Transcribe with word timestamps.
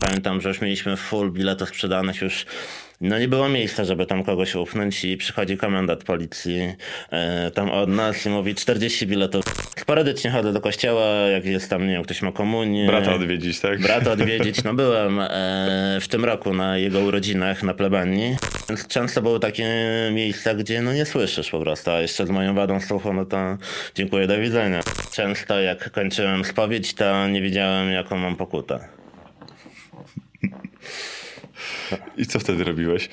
Pamiętam, 0.00 0.40
że 0.40 0.48
już 0.48 0.60
mieliśmy 0.60 0.96
full 0.96 1.32
biletów 1.32 1.68
sprzedanych 1.68 2.20
już 2.22 2.46
no 3.00 3.18
nie 3.18 3.28
było 3.28 3.48
miejsca, 3.48 3.84
żeby 3.84 4.06
tam 4.06 4.24
kogoś 4.24 4.54
upchnąć 4.54 5.04
i 5.04 5.16
przychodzi 5.16 5.56
komendant 5.56 6.04
policji 6.04 6.74
e, 7.10 7.50
tam 7.50 7.70
od 7.70 7.88
nas 7.88 8.26
i 8.26 8.28
mówi 8.28 8.54
40 8.54 9.06
biletów. 9.06 9.44
Sporadycznie 9.78 10.30
chodzę 10.30 10.52
do 10.52 10.60
kościoła, 10.60 11.06
jak 11.06 11.44
jest 11.44 11.70
tam, 11.70 11.86
nie 11.86 11.92
wiem, 11.92 12.02
ktoś 12.02 12.22
ma 12.22 12.32
komunię. 12.32 12.86
Brata 12.86 13.14
odwiedzić, 13.14 13.60
tak? 13.60 13.80
Brata 13.80 14.12
odwiedzić. 14.16 14.64
No 14.64 14.74
byłem 14.74 15.20
e, 15.20 15.98
w 16.00 16.08
tym 16.08 16.24
roku 16.24 16.54
na 16.54 16.78
jego 16.78 17.00
urodzinach 17.00 17.62
na 17.62 17.74
plebanii. 17.74 18.36
Więc 18.68 18.86
często 18.86 19.22
były 19.22 19.40
takie 19.40 19.68
miejsca, 20.12 20.54
gdzie 20.54 20.82
no 20.82 20.92
nie 20.92 21.04
słyszysz 21.04 21.50
po 21.50 21.60
prostu, 21.60 21.90
a 21.90 22.00
jeszcze 22.00 22.26
z 22.26 22.30
moją 22.30 22.54
wadą 22.54 22.80
słuchu, 22.80 23.12
no 23.12 23.24
to 23.24 23.56
dziękuję, 23.94 24.26
do 24.26 24.38
widzenia. 24.38 24.80
Często 25.12 25.60
jak 25.60 25.90
kończyłem 25.90 26.44
spowiedź, 26.44 26.94
to 26.94 27.28
nie 27.28 27.42
wiedziałem, 27.42 27.90
jaką 27.90 28.16
mam 28.16 28.36
pokutę. 28.36 28.99
I 32.16 32.26
co 32.26 32.38
wtedy 32.38 32.64
robiłeś? 32.64 33.08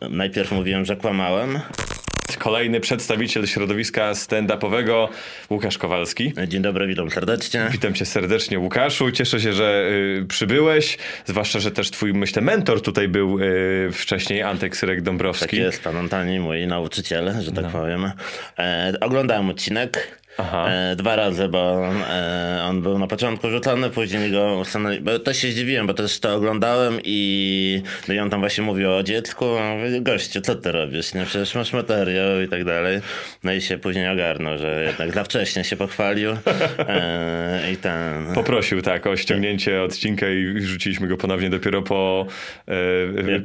Najpierw 0.00 0.52
mówiłem, 0.52 0.84
że 0.84 0.96
kłamałem. 0.96 1.60
Kolejny 2.38 2.80
przedstawiciel 2.80 3.46
środowiska 3.46 4.12
stand-upowego, 4.12 5.08
Łukasz 5.50 5.78
Kowalski. 5.78 6.32
Dzień 6.48 6.62
dobry, 6.62 6.86
witam 6.86 7.10
serdecznie. 7.10 7.68
Witam 7.72 7.94
cię 7.94 8.06
serdecznie, 8.06 8.58
Łukaszu. 8.58 9.10
Cieszę 9.10 9.40
się, 9.40 9.52
że 9.52 9.90
y, 10.22 10.26
przybyłeś. 10.28 10.98
Zwłaszcza, 11.26 11.60
że 11.60 11.70
też 11.70 11.90
twój, 11.90 12.14
myślę, 12.14 12.42
mentor 12.42 12.82
tutaj 12.82 13.08
był 13.08 13.38
y, 13.38 13.88
wcześniej, 13.92 14.42
Antek 14.42 14.76
Syrek 14.76 15.02
Dąbrowski. 15.02 15.44
Tak 15.44 15.52
jest, 15.52 15.82
pan 15.82 15.96
Antoni, 15.96 16.40
mój 16.40 16.66
nauczyciel, 16.66 17.34
że 17.40 17.52
tak 17.52 17.64
no. 17.64 17.70
powiem. 17.70 18.12
E, 18.58 18.92
oglądałem 19.00 19.50
odcinek. 19.50 20.20
E, 20.38 20.96
dwa 20.96 21.16
razy, 21.16 21.48
bo 21.48 21.88
e, 22.10 22.60
on 22.64 22.82
był 22.82 22.98
na 22.98 23.06
początku 23.06 23.50
rzucony, 23.50 23.90
później 23.90 24.32
go 24.32 24.58
ustanowili. 24.60 25.02
Bo 25.02 25.18
też 25.18 25.36
się 25.36 25.48
zdziwiłem, 25.50 25.86
bo 25.86 25.94
też 25.94 26.20
to 26.20 26.34
oglądałem 26.34 26.98
i, 27.04 27.82
no 28.08 28.14
i 28.14 28.18
on 28.18 28.30
tam 28.30 28.40
właśnie 28.40 28.64
mówił 28.64 28.92
o 28.92 29.02
dziecku. 29.02 29.44
Mówię, 29.76 30.00
gościu, 30.00 30.40
co 30.40 30.54
ty 30.54 30.72
robisz? 30.72 31.14
Nie, 31.14 31.24
przecież 31.24 31.54
masz 31.54 31.72
materiał 31.72 32.40
i 32.40 32.48
tak 32.48 32.64
dalej. 32.64 33.00
No 33.44 33.52
i 33.52 33.60
się 33.60 33.78
później 33.78 34.08
ogarnął, 34.08 34.58
że 34.58 34.84
jednak 34.86 35.14
za 35.14 35.24
wcześnie 35.24 35.64
się 35.64 35.76
pochwalił. 35.76 36.30
E, 36.78 37.72
I 37.72 37.76
ten. 37.76 38.34
Poprosił 38.34 38.82
tak 38.82 39.06
o 39.06 39.16
ściągnięcie 39.16 39.82
odcinka 39.82 40.28
i 40.28 40.60
rzuciliśmy 40.60 41.08
go 41.08 41.16
ponownie 41.16 41.50
dopiero 41.50 41.82
po. 41.82 42.26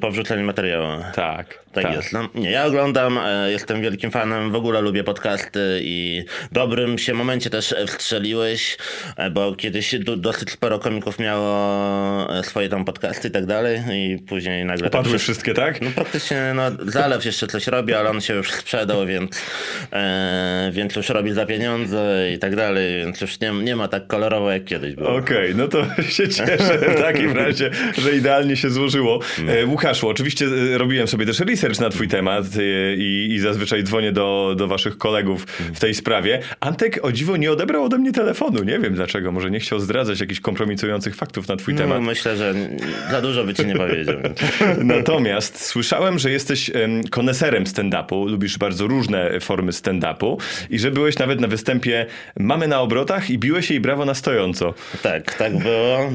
Po 0.02 0.12
wrzuceniu 0.12 0.46
materiału. 0.46 1.04
Tak. 1.16 1.60
Tak, 1.74 1.84
tak. 1.84 1.96
jest. 1.96 2.14
No, 2.14 2.30
nie, 2.36 2.52
ja 2.52 2.66
oglądam, 2.66 3.18
e, 3.18 3.52
jestem 3.52 3.82
wielkim 3.82 4.12
fanem, 4.12 4.52
w 4.52 4.56
ogóle 4.56 4.82
lubię 4.82 5.04
podcasty 5.04 5.80
i 5.84 6.24
dobrym 6.52 6.98
się 6.98 7.14
momencie 7.14 7.50
też 7.50 7.76
wstrzeliłeś, 7.88 8.78
e, 9.18 9.30
bo 9.30 9.56
kiedyś 9.56 9.96
dosyć 10.00 10.52
sporo 10.52 10.80
komików 10.80 11.20
miało 11.20 12.40
e, 12.40 12.44
swoje 12.44 12.70
tam 12.70 12.86
podcasty 12.86 13.28
i 13.28 13.32
tak 13.32 13.46
dalej 13.46 13.80
i 13.94 14.18
później 14.18 14.66
nagle... 14.66 14.88
Opadły 14.88 15.12
tak, 15.12 15.22
wszystkie, 15.22 15.54
tak? 15.54 15.82
No 15.82 15.90
praktycznie, 15.96 16.54
no 16.56 16.64
Zalew 16.92 17.26
jeszcze 17.26 17.48
coś 17.48 17.68
robi, 17.68 17.94
ale 17.94 18.10
on 18.10 18.22
się 18.22 18.34
już 18.34 18.52
sprzedał, 18.52 19.06
więc, 19.06 19.42
e, 19.94 20.72
więc 20.74 20.96
już 20.96 21.10
robi 21.10 21.32
za 21.32 21.46
pieniądze 21.46 22.32
i 22.36 22.40
tak 22.40 22.56
dalej, 22.56 23.00
więc 23.06 23.22
już 23.22 23.40
nie, 23.40 23.52
nie 23.52 23.76
ma 23.76 23.88
tak 23.88 24.08
kolorowo 24.08 24.52
jak 24.52 24.66
kiedyś 24.66 24.96
było. 24.96 25.16
Okej, 25.16 25.38
okay, 25.38 25.54
no 25.54 25.68
to 25.68 25.86
się 26.16 26.30
cieszę 26.30 26.78
w 26.98 27.02
takim 27.02 27.32
razie, 27.32 27.72
że 27.98 28.16
idealnie 28.16 28.56
się 28.56 28.70
złożyło. 28.70 29.20
No. 29.38 29.54
Łukaszu, 29.66 30.10
oczywiście 30.10 30.46
robiłem 30.78 31.08
sobie 31.08 31.26
też 31.26 31.40
research 31.60 31.80
na 31.80 31.90
twój 31.90 32.08
temat 32.08 32.46
y, 32.56 32.96
i, 32.98 33.34
i 33.34 33.40
zazwyczaj 33.40 33.84
dzwonię 33.84 34.12
do, 34.12 34.56
do 34.58 34.68
waszych 34.68 34.98
kolegów 34.98 35.46
w 35.74 35.80
tej 35.80 35.94
sprawie. 35.94 36.40
Antek 36.60 37.00
o 37.06 37.12
dziwo 37.12 37.38
nie 37.38 37.52
odebrał 37.52 37.84
ode 37.84 37.98
mnie 37.98 38.12
telefonu. 38.12 38.64
Nie 38.64 38.80
wiem 38.80 38.94
dlaczego. 38.94 39.32
Może 39.32 39.52
nie 39.52 39.60
chciał 39.60 39.80
zdradzać 39.80 40.20
jakichś 40.20 40.40
kompromitujących 40.40 41.16
faktów 41.16 41.48
na 41.48 41.56
twój 41.56 41.74
no, 41.74 41.80
temat. 41.80 42.02
Myślę, 42.02 42.38
że 42.38 42.54
za 43.12 43.22
dużo 43.22 43.44
by 43.44 43.54
ci 43.54 43.66
nie 43.66 43.76
powiedział. 43.76 44.16
Natomiast 44.84 45.66
słyszałem, 45.66 46.20
że 46.20 46.32
jesteś 46.32 46.72
koneserem 47.12 47.64
stand-upu. 47.64 48.30
Lubisz 48.30 48.58
bardzo 48.58 48.88
różne 48.88 49.40
formy 49.40 49.72
stand-upu 49.72 50.38
i 50.70 50.80
że 50.80 50.92
byłeś 50.92 51.18
nawet 51.18 51.42
na 51.42 51.48
występie 51.48 52.06
Mamy 52.40 52.68
na 52.68 52.82
obrotach 52.82 53.30
i 53.30 53.38
biłeś 53.38 53.70
jej 53.70 53.80
brawo 53.80 54.06
na 54.06 54.14
stojąco. 54.14 54.74
Tak, 55.04 55.34
tak 55.34 55.58
było. 55.58 56.12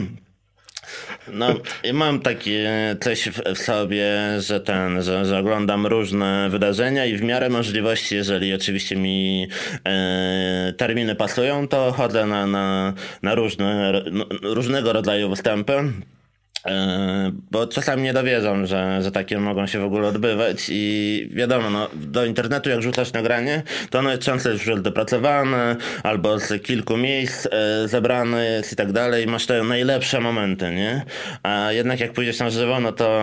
No, 1.32 1.54
ja 1.82 1.92
mam 1.92 2.20
takie 2.20 2.96
coś 3.00 3.28
w, 3.28 3.58
sobie, 3.58 4.12
że 4.38 4.60
ten, 4.60 5.02
że, 5.02 5.24
że 5.24 5.38
oglądam 5.38 5.86
różne 5.86 6.48
wydarzenia 6.50 7.06
i 7.06 7.16
w 7.16 7.22
miarę 7.22 7.48
możliwości, 7.48 8.14
jeżeli 8.14 8.54
oczywiście 8.54 8.96
mi 8.96 9.48
e, 9.84 10.72
terminy 10.76 11.14
pasują, 11.14 11.68
to 11.68 11.92
chodzę 11.92 12.26
na, 12.26 12.46
na, 12.46 12.94
na 13.22 13.34
różne, 13.34 14.02
różnego 14.42 14.92
rodzaju 14.92 15.30
występy. 15.30 15.92
E, 16.66 17.32
bo 17.50 17.66
czasami 17.66 18.02
nie 18.02 18.12
dowierzam, 18.12 18.66
że, 18.66 19.02
że 19.02 19.10
takie 19.10 19.38
mogą 19.38 19.66
się 19.66 19.78
w 19.78 19.84
ogóle 19.84 20.08
odbywać 20.08 20.66
i 20.68 21.28
wiadomo, 21.32 21.70
no, 21.70 21.88
do 21.94 22.24
internetu 22.24 22.70
jak 22.70 22.82
rzucasz 22.82 23.12
nagranie, 23.12 23.62
to 23.90 23.98
ono 23.98 24.10
jest 24.10 24.22
często 24.22 24.50
już 24.50 24.70
dopracowane 24.82 25.76
albo 26.02 26.38
z 26.38 26.62
kilku 26.62 26.96
miejsc 26.96 27.46
e, 27.46 27.88
zebrane 27.88 28.44
jest 28.44 28.72
i 28.72 28.76
tak 28.76 28.92
dalej. 28.92 29.26
Masz 29.26 29.46
te 29.46 29.62
najlepsze 29.62 30.20
momenty, 30.20 30.70
nie? 30.70 31.04
A 31.42 31.72
jednak 31.72 32.00
jak 32.00 32.12
pójdziesz 32.12 32.38
na 32.38 32.50
żywo, 32.50 32.80
no 32.80 32.92
to 32.92 33.20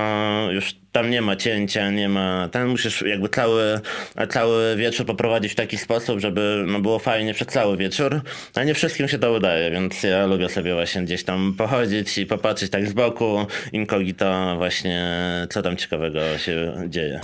już 0.51 0.75
tam 0.91 1.09
nie 1.09 1.21
ma 1.21 1.35
cięcia, 1.35 1.91
nie 1.91 2.09
ma. 2.09 2.49
Tam 2.51 2.69
musisz 2.69 3.01
jakby 3.01 3.29
cały, 3.29 3.81
cały 4.29 4.75
wieczór 4.75 5.05
poprowadzić 5.05 5.51
w 5.51 5.55
taki 5.55 5.77
sposób, 5.77 6.19
żeby 6.19 6.63
no, 6.67 6.79
było 6.79 6.99
fajnie 6.99 7.33
przez 7.33 7.47
cały 7.47 7.77
wieczór. 7.77 8.21
A 8.55 8.63
nie 8.63 8.73
wszystkim 8.73 9.07
się 9.07 9.19
to 9.19 9.33
udaje, 9.33 9.71
więc 9.71 10.03
ja 10.03 10.25
lubię 10.25 10.49
sobie 10.49 10.73
właśnie 10.73 11.01
gdzieś 11.01 11.23
tam 11.23 11.53
pochodzić 11.57 12.17
i 12.17 12.25
popatrzeć 12.25 12.71
tak 12.71 12.87
z 12.87 12.93
boku, 12.93 13.45
inkogito 13.71 14.55
właśnie, 14.57 15.07
co 15.49 15.61
tam 15.61 15.77
ciekawego 15.77 16.37
się 16.37 16.73
dzieje. 16.87 17.21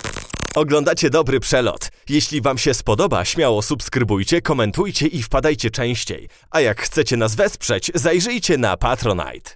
Oglądacie 0.54 1.10
dobry 1.10 1.40
przelot. 1.40 1.90
Jeśli 2.08 2.40
Wam 2.40 2.58
się 2.58 2.74
spodoba, 2.74 3.24
śmiało 3.24 3.62
subskrybujcie, 3.62 4.42
komentujcie 4.42 5.06
i 5.06 5.22
wpadajcie 5.22 5.70
częściej. 5.70 6.28
A 6.50 6.60
jak 6.60 6.80
chcecie 6.80 7.16
nas 7.16 7.34
wesprzeć, 7.34 7.90
zajrzyjcie 7.94 8.58
na 8.58 8.76
Patronite. 8.76 9.50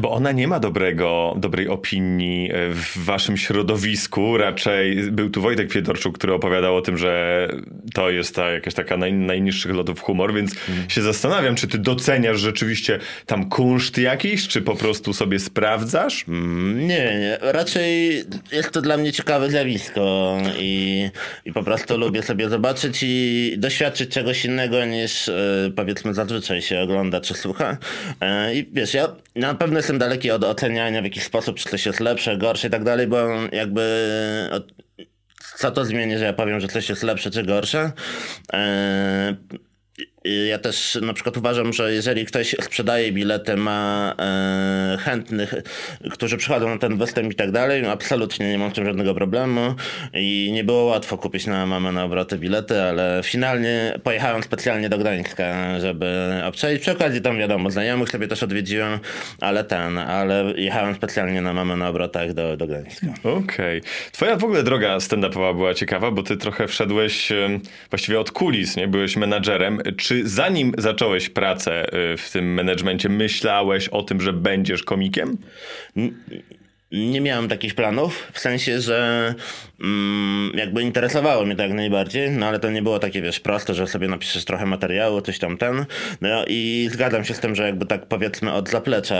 Bo 0.00 0.10
ona 0.10 0.32
nie 0.32 0.48
ma 0.48 0.60
dobrego, 0.60 1.34
dobrej 1.36 1.68
opinii 1.68 2.50
e, 2.52 2.70
w 2.70 2.98
waszym 3.04 3.36
środowisku. 3.36 4.36
Raczej 4.36 5.10
był 5.10 5.30
tu 5.30 5.42
Wojtek 5.42 5.72
Fiedorczuk, 5.72 6.18
który 6.18 6.34
opowiadał 6.34 6.76
o 6.76 6.82
tym, 6.82 6.98
że 6.98 7.48
to 7.94 8.10
jest 8.10 8.34
ta 8.34 8.50
jakaś 8.50 8.74
taka 8.74 8.96
naj, 8.96 9.12
najniższych 9.12 9.74
lotów 9.74 10.00
humor, 10.00 10.34
więc 10.34 10.54
mm. 10.68 10.90
się 10.90 11.02
zastanawiam, 11.02 11.54
czy 11.54 11.68
ty 11.68 11.78
doceniasz 11.78 12.40
rzeczywiście 12.40 12.98
tam 13.26 13.48
kunszt 13.48 13.98
jakiś, 13.98 14.48
czy 14.48 14.62
po 14.62 14.76
prostu 14.76 15.12
sobie 15.12 15.38
sprawdzasz? 15.38 16.24
Mm, 16.28 16.78
nie, 16.78 17.18
nie. 17.20 17.38
Raczej 17.40 18.22
jest 18.52 18.70
to 18.70 18.82
dla 18.82 18.96
mnie 18.96 19.12
ciekawe 19.12 19.50
zjawisko 19.50 20.36
i, 20.58 21.08
i 21.44 21.52
po 21.52 21.62
prostu 21.62 21.98
lubię 21.98 22.22
sobie 22.22 22.48
zobaczyć 22.48 22.98
i 23.02 23.54
doświadczyć 23.58 24.10
czegoś 24.10 24.44
innego 24.44 24.84
niż 24.84 25.28
e, 25.28 25.70
powiedzmy 25.76 26.14
zazwyczaj 26.14 26.62
się 26.62 26.80
ogląda 26.80 27.20
czy 27.20 27.34
słucha. 27.34 27.76
E, 28.20 28.54
I 28.54 28.68
wiesz, 28.72 28.94
ja 28.94 29.08
na 29.36 29.54
pewno 29.54 29.78
jestem 29.78 29.91
daleki 29.98 30.30
od 30.30 30.44
oceniania 30.44 31.00
w 31.00 31.04
jakiś 31.04 31.24
sposób, 31.24 31.56
czy 31.56 31.68
coś 31.68 31.86
jest 31.86 32.00
lepsze, 32.00 32.36
gorsze 32.36 32.68
i 32.68 32.70
tak 32.70 32.84
dalej, 32.84 33.06
bo 33.06 33.28
jakby 33.52 34.08
co 35.56 35.70
to 35.70 35.84
zmieni, 35.84 36.18
że 36.18 36.24
ja 36.24 36.32
powiem, 36.32 36.60
że 36.60 36.68
coś 36.68 36.88
jest 36.88 37.02
lepsze 37.02 37.30
czy 37.30 37.42
gorsze. 37.42 37.92
Ja 40.24 40.58
też 40.58 40.98
na 41.02 41.12
przykład 41.12 41.36
uważam, 41.36 41.72
że 41.72 41.92
jeżeli 41.92 42.26
ktoś 42.26 42.56
sprzedaje 42.60 43.12
bilety, 43.12 43.56
ma 43.56 44.14
e, 44.18 44.98
chętnych, 45.00 45.54
którzy 46.10 46.36
przychodzą 46.36 46.68
na 46.68 46.78
ten 46.78 46.98
występ 46.98 47.32
i 47.32 47.34
tak 47.36 47.50
dalej, 47.50 47.86
absolutnie 47.86 48.48
nie 48.48 48.58
mam 48.58 48.70
z 48.70 48.74
tym 48.74 48.84
żadnego 48.84 49.14
problemu 49.14 49.74
i 50.14 50.50
nie 50.52 50.64
było 50.64 50.84
łatwo 50.84 51.18
kupić 51.18 51.46
na 51.46 51.66
mamę 51.66 51.92
na 51.92 52.04
obroty 52.04 52.38
bilety, 52.38 52.82
ale 52.82 53.20
finalnie 53.24 53.98
pojechałem 54.02 54.42
specjalnie 54.42 54.88
do 54.88 54.98
Gdańska, 54.98 55.80
żeby 55.80 56.32
obczaić. 56.44 56.82
Przy 56.82 56.92
okazji 56.92 57.20
tam 57.20 57.38
wiadomo, 57.38 57.70
znajomych 57.70 58.08
sobie 58.08 58.28
też 58.28 58.42
odwiedziłem, 58.42 58.98
ale 59.40 59.64
ten, 59.64 59.98
ale 59.98 60.44
jechałem 60.56 60.94
specjalnie 60.94 61.42
na 61.42 61.52
mamę 61.52 61.76
na 61.76 61.88
obrotach 61.88 62.32
do, 62.32 62.56
do 62.56 62.66
Gdańska. 62.66 63.06
Okej. 63.22 63.78
Okay. 63.78 63.80
Twoja 64.12 64.36
w 64.36 64.44
ogóle 64.44 64.62
droga 64.62 64.96
stand-upowa 64.96 65.56
była 65.56 65.74
ciekawa, 65.74 66.10
bo 66.10 66.22
ty 66.22 66.36
trochę 66.36 66.68
wszedłeś 66.68 67.32
właściwie 67.90 68.20
od 68.20 68.30
kulis, 68.30 68.76
nie? 68.76 68.88
Byłeś 68.88 69.16
menadżerem. 69.16 69.82
Czy 69.96 70.11
czy 70.12 70.28
zanim 70.28 70.72
zacząłeś 70.78 71.28
pracę 71.28 71.94
y, 72.12 72.16
w 72.16 72.30
tym 72.30 72.54
menedżmencie, 72.54 73.08
myślałeś 73.08 73.88
o 73.88 74.02
tym, 74.02 74.20
że 74.20 74.32
będziesz 74.32 74.82
komikiem? 74.82 75.38
Nie 76.92 77.20
miałem 77.20 77.48
takich 77.48 77.74
planów, 77.74 78.28
w 78.32 78.38
sensie, 78.38 78.80
że 78.80 79.34
mm, 79.80 80.52
jakby 80.54 80.82
interesowało 80.82 81.44
mnie 81.44 81.56
to 81.56 81.62
jak 81.62 81.72
najbardziej, 81.72 82.30
no 82.30 82.46
ale 82.46 82.58
to 82.58 82.70
nie 82.70 82.82
było 82.82 82.98
takie, 82.98 83.22
wiesz, 83.22 83.40
proste, 83.40 83.74
że 83.74 83.86
sobie 83.86 84.08
napiszesz 84.08 84.44
trochę 84.44 84.66
materiału, 84.66 85.20
coś 85.20 85.38
tam 85.38 85.58
ten. 85.58 85.86
No 86.20 86.44
i 86.46 86.88
zgadzam 86.92 87.24
się 87.24 87.34
z 87.34 87.40
tym, 87.40 87.54
że 87.54 87.62
jakby 87.62 87.86
tak 87.86 88.06
powiedzmy 88.06 88.52
od 88.52 88.68
zaplecza 88.68 89.16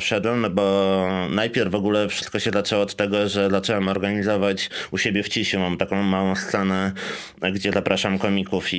wszedłem, 0.00 0.40
no 0.40 0.50
bo 0.50 1.08
najpierw 1.30 1.70
w 1.70 1.74
ogóle 1.74 2.08
wszystko 2.08 2.38
się 2.38 2.50
zaczęło 2.50 2.82
od 2.82 2.94
tego, 2.94 3.28
że 3.28 3.50
zacząłem 3.50 3.88
organizować 3.88 4.70
u 4.90 4.98
siebie 4.98 5.22
w 5.22 5.28
Cisiu, 5.28 5.60
mam 5.60 5.76
taką 5.76 6.02
małą 6.02 6.36
scenę, 6.36 6.92
gdzie 7.52 7.72
zapraszam 7.72 8.18
komików 8.18 8.68
i, 8.72 8.76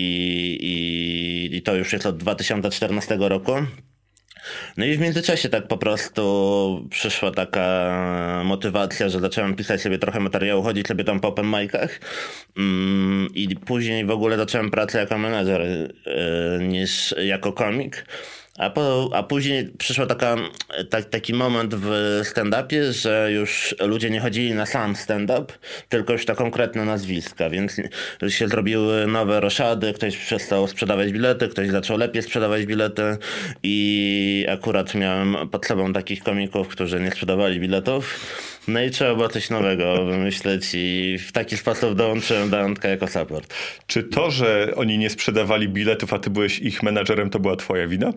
i, 0.61 1.55
i 1.55 1.61
to 1.61 1.75
już 1.75 1.93
jest 1.93 2.05
od 2.05 2.17
2014 2.17 3.17
roku. 3.19 3.53
No 4.77 4.85
i 4.85 4.97
w 4.97 4.99
międzyczasie 4.99 5.49
tak 5.49 5.67
po 5.67 5.77
prostu 5.77 6.87
przyszła 6.89 7.31
taka 7.31 8.41
motywacja, 8.45 9.09
że 9.09 9.19
zacząłem 9.19 9.55
pisać 9.55 9.81
sobie 9.81 9.99
trochę 9.99 10.19
materiału, 10.19 10.63
chodzić 10.63 10.87
sobie 10.87 11.03
tam 11.03 11.19
po 11.19 11.27
open 11.27 11.45
micach 11.45 11.99
mm, 12.57 13.27
i 13.33 13.55
później 13.55 14.05
w 14.05 14.11
ogóle 14.11 14.37
zacząłem 14.37 14.71
pracę 14.71 14.99
jako 14.99 15.17
menedżer 15.17 15.61
yy, 15.61 16.67
niż 16.67 17.15
jako 17.17 17.53
komik. 17.53 18.05
A, 18.57 18.69
po, 18.69 19.09
a 19.13 19.23
później 19.23 19.69
przyszła 19.77 20.05
taka, 20.05 20.35
tak, 20.89 21.05
taki 21.05 21.33
moment 21.33 21.75
w 21.75 22.21
stand-upie, 22.23 22.91
że 22.91 23.31
już 23.31 23.75
ludzie 23.79 24.09
nie 24.09 24.19
chodzili 24.19 24.53
na 24.53 24.65
sam 24.65 24.95
stand-up, 24.95 25.53
tylko 25.89 26.13
już 26.13 26.27
na 26.27 26.35
konkretne 26.35 26.85
nazwiska, 26.85 27.49
więc 27.49 27.81
się 28.27 28.47
zrobiły 28.47 29.07
nowe 29.07 29.39
roszady, 29.39 29.93
ktoś 29.93 30.17
przestał 30.17 30.67
sprzedawać 30.67 31.11
bilety, 31.11 31.47
ktoś 31.47 31.69
zaczął 31.69 31.97
lepiej 31.97 32.23
sprzedawać 32.23 32.65
bilety 32.65 33.17
i 33.63 34.45
akurat 34.49 34.95
miałem 34.95 35.49
pod 35.49 35.65
sobą 35.65 35.93
takich 35.93 36.23
komików, 36.23 36.67
którzy 36.67 36.99
nie 36.99 37.11
sprzedawali 37.11 37.59
biletów. 37.59 38.19
No 38.67 38.81
i 38.81 38.91
trzeba 38.91 39.15
było 39.15 39.29
coś 39.29 39.49
nowego 39.49 40.05
wymyśleć 40.05 40.69
i 40.73 41.17
w 41.27 41.31
taki 41.31 41.57
sposób 41.57 41.95
dołączyłem 41.95 42.49
do 42.49 42.59
Antka 42.59 42.87
jako 42.87 43.07
support. 43.07 43.53
Czy 43.87 44.03
to, 44.03 44.31
że 44.31 44.73
oni 44.75 44.97
nie 44.97 45.09
sprzedawali 45.09 45.69
biletów, 45.69 46.13
a 46.13 46.19
ty 46.19 46.29
byłeś 46.29 46.59
ich 46.59 46.83
menadżerem, 46.83 47.29
to 47.29 47.39
była 47.39 47.55
twoja 47.55 47.87
wina? 47.87 48.13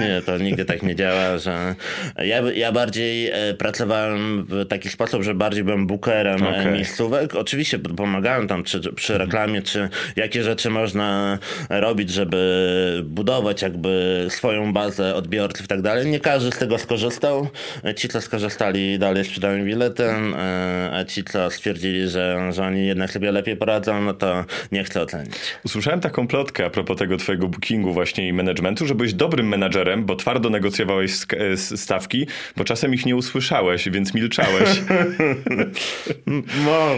Nie, 0.00 0.22
to 0.26 0.38
nigdy 0.38 0.64
tak 0.64 0.82
nie 0.82 0.96
działa, 0.96 1.38
że 1.38 1.74
ja, 2.18 2.40
ja 2.54 2.72
bardziej 2.72 3.30
e, 3.30 3.54
pracowałem 3.54 4.44
w 4.44 4.66
taki 4.68 4.88
sposób, 4.88 5.22
że 5.22 5.34
bardziej 5.34 5.64
byłem 5.64 5.86
bookerem 5.86 6.42
okay. 6.42 6.72
miejscówek. 6.72 7.34
Oczywiście 7.34 7.78
pomagałem 7.78 8.48
tam 8.48 8.62
przy, 8.62 8.92
przy 8.92 9.18
reklamie, 9.18 9.62
czy 9.62 9.88
jakie 10.16 10.42
rzeczy 10.42 10.70
można 10.70 11.38
robić, 11.68 12.10
żeby 12.10 13.02
budować 13.04 13.62
jakby 13.62 14.26
swoją 14.28 14.72
bazę 14.72 15.14
odbiorców 15.14 15.64
i 15.64 15.68
tak 15.68 15.82
dalej. 15.82 16.06
Nie 16.06 16.20
każdy 16.20 16.50
z 16.50 16.58
tego 16.58 16.78
skorzystał. 16.78 17.48
Ci, 17.96 18.08
co 18.08 18.20
skorzystali 18.20 18.98
dalej 18.98 19.24
sprzedają 19.24 19.64
bilety, 19.64 20.04
e, 20.04 20.90
a 20.92 21.04
ci, 21.04 21.24
co 21.24 21.50
stwierdzili, 21.50 22.08
że, 22.08 22.52
że 22.52 22.62
oni 22.62 22.86
jednak 22.86 23.10
sobie 23.10 23.32
lepiej 23.32 23.56
poradzą, 23.56 24.02
no 24.02 24.14
to 24.14 24.44
nie 24.72 24.84
chcę 24.84 25.00
ocenić. 25.02 25.34
Usłyszałem 25.64 26.00
taką 26.00 26.26
plotkę 26.26 26.66
a 26.66 26.70
propos 26.70 26.96
tego 26.98 27.16
twojego 27.16 27.48
bookingu 27.48 27.92
właśnie 27.92 28.28
i 28.28 28.32
managementu, 28.32 28.86
że 28.86 28.94
byłeś 29.02 29.14
dobrym 29.14 29.48
menadżerem, 29.48 30.04
bo 30.04 30.16
twardo 30.16 30.50
negocjowałeś 30.50 31.12
e, 31.12 31.56
stawki, 31.56 32.26
bo 32.56 32.64
czasem 32.64 32.94
ich 32.94 33.06
nie 33.06 33.16
usłyszałeś, 33.16 33.88
więc 33.88 34.14
milczałeś. 34.14 34.68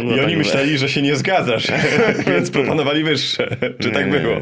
I 0.04 0.20
oni 0.20 0.20
tak 0.20 0.36
myśleli, 0.36 0.78
że 0.78 0.88
się 0.88 1.02
nie 1.02 1.16
zgadzasz, 1.16 1.66
więc 2.30 2.50
proponowali 2.50 3.04
wyższe. 3.04 3.56
Czy 3.78 3.90
tak 3.90 4.10
było? 4.10 4.36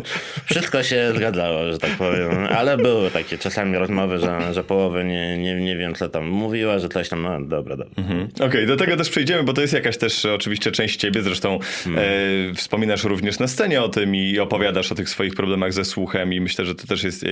Wszystko 0.50 0.82
się 0.82 1.12
zgadzało, 1.16 1.72
że 1.72 1.78
tak 1.78 1.90
powiem. 1.90 2.46
Ale 2.50 2.76
były 2.76 3.10
takie 3.10 3.38
czasami 3.38 3.78
rozmowy, 3.78 4.18
że, 4.18 4.54
że 4.54 4.64
połowy 4.64 5.04
nie, 5.04 5.38
nie, 5.38 5.54
nie 5.54 5.76
wiem, 5.76 5.94
co 5.94 6.08
tam 6.08 6.28
mówiła, 6.28 6.78
że 6.78 6.88
coś 6.88 7.08
tam, 7.08 7.22
no 7.22 7.40
dobra, 7.40 7.76
dobra. 7.76 7.94
Mhm. 7.96 8.28
Okej, 8.34 8.46
okay, 8.46 8.66
do 8.66 8.76
tego 8.76 8.96
też 8.96 9.10
przejdziemy, 9.10 9.42
bo 9.42 9.52
to 9.52 9.60
jest 9.60 9.72
jakaś 9.72 9.96
też 9.96 10.24
oczywiście 10.24 10.70
część 10.70 10.96
ciebie, 10.96 11.22
zresztą 11.22 11.58
hmm. 11.84 12.04
e, 12.50 12.54
wspominasz 12.54 13.04
również 13.04 13.38
na 13.38 13.48
scenie 13.48 13.82
o 13.82 13.88
tym 13.88 14.16
i 14.16 14.38
opowiadasz 14.38 14.92
o 14.92 14.94
tych 14.94 15.08
swoich 15.08 15.34
problemach 15.34 15.72
ze 15.72 15.84
słuchem 15.84 16.32
i 16.32 16.40
myślę, 16.40 16.64
że 16.64 16.74
to 16.74 16.86
też 16.86 17.04
jest 17.04 17.24
e, 17.24 17.28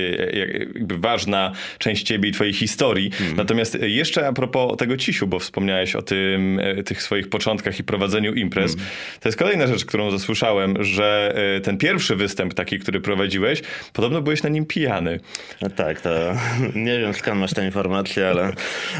jakby 0.75 0.99
ważna 0.99 1.53
część 1.79 2.03
ciebie 2.03 2.29
i 2.29 2.33
twojej 2.33 2.53
historii. 2.53 3.11
Mm. 3.21 3.37
Natomiast 3.37 3.79
jeszcze 3.83 4.29
a 4.29 4.33
propos 4.33 4.77
tego 4.77 4.97
Cisiu, 4.97 5.27
bo 5.27 5.39
wspomniałeś 5.39 5.97
o 5.97 6.03
tym, 6.03 6.61
e, 6.63 6.83
tych 6.83 7.03
swoich 7.03 7.29
początkach 7.29 7.79
i 7.79 7.85
prowadzeniu 7.85 8.35
imprez. 8.35 8.75
Mm. 8.75 8.87
To 9.21 9.29
jest 9.29 9.39
kolejna 9.39 9.67
rzecz, 9.67 9.85
którą 9.85 10.11
zasłyszałem, 10.11 10.85
że 10.85 11.35
e, 11.57 11.61
ten 11.61 11.79
pierwszy 11.79 12.17
występ 12.17 12.55
taki, 12.55 12.79
który 12.79 13.01
prowadziłeś, 13.01 13.63
podobno 13.93 14.23
byłeś 14.23 14.43
na 14.43 14.49
nim 14.49 14.67
pijany. 14.67 15.21
No 15.63 15.71
tak, 15.71 16.01
to 16.01 16.11
nie 16.75 16.99
wiem 16.99 17.15
skąd 17.15 17.41
masz 17.41 17.55
tę 17.55 17.65
informację, 17.65 18.29
ale 18.29 18.53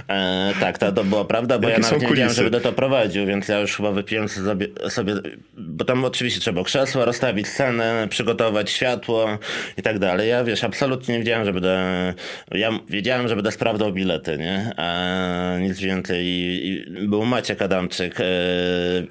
e, 0.09 0.53
tak, 0.61 0.79
to, 0.79 0.93
to 0.93 1.05
była 1.05 1.25
prawda, 1.25 1.59
bo 1.59 1.69
Jakie 1.69 1.83
ja 1.83 1.89
nawet 1.89 2.03
nie 2.03 2.09
wiedziałem, 2.09 2.33
żeby 2.35 2.51
do 2.51 2.61
to 2.61 2.73
prowadził, 2.73 3.27
więc 3.27 3.49
ja 3.49 3.61
już 3.61 3.77
chyba 3.77 3.93
wypiłem 3.93 4.29
sobie, 4.29 4.67
sobie, 4.89 5.15
bo 5.55 5.85
tam 5.85 6.05
oczywiście 6.05 6.41
trzeba 6.41 6.65
krzesła 6.65 7.05
rozstawić, 7.05 7.49
scenę, 7.49 8.07
przygotować 8.11 8.71
światło 8.71 9.39
i 9.77 9.83
tak 9.83 9.99
dalej. 9.99 10.29
Ja 10.29 10.45
wiesz, 10.45 10.65
absolutnie 10.65 11.00
nie 11.09 11.19
wiedziałem, 11.19 11.45
że 11.45 11.53
będę. 11.53 12.15
Ja 12.51 12.71
wiedziałem, 12.89 13.29
że 13.29 13.35
będę 13.37 13.53
sprawdzał 13.53 13.93
bilety, 13.93 14.39
nie? 14.39 14.73
A 14.77 15.59
nic 15.61 15.81
więcej. 15.81 16.27
I, 16.27 16.85
był 17.09 17.25
Maciek 17.25 17.63
Adamczyk 17.63 18.21
e, 18.21 18.25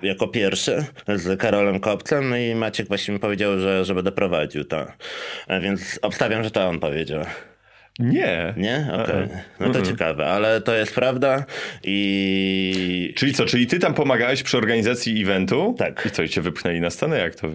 jako 0.01 0.27
pierwszy 0.27 0.85
z 1.15 1.39
Karolem 1.39 1.79
Kopcem, 1.79 2.29
no 2.29 2.37
i 2.37 2.55
Maciek 2.55 2.87
właśnie 2.87 3.13
mi 3.13 3.19
powiedział, 3.19 3.59
że, 3.59 3.85
że 3.85 3.95
będę 3.95 4.11
prowadził 4.11 4.63
to. 4.63 4.87
Więc 5.61 5.99
obstawiam, 6.01 6.43
że 6.43 6.51
to 6.51 6.67
on 6.67 6.79
powiedział. 6.79 7.25
Nie. 7.99 8.53
Nie? 8.57 8.87
Okej. 8.93 9.23
Okay. 9.23 9.43
No 9.59 9.69
to 9.69 9.81
ciekawe, 9.81 10.25
ale 10.25 10.61
to 10.61 10.75
jest 10.75 10.95
prawda 10.95 11.45
i... 11.83 13.13
Czyli 13.15 13.33
co, 13.33 13.45
czyli 13.45 13.67
ty 13.67 13.79
tam 13.79 13.93
pomagałeś 13.93 14.43
przy 14.43 14.57
organizacji 14.57 15.21
eventu? 15.21 15.75
Tak. 15.77 16.05
I 16.05 16.11
co, 16.11 16.23
i 16.23 16.29
cię 16.29 16.41
wypchnęli 16.41 16.81
na 16.81 16.89
scenę? 16.89 17.19
Jak 17.19 17.35
to... 17.35 17.47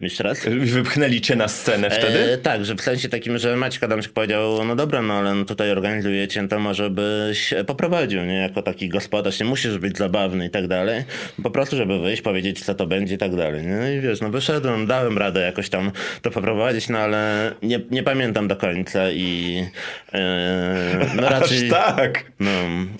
Jeszcze 0.00 0.24
raz? 0.24 0.46
Wypchnęli 0.74 1.20
cię 1.20 1.36
na 1.36 1.48
scenę 1.48 1.90
wtedy? 1.90 2.32
E, 2.32 2.38
tak, 2.38 2.64
że 2.64 2.74
w 2.74 2.80
sensie 2.80 3.08
takim, 3.08 3.38
że 3.38 3.56
Maćka 3.56 3.86
Adamczyk 3.86 4.12
powiedział, 4.12 4.64
no 4.64 4.76
dobra, 4.76 5.02
no 5.02 5.14
ale 5.14 5.44
tutaj 5.44 5.70
organizujecie, 5.70 6.48
to 6.48 6.58
może 6.58 6.90
byś 6.90 7.54
poprowadził, 7.66 8.24
nie? 8.24 8.34
Jako 8.34 8.62
taki 8.62 8.88
gospodarz, 8.88 9.40
nie 9.40 9.46
musisz 9.46 9.78
być 9.78 9.98
zabawny 9.98 10.46
i 10.46 10.50
tak 10.50 10.68
dalej. 10.68 11.04
Po 11.42 11.50
prostu, 11.50 11.76
żeby 11.76 11.98
wyjść, 11.98 12.22
powiedzieć, 12.22 12.64
co 12.64 12.74
to 12.74 12.86
będzie 12.86 13.14
i 13.14 13.18
tak 13.18 13.36
dalej. 13.36 13.66
No 13.66 13.88
i 13.88 14.00
wiesz, 14.00 14.20
no 14.20 14.30
wyszedłem, 14.30 14.86
dałem 14.86 15.18
radę 15.18 15.40
jakoś 15.40 15.68
tam 15.68 15.92
to 16.22 16.30
poprowadzić, 16.30 16.88
no 16.88 16.98
ale 16.98 17.52
nie, 17.62 17.80
nie 17.90 18.02
pamiętam 18.02 18.48
do 18.48 18.56
końca 18.56 19.10
i 19.10 19.64
e, 20.12 21.06
no 21.16 21.28
raczej... 21.30 21.58
Aż 21.58 21.70
tak? 21.70 22.24
No, 22.40 22.50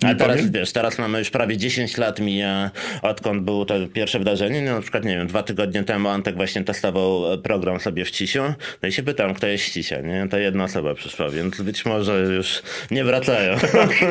a 0.07 0.15
teraz, 0.15 0.51
wiesz, 0.51 0.73
teraz 0.73 0.99
mamy 0.99 1.19
już 1.19 1.31
prawie 1.31 1.57
10 1.57 1.99
lat 1.99 2.21
mija, 2.21 2.71
odkąd 3.03 3.43
było 3.43 3.65
to 3.65 3.75
pierwsze 3.95 4.19
wydarzenie, 4.19 4.63
no 4.63 4.75
na 4.75 4.81
przykład, 4.81 5.05
nie 5.05 5.17
wiem, 5.17 5.27
dwa 5.27 5.43
tygodnie 5.43 5.85
temu 5.85 6.09
Antek 6.09 6.37
właśnie 6.37 6.65
testował 6.65 6.90
testował 6.91 7.39
program 7.39 7.81
sobie 7.81 8.05
w 8.05 8.11
Cisiu, 8.11 8.43
no 8.83 8.89
i 8.89 8.93
się 8.93 9.03
pytam, 9.03 9.35
kto 9.35 9.47
jest 9.47 9.73
Cisia, 9.73 10.01
nie? 10.01 10.27
To 10.31 10.39
jedna 10.39 10.65
osoba 10.65 10.95
przyszła, 10.95 11.29
więc 11.29 11.61
być 11.61 11.85
może 11.85 12.21
już 12.21 12.63
nie 12.91 13.05
wracają. 13.05 13.57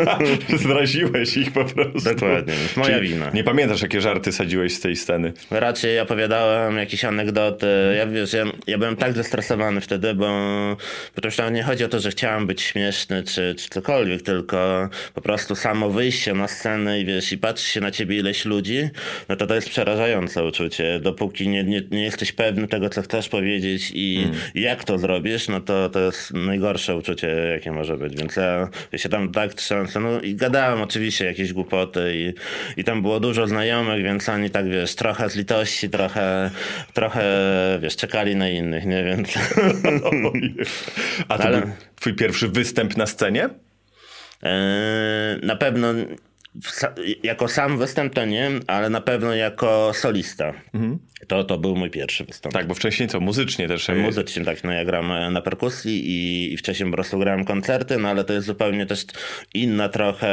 Zraziłeś 0.67 1.37
ich 1.37 1.51
po 1.51 1.65
prostu. 1.65 2.13
Dokładnie, 2.13 2.53
moja 2.75 2.97
Czyli 2.97 3.09
wina. 3.09 3.31
Nie 3.33 3.43
pamiętasz, 3.43 3.81
jakie 3.81 4.01
żarty 4.01 4.31
sadziłeś 4.31 4.73
z 4.73 4.79
tej 4.79 4.95
sceny? 4.95 5.33
Raczej 5.51 5.99
opowiadałem 5.99 6.77
jakieś 6.77 7.05
anegdoty. 7.05 7.67
Ja 7.97 8.07
wiesz, 8.07 8.33
ja, 8.33 8.45
ja 8.67 8.77
byłem 8.77 8.95
tak 8.95 9.13
zestresowany 9.13 9.81
wtedy, 9.81 10.13
bo, 10.13 10.27
bo 11.15 11.21
to 11.21 11.27
już 11.27 11.37
nawet 11.37 11.53
nie 11.53 11.63
chodzi 11.63 11.83
o 11.83 11.87
to, 11.87 11.99
że 11.99 12.11
chciałem 12.11 12.47
być 12.47 12.61
śmieszny 12.61 13.23
czy, 13.23 13.55
czy 13.57 13.69
cokolwiek, 13.69 14.21
tylko 14.21 14.89
po 15.13 15.21
prostu 15.21 15.55
samo 15.55 15.89
wyjście 15.89 16.33
na 16.33 16.47
scenę 16.47 16.99
i 16.99 17.05
wiesz, 17.05 17.31
i 17.31 17.37
patrzy 17.37 17.71
się 17.71 17.81
na 17.81 17.91
ciebie 17.91 18.17
ileś 18.17 18.45
ludzi, 18.45 18.89
no 19.29 19.35
to 19.35 19.47
to 19.47 19.55
jest 19.55 19.69
przerażające 19.69 20.45
uczucie. 20.45 20.99
Dopóki 20.99 21.47
nie, 21.47 21.63
nie, 21.63 21.81
nie 21.91 22.03
jesteś 22.03 22.31
pewny 22.31 22.67
tego, 22.69 22.89
co 22.89 23.01
chcesz 23.01 23.29
powiedzieć 23.29 23.91
i 23.93 24.23
mm. 24.25 24.35
jak 24.55 24.83
to 24.83 24.97
zrobisz, 24.97 25.47
no 25.47 25.61
to 25.61 25.89
to 25.89 25.99
jest 25.99 26.33
najgorsze 26.33 26.95
uczucie, 26.95 27.27
jakie 27.27 27.71
może 27.71 27.97
być. 27.97 28.15
Więc 28.15 28.35
ja, 28.35 28.69
ja 28.91 28.97
się 28.97 29.09
tam 29.09 29.31
tak 29.31 29.53
trzęsę, 29.53 29.99
no 29.99 30.21
i 30.21 30.35
gadałem 30.35 30.81
oczywiście 30.81 31.25
jakieś 31.25 31.53
głupoty 31.53 32.13
i, 32.15 32.33
i 32.81 32.83
tam 32.83 33.01
było 33.01 33.19
dużo 33.19 33.47
znajomych, 33.47 34.03
więc 34.03 34.29
oni 34.29 34.49
tak, 34.49 34.69
wiesz, 34.69 34.95
trochę 34.95 35.29
z 35.29 35.35
litości, 35.35 35.89
trochę, 35.89 36.51
trochę, 36.93 37.23
wiesz, 37.81 37.95
czekali 37.95 38.35
na 38.35 38.49
innych, 38.49 38.85
nie? 38.85 39.03
Więc... 39.03 39.33
A 41.27 41.37
to 41.37 41.43
Ale... 41.43 41.61
był 41.61 41.69
twój 41.95 42.13
pierwszy 42.13 42.47
występ 42.47 42.97
na 42.97 43.05
scenie? 43.05 43.49
Eee, 44.43 45.39
na 45.43 45.55
pewno 45.55 45.87
jako 47.23 47.47
sam 47.47 47.77
występ 47.77 48.13
to 48.13 48.25
nie, 48.25 48.51
ale 48.67 48.89
na 48.89 49.01
pewno 49.01 49.35
jako 49.35 49.91
solista. 49.93 50.53
Mhm. 50.73 50.99
To, 51.27 51.43
to 51.43 51.57
był 51.57 51.75
mój 51.75 51.89
pierwszy 51.89 52.25
występ. 52.25 52.53
Tak, 52.53 52.67
bo 52.67 52.73
wcześniej 52.73 53.09
co, 53.09 53.19
muzycznie 53.19 53.67
też? 53.67 53.87
Muzycznie, 53.87 54.45
tak. 54.45 54.63
No 54.63 54.71
ja 54.71 54.85
gram 54.85 55.11
e, 55.11 55.29
na 55.29 55.41
perkusji 55.41 56.09
i, 56.09 56.53
i 56.53 56.57
wcześniej 56.57 56.89
po 56.89 56.95
prostu 56.95 57.19
grałem 57.19 57.45
koncerty, 57.45 57.97
no 57.97 58.09
ale 58.09 58.23
to 58.23 58.33
jest 58.33 58.47
zupełnie 58.47 58.85
też 58.85 59.05
inna 59.53 59.89
trochę 59.89 60.29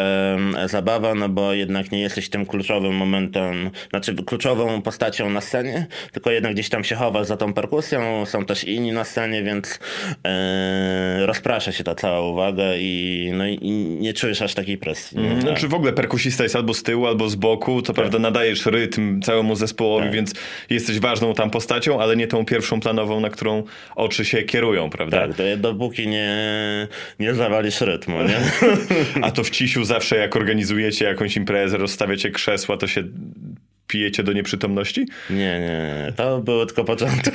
zabawa, 0.66 1.14
no 1.14 1.28
bo 1.28 1.52
jednak 1.52 1.92
nie 1.92 2.00
jesteś 2.00 2.28
tym 2.28 2.47
kluczowym 2.47 2.95
momentem, 2.95 3.71
znaczy 3.90 4.14
kluczową 4.14 4.83
postacią 4.83 5.30
na 5.30 5.40
scenie, 5.40 5.87
tylko 6.12 6.30
jednak 6.30 6.52
gdzieś 6.52 6.68
tam 6.68 6.85
się 6.85 6.95
chowasz 6.95 7.26
za 7.26 7.37
tą 7.37 7.52
perkusją, 7.52 8.26
są 8.26 8.45
też 8.45 8.64
inni 8.64 8.92
na 8.92 9.04
scenie, 9.04 9.42
więc 9.42 9.78
e, 10.26 11.26
rozprasza 11.26 11.73
się 11.73 11.85
ta 11.85 11.95
cała 11.95 12.21
uwaga 12.21 12.76
i, 12.76 13.30
no, 13.35 13.47
i 13.47 13.71
nie 14.00 14.14
czujesz 14.14 14.42
aż 14.42 14.54
takiej 14.54 14.78
presji. 14.78 15.18
Mm, 15.18 15.40
znaczy 15.40 15.68
w 15.68 15.75
ogóle 15.75 15.92
perkusista 16.16 16.42
jest 16.42 16.56
albo 16.56 16.75
z 16.75 16.82
tyłu, 16.82 17.06
albo 17.06 17.28
z 17.28 17.35
boku, 17.35 17.82
co 17.82 17.87
tak. 17.87 17.96
prawda 17.96 18.18
nadajesz 18.18 18.66
rytm 18.66 19.23
całemu 19.23 19.56
zespołowi, 19.56 20.04
tak. 20.04 20.14
więc 20.14 20.35
jesteś 20.70 20.99
ważną 20.99 21.35
tam 21.35 21.50
postacią, 21.50 22.00
ale 22.00 22.16
nie 22.16 22.26
tą 22.26 22.44
pierwszą 22.44 22.80
planową, 22.80 23.20
na 23.20 23.30
którą 23.30 23.62
oczy 23.96 24.25
się 24.25 24.42
kierują, 24.42 24.90
prawda? 24.90 25.28
Tak, 25.28 25.61
dopóki 25.61 26.08
nie, 26.08 26.38
nie 27.18 27.35
zawalisz 27.35 27.80
rytmu, 27.80 28.18
nie? 28.23 28.40
A 29.26 29.30
to 29.30 29.44
w 29.44 29.50
Cisiu 29.50 29.85
zawsze 29.85 30.16
jak 30.16 30.37
organizujecie 30.37 31.04
jakąś 31.04 31.37
imprezę, 31.37 31.78
rozstawiacie 31.78 32.30
krzesła, 32.30 32.76
to 32.76 32.87
się 32.87 33.04
pijecie 33.87 34.23
do 34.23 34.33
nieprzytomności? 34.33 35.07
Nie, 35.31 35.61
nie, 35.61 36.05
nie. 36.07 36.12
To 36.16 36.38
był 36.38 36.66
tylko 36.66 36.85
początek. 36.85 37.35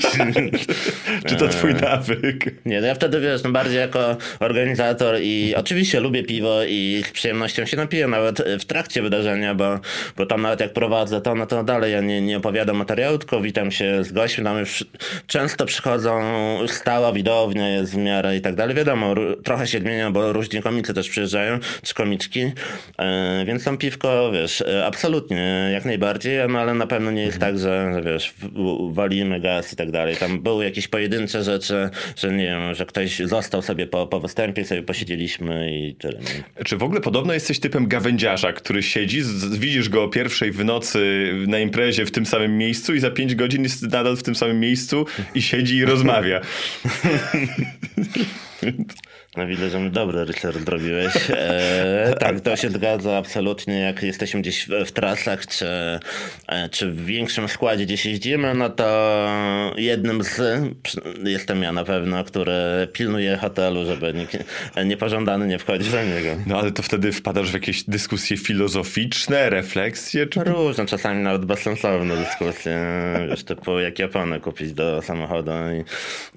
Czy 1.27 1.35
to 1.35 1.47
twój 1.47 1.73
nawyk? 1.73 2.65
Nie, 2.65 2.81
no 2.81 2.87
ja 2.87 2.95
wtedy 2.95 3.19
wiesz, 3.19 3.43
no 3.43 3.51
bardziej 3.51 3.77
jako 3.77 4.17
organizator 4.39 5.15
i 5.21 5.53
oczywiście 5.55 5.99
lubię 5.99 6.23
piwo 6.23 6.63
i 6.63 7.03
z 7.07 7.11
przyjemnością 7.11 7.65
się 7.65 7.77
napiję 7.77 8.07
nawet 8.07 8.43
w 8.59 8.65
trakcie 8.65 9.01
wydarzenia, 9.01 9.55
bo, 9.55 9.79
bo 10.17 10.25
tam 10.25 10.41
nawet 10.41 10.59
jak 10.59 10.73
prowadzę 10.73 11.21
to, 11.21 11.35
no 11.35 11.45
to 11.45 11.63
dalej 11.63 11.91
ja 11.91 12.01
nie, 12.01 12.21
nie 12.21 12.37
opowiadam 12.37 12.77
materiału, 12.77 13.17
tylko 13.17 13.41
witam 13.41 13.71
się 13.71 14.03
z 14.03 14.11
gośćmi, 14.11 14.43
tam 14.43 14.59
już 14.59 14.85
często 15.27 15.65
przychodzą, 15.65 16.21
stała 16.67 17.13
widownia 17.13 17.69
jest 17.69 17.93
w 17.93 17.97
miarę 17.97 18.37
i 18.37 18.41
tak 18.41 18.55
dalej. 18.55 18.75
Wiadomo, 18.75 19.15
trochę 19.43 19.67
się 19.67 19.79
zmienia, 19.79 20.11
bo 20.11 20.33
różni 20.33 20.61
komicy 20.61 20.93
też 20.93 21.09
przyjeżdżają, 21.09 21.59
czy 21.83 21.93
komiczki, 21.93 22.51
e, 22.97 23.45
więc 23.45 23.63
tam 23.63 23.77
piwko, 23.77 24.31
wiesz, 24.31 24.61
e, 24.61 24.85
absolutnie, 24.85 25.69
jak 25.73 25.85
najbardziej, 25.85 26.40
no 26.47 26.59
ale 26.59 26.73
na 26.73 26.87
pewno 26.87 27.11
nie 27.11 27.21
jest 27.21 27.39
tak, 27.39 27.59
że, 27.59 28.01
wiesz, 28.05 28.33
walimy 28.91 29.39
gaz 29.39 29.73
i 29.73 29.75
tak 29.75 29.91
dalej. 29.91 30.15
Tam 30.15 30.39
były 30.39 30.63
jakieś 30.63 30.87
pojedyncze 30.87 31.43
rzeczy, 31.43 31.89
że 32.15 32.31
nie 32.31 32.43
wiem, 32.43 32.75
że 32.75 32.85
ktoś 32.85 33.19
został 33.19 33.61
sobie 33.61 33.87
po, 33.87 34.07
po 34.07 34.19
występie, 34.19 34.65
sobie 34.65 34.83
posiedzieliśmy 34.83 35.79
i 35.79 35.95
tyle. 35.95 36.19
Nie? 36.19 36.63
Czy 36.63 36.77
w 36.77 36.83
ogóle 36.83 37.01
podobno 37.01 37.33
jesteś 37.33 37.59
typem 37.59 37.87
gawędziarza, 37.87 38.53
który 38.53 38.83
siedzi, 38.83 39.21
z, 39.21 39.57
widzisz 39.57 39.89
go 39.89 40.03
o 40.03 40.07
pierwszej 40.07 40.51
w 40.51 40.65
nocy 40.65 41.31
na 41.47 41.59
imprezie 41.59 42.05
w 42.05 42.11
tym 42.11 42.25
samym 42.25 42.57
miejscu 42.57 42.95
i 42.95 42.99
za 42.99 43.11
pięć 43.11 43.35
godzin 43.35 43.63
jest 43.63 43.81
nadal 43.81 44.17
w 44.17 44.23
tym 44.23 44.35
samym 44.35 44.59
miejscu 44.59 45.05
i 45.35 45.41
siedzi 45.41 45.75
i 45.75 45.85
rozmawia. 45.85 46.41
No 49.37 49.47
widzę, 49.47 49.69
że 49.69 49.89
dobry 49.89 50.25
research 50.25 50.61
zrobiłeś. 50.65 51.13
E, 51.29 52.13
tak, 52.19 52.41
to 52.41 52.55
się 52.55 52.69
zgadza 52.69 53.17
absolutnie. 53.17 53.79
Jak 53.79 54.03
jesteśmy 54.03 54.41
gdzieś 54.41 54.67
w, 54.85 54.91
trasach, 54.91 55.47
czy, 55.47 55.67
e, 56.47 56.69
czy 56.69 56.91
w 56.91 57.05
większym 57.05 57.47
składzie 57.47 57.85
gdzieś 57.85 58.05
jeździmy, 58.05 58.53
no 58.53 58.69
to 58.69 59.31
jednym 59.77 60.23
z, 60.23 60.41
jestem 61.23 61.63
ja 61.63 61.71
na 61.71 61.83
pewno, 61.83 62.23
który 62.23 62.87
pilnuje 62.93 63.37
hotelu, 63.37 63.85
żeby 63.85 64.13
nikt 64.13 64.37
niepożądany 64.85 65.47
nie 65.47 65.59
wchodził 65.59 65.91
do 65.91 66.03
niego. 66.03 66.29
No 66.47 66.59
ale 66.59 66.71
to 66.71 66.83
wtedy 66.83 67.11
wpadasz 67.11 67.51
w 67.51 67.53
jakieś 67.53 67.83
dyskusje 67.83 68.37
filozoficzne, 68.37 69.49
refleksje, 69.49 70.27
czy... 70.27 70.39
Różne, 70.43 70.85
czasami 70.85 71.23
nawet 71.23 71.45
bezsensowne 71.45 72.17
dyskusje, 72.17 72.81
wiesz, 73.29 73.43
typu 73.43 73.79
jakie 73.79 74.05
opony 74.05 74.39
kupić 74.39 74.73
do 74.73 75.01
samochodu 75.01 75.51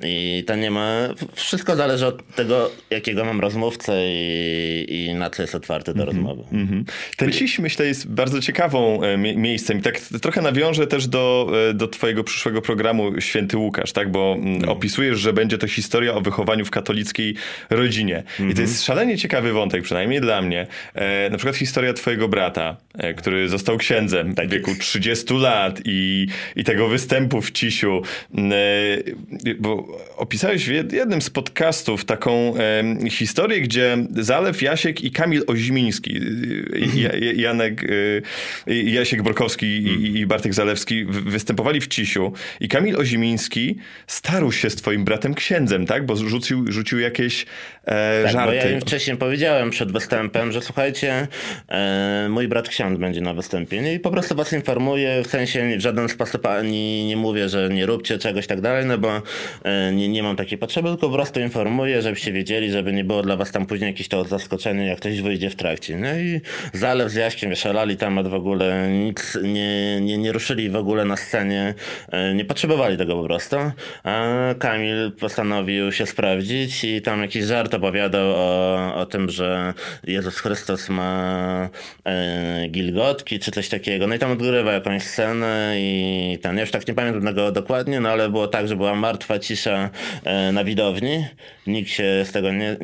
i, 0.02 0.38
i 0.38 0.44
to 0.44 0.56
nie 0.56 0.70
ma, 0.70 1.08
wszystko 1.34 1.76
zależy 1.76 2.06
od 2.06 2.34
tego, 2.34 2.70
jakiego 2.94 3.24
mam 3.24 3.40
rozmówcę 3.40 3.92
i, 4.06 4.86
i 4.88 5.14
na 5.14 5.30
co 5.30 5.42
jest 5.42 5.54
otwarty 5.54 5.94
do 5.94 6.04
rozmowy. 6.04 6.42
Mhm. 6.52 6.84
Ten 7.16 7.32
dziś, 7.32 7.58
myślę, 7.58 7.86
jest 7.86 8.08
bardzo 8.10 8.40
ciekawą 8.40 9.02
e, 9.02 9.16
mie- 9.18 9.36
miejscem 9.36 9.78
i 9.78 9.82
tak 9.82 10.00
trochę 10.22 10.42
nawiążę 10.42 10.86
też 10.86 11.06
do, 11.08 11.52
e, 11.70 11.74
do 11.74 11.88
twojego 11.88 12.24
przyszłego 12.24 12.62
programu 12.62 13.20
Święty 13.20 13.56
Łukasz, 13.56 13.92
tak? 13.92 14.10
Bo 14.10 14.36
mm, 14.38 14.68
opisujesz, 14.68 15.18
że 15.18 15.32
będzie 15.32 15.58
to 15.58 15.68
historia 15.68 16.14
o 16.14 16.20
wychowaniu 16.20 16.64
w 16.64 16.70
katolickiej 16.70 17.34
rodzinie. 17.70 18.22
I 18.50 18.54
to 18.54 18.60
jest 18.60 18.84
szalenie 18.84 19.18
ciekawy 19.18 19.52
wątek, 19.52 19.82
przynajmniej 19.82 20.20
dla 20.20 20.42
mnie. 20.42 20.66
E, 20.94 21.30
na 21.30 21.36
przykład 21.36 21.56
historia 21.56 21.92
twojego 21.92 22.28
brata, 22.28 22.76
e, 22.94 23.14
który 23.14 23.48
został 23.48 23.76
księdzem 23.78 24.34
w 24.34 24.50
wieku 24.50 24.70
30 24.80 25.34
lat 25.34 25.80
i, 25.84 26.26
i 26.56 26.64
tego 26.64 26.88
występu 26.88 27.40
w 27.42 27.50
Cisiu. 27.52 28.02
Mm, 28.34 28.52
e, 28.52 29.54
bo 29.58 29.86
opisałeś 30.16 30.64
w 30.64 30.68
jed- 30.72 30.92
jednym 30.94 31.22
z 31.22 31.30
podcastów 31.30 32.04
taką 32.04 32.54
e, 32.56 32.83
historię, 33.10 33.60
gdzie 33.60 33.96
Zalew 34.16 34.62
Jasiek 34.62 35.04
i 35.04 35.10
Kamil 35.10 35.42
Ozimiński, 35.46 36.16
y, 36.16 36.64
Ja- 36.96 37.32
Janek, 37.48 37.82
y, 37.84 38.22
Jasiek 38.66 39.22
Brokowski 39.22 39.66
i, 39.66 40.18
i 40.18 40.26
Bartek 40.26 40.54
Zalewski 40.54 41.04
występowali 41.04 41.80
w 41.80 41.88
Cisiu 41.88 42.32
i 42.60 42.68
Kamil 42.68 42.96
Ozimiński 42.96 43.76
starł 44.06 44.52
się 44.52 44.70
z 44.70 44.76
twoim 44.76 45.04
bratem 45.04 45.34
księdzem, 45.34 45.86
tak? 45.86 46.06
Bo 46.06 46.16
rzucił, 46.16 46.72
rzucił 46.72 46.98
jakieś 46.98 47.46
e, 47.84 48.22
Tak, 48.22 48.32
żarty. 48.32 48.46
bo 48.48 48.52
ja 48.52 48.70
im 48.70 48.80
wcześniej 48.80 49.16
powiedziałem 49.16 49.70
przed 49.70 49.92
występem, 49.92 50.52
że 50.52 50.62
słuchajcie, 50.62 51.28
e, 51.68 52.26
mój 52.30 52.48
brat 52.48 52.68
ksiądz 52.68 52.98
będzie 53.00 53.20
na 53.20 53.34
występie 53.34 53.82
nie? 53.82 53.94
i 53.94 54.00
po 54.00 54.10
prostu 54.10 54.34
was 54.34 54.52
informuję, 54.52 55.22
w 55.24 55.26
sensie 55.26 55.76
w 55.76 55.80
żaden 55.80 56.08
sposób 56.08 56.46
ani 56.46 57.06
nie 57.06 57.16
mówię, 57.16 57.48
że 57.48 57.68
nie 57.68 57.86
róbcie 57.86 58.18
czegoś 58.18 58.46
tak 58.46 58.60
dalej, 58.60 58.86
no 58.86 58.98
bo 58.98 59.22
e, 59.64 59.92
nie, 59.92 60.08
nie 60.08 60.22
mam 60.22 60.36
takiej 60.36 60.58
potrzeby, 60.58 60.88
tylko 60.88 61.08
po 61.08 61.14
prostu 61.14 61.40
informuję, 61.40 62.02
żebyście 62.02 62.32
wiedzieli, 62.32 62.63
żeby 62.71 62.92
nie 62.92 63.04
było 63.04 63.23
dla 63.23 63.37
was 63.37 63.52
tam 63.52 63.66
później 63.66 63.90
jakieś 63.90 64.09
to 64.09 64.25
zaskoczenie, 64.25 64.87
jak 64.87 64.99
ktoś 64.99 65.21
wyjdzie 65.21 65.50
w 65.50 65.56
trakcie. 65.56 65.97
No 65.97 66.14
i 66.18 66.40
Zalew 66.73 67.11
z 67.11 67.14
Jaśkiem 67.14 67.54
szalali 67.54 67.97
temat 67.97 68.28
w 68.28 68.35
ogóle, 68.35 68.88
nic 68.90 69.38
nie, 69.42 70.00
nie, 70.00 70.18
nie 70.18 70.33
ruszyli 70.33 70.71
w 70.71 70.76
ogóle 70.76 71.04
na 71.04 71.16
scenie, 71.16 71.75
e, 72.12 72.35
nie 72.35 72.44
potrzebowali 72.44 72.97
tego 72.97 73.16
po 73.16 73.25
prostu, 73.25 73.56
a 74.04 74.35
Kamil 74.59 75.12
postanowił 75.21 75.92
się 75.92 76.06
sprawdzić 76.06 76.85
i 76.85 77.02
tam 77.02 77.23
jakiś 77.23 77.44
żart 77.44 77.75
opowiadał 77.75 78.26
o, 78.37 78.94
o 78.94 79.06
tym, 79.06 79.30
że 79.30 79.75
Jezus 80.04 80.38
Chrystus 80.38 80.88
ma 80.88 81.68
e, 82.04 82.68
gilgotki 82.68 83.38
czy 83.38 83.50
coś 83.50 83.68
takiego. 83.68 84.06
No 84.06 84.14
i 84.14 84.18
tam 84.18 84.30
odgrywa 84.30 84.73
jakąś 84.73 85.02
scenę 85.02 85.75
i 85.78 86.38
ten, 86.42 86.56
ja 86.56 86.61
już 86.61 86.71
tak 86.71 86.88
nie 86.88 86.94
pamiętam 86.94 87.25
tego 87.25 87.52
dokładnie, 87.52 88.00
no 88.00 88.09
ale 88.09 88.30
było 88.30 88.49
tak, 88.49 88.68
że 88.68 88.76
była 88.76 88.94
martwa 88.94 89.38
cisza 89.38 89.90
e, 90.25 90.52
na 90.52 90.64
widowni. 90.64 91.26
Nikt 91.66 91.90
się 91.90 92.25
z 92.25 92.33
tego 92.33 92.52
nie, 92.58 92.76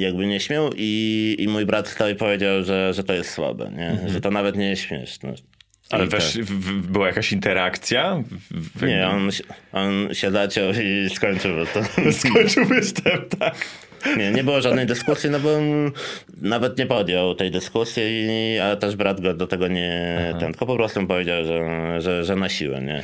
jakby 0.00 0.26
nie 0.26 0.40
śmiał 0.40 0.70
i, 0.76 1.36
i 1.38 1.48
mój 1.48 1.66
brat 1.66 1.88
stał 1.88 2.08
i 2.08 2.14
powiedział, 2.14 2.64
że, 2.64 2.94
że 2.94 3.04
to 3.04 3.12
jest 3.12 3.30
słabe, 3.30 3.70
nie? 3.76 4.10
że 4.10 4.20
to 4.20 4.30
nawet 4.30 4.56
nie 4.56 4.68
jest 4.70 4.82
śmieszne. 4.82 5.34
Ale 5.90 6.06
wesz, 6.06 6.38
w, 6.38 6.86
była 6.92 7.06
jakaś 7.06 7.32
interakcja? 7.32 8.22
W, 8.50 8.80
tak. 8.80 8.88
Nie, 8.88 9.08
on, 9.08 9.32
się- 9.32 9.44
on 9.72 10.08
się 10.12 10.30
zaciął 10.30 10.72
i 10.72 11.10
skończył 11.10 11.52
to. 11.74 11.80
skończył 12.28 12.64
występ, 12.64 13.38
tak. 13.38 13.54
Nie, 14.18 14.32
nie 14.32 14.44
było 14.44 14.60
żadnej 14.60 14.86
dyskusji, 14.86 15.30
no 15.30 15.40
bo 15.40 15.56
on 15.56 15.92
nawet 16.42 16.78
nie 16.78 16.86
podjął 16.86 17.34
tej 17.34 17.50
dyskusji, 17.50 18.28
a 18.62 18.76
też 18.76 18.96
brat 18.96 19.20
go 19.20 19.34
do 19.34 19.46
tego 19.46 19.68
nie, 19.68 20.34
ten, 20.40 20.52
tylko 20.52 20.66
po 20.66 20.76
prostu 20.76 21.06
powiedział, 21.06 21.44
że, 21.44 21.60
że, 22.00 22.24
że 22.24 22.36
na 22.36 22.48
siłę, 22.48 22.82
nie. 22.82 23.02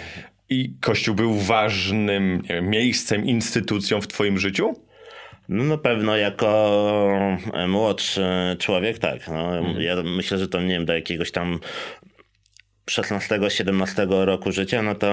I 0.50 0.72
Kościół 0.80 1.14
był 1.14 1.34
ważnym 1.34 2.42
wiem, 2.48 2.70
miejscem, 2.70 3.26
instytucją 3.26 4.00
w 4.00 4.08
twoim 4.08 4.38
życiu? 4.38 4.74
No 5.50 5.64
na 5.64 5.78
pewno 5.78 6.16
jako 6.16 6.48
e, 7.52 7.68
młodszy 7.68 8.22
człowiek, 8.58 8.98
tak. 8.98 9.28
No, 9.28 9.52
Ja 9.80 9.96
myślę, 10.02 10.38
że 10.38 10.48
to 10.48 10.60
nie 10.60 10.68
wiem, 10.68 10.84
do 10.84 10.94
jakiegoś 10.94 11.30
tam 11.30 11.58
16-17 12.90 14.24
roku 14.24 14.52
życia, 14.52 14.82
no 14.82 14.94
to 14.94 15.08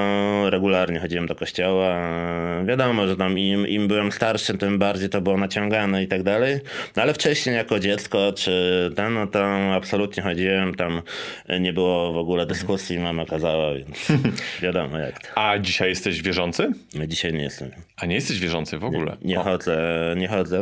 regularnie 0.50 1.00
chodziłem 1.00 1.26
do 1.26 1.36
kościoła. 1.36 1.96
Wiadomo, 2.66 3.08
że 3.08 3.18
tam 3.18 3.40
im, 3.40 3.68
im 3.68 3.88
byłem 3.88 4.12
starszy, 4.12 4.58
tym 4.58 4.80
bardziej 4.80 5.10
to 5.10 5.22
było 5.22 5.38
naciągane 5.38 6.04
i 6.04 6.08
tak 6.08 6.24
dalej. 6.24 6.60
No 6.96 7.02
ale 7.02 7.14
wcześniej 7.14 7.56
jako 7.56 7.80
dziecko, 7.80 8.34
czy 8.36 8.92
ten, 8.96 9.14
no 9.14 9.28
to 9.28 9.46
absolutnie 9.74 10.24
chodziłem, 10.24 10.76
tam 10.76 11.02
nie 11.60 11.74
było 11.74 12.14
w 12.14 12.18
ogóle 12.18 12.46
dyskusji, 12.46 13.00
mama 13.00 13.26
kazała, 13.26 13.74
więc 13.74 14.08
wiadomo 14.64 14.98
jak 14.98 15.28
to. 15.28 15.38
A 15.38 15.60
dzisiaj 15.60 15.90
jesteś 15.90 16.22
wierzący? 16.22 16.72
Ja 16.94 17.08
dzisiaj 17.08 17.34
nie 17.34 17.44
jestem. 17.44 17.72
A 17.98 18.06
nie 18.06 18.16
jesteś 18.16 18.40
wierzący 18.40 18.78
w 18.78 18.84
ogóle? 18.84 19.18
Nie 19.22 19.40
O, 19.40 19.44
chodzę, 19.44 19.78
nie 20.18 20.28
chodzę. 20.28 20.62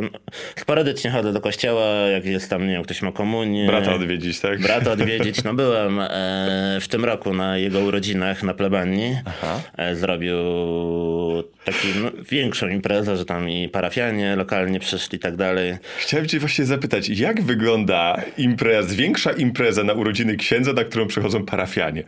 Sporadycznie 0.56 1.10
chodzę 1.10 1.32
do 1.32 1.40
kościoła, 1.40 1.86
jak 1.86 2.24
jest 2.24 2.50
tam, 2.50 2.66
nie 2.66 2.72
wiem, 2.72 2.82
ktoś 2.82 3.02
ma 3.02 3.12
komunię. 3.12 3.66
Brata 3.66 3.94
odwiedzić, 3.94 4.40
tak? 4.40 4.60
Brata 4.60 4.92
odwiedzić. 4.92 5.44
No 5.44 5.54
byłem 5.54 6.00
e, 6.00 6.78
w 6.80 6.88
tym 6.88 7.05
roku 7.06 7.34
na 7.34 7.58
jego 7.58 7.80
urodzinach 7.80 8.42
na 8.42 8.54
plebanii. 8.54 9.16
E, 9.76 9.96
zrobił 9.96 10.36
taką 11.64 11.78
no, 12.02 12.10
większą 12.30 12.68
imprezę, 12.68 13.16
że 13.16 13.24
tam 13.24 13.50
i 13.50 13.68
parafianie 13.68 14.36
lokalnie 14.36 14.80
przyszli 14.80 15.16
i 15.16 15.18
tak 15.20 15.36
dalej. 15.36 15.76
Chciałem 15.98 16.26
cię 16.26 16.38
właśnie 16.38 16.64
zapytać, 16.64 17.08
jak 17.08 17.42
wygląda 17.42 18.22
impreza, 18.38 18.94
większa 18.94 19.32
impreza 19.32 19.84
na 19.84 19.92
urodziny 19.92 20.36
księdza, 20.36 20.72
na 20.72 20.84
którą 20.84 21.06
przychodzą 21.06 21.44
parafianie? 21.46 22.04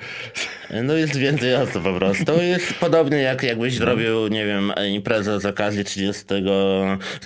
E, 0.71 0.83
No 0.83 0.95
jest 0.95 1.17
więcej 1.17 1.55
osób 1.55 1.83
po 1.83 1.93
prostu. 1.93 2.43
Jest 2.43 2.75
podobnie 2.75 3.19
jak 3.19 3.43
jakbyś 3.43 3.75
zrobił, 3.75 4.29
nie 4.29 4.47
wiem, 4.47 4.73
imprezę 4.91 5.41
z 5.41 5.47
okazji 5.47 5.85
30, 5.85 6.25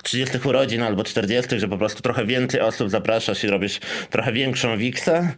30 0.02 0.38
urodzin 0.45 0.83
albo 0.83 1.05
40, 1.05 1.61
że 1.61 1.69
po 1.69 1.79
prostu 1.79 2.02
trochę 2.02 2.25
więcej 2.26 2.61
osób 2.61 2.91
zapraszasz 2.91 3.45
i 3.45 3.47
robisz 3.47 3.81
trochę 4.11 4.33
większą 4.33 4.76
wiksę. 4.79 5.29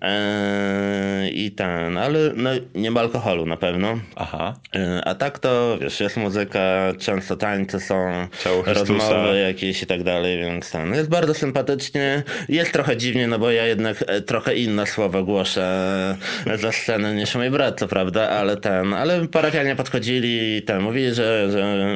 Eee, 0.00 1.44
I 1.46 1.50
ten, 1.74 1.98
ale 1.98 2.18
no, 2.36 2.50
nie 2.74 2.90
ma 2.90 3.00
alkoholu 3.00 3.46
na 3.46 3.56
pewno. 3.56 3.98
Aha. 4.16 4.54
Eee, 4.72 5.00
A 5.04 5.14
tak 5.14 5.38
to, 5.38 5.78
wiesz, 5.80 6.00
jest 6.00 6.16
muzyka, 6.16 6.60
często 6.98 7.36
tańce 7.36 7.80
są, 7.80 8.28
Ciało 8.44 8.62
rozmowy 8.66 9.38
jakieś 9.38 9.82
i 9.82 9.86
tak 9.86 10.02
dalej, 10.02 10.38
więc 10.38 10.70
ten, 10.70 10.94
jest 10.94 11.08
bardzo 11.08 11.34
sympatycznie. 11.34 12.22
Jest 12.48 12.72
trochę 12.72 12.96
dziwnie, 12.96 13.26
no 13.26 13.38
bo 13.38 13.50
ja 13.50 13.66
jednak 13.66 14.04
e, 14.06 14.20
trochę 14.20 14.54
inne 14.54 14.86
słowa 14.86 15.22
głoszę 15.22 15.64
e, 16.46 16.58
za 16.58 16.72
scenę 16.72 17.14
niż 17.14 17.34
mój 17.34 17.50
brat, 17.50 17.78
co 17.78 17.88
prawda, 17.88 18.28
ale 18.28 18.56
ten, 18.56 18.94
ale 18.94 19.28
parafianie 19.28 19.76
podchodzili 19.76 20.56
i 20.56 20.62
ten, 20.62 20.82
mówili, 20.82 21.14
że, 21.14 21.50
że 21.50 21.86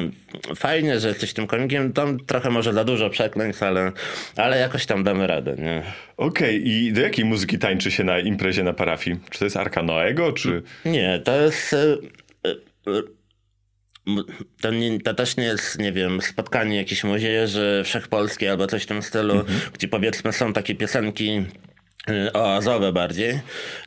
fajnie, 0.55 0.99
że 0.99 1.07
jesteś 1.07 1.33
tym 1.33 1.47
komikiem, 1.47 1.93
tam 1.93 2.19
trochę 2.19 2.49
może 2.49 2.73
za 2.73 2.83
dużo 2.83 3.09
przekleństw, 3.09 3.63
ale, 3.63 3.91
ale 4.35 4.59
jakoś 4.59 4.85
tam 4.85 5.03
damy 5.03 5.27
radę, 5.27 5.55
nie? 5.57 5.83
Okej, 6.19 6.67
i 6.69 6.93
do 6.93 7.01
jakiej 7.01 7.25
muzyki 7.25 7.59
tańczy 7.59 7.91
się 7.91 8.03
na 8.03 8.19
imprezie 8.19 8.63
na 8.63 8.73
parafii? 8.73 9.19
Czy 9.29 9.39
to 9.39 9.45
jest 9.45 9.57
Arka 9.57 9.83
Noego, 9.83 10.31
czy... 10.31 10.63
Nie, 10.85 11.21
to 11.25 11.41
jest... 11.41 11.73
e, 11.73 11.97
e, 12.45 13.01
To, 14.61 14.71
nie, 14.71 14.99
to 14.99 15.13
też 15.13 15.37
nie 15.37 15.43
jest, 15.43 15.79
nie 15.79 15.91
wiem, 15.91 16.21
spotkanie 16.21 16.77
jakieś 16.77 17.03
młodzieży 17.03 17.81
wszechpolskiej 17.85 18.49
albo 18.49 18.67
coś 18.67 18.83
w 18.83 18.85
tym 18.85 19.01
stylu, 19.01 19.43
gdzie 19.73 19.87
powiedzmy 19.87 20.33
są 20.33 20.53
takie 20.53 20.75
piosenki 20.75 21.45
oazowe 22.33 22.93
bardziej. 22.93 23.39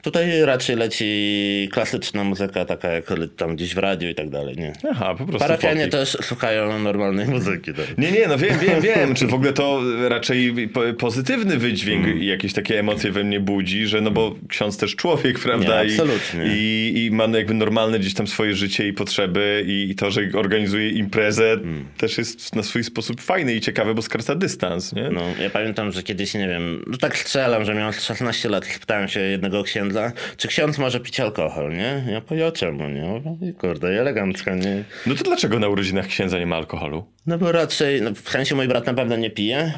Tutaj 0.02 0.40
raczej 0.44 0.76
leci 0.76 1.68
klasyczna 1.72 2.24
muzyka, 2.24 2.64
taka 2.64 2.88
jak 2.88 3.04
tam 3.36 3.56
gdzieś 3.56 3.74
w 3.74 3.78
radiu 3.78 4.08
i 4.08 4.14
tak 4.14 4.30
dalej, 4.30 4.56
nie. 4.56 4.72
Aha, 4.90 5.14
po 5.18 5.24
prostu 5.24 5.38
Parafianie 5.38 5.80
popik. 5.80 5.92
też 5.92 6.08
słuchają 6.22 6.78
normalnej 6.78 7.26
muzyki. 7.26 7.74
Tak. 7.74 7.98
Nie, 7.98 8.12
nie, 8.12 8.26
no 8.28 8.38
wiem, 8.38 8.58
wiem, 8.58 8.80
wiem. 8.80 9.14
Czy 9.14 9.26
w 9.26 9.34
ogóle 9.34 9.52
to 9.52 9.80
raczej 10.08 10.68
po- 10.68 10.92
pozytywny 10.98 11.56
wydźwięk 11.58 12.04
Mm. 12.06 12.18
i 12.22 12.26
jakieś 12.26 12.52
takie 12.52 12.78
emocje 12.78 13.12
we 13.12 13.24
mnie 13.24 13.40
budzi, 13.40 13.86
że 13.86 14.00
no 14.00 14.10
bo 14.10 14.34
ksiądz 14.48 14.76
też 14.76 14.96
człowiek, 14.96 15.38
prawda? 15.38 15.84
Nie, 15.84 15.90
absolutnie. 15.90 16.46
I, 16.56 16.92
i, 16.96 17.06
I 17.06 17.10
ma 17.10 17.24
jakby 17.24 17.54
normalne 17.54 17.98
gdzieś 17.98 18.14
tam 18.14 18.26
swoje 18.26 18.54
życie 18.54 18.88
i 18.88 18.92
potrzeby 18.92 19.64
i, 19.66 19.90
i 19.90 19.94
to, 19.94 20.10
że 20.10 20.20
organizuje 20.34 20.90
imprezę 20.90 21.52
Mm. 21.52 21.84
też 21.98 22.18
jest 22.18 22.56
na 22.56 22.62
swój 22.62 22.84
sposób 22.84 23.20
fajny 23.20 23.54
i 23.54 23.60
ciekawe, 23.60 23.94
bo 23.94 24.02
skraca 24.02 24.34
dystans, 24.34 24.92
nie? 24.92 25.10
No, 25.10 25.20
ja 25.42 25.50
pamiętam, 25.50 25.92
że 25.92 26.02
kiedyś, 26.02 26.34
nie 26.34 26.48
wiem, 26.48 26.84
no 26.86 26.96
tak 26.98 27.18
strzelam, 27.18 27.64
że 27.64 27.74
miałem 27.74 27.92
16 28.04 28.48
lat 28.48 28.68
i 28.68 28.72
spytałem 28.72 29.08
się 29.08 29.20
jednego 29.20 29.62
księdza, 29.62 30.12
czy 30.36 30.48
ksiądz 30.48 30.78
może 30.78 31.00
pić 31.00 31.20
alkohol, 31.20 31.72
nie? 31.72 32.04
Ja 32.10 32.20
powiedział, 32.20 32.52
czemu, 32.52 32.88
nie? 32.88 33.20
Mówię, 33.24 33.52
Kurde, 33.52 33.88
elegancko, 34.00 34.54
nie? 34.54 34.84
No 35.06 35.14
to 35.14 35.24
dlaczego 35.24 35.58
na 35.58 35.68
urodzinach 35.68 36.06
księdza 36.06 36.38
nie 36.38 36.46
ma 36.46 36.56
alkoholu? 36.56 37.04
No 37.26 37.38
bo 37.38 37.52
raczej, 37.52 38.02
no 38.02 38.10
w 38.14 38.30
sensie 38.30 38.54
mój 38.54 38.68
brat 38.68 38.86
na 38.86 38.94
pewno 38.94 39.16
nie 39.16 39.30
pije 39.30 39.72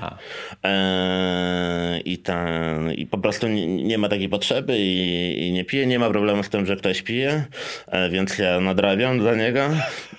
eee, 0.63 2.13
i, 2.13 2.19
ten, 2.19 2.93
i 2.93 3.07
po 3.07 3.19
prostu 3.19 3.49
nie, 3.49 3.67
nie 3.67 3.99
ma 3.99 4.09
takiej 4.09 4.29
potrzeby 4.29 4.79
i, 4.79 5.49
i 5.49 5.53
nie 5.53 5.65
pije, 5.65 5.87
nie 5.87 5.99
ma 5.99 6.11
problemu 6.11 6.43
z 6.43 6.49
tym, 6.49 6.67
że 6.67 6.77
ktoś 6.77 7.03
pije, 7.03 7.45
e, 7.87 8.11
więc 8.11 8.39
ja 8.39 8.61
nadrabiam 8.61 9.19
dla 9.19 9.35
niego, 9.35 9.61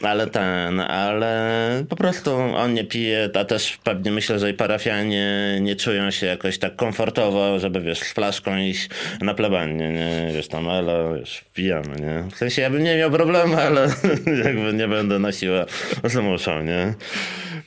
ale 0.02 0.28
ten, 0.28 0.80
ale 0.80 1.84
po 1.90 1.96
prostu 1.96 2.32
on 2.36 2.74
nie 2.74 2.84
pije, 2.84 3.30
a 3.34 3.46
też 3.46 3.78
pewnie 3.84 4.12
myślę, 4.12 4.40
że 4.40 4.50
i 4.50 4.54
parafianie 4.54 5.58
nie 5.62 5.76
czują 5.76 6.12
się 6.12 6.26
jakoś 6.26 6.58
tak 6.58 6.76
komfortowo, 6.76 7.60
żeby 7.60 7.82
wiesz, 7.82 7.95
z 8.00 8.14
flaszką 8.14 8.58
iść 8.58 8.90
na 9.22 9.34
plebanię, 9.34 9.90
nie, 9.90 10.32
wiesz 10.34 10.48
tam, 10.48 10.68
ale 10.68 11.20
wiesz, 11.20 11.46
pijamy, 11.54 11.96
nie, 12.00 12.32
w 12.32 12.38
sensie 12.38 12.62
ja 12.62 12.70
bym 12.70 12.84
nie 12.84 12.98
miał 12.98 13.12
problemu, 13.12 13.56
ale 13.56 13.88
jakby 14.46 14.74
nie 14.74 14.88
będę 14.88 15.20
siłę 15.34 15.66
muszą, 16.22 16.64
nie. 16.64 16.94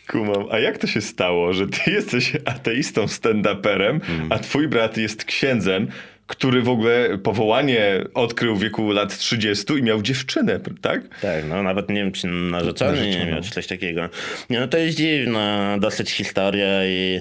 Kumam. 0.08 0.46
A 0.50 0.58
jak 0.58 0.78
to 0.78 0.86
się 0.86 1.00
stało, 1.00 1.52
że 1.52 1.66
ty 1.66 1.90
jesteś 1.90 2.32
ateistą 2.44 3.04
stand-uperem, 3.04 4.00
a 4.30 4.38
twój 4.38 4.68
brat 4.68 4.96
jest 4.96 5.24
księdzem, 5.24 5.88
który 6.28 6.62
w 6.62 6.68
ogóle 6.68 7.18
powołanie 7.18 8.04
odkrył 8.14 8.56
w 8.56 8.62
wieku 8.62 8.90
lat 8.90 9.18
30 9.18 9.72
i 9.72 9.82
miał 9.82 10.02
dziewczynę, 10.02 10.60
tak? 10.80 11.20
Tak, 11.20 11.44
no 11.48 11.62
nawet 11.62 11.88
nie 11.88 11.94
wiem, 11.94 12.12
czy 12.12 12.26
narzeczony 12.26 13.10
nie 13.10 13.26
miał, 13.26 13.42
czy 13.42 13.50
coś 13.50 13.66
takiego. 13.66 14.08
Nie, 14.50 14.60
no 14.60 14.68
to 14.68 14.78
jest 14.78 14.96
dziwna 14.96 15.76
dosyć 15.80 16.10
historia, 16.10 16.86
i, 16.86 17.20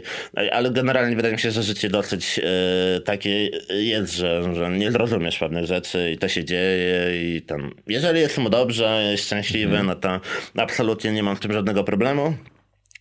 ale 0.52 0.72
generalnie 0.72 1.16
wydaje 1.16 1.34
mi 1.34 1.40
się, 1.40 1.52
że 1.52 1.64
życie 1.64 1.90
dosyć 1.90 2.40
e, 2.40 3.02
takie 3.02 3.50
jest, 3.70 4.14
że, 4.14 4.56
że 4.56 4.70
nie 4.70 4.92
zrozumiesz 4.92 5.38
pewnych 5.38 5.66
rzeczy 5.66 6.12
i 6.12 6.18
to 6.18 6.28
się 6.28 6.46
dzieje 6.46 7.12
i 7.14 7.42
tam, 7.42 7.74
jeżeli 7.88 8.20
jest 8.20 8.38
mu 8.38 8.50
dobrze, 8.50 9.08
jest 9.12 9.26
szczęśliwy, 9.26 9.84
no 9.84 9.96
to 9.96 10.22
absolutnie 10.58 11.12
nie 11.12 11.24
mam 11.24 11.38
z 11.38 11.40
tym 11.40 11.54
żadnego 11.54 11.84
problemu. 11.84 12.34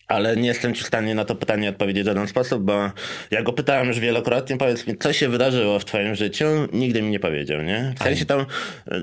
Ale 0.07 0.37
nie 0.37 0.47
jestem 0.47 0.73
ci 0.73 0.83
w 0.83 0.87
stanie 0.87 1.15
na 1.15 1.25
to 1.25 1.35
pytanie 1.35 1.69
odpowiedzieć 1.69 2.03
w 2.03 2.07
żaden 2.07 2.27
sposób, 2.27 2.63
bo 2.63 2.91
ja 3.31 3.43
go 3.43 3.53
pytałem 3.53 3.87
już 3.87 3.99
wielokrotnie, 3.99 4.57
powiedz 4.57 4.87
mi, 4.87 4.97
co 4.97 5.13
się 5.13 5.29
wydarzyło 5.29 5.79
w 5.79 5.85
twoim 5.85 6.15
życiu? 6.15 6.45
Nigdy 6.73 7.01
mi 7.01 7.11
nie 7.11 7.19
powiedział, 7.19 7.61
nie? 7.61 7.93
W 7.99 8.03
sensie 8.03 8.25
tam, 8.25 8.45
e, 8.91 9.01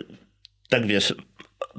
tak 0.69 0.87
wiesz, 0.87 1.15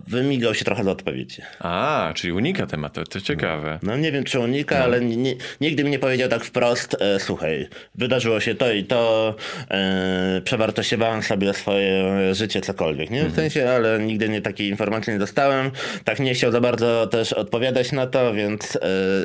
wymigał 0.08 0.54
się 0.54 0.66
trochę 0.66 0.84
do 0.84 0.92
odpowiedzi. 0.92 1.42
A, 1.60 2.12
czyli 2.16 2.34
unika 2.34 2.66
tematu, 2.66 3.04
to 3.04 3.22
ciekawe. 3.22 3.80
No 3.84 3.98
nie 3.98 4.12
wiem, 4.12 4.24
czy 4.24 4.40
unika, 4.40 4.78
ale 4.84 5.02
ni- 5.02 5.18
ni- 5.18 5.38
nigdy 5.62 5.84
mi 5.84 5.90
nie 5.90 6.00
powiedział 6.00 6.30
tak 6.30 6.44
wprost, 6.46 6.98
e, 7.00 7.20
słuchaj, 7.20 7.68
wydarzyło 7.96 8.40
się 8.40 8.56
to 8.56 8.72
i 8.72 8.84
to, 8.84 9.36
e, 9.72 10.42
przewartościowałem 10.44 11.24
sobie 11.24 11.54
swoje 11.54 12.06
życie, 12.36 12.62
cokolwiek, 12.62 13.10
nie? 13.10 13.24
W 13.26 13.36
sensie, 13.36 13.70
ale 13.70 14.00
nigdy 14.00 14.30
nie 14.30 14.42
takiej 14.42 14.70
informacji 14.70 15.14
nie 15.14 15.20
dostałem. 15.20 15.72
Tak 16.04 16.20
nie 16.20 16.34
chciał 16.34 16.52
za 16.52 16.62
bardzo 16.62 17.08
też 17.08 17.34
odpowiadać 17.34 17.92
na 17.92 18.08
to, 18.08 18.34
więc 18.34 18.76
e, 18.76 18.80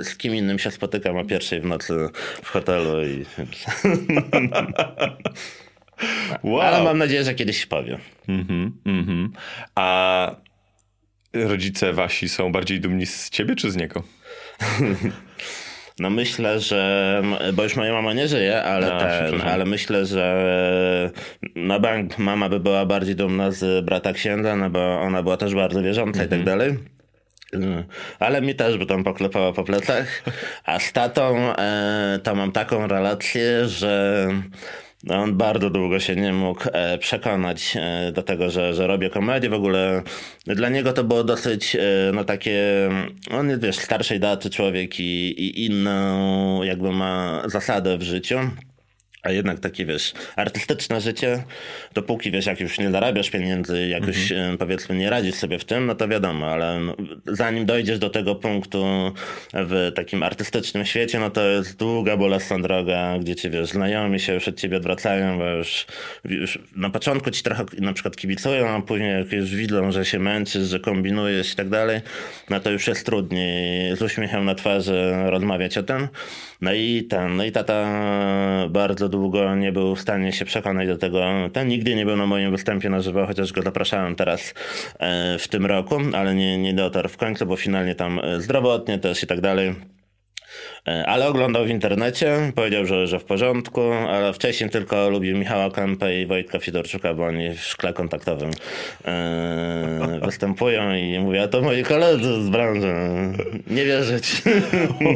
z 0.04 0.16
kim 0.16 0.34
innym 0.34 0.58
się 0.58 0.70
spotykam 0.70 1.16
o 1.16 1.24
pierwszej 1.24 1.60
w 1.60 1.64
nocy 1.64 1.94
w 2.42 2.48
hotelu 2.48 3.04
i... 3.04 3.24
Wow. 6.42 6.60
Ale 6.60 6.84
mam 6.84 6.98
nadzieję, 6.98 7.24
że 7.24 7.34
kiedyś 7.34 7.66
powie. 7.66 7.98
Mhm, 8.28 8.72
mhm. 8.86 9.32
A 9.74 10.36
rodzice 11.32 11.92
wasi 11.92 12.28
są 12.28 12.52
bardziej 12.52 12.80
dumni 12.80 13.06
z 13.06 13.30
ciebie 13.30 13.56
czy 13.56 13.70
z 13.70 13.76
niego? 13.76 14.02
No 15.98 16.10
myślę, 16.10 16.60
że, 16.60 17.22
bo 17.52 17.62
już 17.62 17.76
moja 17.76 17.92
mama 17.92 18.12
nie 18.12 18.28
żyje, 18.28 18.62
ale 18.62 18.94
A, 18.94 19.00
ten, 19.00 19.40
ale 19.40 19.64
myślę, 19.64 20.06
że 20.06 21.10
na 21.54 21.78
bank 21.78 22.18
mama 22.18 22.48
by 22.48 22.60
była 22.60 22.86
bardziej 22.86 23.16
dumna 23.16 23.50
z 23.50 23.84
brata 23.84 24.12
księdza, 24.12 24.56
no 24.56 24.70
bo 24.70 25.00
ona 25.00 25.22
była 25.22 25.36
też 25.36 25.54
bardzo 25.54 25.82
wierząca 25.82 26.24
i 26.24 26.28
tak 26.28 26.44
dalej. 26.44 26.78
Y, 27.54 27.84
Ale 28.18 28.42
mi 28.42 28.54
też 28.54 28.78
by 28.78 28.86
tam 28.86 29.04
poklepała 29.04 29.52
po 29.52 29.64
plecach. 29.64 30.22
A 30.64 30.78
z 30.78 30.92
tatą 30.92 31.54
e, 31.56 32.18
to 32.22 32.34
mam 32.34 32.52
taką 32.52 32.86
relację, 32.86 33.66
że 33.66 34.26
no, 35.04 35.14
on 35.14 35.36
bardzo 35.36 35.70
długo 35.70 36.00
się 36.00 36.16
nie 36.16 36.32
mógł 36.32 36.64
e, 36.72 36.98
przekonać 36.98 37.76
e, 37.76 38.12
do 38.12 38.22
tego, 38.22 38.50
że, 38.50 38.74
że 38.74 38.86
robię 38.86 39.10
komedię. 39.10 39.50
W 39.50 39.54
ogóle 39.54 40.02
dla 40.46 40.68
niego 40.68 40.92
to 40.92 41.04
było 41.04 41.24
dosyć 41.24 41.76
e, 41.76 41.80
no 42.14 42.24
takie, 42.24 42.88
on 43.30 43.48
jest 43.50 43.62
wiesz, 43.62 43.76
starszej 43.76 44.20
daty 44.20 44.50
człowiek 44.50 45.00
i, 45.00 45.30
i 45.30 45.66
inną 45.66 46.62
jakby 46.62 46.92
ma 46.92 47.42
zasadę 47.46 47.98
w 47.98 48.02
życiu. 48.02 48.38
A 49.22 49.30
jednak 49.30 49.60
takie, 49.60 49.86
wiesz, 49.86 50.12
artystyczne 50.36 51.00
życie, 51.00 51.44
dopóki, 51.94 52.30
wiesz, 52.30 52.46
jak 52.46 52.60
już 52.60 52.78
nie 52.78 52.90
zarabiasz 52.90 53.30
pieniędzy, 53.30 53.88
jak 53.88 54.06
już, 54.06 54.32
e, 54.32 54.56
powiedzmy, 54.58 54.96
nie 54.96 55.10
radzisz 55.10 55.34
sobie 55.34 55.58
w 55.58 55.64
tym, 55.64 55.86
no 55.86 55.94
to 55.94 56.08
wiadomo, 56.08 56.46
ale 56.46 56.80
no, 56.80 56.96
zanim 57.26 57.66
dojdziesz 57.66 57.98
do 57.98 58.10
tego 58.10 58.34
punktu 58.34 59.12
w 59.54 59.92
takim 59.94 60.22
artystycznym 60.22 60.84
świecie, 60.84 61.20
no 61.20 61.30
to 61.30 61.48
jest 61.48 61.76
długa, 61.76 62.16
bolesna 62.16 62.58
droga, 62.58 63.18
gdzie 63.18 63.36
ci, 63.36 63.50
wiesz, 63.50 63.68
znajomi 63.68 64.20
się 64.20 64.34
już 64.34 64.48
od 64.48 64.56
ciebie 64.56 64.76
odwracają, 64.76 65.38
bo 65.38 65.46
już, 65.48 65.86
już 66.24 66.58
na 66.76 66.90
początku 66.90 67.30
ci 67.30 67.42
trochę 67.42 67.64
na 67.78 67.92
przykład 67.92 68.16
kibicują, 68.16 68.68
a 68.68 68.82
później 68.82 69.18
jak 69.18 69.32
już 69.32 69.54
widzą, 69.54 69.92
że 69.92 70.04
się 70.04 70.18
męczysz, 70.18 70.68
że 70.68 70.80
kombinujesz 70.80 71.52
i 71.52 71.56
tak 71.56 71.68
dalej, 71.68 72.00
no 72.50 72.60
to 72.60 72.70
już 72.70 72.86
jest 72.86 73.06
trudniej 73.06 73.96
z 73.96 74.02
uśmiechem 74.02 74.44
na 74.44 74.54
twarzy 74.54 75.12
rozmawiać 75.26 75.78
o 75.78 75.82
tym. 75.82 76.08
No 76.60 76.72
i 76.72 77.04
ten, 77.04 77.36
no 77.36 77.44
i 77.44 77.52
tata 77.52 77.88
bardzo 78.70 79.08
długo 79.10 79.54
nie 79.54 79.72
był 79.72 79.96
w 79.96 80.00
stanie 80.00 80.32
się 80.32 80.44
przekonać 80.44 80.88
do 80.88 80.98
tego. 80.98 81.24
Ten 81.52 81.68
nigdy 81.68 81.94
nie 81.94 82.06
był 82.06 82.16
na 82.16 82.26
moim 82.26 82.50
występie 82.50 82.90
na 82.90 83.00
żywo, 83.00 83.26
chociaż 83.26 83.52
go 83.52 83.62
zapraszałem 83.62 84.16
teraz 84.16 84.54
e, 84.98 85.38
w 85.38 85.48
tym 85.48 85.66
roku, 85.66 85.98
ale 86.12 86.34
nie, 86.34 86.58
nie 86.58 86.74
dotarł 86.74 87.08
w 87.08 87.16
końcu, 87.16 87.46
bo 87.46 87.56
finalnie 87.56 87.94
tam 87.94 88.20
e, 88.22 88.40
zdrowotnie 88.40 88.98
też 88.98 89.22
i 89.22 89.26
tak 89.26 89.40
dalej. 89.40 89.74
E, 90.88 91.06
Ale 91.06 91.28
oglądał 91.28 91.64
w 91.64 91.68
internecie, 91.68 92.52
powiedział, 92.54 92.86
że, 92.86 93.06
że 93.06 93.18
w 93.18 93.24
porządku, 93.24 93.80
ale 93.92 94.32
wcześniej 94.32 94.70
tylko 94.70 95.10
lubił 95.10 95.36
Michała 95.38 95.70
Kępę 95.70 96.20
i 96.20 96.26
Wojtka 96.26 96.58
Fidorczuka, 96.58 97.14
bo 97.14 97.24
oni 97.26 97.50
w 97.50 97.60
szkle 97.60 97.92
kontaktowym 97.92 98.50
e, 99.04 100.18
występują 100.26 100.94
i 100.94 101.18
mówię, 101.18 101.42
a 101.42 101.48
to 101.48 101.62
moi 101.62 101.82
koledzy 101.82 102.42
z 102.44 102.48
branży. 102.48 102.94
Nie 103.66 103.84
wierzyć. 103.84 104.32
O 105.00 105.12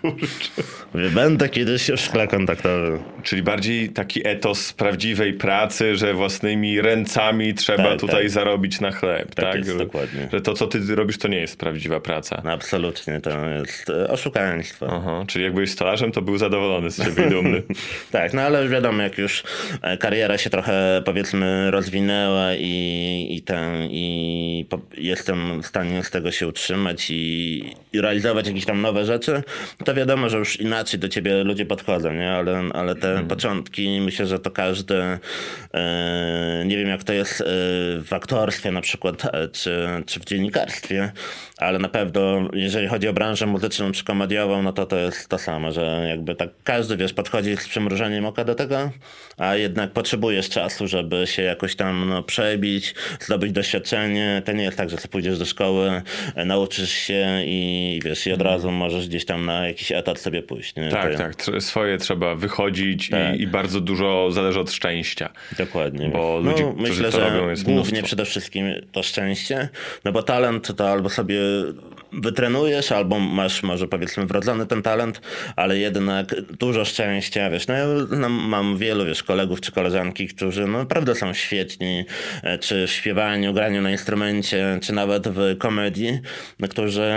kurczę. 0.00 0.62
Mówię, 0.94 1.10
będę 1.10 1.48
kiedyś 1.48 1.90
w 1.90 1.96
szkle 2.00 2.28
kontaktowym. 2.28 2.98
Czyli 3.22 3.42
bardziej 3.42 3.88
taki 3.88 4.28
etos 4.28 4.72
prawdziwej 4.72 5.32
pracy, 5.32 5.96
że 5.96 6.14
własnymi 6.14 6.80
ręcami 6.80 7.54
trzeba 7.54 7.84
Tak, 7.90 8.00
tutaj 8.00 8.22
tak. 8.22 8.30
zarobić 8.30 8.80
na 8.80 8.90
chleb. 8.90 9.34
Tak 9.34 9.44
Tak, 9.44 9.56
jest, 9.56 9.70
Że- 9.70 9.78
dokładnie. 9.78 10.28
Że 10.32 10.40
to, 10.40 10.54
co 10.54 10.66
ty 10.66 10.80
robisz, 10.94 11.18
to 11.18 11.28
nie 11.28 11.38
jest 11.40 11.58
prawdziwa 11.58 12.00
praca. 12.00 12.42
Absolutnie, 12.44 13.20
to 13.20 13.30
jest 13.48 13.90
e, 13.90 14.08
oszukaństwo. 14.08 14.86
Aha, 14.90 15.03
czyli 15.26 15.44
jak 15.44 15.54
byłeś 15.54 15.70
stolarzem, 15.70 16.12
to 16.12 16.22
był 16.22 16.38
zadowolony 16.38 16.90
z 16.90 17.04
siebie 17.04 17.26
i 17.26 17.30
dumny. 17.30 17.62
Tak, 18.10 18.32
no 18.32 18.42
ale 18.42 18.68
wiadomo, 18.68 19.02
jak 19.02 19.18
już 19.18 19.42
e, 19.82 19.96
kariera 19.96 20.38
się 20.38 20.50
trochę 20.50 21.02
powiedzmy 21.04 21.70
rozwinęła 21.70 22.54
i, 22.54 23.26
i 23.30 23.42
ten, 23.42 23.74
i 23.90 24.66
po, 24.68 24.80
jestem 24.96 25.62
w 25.62 25.66
stanie 25.66 26.04
z 26.04 26.10
tego 26.10 26.30
się 26.30 26.48
utrzymać 26.48 27.10
i, 27.10 27.64
i 27.92 28.00
realizować 28.00 28.46
jakieś 28.46 28.64
tam 28.64 28.80
nowe 28.80 29.04
rzeczy, 29.04 29.42
to 29.84 29.94
wiadomo, 29.94 30.28
że 30.28 30.38
już 30.38 30.60
inaczej 30.60 31.00
do 31.00 31.08
ciebie 31.08 31.44
ludzie 31.44 31.66
podchodzą, 31.66 32.12
nie? 32.12 32.32
Ale, 32.32 32.62
ale 32.74 32.94
te 32.94 33.24
początki, 33.28 34.00
myślę, 34.00 34.26
że 34.26 34.38
to 34.38 34.50
każdy, 34.50 35.18
e, 35.74 36.64
nie 36.66 36.76
wiem 36.76 36.88
jak 36.88 37.04
to 37.04 37.12
jest 37.12 37.40
e, 37.40 37.44
w 38.04 38.08
aktorstwie 38.10 38.70
na 38.70 38.80
przykład, 38.80 39.24
e, 39.24 39.48
czy, 39.48 39.88
czy 40.06 40.20
w 40.20 40.24
dziennikarstwie, 40.24 41.12
ale 41.56 41.78
na 41.78 41.88
pewno 41.88 42.48
jeżeli 42.52 42.88
chodzi 42.88 43.08
o 43.08 43.12
branżę 43.12 43.46
muzyczną 43.46 43.92
czy 43.92 44.04
komediową, 44.04 44.62
no 44.62 44.72
to 44.72 44.86
to 44.94 45.00
jest 45.00 45.28
to 45.28 45.38
samo, 45.38 45.72
że 45.72 46.06
jakby 46.08 46.34
tak 46.34 46.50
każdy, 46.64 46.96
wiesz, 46.96 47.12
podchodzi 47.12 47.56
z 47.56 47.68
przymrużeniem 47.68 48.26
oka 48.26 48.44
do 48.44 48.54
tego, 48.54 48.90
a 49.38 49.56
jednak 49.56 49.92
potrzebujesz 49.92 50.48
czasu, 50.48 50.86
żeby 50.86 51.26
się 51.26 51.42
jakoś 51.42 51.76
tam 51.76 52.08
no, 52.08 52.22
przebić, 52.22 52.94
zdobyć 53.20 53.52
doświadczenie. 53.52 54.42
To 54.44 54.52
nie 54.52 54.64
jest 54.64 54.76
tak, 54.76 54.90
że 54.90 54.96
ty 54.96 55.08
pójdziesz 55.08 55.38
do 55.38 55.44
szkoły, 55.44 56.02
nauczysz 56.46 56.90
się 56.90 57.42
i 57.44 58.00
wiesz, 58.04 58.26
i 58.26 58.32
od 58.32 58.42
razu 58.42 58.70
możesz 58.70 59.08
gdzieś 59.08 59.24
tam 59.24 59.44
na 59.46 59.66
jakiś 59.66 59.92
etat 59.92 60.20
sobie 60.20 60.42
pójść. 60.42 60.76
Nie? 60.76 60.90
Tak, 60.90 61.12
to, 61.12 61.18
tak. 61.18 61.62
Swoje 61.62 61.98
trzeba 61.98 62.34
wychodzić 62.34 63.08
Tak. 63.08 63.36
i, 63.36 63.42
i 63.42 63.46
bardzo 63.46 63.80
dużo 63.80 64.30
zależy 64.30 64.60
od 64.60 64.72
szczęścia. 64.72 65.30
Dokładnie. 65.58 66.08
Bo 66.08 66.40
no, 66.42 66.50
ludzi, 66.50 66.62
którzy 66.62 66.90
myślę, 66.90 67.10
to 67.10 67.18
że 67.18 67.30
robią, 67.30 67.50
jest 67.50 67.62
głównie 67.62 67.82
mnóstwo. 67.82 68.06
przede 68.06 68.24
wszystkim 68.24 68.74
to 68.92 69.02
szczęście, 69.02 69.68
no 70.04 70.12
bo 70.12 70.22
talent 70.22 70.76
to 70.76 70.90
albo 70.90 71.08
sobie 71.08 71.40
wytrenujesz, 72.22 72.92
albo 72.92 73.18
masz 73.18 73.62
może 73.62 73.88
powiedzmy 73.88 74.26
wrodzony 74.26 74.66
ten 74.66 74.82
talent, 74.82 75.20
ale 75.56 75.78
jednak 75.78 76.40
dużo 76.40 76.84
szczęścia, 76.84 77.50
wiesz, 77.50 77.66
no 77.66 77.74
ja 77.74 77.86
no, 78.10 78.28
mam 78.28 78.76
wielu, 78.78 79.04
wiesz, 79.04 79.22
kolegów 79.22 79.60
czy 79.60 79.72
koleżanki, 79.72 80.28
którzy 80.28 80.66
no, 80.66 80.78
naprawdę 80.78 81.14
są 81.14 81.34
świetni, 81.34 82.04
e, 82.42 82.58
czy 82.58 82.86
w 82.86 82.90
śpiewaniu, 82.90 83.52
graniu 83.52 83.82
na 83.82 83.90
instrumencie, 83.90 84.78
czy 84.82 84.92
nawet 84.92 85.28
w 85.28 85.58
komedii, 85.58 86.20
no, 86.60 86.68
którzy, 86.68 87.12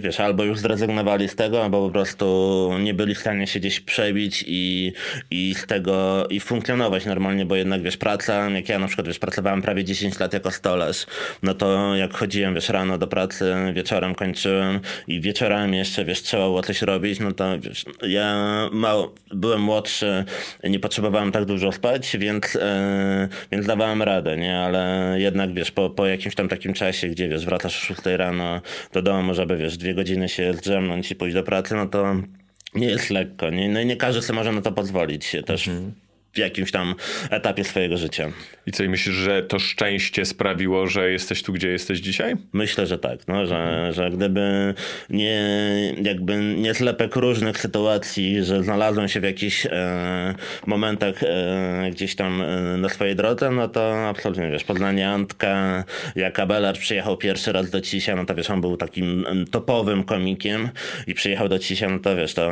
wiesz, 0.00 0.20
albo 0.20 0.44
już 0.44 0.58
zrezygnowali 0.58 1.28
z 1.28 1.36
tego, 1.36 1.64
albo 1.64 1.86
po 1.86 1.92
prostu 1.92 2.70
nie 2.80 2.94
byli 2.94 3.14
w 3.14 3.18
stanie 3.18 3.46
się 3.46 3.60
gdzieś 3.60 3.80
przebić 3.80 4.44
i, 4.46 4.92
i 5.30 5.54
z 5.54 5.66
tego, 5.66 6.26
i 6.30 6.40
funkcjonować 6.40 7.06
normalnie, 7.06 7.46
bo 7.46 7.56
jednak, 7.56 7.82
wiesz, 7.82 7.96
praca, 7.96 8.50
jak 8.50 8.68
ja 8.68 8.78
na 8.78 8.86
przykład, 8.86 9.06
wiesz, 9.06 9.18
pracowałem 9.18 9.62
prawie 9.62 9.84
10 9.84 10.18
lat 10.18 10.32
jako 10.32 10.50
stolarz, 10.50 11.06
no 11.42 11.54
to 11.54 11.96
jak 11.96 12.14
chodziłem, 12.14 12.54
wiesz, 12.54 12.68
rano 12.68 12.98
do 12.98 13.06
pracy, 13.06 13.54
wieczorem 13.74 14.14
kończyłem 14.20 14.80
i 15.08 15.20
wieczorami 15.20 15.78
jeszcze, 15.78 16.04
wiesz, 16.04 16.22
trzeba 16.22 16.42
było 16.42 16.62
coś 16.62 16.82
robić, 16.82 17.20
no 17.20 17.32
to, 17.32 17.60
wiesz, 17.60 17.84
ja 18.02 18.36
mało, 18.72 19.14
byłem 19.34 19.60
młodszy, 19.60 20.24
nie 20.64 20.78
potrzebowałem 20.80 21.32
tak 21.32 21.44
dużo 21.44 21.72
spać, 21.72 22.16
więc, 22.18 22.56
e, 22.56 23.28
więc 23.52 23.66
dawałem 23.66 24.02
radę, 24.02 24.36
nie, 24.36 24.58
ale 24.58 25.14
jednak, 25.18 25.54
wiesz, 25.54 25.70
po, 25.70 25.90
po 25.90 26.06
jakimś 26.06 26.34
tam 26.34 26.48
takim 26.48 26.72
czasie, 26.72 27.08
gdzie, 27.08 27.28
wiesz, 27.28 27.44
wracasz 27.44 27.90
o 27.90 27.94
6 27.94 28.00
rano 28.06 28.60
do 28.92 29.02
domu, 29.02 29.34
żeby, 29.34 29.56
wiesz, 29.56 29.76
dwie 29.76 29.94
godziny 29.94 30.28
się 30.28 30.54
zdrzemnąć 30.54 31.10
i 31.10 31.14
pójść 31.14 31.34
do 31.34 31.42
pracy, 31.42 31.74
no 31.74 31.86
to 31.86 32.16
nie 32.74 32.86
jest 32.86 33.10
lekko, 33.10 33.50
nie, 33.50 33.68
no 33.68 33.80
i 33.80 33.86
nie 33.86 33.96
każdy 33.96 34.22
sobie 34.22 34.36
może 34.36 34.52
na 34.52 34.62
to 34.62 34.72
pozwolić 34.72 35.36
też 35.46 35.70
w 36.32 36.38
jakimś 36.38 36.70
tam 36.70 36.94
etapie 37.30 37.64
swojego 37.64 37.96
życia. 37.96 38.32
I 38.66 38.72
co, 38.72 38.84
i 38.84 38.88
myślisz, 38.88 39.14
że 39.14 39.42
to 39.42 39.58
szczęście 39.58 40.24
sprawiło, 40.24 40.86
że 40.86 41.10
jesteś 41.10 41.42
tu, 41.42 41.52
gdzie 41.52 41.68
jesteś 41.68 41.98
dzisiaj? 41.98 42.36
Myślę, 42.52 42.86
że 42.86 42.98
tak, 42.98 43.28
no, 43.28 43.46
że, 43.46 43.90
że 43.92 44.10
gdyby 44.10 44.74
nie, 45.10 45.44
jakby 46.02 46.36
nie 46.36 46.74
zlepek 46.74 47.16
różnych 47.16 47.58
sytuacji, 47.58 48.44
że 48.44 48.62
znalazłem 48.62 49.08
się 49.08 49.20
w 49.20 49.24
jakichś 49.24 49.66
e, 49.66 50.34
momentach 50.66 51.22
e, 51.22 51.90
gdzieś 51.90 52.14
tam 52.14 52.42
e, 52.42 52.76
na 52.76 52.88
swojej 52.88 53.16
drodze, 53.16 53.50
no 53.50 53.68
to 53.68 54.08
absolutnie, 54.08 54.50
wiesz, 54.50 54.64
Poznanie 54.64 55.08
Antka, 55.08 55.84
jak 56.16 56.38
Abelard 56.38 56.78
przyjechał 56.78 57.16
pierwszy 57.16 57.52
raz 57.52 57.70
do 57.70 57.80
Cisia, 57.80 58.16
no 58.16 58.24
to 58.24 58.34
wiesz, 58.34 58.50
on 58.50 58.60
był 58.60 58.76
takim 58.76 59.24
topowym 59.50 60.04
komikiem 60.04 60.68
i 61.06 61.14
przyjechał 61.14 61.48
do 61.48 61.58
Cisia, 61.58 61.88
no 61.88 61.98
to 61.98 62.16
wiesz, 62.16 62.34
to 62.34 62.50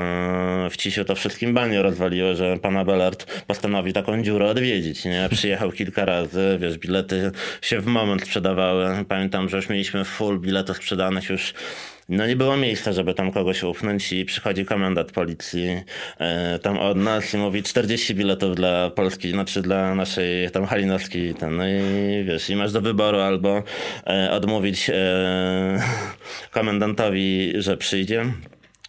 w 0.71 0.77
Cisiu 0.77 1.05
to 1.05 1.15
wszystkim 1.15 1.55
baniu 1.55 1.83
rozwaliło, 1.83 2.35
że 2.35 2.59
pan 2.59 2.77
Abelard 2.77 3.43
postanowił 3.47 3.68
taką 3.95 4.23
dziurę 4.23 4.47
odwiedzić, 4.47 5.05
nie? 5.05 5.29
Przyjechał 5.31 5.73
kilka 5.73 6.05
razy, 6.05 6.59
wiesz, 6.61 6.79
bilety 6.79 7.31
się 7.63 7.81
w 7.81 7.87
moment 7.87 8.23
sprzedawały. 8.23 9.05
Pamiętam, 9.09 9.49
że 9.49 9.57
już 9.57 9.69
mieliśmy 9.69 10.05
full 10.05 10.41
biletów 10.41 10.77
sprzedanych 10.77 11.29
już 11.29 11.55
no 12.09 12.27
nie 12.27 12.37
było 12.37 12.57
miejsca, 12.57 12.93
żeby 12.93 13.15
tam 13.15 13.33
kogoś 13.33 13.63
upchnąć 13.63 14.13
i 14.13 14.25
przychodzi 14.25 14.65
komendant 14.65 15.13
policji 15.13 15.83
e, 16.19 16.59
tam 16.59 16.79
od 16.79 16.97
nas 16.97 17.35
i 17.35 17.37
mówi 17.37 17.63
40 17.63 18.15
biletów 18.15 18.57
dla 18.57 18.91
Polski, 18.91 19.31
znaczy 19.31 19.63
dla 19.63 19.95
naszej 19.95 20.51
tam 20.51 20.67
halinowskiej 20.67 21.35
ten, 21.35 21.57
no 21.57 21.69
i 21.69 22.25
wiesz, 22.25 22.51
i 22.51 22.57
masz 22.57 22.73
do 22.73 22.81
wyboru 22.81 23.19
albo 23.19 23.63
e, 24.07 24.31
odmówić 24.31 24.91
e, 24.91 24.95
komendantowi, 26.51 27.53
że 27.59 27.77
przyjdzie, 27.77 28.25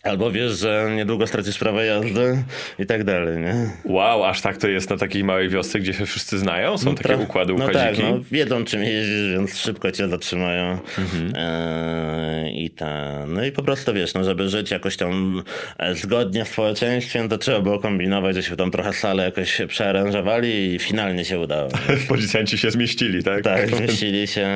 albo 0.03 0.31
wiesz, 0.31 0.51
że 0.59 0.91
niedługo 0.95 1.27
stracisz 1.27 1.57
prawo 1.59 1.81
jazdy 1.81 2.43
i 2.79 2.85
tak 2.85 3.03
dalej, 3.03 3.37
nie? 3.37 3.55
Wow, 3.85 4.23
aż 4.25 4.41
tak 4.41 4.57
to 4.57 4.67
jest 4.67 4.89
na 4.89 4.97
takiej 4.97 5.23
małej 5.23 5.49
wiosce, 5.49 5.79
gdzie 5.79 5.93
się 5.93 6.05
wszyscy 6.05 6.37
znają? 6.37 6.77
Są 6.77 6.95
takie 6.95 7.09
Tra- 7.09 7.23
układy, 7.23 7.53
No 7.53 7.65
układziki? 7.65 8.01
tak, 8.01 8.11
no, 8.11 8.19
wiedzą 8.31 8.65
czym 8.65 8.83
jeździsz, 8.83 9.31
więc 9.31 9.57
szybko 9.57 9.91
cię 9.91 10.09
zatrzymają. 10.09 10.79
Mhm. 10.97 11.33
E, 11.35 12.51
I 12.51 12.69
ta, 12.69 13.25
no 13.27 13.45
i 13.45 13.51
po 13.51 13.63
prostu 13.63 13.93
wiesz, 13.93 14.13
no, 14.13 14.23
żeby 14.23 14.49
żyć 14.49 14.71
jakoś 14.71 14.97
tam 14.97 15.43
e, 15.77 15.95
zgodnie 15.95 16.45
w 16.45 16.49
społeczeństwie, 16.49 17.23
no 17.23 17.29
to 17.29 17.37
trzeba 17.37 17.59
było 17.61 17.79
kombinować, 17.79 18.35
że 18.35 18.43
się 18.43 18.55
tam 18.55 18.71
trochę 18.71 18.93
salę 18.93 19.23
jakoś 19.23 19.61
przearanżowali 19.67 20.73
i 20.75 20.79
finalnie 20.79 21.25
się 21.25 21.39
udało. 21.39 21.69
Policjanci 22.09 22.57
się 22.57 22.71
zmieścili, 22.71 23.23
tak? 23.23 23.43
Tak, 23.43 23.69
zmieścili 23.75 24.27
się 24.27 24.47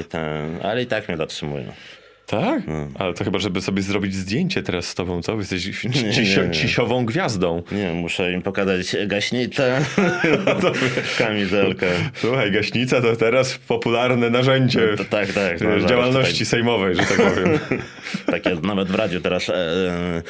i 0.00 0.04
ten, 0.04 0.58
ale 0.62 0.82
i 0.82 0.86
tak 0.86 1.08
mnie 1.08 1.16
zatrzymują. 1.16 1.72
Tak? 2.30 2.62
No. 2.68 2.88
Ale 2.98 3.14
to 3.14 3.24
chyba, 3.24 3.38
żeby 3.38 3.60
sobie 3.60 3.82
zrobić 3.82 4.14
zdjęcie 4.14 4.62
teraz 4.62 4.86
z 4.86 4.94
tobą, 4.94 5.22
co? 5.22 5.36
Jesteś 5.36 5.84
Nie, 5.84 5.92
cisio, 6.12 6.40
nie, 6.42 6.48
nie. 6.48 6.54
cisiową 6.54 7.04
gwiazdą. 7.06 7.62
Nie, 7.72 7.92
muszę 7.92 8.32
im 8.32 8.42
pokazać 8.42 8.96
gaśnicę, 9.06 9.80
kamizelkę. 11.18 11.86
Słuchaj, 12.14 12.52
gaśnica 12.52 13.00
to 13.02 13.16
teraz 13.16 13.58
popularne 13.58 14.30
narzędzie 14.30 14.88
To 14.96 15.04
tak, 15.04 15.32
tak. 15.32 15.58
w 15.58 15.62
no, 15.82 15.88
działalności 15.88 16.32
tutaj- 16.32 16.46
sejmowej, 16.46 16.94
że 16.94 17.02
tak 17.02 17.16
powiem. 17.16 17.58
Takie 18.26 18.54
nawet 18.62 18.88
w 18.88 18.94
radiu 18.94 19.20
teraz 19.20 19.48
e, 19.48 19.54
e, 19.54 20.22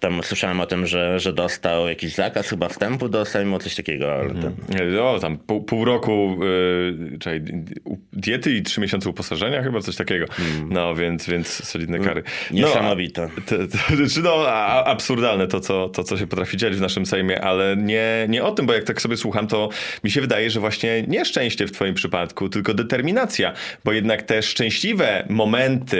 tam 0.00 0.20
słyszałem 0.22 0.60
o 0.60 0.66
tym, 0.66 0.86
że, 0.86 1.20
że 1.20 1.32
dostał 1.32 1.88
jakiś 1.88 2.14
zakaz 2.14 2.48
chyba 2.48 2.68
wstępu 2.68 3.08
do 3.08 3.24
Sejmu, 3.24 3.58
coś 3.58 3.74
takiego, 3.74 4.12
ale 4.14 4.22
Mhm. 4.30 4.54
ten, 4.68 4.90
Nie, 4.92 5.02
O, 5.02 5.18
tam 5.18 5.38
pół, 5.38 5.64
pół 5.64 5.84
roku 5.84 6.38
y, 6.44 7.18
czekaj, 7.18 7.42
u- 7.84 7.96
diety 8.12 8.52
i 8.54 8.62
trzy 8.62 8.80
miesiące 8.80 9.10
uposażenia, 9.10 9.62
chyba 9.62 9.80
coś 9.80 9.96
takiego. 9.96 10.26
No, 10.70 10.94
więc, 10.94 11.26
więc 11.26 11.47
solidne 11.48 11.98
kary. 11.98 12.22
No, 12.50 12.56
niesamowite. 12.56 13.22
a- 13.24 13.40
to, 13.50 13.56
to, 13.58 14.08
czy 14.14 14.22
no, 14.22 14.44
a- 14.46 14.84
absurdalne 14.84 15.46
to 15.46 15.60
co, 15.60 15.88
to, 15.88 16.04
co 16.04 16.16
się 16.16 16.26
potrafi 16.26 16.56
dziać 16.56 16.76
w 16.76 16.80
naszym 16.80 17.06
Sejmie, 17.06 17.40
ale 17.40 17.76
nie, 17.76 18.26
nie 18.28 18.44
o 18.44 18.52
tym, 18.52 18.66
bo 18.66 18.72
jak 18.72 18.84
tak 18.84 19.02
sobie 19.02 19.16
słucham, 19.16 19.46
to 19.46 19.68
mi 20.04 20.10
się 20.10 20.20
wydaje, 20.20 20.50
że 20.50 20.60
właśnie 20.60 21.02
nie 21.08 21.24
szczęście 21.24 21.66
w 21.66 21.72
twoim 21.72 21.94
przypadku, 21.94 22.48
tylko 22.48 22.74
determinacja, 22.74 23.52
bo 23.84 23.92
jednak 23.92 24.22
te 24.22 24.42
szczęśliwe 24.42 25.24
momenty 25.28 25.96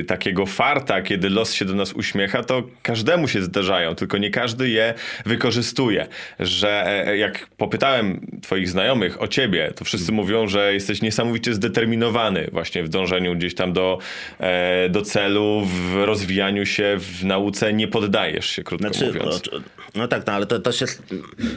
y, 0.00 0.04
takiego 0.08 0.46
farta, 0.46 1.02
kiedy 1.02 1.30
los 1.30 1.52
się 1.54 1.64
do 1.64 1.74
nas 1.74 1.92
uśmiecha, 1.92 2.42
to 2.42 2.62
każdemu 2.82 3.28
się 3.28 3.42
zdarzają, 3.42 3.94
tylko 3.94 4.18
nie 4.18 4.30
każdy 4.30 4.68
je 4.70 4.94
wykorzystuje. 5.26 6.06
Że 6.40 6.84
e, 7.06 7.16
jak 7.16 7.46
popytałem 7.56 8.26
twoich 8.42 8.68
znajomych 8.68 9.22
o 9.22 9.28
ciebie, 9.28 9.72
to 9.76 9.84
wszyscy 9.84 10.12
mówią, 10.12 10.48
że 10.48 10.74
jesteś 10.74 11.02
niesamowicie 11.02 11.54
zdeterminowany 11.54 12.48
właśnie 12.52 12.82
w 12.82 12.88
dążeniu 12.88 13.34
gdzieś 13.36 13.54
tam 13.54 13.72
do, 13.72 13.98
e, 14.40 14.67
do 14.90 15.02
celu, 15.02 15.62
w 15.64 15.94
rozwijaniu 15.94 16.66
się, 16.66 16.96
w 16.98 17.24
nauce, 17.24 17.72
nie 17.72 17.88
poddajesz 17.88 18.46
się, 18.46 18.62
krótko 18.62 18.88
Znaczy, 18.88 19.06
mówiąc. 19.06 19.42
no, 19.52 19.60
no 19.94 20.08
tak, 20.08 20.26
no 20.26 20.32
ale 20.32 20.46
to 20.46 20.58
też 20.58 20.80
jest, 20.80 21.02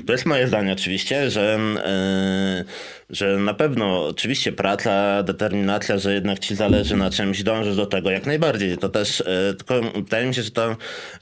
to 0.05 0.11
jest 0.13 0.25
moje 0.25 0.47
zdanie 0.47 0.73
oczywiście, 0.73 1.29
że, 1.29 1.59
e, 1.85 2.65
że 3.09 3.37
na 3.37 3.53
pewno 3.53 4.07
oczywiście 4.07 4.51
praca, 4.51 5.23
determinacja, 5.23 5.97
że 5.97 6.13
jednak 6.13 6.39
ci 6.39 6.55
zależy 6.55 6.97
na 6.97 7.09
czymś, 7.09 7.43
dążysz 7.43 7.75
do 7.75 7.85
tego 7.85 8.11
jak 8.11 8.25
najbardziej. 8.25 8.77
To 8.77 8.89
też, 8.89 9.21
e, 9.21 9.53
tylko 9.53 9.81
wydaje 9.81 10.27
mi 10.27 10.35
się, 10.35 10.43
że 10.43 10.51
to 10.51 10.77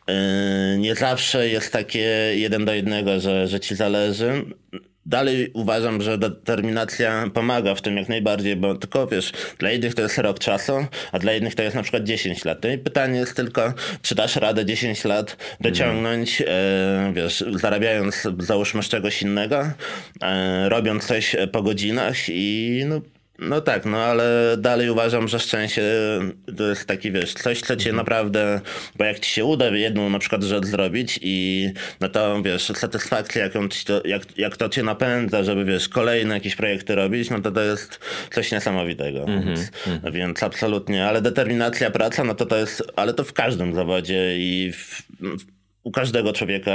e, 0.07 0.75
nie 0.77 0.95
zawsze 0.95 1.49
jest 1.49 1.73
takie 1.73 2.31
jeden 2.35 2.65
do 2.65 2.73
jednego, 2.73 3.19
że, 3.19 3.47
że 3.47 3.59
ci 3.59 3.75
zależy. 3.75 4.45
Dalej 5.09 5.51
uważam, 5.53 6.01
że 6.01 6.17
determinacja 6.17 7.25
pomaga 7.33 7.75
w 7.75 7.81
tym 7.81 7.97
jak 7.97 8.09
najbardziej, 8.09 8.55
bo 8.55 8.75
tylko 8.75 9.07
wiesz, 9.07 9.31
dla 9.57 9.69
jednych 9.69 9.95
to 9.95 10.01
jest 10.01 10.17
rok 10.17 10.39
czasu, 10.39 10.73
a 11.11 11.19
dla 11.19 11.33
innych 11.33 11.55
to 11.55 11.63
jest 11.63 11.75
na 11.75 11.83
przykład 11.83 12.03
10 12.03 12.45
lat. 12.45 12.63
No 12.63 12.69
i 12.69 12.77
pytanie 12.77 13.19
jest 13.19 13.35
tylko, 13.35 13.73
czy 14.01 14.15
dasz 14.15 14.35
radę 14.35 14.65
10 14.65 15.05
lat 15.05 15.37
dociągnąć, 15.59 16.41
e, 16.41 17.13
wiesz, 17.15 17.43
zarabiając 17.51 18.27
załóżmy 18.39 18.83
z 18.83 18.89
czegoś 18.89 19.21
innego, 19.21 19.63
e, 20.21 20.69
robiąc 20.69 21.05
coś 21.05 21.35
po 21.51 21.61
godzinach 21.63 22.15
i 22.27 22.83
no, 22.87 23.01
no 23.41 23.61
tak, 23.61 23.85
no 23.85 23.97
ale 23.97 24.55
dalej 24.57 24.89
uważam, 24.89 25.27
że 25.27 25.39
szczęście 25.39 25.83
to 26.57 26.69
jest 26.69 26.85
taki, 26.85 27.11
wiesz, 27.11 27.33
coś, 27.33 27.61
co 27.61 27.75
cię 27.75 27.93
naprawdę, 27.93 28.61
bo 28.95 29.05
jak 29.05 29.19
ci 29.19 29.31
się 29.31 29.45
uda 29.45 29.67
jedną 29.67 30.09
na 30.09 30.19
przykład 30.19 30.43
rzecz 30.43 30.65
zrobić 30.65 31.19
i 31.21 31.69
no 32.01 32.09
to, 32.09 32.41
wiesz, 32.41 32.71
satysfakcja, 32.75 33.43
jaką 33.43 33.69
to, 33.85 34.07
jak, 34.07 34.37
jak 34.37 34.57
to 34.57 34.69
cię 34.69 34.83
napędza, 34.83 35.43
żeby, 35.43 35.65
wiesz, 35.65 35.89
kolejne 35.89 36.35
jakieś 36.35 36.55
projekty 36.55 36.95
robić, 36.95 37.29
no 37.29 37.41
to 37.41 37.51
to 37.51 37.61
jest 37.61 37.99
coś 38.31 38.51
niesamowitego. 38.51 39.25
Więc, 39.25 39.71
więc 40.13 40.43
absolutnie, 40.43 41.05
ale 41.05 41.21
determinacja, 41.21 41.91
praca, 41.91 42.23
no 42.23 42.35
to 42.35 42.45
to 42.45 42.57
jest, 42.57 42.83
ale 42.95 43.13
to 43.13 43.23
w 43.23 43.33
każdym 43.33 43.75
zawodzie 43.75 44.37
i 44.37 44.71
w, 44.71 45.01
w, 45.19 45.58
u 45.89 45.91
każdego 45.91 46.33
człowieka 46.33 46.71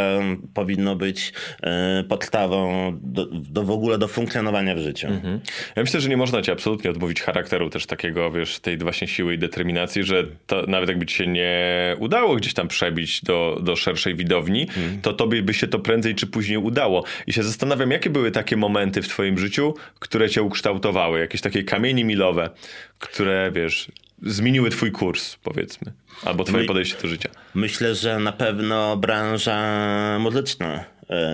powinno 0.55 0.97
być 0.97 1.33
e, 1.63 2.05
podstawą 2.09 2.93
do, 3.03 3.27
do 3.27 3.63
w 3.63 3.71
ogóle 3.71 3.99
do 3.99 4.09
funkcjonowania 4.09 4.75
w 4.75 4.79
życiu. 4.79 5.07
Mhm. 5.07 5.41
Ja 5.77 5.83
myślę, 5.83 6.01
że 6.01 6.09
nie 6.09 6.17
można 6.17 6.43
ci 6.43 6.51
absolutnie 6.51 6.91
odmówić 6.91 7.23
charakteru 7.23 7.71
też 7.71 7.87
takiego, 7.87 8.31
wiesz, 8.31 8.59
tej 8.59 8.79
właśnie 8.79 9.09
siły 9.09 9.35
i 9.35 9.39
determinacji, 9.39 10.05
że 10.05 10.27
to, 10.47 10.63
nawet 10.67 10.89
jakby 10.89 11.07
ci 11.07 11.17
się 11.17 11.27
nie 11.27 11.97
udało 11.99 12.37
gdzieś 12.37 12.55
tam 12.55 12.69
przebić 12.69 13.23
do, 13.23 13.59
do 13.63 13.77
szerszej 13.77 14.15
widowni, 14.15 14.63
mhm. 14.63 15.01
to 15.01 15.13
tobie 15.13 15.43
by 15.43 15.55
się 15.55 15.67
to 15.67 15.79
prędzej 15.79 16.15
czy 16.15 16.27
później 16.27 16.59
udało. 16.59 17.05
I 17.27 17.33
się 17.33 17.43
zastanawiam, 17.43 17.91
jakie 17.91 18.11
były 18.11 18.31
takie 18.31 18.57
momenty 18.57 19.03
w 19.03 19.09
twoim 19.09 19.39
życiu, 19.39 19.75
które 19.99 20.31
cię 20.31 20.43
ukształtowały, 20.43 21.21
jakieś 21.21 21.41
takie 21.41 21.63
kamienie 21.63 22.05
milowe, 22.05 22.51
które, 22.99 23.51
wiesz, 23.55 23.89
zmieniły 24.27 24.71
twój 24.71 24.93
kurs, 24.93 25.37
powiedzmy, 25.43 25.93
albo 26.25 26.45
twoje 26.45 26.65
podejście 26.65 27.03
do 27.03 27.09
życia? 27.09 27.29
Myślę, 27.55 27.95
że 27.95 28.19
na 28.19 28.33
pewno 28.33 28.97
branża 28.97 30.19
muzyczna 30.21 30.85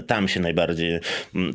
tam 0.06 0.28
się 0.28 0.40
najbardziej, 0.40 1.00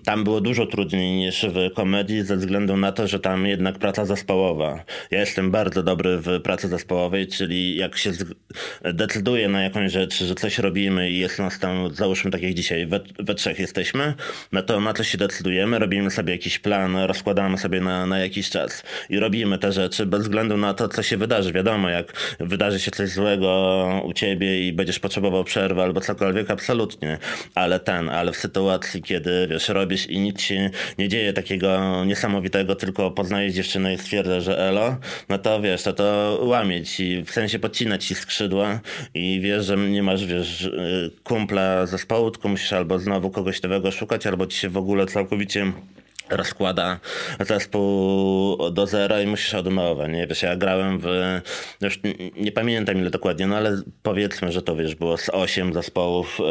tam 0.03 0.23
było 0.23 0.41
dużo 0.41 0.65
trudniej 0.65 1.11
niż 1.11 1.45
w 1.45 1.73
komedii 1.73 2.23
ze 2.23 2.37
względu 2.37 2.77
na 2.77 2.91
to, 2.91 3.07
że 3.07 3.19
tam 3.19 3.45
jednak 3.45 3.79
praca 3.79 4.05
zespołowa. 4.05 4.83
Ja 5.11 5.19
jestem 5.19 5.51
bardzo 5.51 5.83
dobry 5.83 6.17
w 6.17 6.41
pracy 6.41 6.67
zespołowej, 6.67 7.27
czyli 7.27 7.75
jak 7.75 7.97
się 7.97 8.11
decyduję 8.83 9.49
na 9.49 9.63
jakąś 9.63 9.91
rzecz, 9.91 10.23
że 10.23 10.35
coś 10.35 10.59
robimy 10.59 11.11
i 11.11 11.17
jest 11.17 11.39
nas 11.39 11.59
tam, 11.59 11.93
załóżmy 11.93 12.31
tak 12.31 12.41
jak 12.41 12.53
dzisiaj, 12.53 12.85
we, 12.85 12.99
we 13.19 13.35
trzech 13.35 13.59
jesteśmy, 13.59 14.13
no 14.51 14.61
to 14.61 14.79
na 14.79 14.93
to 14.93 15.03
się 15.03 15.17
decydujemy, 15.17 15.79
robimy 15.79 16.11
sobie 16.11 16.33
jakiś 16.33 16.59
plan, 16.59 16.97
rozkładamy 16.97 17.57
sobie 17.57 17.81
na, 17.81 18.05
na 18.05 18.19
jakiś 18.19 18.49
czas 18.49 18.83
i 19.09 19.19
robimy 19.19 19.57
te 19.57 19.71
rzeczy 19.71 20.05
bez 20.05 20.21
względu 20.21 20.57
na 20.57 20.73
to, 20.73 20.87
co 20.87 21.03
się 21.03 21.17
wydarzy. 21.17 21.51
Wiadomo, 21.51 21.89
jak 21.89 22.35
wydarzy 22.39 22.79
się 22.79 22.91
coś 22.91 23.09
złego 23.09 24.01
u 24.05 24.13
ciebie 24.13 24.67
i 24.67 24.73
będziesz 24.73 24.99
potrzebował 24.99 25.43
przerwy 25.43 25.81
albo 25.81 26.01
cokolwiek, 26.01 26.51
absolutnie, 26.51 27.17
ale 27.55 27.79
ten, 27.79 28.04
ale 28.09 28.31
w 28.31 28.37
sytuacji, 28.37 29.01
kiedy 29.01 29.47
wiesz, 29.47 29.69
robisz 29.69 30.07
i 30.07 30.19
nic 30.19 30.41
się 30.41 30.69
nie 30.97 31.09
dzieje 31.09 31.33
takiego 31.33 32.05
niesamowitego, 32.05 32.75
tylko 32.75 33.11
poznajesz 33.11 33.53
dziewczynę 33.53 33.93
i 33.93 33.97
stwierdzasz, 33.97 34.43
że 34.43 34.59
elo, 34.59 34.97
no 35.29 35.37
to 35.37 35.61
wiesz, 35.61 35.83
to 35.83 35.93
to 35.93 36.39
łamie 36.41 36.83
ci, 36.83 37.23
w 37.23 37.31
sensie 37.31 37.59
podcinać 37.59 38.05
ci 38.05 38.15
skrzydła 38.15 38.79
i 39.13 39.39
wiesz, 39.41 39.65
że 39.65 39.77
nie 39.77 40.03
masz, 40.03 40.25
wiesz, 40.25 40.69
kumpla 41.23 41.85
zespołu, 41.85 42.31
tylko 42.31 42.49
musisz 42.49 42.73
albo 42.73 42.99
znowu 42.99 43.29
kogoś 43.29 43.61
nowego 43.61 43.91
szukać, 43.91 44.27
albo 44.27 44.47
ci 44.47 44.57
się 44.57 44.69
w 44.69 44.77
ogóle 44.77 45.05
całkowicie 45.05 45.71
rozkłada 46.29 46.99
zespół 47.39 48.57
do 48.71 48.87
zera 48.87 49.21
i 49.21 49.27
musisz 49.27 49.53
od 49.53 49.73
nowa, 49.73 50.07
nie? 50.07 50.27
Wiesz, 50.27 50.43
ja 50.43 50.55
grałem 50.55 50.99
w, 50.99 51.07
już 51.81 51.99
nie 52.37 52.51
pamiętam 52.51 52.97
ile 52.97 53.09
dokładnie, 53.09 53.47
no 53.47 53.57
ale 53.57 53.81
powiedzmy, 54.03 54.51
że 54.51 54.61
to 54.61 54.75
wiesz, 54.75 54.95
było 54.95 55.17
z 55.17 55.29
osiem 55.29 55.73
zespołów 55.73 56.39
e, 56.39 56.43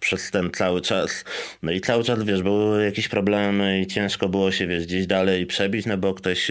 przez 0.00 0.30
ten 0.30 0.50
cały 0.50 0.80
czas. 0.80 1.24
No 1.62 1.72
i 1.72 1.80
cały 1.80 2.04
czas, 2.04 2.22
wiesz, 2.24 2.42
były 2.42 2.84
jakieś 2.84 3.08
problemy 3.08 3.80
i 3.80 3.86
ciężko 3.86 4.28
było 4.28 4.52
się, 4.52 4.66
wiesz, 4.66 4.86
gdzieś 4.86 5.06
dalej 5.06 5.46
przebić, 5.46 5.86
no 5.86 5.98
bo 5.98 6.14
ktoś 6.14 6.50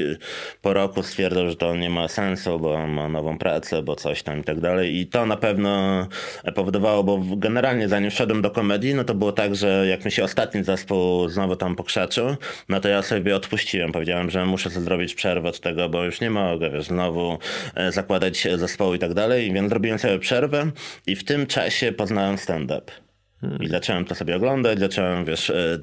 po 0.61 0.73
roku 0.73 1.03
stwierdzał, 1.03 1.49
że 1.49 1.55
to 1.55 1.75
nie 1.75 1.89
ma 1.89 2.07
sensu, 2.07 2.59
bo 2.59 2.87
ma 2.87 3.09
nową 3.09 3.37
pracę, 3.37 3.83
bo 3.83 3.95
coś 3.95 4.23
tam 4.23 4.39
i 4.39 4.43
tak 4.43 4.59
dalej 4.59 4.95
i 4.95 5.07
to 5.07 5.25
na 5.25 5.37
pewno 5.37 6.07
powodowało, 6.55 7.03
bo 7.03 7.19
generalnie 7.37 7.89
zanim 7.89 8.11
wszedłem 8.11 8.41
do 8.41 8.51
komedii, 8.51 8.93
no 8.93 9.03
to 9.03 9.15
było 9.15 9.31
tak, 9.31 9.55
że 9.55 9.87
jak 9.87 10.05
mi 10.05 10.11
się 10.11 10.23
ostatni 10.23 10.63
zespół 10.63 11.29
znowu 11.29 11.55
tam 11.55 11.75
pokrzaczył, 11.75 12.35
no 12.69 12.79
to 12.79 12.89
ja 12.89 13.01
sobie 13.01 13.35
odpuściłem. 13.35 13.91
Powiedziałem, 13.91 14.29
że 14.29 14.45
muszę 14.45 14.69
zrobić 14.69 15.15
przerwę 15.15 15.49
od 15.49 15.59
tego, 15.59 15.89
bo 15.89 16.03
już 16.03 16.21
nie 16.21 16.29
mogę 16.29 16.69
wiesz, 16.69 16.85
znowu 16.85 17.37
e, 17.75 17.91
zakładać 17.91 18.47
zespołu 18.55 18.93
i 18.93 18.99
tak 18.99 19.13
dalej. 19.13 19.53
Więc 19.53 19.69
zrobiłem 19.69 19.99
sobie 19.99 20.19
przerwę 20.19 20.71
i 21.07 21.15
w 21.15 21.23
tym 21.23 21.47
czasie 21.47 21.91
poznałem 21.91 22.37
stand-up. 22.37 22.91
I 23.59 23.67
zacząłem 23.67 24.05
to 24.05 24.15
sobie 24.15 24.35
oglądać, 24.35 24.79
zacząłem, 24.79 25.25
wiesz, 25.25 25.49
e, 25.49 25.79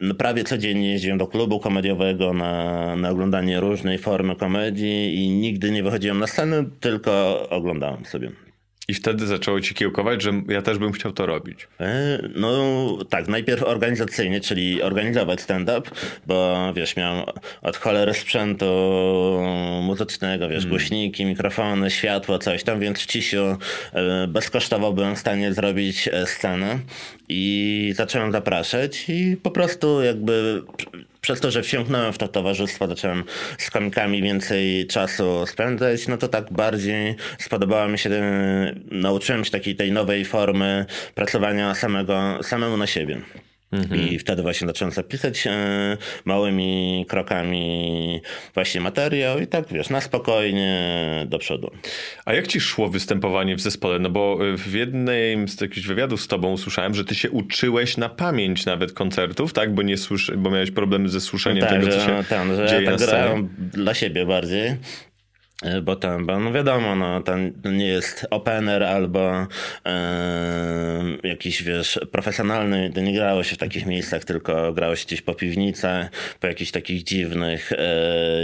e, 0.00 0.14
prawie 0.14 0.44
codziennie 0.44 0.92
jeździłem 0.92 1.18
do 1.18 1.26
klubu 1.26 1.60
komediowego 1.60 2.32
na, 2.32 2.96
na 2.96 3.10
oglądanie 3.10 3.60
różnej 3.60 3.98
formy 3.98 4.36
komedii 4.36 5.24
i 5.24 5.30
nigdy 5.30 5.70
nie 5.70 5.82
wychodziłem 5.82 6.18
na 6.18 6.26
scenę, 6.26 6.64
tylko 6.80 7.42
oglądałem 7.50 8.04
sobie. 8.04 8.45
I 8.88 8.94
wtedy 8.94 9.26
zaczęło 9.26 9.60
ci 9.60 9.74
kiełkować, 9.74 10.22
że 10.22 10.32
ja 10.48 10.62
też 10.62 10.78
bym 10.78 10.92
chciał 10.92 11.12
to 11.12 11.26
robić. 11.26 11.68
E, 11.80 12.18
no 12.34 12.98
tak, 13.10 13.28
najpierw 13.28 13.62
organizacyjnie, 13.62 14.40
czyli 14.40 14.82
organizować 14.82 15.40
stand-up, 15.40 15.90
bo 16.26 16.72
wiesz, 16.76 16.96
miałem 16.96 17.24
od 17.62 17.76
cholery 17.76 18.14
sprzętu 18.14 18.66
muzycznego, 19.82 20.48
wiesz, 20.48 20.62
hmm. 20.62 20.70
głośniki, 20.70 21.24
mikrofony, 21.24 21.90
światło, 21.90 22.38
coś 22.38 22.64
tam, 22.64 22.80
więc 22.80 23.00
w 23.00 23.06
Cisiu 23.06 23.56
e, 23.92 24.26
bezkosztowo 24.26 24.92
byłem 24.92 25.16
w 25.16 25.18
stanie 25.18 25.52
zrobić 25.52 26.08
e, 26.08 26.26
scenę 26.26 26.78
i 27.28 27.92
zacząłem 27.96 28.32
zapraszać 28.32 29.04
i 29.08 29.36
po 29.42 29.50
prostu 29.50 30.02
jakby 30.02 30.62
przez 31.26 31.40
to, 31.40 31.50
że 31.50 31.62
wsiąknąłem 31.62 32.12
w 32.12 32.18
to 32.18 32.28
towarzystwo, 32.28 32.86
zacząłem 32.86 33.24
z 33.58 33.70
komikami 33.70 34.22
więcej 34.22 34.86
czasu 34.86 35.46
spędzać, 35.46 36.08
no 36.08 36.16
to 36.16 36.28
tak 36.28 36.52
bardziej 36.52 37.16
spodobała 37.38 37.88
mi 37.88 37.98
się, 37.98 38.10
nauczyłem 38.90 39.44
się 39.44 39.50
takiej 39.50 39.76
tej 39.76 39.92
nowej 39.92 40.24
formy 40.24 40.86
pracowania 41.14 41.74
samego, 41.74 42.38
samemu 42.42 42.76
na 42.76 42.86
siebie. 42.86 43.20
Mhm. 43.72 44.08
I 44.08 44.18
wtedy 44.18 44.42
właśnie 44.42 44.66
zacząłem 44.66 44.94
zapisać 44.94 45.46
e, 45.46 45.96
małymi 46.24 47.04
krokami 47.08 48.20
właśnie 48.54 48.80
materiał 48.80 49.40
i 49.40 49.46
tak 49.46 49.68
wiesz, 49.70 49.90
na 49.90 50.00
spokojnie 50.00 51.26
do 51.28 51.38
przodu. 51.38 51.70
A 52.24 52.34
jak 52.34 52.46
ci 52.46 52.60
szło 52.60 52.88
występowanie 52.88 53.56
w 53.56 53.60
zespole? 53.60 53.98
No 53.98 54.10
bo 54.10 54.38
e, 54.52 54.56
w 54.56 54.74
jednym 54.74 55.48
z 55.48 55.60
jakichś 55.60 55.86
wywiadów 55.86 56.20
z 56.20 56.26
tobą 56.26 56.52
usłyszałem, 56.52 56.94
że 56.94 57.04
ty 57.04 57.14
się 57.14 57.30
uczyłeś 57.30 57.96
na 57.96 58.08
pamięć 58.08 58.66
nawet 58.66 58.92
koncertów, 58.92 59.52
tak? 59.52 59.74
Bo 59.74 59.82
nie 59.82 59.96
słyszy, 59.96 60.36
bo 60.36 60.50
miałeś 60.50 60.70
problemy 60.70 61.08
ze 61.08 61.20
słyszeniem 61.20 61.64
no 61.64 61.70
tak, 61.70 61.80
tego, 61.80 61.92
co 61.92 62.00
się 62.00 62.16
że, 62.16 62.24
ten, 62.24 62.56
że 62.56 62.66
dzieje 62.66 62.82
ja 62.82 62.90
tak 62.90 63.08
grałem 63.08 63.48
dla 63.72 63.94
siebie 63.94 64.26
bardziej. 64.26 64.76
E, 65.62 65.80
bo 65.80 65.96
tam, 65.96 66.26
bo 66.26 66.40
no 66.40 66.52
wiadomo, 66.52 66.96
no, 66.96 67.22
to 67.22 67.36
nie 67.70 67.86
jest 67.86 68.26
opener 68.30 68.82
albo 68.82 69.46
e, 69.86 71.04
jakiś, 71.22 71.62
wiesz, 71.62 72.00
profesjonalny, 72.12 72.92
to 72.94 73.00
nie 73.00 73.12
grało 73.12 73.42
się 73.42 73.54
w 73.54 73.58
takich 73.58 73.86
miejscach, 73.86 74.24
tylko 74.24 74.72
grało 74.72 74.96
się 74.96 75.06
gdzieś 75.06 75.22
po 75.22 75.34
piwnicach, 75.34 76.10
po 76.40 76.46
jakichś 76.46 76.70
takich 76.70 77.02
dziwnych 77.02 77.72
e, 77.72 77.78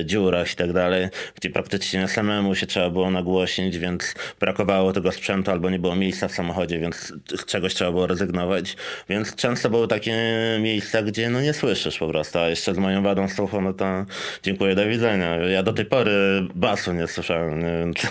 dziurach 0.04 0.52
i 0.52 0.56
tak 0.56 0.72
dalej, 0.72 1.08
gdzie 1.34 1.50
praktycznie 1.50 2.08
samemu 2.08 2.54
się 2.54 2.66
trzeba 2.66 2.90
było 2.90 3.10
nagłośnić, 3.10 3.78
więc 3.78 4.14
brakowało 4.40 4.92
tego 4.92 5.12
sprzętu 5.12 5.50
albo 5.50 5.70
nie 5.70 5.78
było 5.78 5.96
miejsca 5.96 6.28
w 6.28 6.32
samochodzie, 6.32 6.78
więc 6.78 7.12
z 7.36 7.44
czegoś 7.44 7.74
trzeba 7.74 7.90
było 7.90 8.06
rezygnować, 8.06 8.76
więc 9.08 9.34
często 9.34 9.70
były 9.70 9.88
takie 9.88 10.16
miejsca, 10.60 11.02
gdzie 11.02 11.30
no 11.30 11.40
nie 11.40 11.52
słyszysz 11.52 11.98
po 11.98 12.08
prostu, 12.08 12.38
a 12.38 12.48
jeszcze 12.48 12.74
z 12.74 12.78
moją 12.78 13.02
wadą 13.02 13.28
słuchu, 13.28 13.60
no 13.60 13.72
to 13.72 14.06
dziękuję, 14.42 14.74
do 14.74 14.86
widzenia. 14.86 15.36
Ja 15.36 15.62
do 15.62 15.72
tej 15.72 15.84
pory 15.84 16.12
basu 16.54 16.92
nie 16.92 17.01
nie 17.02 17.08
słyszałem, 17.08 17.62
nie 17.62 17.78
wiem. 17.78 17.92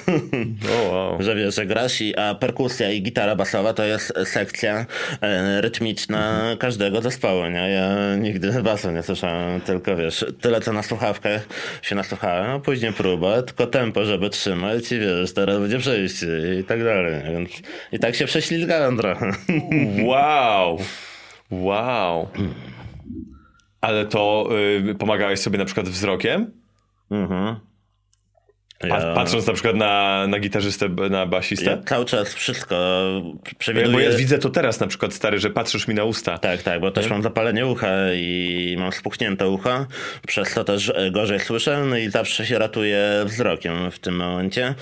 Oh, 0.71 0.91
wow. 0.91 1.21
że 1.21 1.35
wiesz, 1.35 1.55
że 1.55 1.65
grasz, 1.65 2.01
i, 2.01 2.17
a 2.17 2.35
perkusja 2.35 2.91
i 2.91 3.01
gitara 3.01 3.35
basowa 3.35 3.73
to 3.73 3.83
jest 3.83 4.13
sekcja 4.25 4.85
e, 5.21 5.61
rytmiczna 5.61 6.31
mhm. 6.35 6.57
każdego 6.57 7.01
zespołu, 7.01 7.45
nie? 7.45 7.69
Ja 7.69 8.15
nigdy 8.15 8.63
basu 8.63 8.91
nie 8.91 9.03
słyszałem, 9.03 9.61
tylko 9.61 9.95
wiesz, 9.95 10.25
tyle 10.41 10.61
co 10.61 10.73
na 10.73 10.83
słuchawkach 10.83 11.47
się 11.81 11.95
nasłuchałem, 11.95 12.51
a 12.51 12.59
później 12.59 12.93
próba, 12.93 13.41
tylko 13.41 13.67
tempo, 13.67 14.05
żeby 14.05 14.29
trzymać 14.29 14.91
i 14.91 14.99
wiesz, 14.99 15.33
teraz 15.33 15.59
będzie 15.59 15.79
przejście 15.79 16.59
i 16.59 16.63
tak 16.63 16.83
dalej, 16.83 17.21
więc 17.33 17.49
i 17.91 17.99
tak 17.99 18.15
się 18.15 18.25
prześlizgałem 18.25 18.97
trochę. 18.97 19.31
Wow! 20.11 20.77
Wow! 21.51 22.27
Ale 23.81 24.05
to 24.05 24.49
y, 24.89 24.95
pomagałeś 24.95 25.39
sobie 25.39 25.57
na 25.57 25.65
przykład 25.65 25.89
wzrokiem? 25.89 26.51
Mhm. 27.11 27.70
Ja... 28.83 29.13
Patrząc 29.15 29.47
na 29.47 29.53
przykład 29.53 29.75
na, 29.75 30.25
na 30.27 30.39
gitarzystę, 30.39 30.89
na 30.89 31.25
basistę? 31.25 31.65
Ja 31.65 31.77
cały 31.77 32.05
czas 32.05 32.33
wszystko 32.33 32.75
przewiduję. 33.57 33.93
Bo 33.93 33.99
ja 33.99 34.11
widzę 34.11 34.39
to 34.39 34.49
teraz 34.49 34.79
na 34.79 34.87
przykład, 34.87 35.13
stary, 35.13 35.39
że 35.39 35.49
patrzysz 35.49 35.87
mi 35.87 35.95
na 35.95 36.03
usta. 36.03 36.37
Tak, 36.37 36.63
tak, 36.63 36.81
bo 36.81 36.91
też 36.91 37.09
mam 37.09 37.23
zapalenie 37.23 37.67
ucha 37.67 38.13
i 38.13 38.75
mam 38.79 38.91
spuchnięte 38.91 39.49
ucho, 39.49 39.85
przez 40.27 40.53
to 40.53 40.63
też 40.63 40.93
gorzej 41.11 41.39
słyszę 41.39 41.85
no 41.89 41.97
i 41.97 42.09
zawsze 42.09 42.45
się 42.45 42.59
ratuję 42.59 43.01
wzrokiem 43.25 43.91
w 43.91 43.99
tym 43.99 44.15
momencie. 44.15 44.75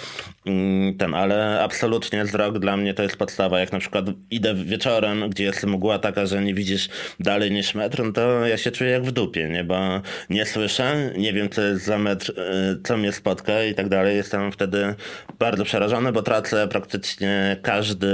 Mm, 0.46 0.98
ten, 0.98 1.16
ale 1.16 1.62
absolutnie 1.64 2.24
wzrok 2.24 2.60
dla 2.60 2.78
mnie 2.78 2.94
to 2.94 3.04
jest 3.04 3.18
podstawa. 3.18 3.60
Jak 3.60 3.72
na 3.72 3.80
przykład 3.80 4.06
idę 4.32 4.56
wieczorem, 4.56 5.30
gdzie 5.30 5.44
jest 5.44 5.66
mgła 5.66 6.00
taka, 6.00 6.26
że 6.26 6.44
nie 6.44 6.54
widzisz 6.54 6.90
dalej 7.20 7.52
niż 7.52 7.76
metr, 7.76 8.04
no 8.04 8.12
to 8.12 8.48
ja 8.48 8.58
się 8.58 8.72
czuję 8.72 8.90
jak 8.90 9.04
w 9.04 9.12
dupie, 9.12 9.50
nie? 9.50 9.64
Bo 9.64 10.02
nie 10.30 10.46
słyszę, 10.46 11.12
nie 11.18 11.34
wiem 11.34 11.50
co 11.50 11.62
jest 11.62 11.86
za 11.86 11.98
metr, 11.98 12.32
y, 12.32 12.82
co 12.84 12.98
mnie 12.98 13.12
spotka 13.12 13.64
i 13.64 13.76
tak 13.76 13.89
dalej. 13.90 14.18
Jestem 14.18 14.52
wtedy 14.52 14.96
bardzo 15.40 15.64
przerażony, 15.64 16.12
bo 16.12 16.22
tracę 16.22 16.68
praktycznie 16.68 17.58
każdy 17.62 18.08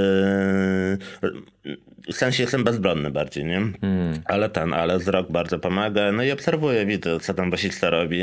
w 2.12 2.16
sensie 2.16 2.42
jestem 2.42 2.64
bezbronny 2.64 3.10
bardziej, 3.10 3.44
nie? 3.44 3.60
Ale 4.24 4.48
ten, 4.48 4.72
ale 4.72 4.98
wzrok 4.98 5.32
bardzo 5.32 5.58
pomaga. 5.58 6.12
No 6.12 6.22
i 6.22 6.32
obserwuję, 6.32 6.86
widzę, 6.86 7.20
co 7.20 7.34
tam 7.34 7.50
basista 7.50 7.90
robi, 7.90 8.22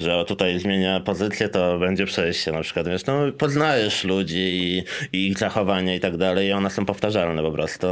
że 0.00 0.16
o 0.16 0.24
tutaj 0.24 0.58
zmienia 0.58 1.00
pozycję, 1.00 1.48
to 1.48 1.78
będzie 1.78 2.06
przejście 2.06 2.52
na 2.52 2.60
przykład, 2.62 2.88
wiesz, 2.88 3.06
no 3.06 3.32
poznajesz 3.38 4.04
ludzi 4.04 4.38
i, 4.38 4.84
i 5.12 5.28
ich 5.28 5.38
zachowania 5.38 5.94
i 5.94 6.00
tak 6.00 6.16
dalej 6.16 6.48
i 6.48 6.52
one 6.52 6.70
są 6.70 6.86
powtarzalne 6.86 7.42
po 7.42 7.52
prostu 7.52 7.86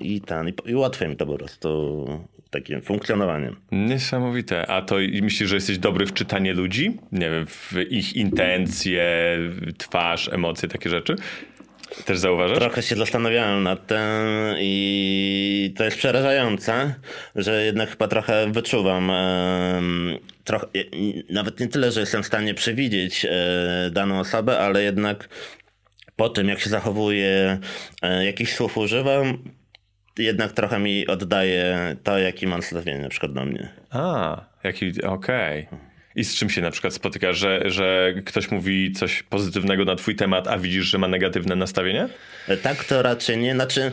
i 0.00 0.20
ten, 0.20 0.48
i, 0.48 0.54
i 0.70 0.74
łatwiej 0.74 1.08
mi 1.08 1.16
to 1.16 1.26
po 1.26 1.38
prostu 1.38 2.06
takim 2.50 2.82
funkcjonowaniem. 2.82 3.56
Niesamowite. 3.72 4.66
A 4.66 4.82
to 4.82 5.00
i 5.00 5.22
myślisz, 5.22 5.48
że 5.48 5.54
jesteś 5.54 5.78
dobry 5.78 6.06
w 6.06 6.12
czytanie 6.12 6.52
ludzi? 6.52 6.96
Nie 7.12 7.30
wiem, 7.30 7.46
w 7.46 7.74
ich 7.90 8.16
intencje, 8.16 9.38
twarz, 9.78 10.28
emocje, 10.32 10.68
takie 10.68 10.90
rzeczy? 10.90 11.16
Też 12.04 12.18
zauważasz? 12.18 12.58
Trochę 12.58 12.82
się 12.82 12.96
zastanawiałem 12.96 13.62
nad 13.62 13.86
tym 13.86 13.98
i 14.58 15.74
to 15.76 15.84
jest 15.84 15.96
przerażające, 15.96 16.94
że 17.34 17.64
jednak 17.64 17.90
chyba 17.90 18.08
trochę 18.08 18.52
wyczuwam. 18.52 19.12
Trochę, 20.44 20.66
nawet 21.30 21.60
nie 21.60 21.68
tyle, 21.68 21.92
że 21.92 22.00
jestem 22.00 22.22
w 22.22 22.26
stanie 22.26 22.54
przewidzieć 22.54 23.24
e, 23.24 23.90
daną 23.92 24.20
osobę, 24.20 24.58
ale 24.58 24.82
jednak 24.82 25.28
po 26.16 26.28
tym, 26.28 26.48
jak 26.48 26.60
się 26.60 26.70
zachowuje, 26.70 27.58
e, 28.02 28.24
jakich 28.24 28.50
słów 28.52 28.78
używam, 28.78 29.38
jednak 30.18 30.52
trochę 30.52 30.78
mi 30.78 31.06
oddaje 31.06 31.96
to, 32.02 32.18
jaki 32.18 32.46
mam 32.46 32.58
nastawienie 32.58 33.00
na 33.02 33.08
przykład 33.08 33.32
do 33.32 33.44
mnie. 33.44 33.68
A, 33.90 34.40
jaki, 34.64 35.02
okej. 35.02 35.68
I 36.18 36.24
z 36.24 36.34
czym 36.34 36.50
się 36.50 36.60
na 36.60 36.70
przykład 36.70 36.94
spotykasz, 36.94 37.38
że, 37.38 37.62
że 37.66 38.14
ktoś 38.26 38.50
mówi 38.50 38.92
coś 38.92 39.22
pozytywnego 39.22 39.84
na 39.84 39.96
twój 39.96 40.16
temat, 40.16 40.48
a 40.48 40.58
widzisz, 40.58 40.84
że 40.84 40.98
ma 40.98 41.08
negatywne 41.08 41.56
nastawienie? 41.56 42.08
Tak 42.62 42.84
to 42.84 43.02
raczej 43.02 43.38
nie, 43.38 43.54
znaczy 43.54 43.90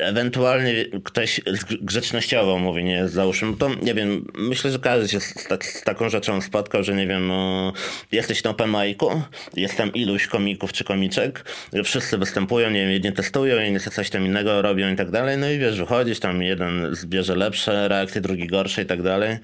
ewentualnie 0.00 0.72
ktoś 1.04 1.40
grzecznościowo 1.80 2.58
mówi, 2.58 2.84
nie, 2.84 3.08
załóżmy, 3.08 3.56
to 3.56 3.70
nie 3.82 3.94
wiem, 3.94 4.26
myślę, 4.34 4.70
że 4.70 4.78
każdy 4.78 5.08
się 5.08 5.20
z, 5.20 5.34
tak, 5.48 5.64
z 5.64 5.82
taką 5.82 6.08
rzeczą 6.08 6.40
spotkał, 6.40 6.82
że 6.82 6.94
nie 6.94 7.06
wiem, 7.06 7.28
no, 7.28 7.72
jesteś 8.12 8.44
na 8.44 8.50
open 8.50 8.70
micu, 8.70 9.22
jest 9.56 9.76
tam 9.76 9.92
iluś 9.92 10.26
komików 10.26 10.72
czy 10.72 10.84
komiczek, 10.84 11.44
wszyscy 11.84 12.18
występują, 12.18 12.70
nie 12.70 12.80
wiem, 12.80 12.90
jedni 12.90 13.12
testują, 13.12 13.60
inni 13.60 13.80
coś 13.80 14.10
tam 14.10 14.26
innego 14.26 14.62
robią 14.62 14.92
i 14.92 14.96
tak 14.96 15.10
dalej, 15.10 15.38
no 15.38 15.50
i 15.50 15.58
wiesz, 15.58 15.78
wychodzisz, 15.78 16.20
tam 16.20 16.42
jeden 16.42 16.94
zbierze 16.94 17.36
lepsze 17.36 17.88
reakcje, 17.88 18.20
drugi 18.20 18.46
gorsze 18.46 18.82
i 18.82 18.86
tak 18.86 19.02
dalej. 19.02 19.38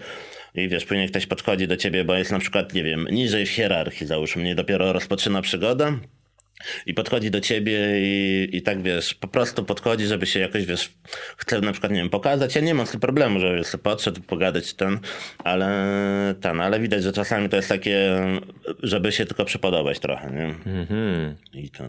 I 0.65 0.69
wiesz, 0.69 0.85
później 0.85 1.09
ktoś 1.09 1.27
podchodzi 1.27 1.69
do 1.69 1.77
ciebie, 1.77 2.05
bo 2.05 2.15
jest 2.15 2.31
na 2.31 2.39
przykład, 2.39 2.75
nie 2.75 2.85
wiem, 2.85 3.07
niżej 3.11 3.47
w 3.47 3.51
hierarchii, 3.51 4.07
załóżmy, 4.07 4.43
nie 4.43 4.55
dopiero 4.55 4.93
rozpoczyna 4.93 5.43
przygoda. 5.43 5.93
I 6.87 6.95
podchodzi 6.95 7.31
do 7.31 7.41
ciebie 7.41 7.79
i, 8.01 8.49
i 8.53 8.63
tak 8.63 8.83
wiesz, 8.83 9.15
po 9.15 9.29
prostu 9.29 9.65
podchodzi, 9.65 10.07
żeby 10.07 10.27
się 10.27 10.41
jakoś, 10.41 10.67
wiesz, 10.67 10.93
chce 11.37 11.61
na 11.61 11.73
przykład, 11.73 11.93
nie 11.93 11.99
wiem, 11.99 12.11
pokazać. 12.11 12.55
Ja 12.55 12.61
nie 12.61 12.75
mam 12.75 12.87
z 12.87 12.91
tym 12.91 13.01
problemu, 13.01 13.41
żeby 13.41 13.65
sobie 13.65 13.83
podszedł, 13.83 14.21
pogadać 14.21 14.75
ten, 14.75 14.99
ale 15.45 15.69
ten, 16.41 16.61
ale 16.61 16.81
widać, 16.81 17.03
że 17.03 17.13
czasami 17.13 17.49
to 17.49 17.57
jest 17.57 17.69
takie, 17.69 18.21
żeby 18.83 19.13
się 19.13 19.27
tylko 19.27 19.45
przypodobać 19.45 19.99
trochę, 19.99 20.31
nie? 20.31 20.55
I 21.61 21.71
to. 21.71 21.85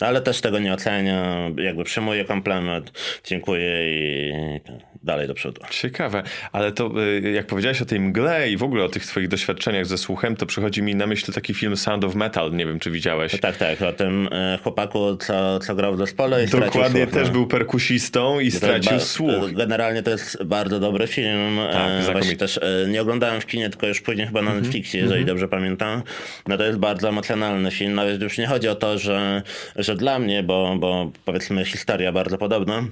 Ale 0.00 0.20
też 0.20 0.40
tego 0.40 0.58
nie 0.58 0.74
ocenia, 0.74 1.50
jakby 1.56 1.84
przyjmuję 1.84 2.24
komplement, 2.24 2.92
dziękuję 3.24 3.92
i, 3.92 4.30
i 4.30 4.60
dalej 5.02 5.28
do 5.28 5.34
przodu. 5.34 5.60
Ciekawe, 5.70 6.22
ale 6.52 6.72
to 6.72 6.90
y, 7.02 7.32
jak 7.32 7.46
powiedziałeś 7.46 7.82
o 7.82 7.84
tej 7.84 8.00
mgle 8.00 8.50
i 8.50 8.56
w 8.56 8.62
ogóle 8.62 8.84
o 8.84 8.88
tych 8.88 9.06
twoich 9.06 9.28
doświadczeniach 9.28 9.86
ze 9.86 9.98
słuchem, 9.98 10.36
to 10.36 10.46
przychodzi 10.46 10.82
mi 10.82 10.94
na 10.94 11.06
myśl 11.06 11.32
taki 11.32 11.54
film 11.54 11.76
Sound 11.76 12.04
of 12.04 12.14
Metal, 12.14 12.52
nie 12.52 12.66
wiem 12.66 12.78
czy 12.78 12.90
widziałeś. 12.90 13.40
Tak, 13.40 13.56
tak, 13.56 13.82
o 13.82 13.92
tym 13.92 14.28
e, 14.32 14.58
chłopaku, 14.62 15.16
co, 15.16 15.58
co 15.58 15.74
grał 15.74 15.94
w 15.94 15.98
zespole 15.98 16.44
i 16.44 16.48
stracił 16.48 16.66
Dokładnie, 16.66 17.02
słuch, 17.02 17.14
no. 17.14 17.20
też 17.20 17.30
był 17.30 17.46
perkusistą 17.46 18.40
i 18.40 18.50
stracił 18.50 18.88
To 18.88 18.94
jest 18.94 19.10
słuch. 19.10 19.52
Generalnie 19.52 20.02
to 20.02 20.10
jest 20.10 20.44
bardzo 20.44 20.80
dobry 20.80 21.06
film. 21.06 21.58
Tak, 21.72 22.32
e, 22.32 22.36
też 22.36 22.60
nie 22.88 23.02
oglądałem 23.02 23.40
w 23.40 23.46
kinie, 23.46 23.70
tylko 23.70 23.86
już 23.86 24.00
później 24.00 24.26
chyba 24.26 24.42
na 24.42 24.54
Netflixie, 24.54 25.00
jeżeli 25.00 25.24
dobrze 25.24 25.48
pamiętam. 25.48 26.02
No 26.48 26.56
to 26.56 26.64
jest 26.64 26.78
bardzo 26.78 27.08
emocjonalny 27.08 27.70
film. 27.70 27.94
Nawet 27.94 28.22
już 28.22 28.38
nie 28.38 28.46
chodzi 28.46 28.68
o 28.68 28.74
to, 28.74 28.98
że, 28.98 29.42
że 29.88 29.96
dla 29.96 30.18
mnie, 30.18 30.42
bo, 30.42 30.76
bo 30.78 31.10
powiedzmy 31.24 31.64
historia 31.64 32.12
bardzo 32.12 32.38
podobna. 32.38 32.84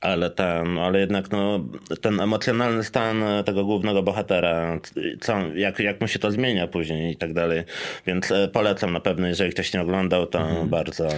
Ale 0.00 0.30
ten, 0.30 0.78
ale 0.78 1.00
jednak 1.00 1.30
no, 1.30 1.64
ten 2.00 2.20
emocjonalny 2.20 2.84
stan 2.84 3.24
tego 3.44 3.64
głównego 3.64 4.02
bohatera, 4.02 4.80
co, 5.20 5.38
jak, 5.54 5.78
jak 5.78 6.00
mu 6.00 6.08
się 6.08 6.18
to 6.18 6.30
zmienia 6.30 6.66
później 6.66 7.12
i 7.12 7.16
tak 7.16 7.32
dalej. 7.32 7.62
Więc 8.06 8.30
e, 8.30 8.48
polecam 8.48 8.92
na 8.92 9.00
pewno, 9.00 9.26
jeżeli 9.26 9.50
ktoś 9.50 9.72
nie 9.72 9.80
oglądał, 9.80 10.26
to 10.26 10.64
bardzo 10.64 11.08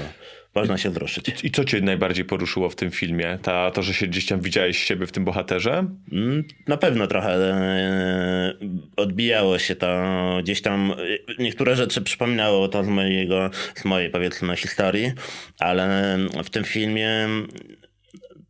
można 0.56 0.78
się 0.78 0.90
wzruszyć. 0.90 1.44
I 1.44 1.50
co 1.50 1.64
cię 1.64 1.80
najbardziej 1.80 2.24
poruszyło 2.24 2.68
w 2.70 2.76
tym 2.76 2.90
filmie? 2.90 3.38
Ta, 3.42 3.70
to, 3.70 3.82
że 3.82 3.94
się 3.94 4.06
gdzieś 4.06 4.26
tam 4.26 4.40
widziałeś 4.40 4.78
siebie 4.84 5.06
w 5.06 5.12
tym 5.12 5.24
bohaterze? 5.24 5.86
Mm, 6.12 6.44
Na 6.68 6.76
pewno 6.76 7.06
trochę 7.06 7.30
e, 7.34 8.52
odbijało 8.96 9.58
się 9.58 9.76
to 9.76 10.02
gdzieś 10.42 10.62
tam. 10.62 10.92
Niektóre 11.38 11.76
rzeczy 11.76 12.02
przypominało 12.02 12.68
to 12.68 12.84
z 12.84 12.88
mojego, 12.88 13.50
z 13.74 13.84
mojej 13.84 14.10
powiedzmy 14.10 14.56
historii, 14.56 15.12
ale 15.58 16.18
w 16.44 16.50
tym 16.50 16.64
filmie 16.64 17.28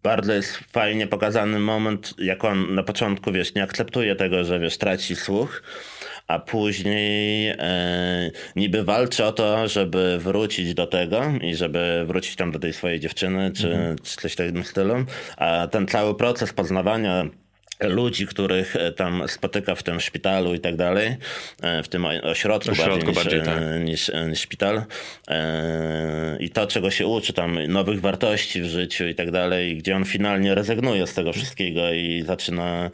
bardzo 0.03 0.33
jest 0.33 0.57
fajnie 0.73 1.07
pokazany 1.07 1.59
moment, 1.59 2.15
jak 2.19 2.45
on 2.45 2.75
na 2.75 2.83
początku, 2.83 3.33
wiesz, 3.33 3.55
nie 3.55 3.63
akceptuje 3.63 4.17
tego, 4.17 4.45
że 4.45 4.59
wiesz, 4.61 4.79
traci 4.79 5.17
słuch, 5.17 5.63
a 6.27 6.39
później 6.39 7.49
e, 7.49 8.31
niby 8.57 8.85
walczy 8.85 9.25
o 9.25 9.33
to, 9.33 9.69
żeby 9.69 10.19
wrócić 10.19 10.75
do 10.75 10.87
tego 10.87 11.23
i 11.43 11.55
żeby 11.55 12.05
wrócić 12.07 12.37
tam 12.37 12.53
do 12.53 12.59
tej 12.59 12.73
swojej 12.73 13.01
dziewczyny, 13.01 13.53
czy, 13.53 13.97
czy 14.03 14.17
coś 14.17 14.33
w 14.33 14.37
tym 14.37 14.65
stylu, 14.65 14.95
a 15.37 15.67
ten 15.67 15.87
cały 15.87 16.15
proces 16.15 16.53
poznawania 16.53 17.27
ludzi, 17.81 18.27
których 18.27 18.77
e, 18.77 18.93
tam 18.93 19.23
spotyka 19.29 19.75
w 19.75 19.83
tym 19.83 20.01
szpitalu 20.01 20.55
i 20.55 20.61
tak 20.61 20.77
dalej, 20.77 21.17
e, 21.63 21.83
w 21.83 21.89
tym 21.89 22.05
ośrodku, 22.05 22.71
Ośrodku 22.71 23.13
bardziej, 23.13 23.15
bardziej, 23.15 23.41
niż, 23.41 23.47
tak. 23.47 23.63
e, 23.63 23.81
niż, 23.81 24.11
e, 24.11 24.27
niż 24.27 24.41
szpital 24.41 24.83
i 26.41 26.51
to, 26.51 26.67
czego 26.67 26.91
się 26.91 27.07
uczy, 27.07 27.33
tam 27.33 27.59
nowych 27.69 28.01
wartości 28.01 28.63
w 28.63 28.67
życiu 28.67 29.07
i 29.07 29.15
tak 29.15 29.31
dalej, 29.31 29.77
gdzie 29.77 29.97
on 29.97 30.05
finalnie 30.05 30.55
rezygnuje 30.55 31.07
z 31.07 31.15
tego 31.15 31.33
wszystkiego 31.33 31.93
i 31.93 32.23
zaczyna 32.27 32.91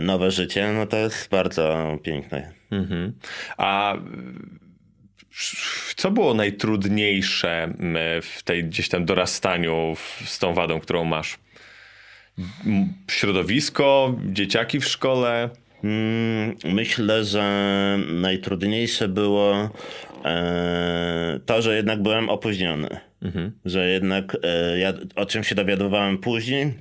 nowe 0.00 0.30
życie, 0.30 0.72
no 0.72 0.86
to 0.86 0.96
jest 0.96 1.28
bardzo 1.28 1.98
piękne. 2.02 2.52
Mhm. 2.70 3.12
A 3.56 3.96
co 5.96 6.10
było 6.10 6.34
najtrudniejsze 6.34 7.74
w 8.22 8.42
tej 8.42 8.64
gdzieś 8.64 8.88
tam 8.88 9.04
dorastaniu 9.04 9.96
z 10.24 10.38
tą 10.38 10.54
wadą, 10.54 10.80
którą 10.80 11.04
masz? 11.04 11.38
Środowisko, 13.10 14.14
dzieciaki 14.32 14.80
w 14.80 14.88
szkole? 14.88 15.50
Mm, 15.84 16.56
Myślę, 16.64 17.24
że 17.24 17.98
najtrudniejsze 18.08 19.08
było 19.08 19.70
e, 20.24 21.40
to, 21.46 21.62
że 21.62 21.76
jednak 21.76 22.02
byłem 22.02 22.28
opóźniony. 22.28 22.88
Że 23.64 23.88
jednak 23.88 24.36
e, 24.42 24.78
ja 24.78 24.92
o 25.16 25.26
czym 25.26 25.44
się 25.44 25.54
dowiadywałem 25.54 26.18
później 26.18 26.74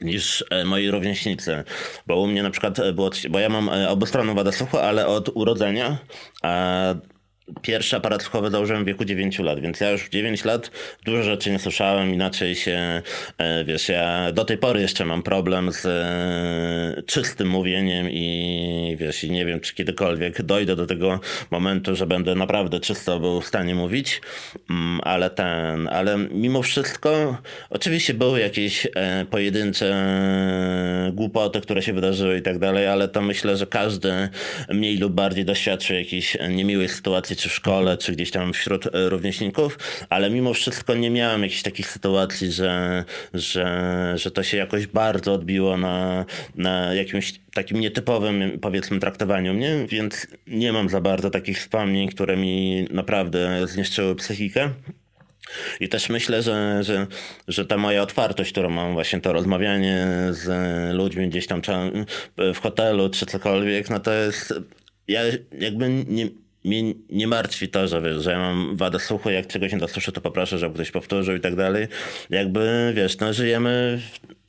niż 0.00 0.44
e, 0.50 0.64
moi 0.64 0.90
rówieśnicy. 0.90 1.64
Bo 2.06 2.20
u 2.20 2.26
mnie 2.26 2.42
na 2.42 2.50
przykład 2.50 2.92
było, 2.92 3.10
bo 3.30 3.38
ja 3.38 3.48
mam 3.48 3.68
obustronną 3.68 4.34
wadę 4.34 4.52
słuchu, 4.52 4.78
ale 4.78 5.06
od 5.06 5.30
urodzenia, 5.34 5.98
a 6.42 6.94
Pierwszy 7.62 7.96
aparat 7.96 8.22
słuchowy 8.22 8.50
założyłem 8.50 8.84
w 8.84 8.86
wieku 8.86 9.04
9 9.04 9.38
lat, 9.38 9.60
więc 9.60 9.80
ja 9.80 9.90
już 9.90 10.02
w 10.02 10.08
9 10.08 10.44
lat 10.44 10.70
dużo 11.04 11.22
rzeczy 11.22 11.50
nie 11.50 11.58
słyszałem, 11.58 12.14
inaczej 12.14 12.54
się, 12.54 13.02
e, 13.38 13.64
wiesz, 13.64 13.88
ja 13.88 14.32
do 14.32 14.44
tej 14.44 14.58
pory 14.58 14.80
jeszcze 14.80 15.04
mam 15.04 15.22
problem 15.22 15.72
z 15.72 15.86
e, 15.86 17.02
czystym 17.02 17.48
mówieniem 17.48 18.10
i 18.10 18.96
wiesz, 19.00 19.24
i 19.24 19.30
nie 19.30 19.46
wiem, 19.46 19.60
czy 19.60 19.74
kiedykolwiek 19.74 20.42
dojdę 20.42 20.76
do 20.76 20.86
tego 20.86 21.20
momentu, 21.50 21.96
że 21.96 22.06
będę 22.06 22.34
naprawdę 22.34 22.80
czysto 22.80 23.20
był 23.20 23.40
w 23.40 23.46
stanie 23.46 23.74
mówić, 23.74 24.20
Mm, 24.70 25.00
ale 25.02 25.30
ten, 25.30 25.88
ale 25.88 26.18
mimo 26.18 26.62
wszystko, 26.62 27.36
oczywiście 27.70 28.14
były 28.14 28.40
jakieś 28.40 28.86
e, 28.94 29.26
pojedyncze 29.30 29.92
głupoty, 31.12 31.60
które 31.60 31.82
się 31.82 31.92
wydarzyły 31.92 32.38
i 32.38 32.42
tak 32.42 32.58
dalej, 32.58 32.86
ale 32.86 33.08
to 33.08 33.22
myślę, 33.22 33.56
że 33.56 33.66
każdy 33.66 34.28
mniej 34.68 34.98
lub 34.98 35.12
bardziej 35.12 35.44
doświadczył 35.44 35.96
jakiejś 35.96 36.36
niemiłej 36.48 36.88
sytuacji, 36.88 37.31
czy 37.36 37.48
w 37.48 37.52
szkole, 37.52 37.98
czy 37.98 38.12
gdzieś 38.12 38.30
tam 38.30 38.52
wśród 38.52 38.86
e, 38.86 38.90
rówieśników, 39.08 39.78
ale 40.08 40.30
mimo 40.30 40.54
wszystko 40.54 40.94
nie 40.94 41.10
miałem 41.10 41.42
jakichś 41.42 41.62
takich 41.62 41.88
sytuacji, 41.88 42.52
że, 42.52 43.04
że, 43.34 44.14
że 44.16 44.30
to 44.30 44.42
się 44.42 44.56
jakoś 44.56 44.86
bardzo 44.86 45.32
odbiło 45.32 45.76
na, 45.76 46.24
na 46.54 46.94
jakimś 46.94 47.40
takim 47.54 47.80
nietypowym, 47.80 48.58
powiedzmy, 48.60 49.00
traktowaniu 49.00 49.54
mnie, 49.54 49.86
więc 49.88 50.26
nie 50.46 50.72
mam 50.72 50.88
za 50.88 51.00
bardzo 51.00 51.30
takich 51.30 51.58
wspomnień, 51.58 52.08
które 52.08 52.36
mi 52.36 52.86
naprawdę 52.90 53.66
zniszczyły 53.66 54.14
psychikę. 54.14 54.70
I 55.80 55.88
też 55.88 56.08
myślę, 56.08 56.42
że, 56.42 56.84
że, 56.84 57.06
że 57.48 57.66
ta 57.66 57.76
moja 57.76 58.02
otwartość, 58.02 58.52
którą 58.52 58.70
mam, 58.70 58.92
właśnie 58.92 59.20
to 59.20 59.32
rozmawianie 59.32 60.06
z 60.30 60.48
ludźmi 60.94 61.28
gdzieś 61.28 61.46
tam 61.46 61.62
w 62.54 62.58
hotelu 62.58 63.10
czy 63.10 63.26
cokolwiek, 63.26 63.90
no 63.90 64.00
to 64.00 64.12
jest. 64.12 64.54
Ja 65.08 65.20
jakby 65.58 65.88
nie. 66.08 66.28
Mnie 66.64 66.94
nie 67.10 67.26
martwi 67.26 67.68
to, 67.68 67.88
że 67.88 68.02
wiesz, 68.02 68.22
że 68.22 68.30
ja 68.30 68.38
mam 68.38 68.76
wadę 68.76 69.00
słuchu, 69.00 69.30
jak 69.30 69.46
czegoś 69.46 69.72
nie 69.72 69.78
dosłyszę, 69.78 70.12
to 70.12 70.20
poproszę, 70.20 70.58
żeby 70.58 70.74
ktoś 70.74 70.90
powtórzył 70.90 71.36
i 71.36 71.40
tak 71.40 71.56
dalej. 71.56 71.86
Jakby, 72.30 72.92
wiesz, 72.96 73.18
no 73.18 73.32
żyjemy 73.32 74.00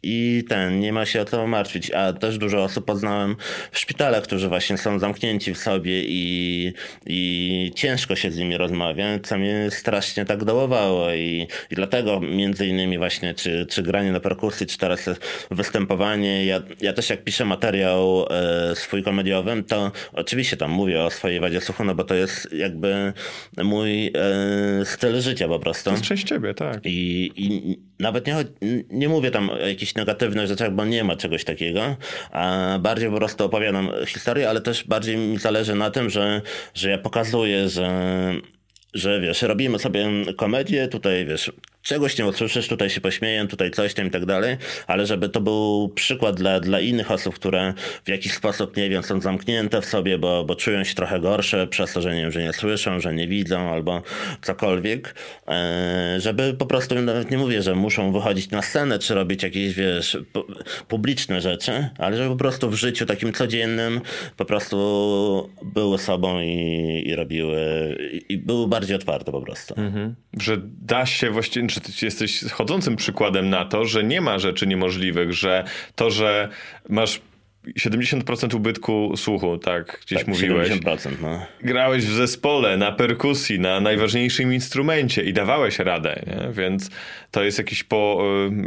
i 0.04 0.44
ten, 0.50 0.80
nie 0.80 0.94
ma 0.94 1.06
się 1.06 1.22
o 1.22 1.26
to 1.26 1.48
martwić. 1.48 1.92
A 1.92 2.14
też 2.14 2.38
dużo 2.38 2.64
osób 2.64 2.86
poznałem 2.86 3.36
w 3.72 3.80
szpitalach, 3.80 4.24
którzy 4.24 4.48
właśnie 4.50 4.78
są 4.78 5.00
zamknięci 5.00 5.54
w 5.54 5.58
sobie 5.58 6.04
i, 6.04 6.74
i 7.06 7.72
ciężko 7.76 8.16
się 8.16 8.32
z 8.32 8.38
nimi 8.38 8.58
rozmawia, 8.58 9.20
co 9.24 9.38
mnie 9.38 9.68
strasznie 9.72 10.26
tak 10.26 10.44
dołowało 10.44 11.14
i, 11.14 11.48
i 11.72 11.76
dlatego 11.76 12.20
między 12.20 12.68
innymi 12.68 12.98
właśnie 12.98 13.34
czy, 13.34 13.66
czy 13.70 13.84
granie 13.84 14.12
na 14.12 14.20
perkusji, 14.20 14.68
czy 14.68 14.78
teraz 14.78 15.10
występowanie. 15.52 16.46
Ja, 16.46 16.62
ja 16.82 16.94
też 16.94 17.10
jak 17.10 17.24
piszę 17.24 17.46
materiał 17.46 18.26
e, 18.30 18.76
swój 18.76 19.04
komediowy, 19.04 19.64
to 19.68 19.92
oczywiście 20.14 20.58
tam 20.58 20.72
mówię 20.72 21.04
o 21.04 21.10
swojej 21.10 21.40
wadzie 21.40 21.62
słuchu, 21.62 21.84
no 21.84 21.96
bo 21.96 22.04
to 22.04 22.16
jest 22.16 22.54
jakby 22.54 23.14
mój 23.64 24.08
e, 24.08 24.12
styl 24.86 25.22
życia 25.22 25.48
po 25.48 25.60
prostu. 25.60 25.84
To 25.84 25.92
jest 25.92 26.04
część 26.04 26.24
ciebie, 26.24 26.54
tak. 26.54 26.86
I, 26.86 27.32
i 27.36 27.80
nawet 28.00 28.28
nie, 28.28 28.36
nie 28.90 29.10
mówię 29.10 29.32
tam 29.32 29.50
o 29.50 29.58
jakichś 29.58 29.93
negatywnych 29.96 30.48
rzeczach, 30.48 30.72
bo 30.72 30.86
nie 30.86 31.04
ma 31.04 31.16
czegoś 31.16 31.44
takiego, 31.44 31.96
a 32.32 32.78
bardziej 32.80 33.10
po 33.10 33.16
prostu 33.16 33.46
opowiadam 33.46 33.90
historię, 34.08 34.50
ale 34.50 34.62
też 34.62 34.84
bardziej 34.84 35.18
mi 35.18 35.38
zależy 35.38 35.76
na 35.76 35.92
tym, 35.92 36.10
że, 36.10 36.42
że 36.74 36.90
ja 36.90 36.98
pokazuję, 36.98 37.70
że 37.70 37.92
że 38.94 39.22
wiesz, 39.22 39.42
robimy 39.42 39.80
sobie 39.80 40.08
komedię, 40.38 40.88
tutaj 40.88 41.26
wiesz, 41.26 41.52
czegoś 41.84 42.18
nie 42.18 42.26
usłyszysz, 42.26 42.68
tutaj 42.68 42.90
się 42.90 43.02
pośmieję, 43.02 43.48
tutaj 43.48 43.72
coś 43.72 43.94
tam 43.94 44.08
i 44.08 44.12
tak 44.12 44.26
dalej, 44.26 44.58
ale 44.88 45.06
żeby 45.06 45.30
to 45.30 45.42
był 45.42 45.92
przykład 45.96 46.36
dla, 46.36 46.60
dla 46.60 46.80
innych 46.80 47.12
osób, 47.12 47.36
które 47.36 47.74
w 48.06 48.10
jakiś 48.10 48.34
sposób, 48.34 48.78
nie 48.78 48.90
wiem, 48.90 49.04
są 49.04 49.22
zamknięte 49.22 49.82
w 49.82 49.86
sobie, 49.86 50.18
bo, 50.18 50.44
bo 50.44 50.56
czują 50.56 50.84
się 50.84 50.96
trochę 50.96 51.20
gorsze 51.20 51.68
przez 51.68 51.94
to, 51.94 52.02
że 52.02 52.16
nie 52.16 52.32
że 52.32 52.44
nie 52.44 52.54
słyszą, 52.54 53.00
że 53.00 53.14
nie 53.14 53.28
widzą 53.28 53.70
albo 53.70 54.02
cokolwiek, 54.42 55.16
e, 55.48 56.16
żeby 56.20 56.54
po 56.54 56.66
prostu, 56.66 56.96
nawet 56.96 57.32
nie 57.32 57.38
mówię, 57.38 57.62
że 57.62 57.76
muszą 57.76 58.12
wychodzić 58.12 58.50
na 58.50 58.62
scenę, 58.62 59.00
czy 59.00 59.16
robić 59.16 59.44
jakieś, 59.44 59.74
wiesz, 59.74 60.18
publiczne 60.88 61.42
rzeczy, 61.42 61.90
ale 61.98 62.18
żeby 62.18 62.30
po 62.30 62.36
prostu 62.36 62.70
w 62.70 62.76
życiu 62.76 63.06
takim 63.06 63.34
codziennym 63.34 64.02
po 64.38 64.46
prostu 64.46 65.50
były 65.64 65.98
sobą 65.98 66.40
i, 66.40 67.04
i 67.06 67.16
robiły, 67.16 67.60
i, 68.14 68.34
i 68.34 68.38
były 68.38 68.68
bardziej 68.68 68.96
otwarte 68.96 69.32
po 69.32 69.42
prostu. 69.42 69.74
Mhm. 69.78 70.16
Że 70.40 70.58
da 70.82 71.06
się 71.06 71.30
właściwie 71.30 71.68
czy 71.74 71.82
ty 71.82 72.06
jesteś 72.06 72.44
chodzącym 72.52 72.96
przykładem 72.96 73.50
na 73.50 73.66
to, 73.66 73.86
że 73.86 74.04
nie 74.04 74.22
ma 74.22 74.40
rzeczy 74.40 74.68
niemożliwych, 74.68 75.34
że 75.34 75.64
to, 75.96 76.12
że 76.12 76.50
masz 76.90 77.22
70% 77.68 78.56
ubytku 78.56 79.14
słuchu, 79.18 79.58
tak 79.58 80.00
gdzieś 80.06 80.20
tak, 80.20 80.28
mówiłeś. 80.28 80.70
70%, 80.70 81.12
no. 81.22 81.46
Grałeś 81.62 82.06
w 82.06 82.14
zespole, 82.14 82.78
na 82.78 82.92
perkusji, 82.92 83.60
na 83.60 83.82
najważniejszym 83.82 84.54
instrumencie 84.54 85.24
i 85.24 85.34
dawałeś 85.34 85.80
radę, 85.80 86.24
nie? 86.28 86.54
więc 86.54 86.90
to 87.32 87.44
jest 87.44 87.58
jakieś 87.58 87.84
po, 87.84 88.24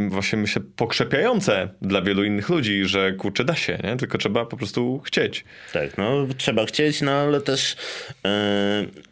y, 0.07 0.09
właśnie 0.09 0.39
myślę 0.39 0.63
pokrzepiające 0.77 1.69
dla 1.83 2.03
wielu 2.03 2.25
innych 2.25 2.49
ludzi, 2.49 2.85
że 2.85 3.13
kurczę 3.13 3.45
da 3.45 3.55
się, 3.55 3.79
nie? 3.85 3.97
tylko 3.97 4.19
trzeba 4.19 4.47
po 4.47 4.57
prostu 4.57 5.01
chcieć. 5.05 5.45
Tak, 5.73 5.99
no 5.99 6.27
trzeba 6.37 6.67
chcieć, 6.67 7.03
no 7.03 7.13
ale 7.13 7.41
też 7.41 7.77
yy 8.25 9.07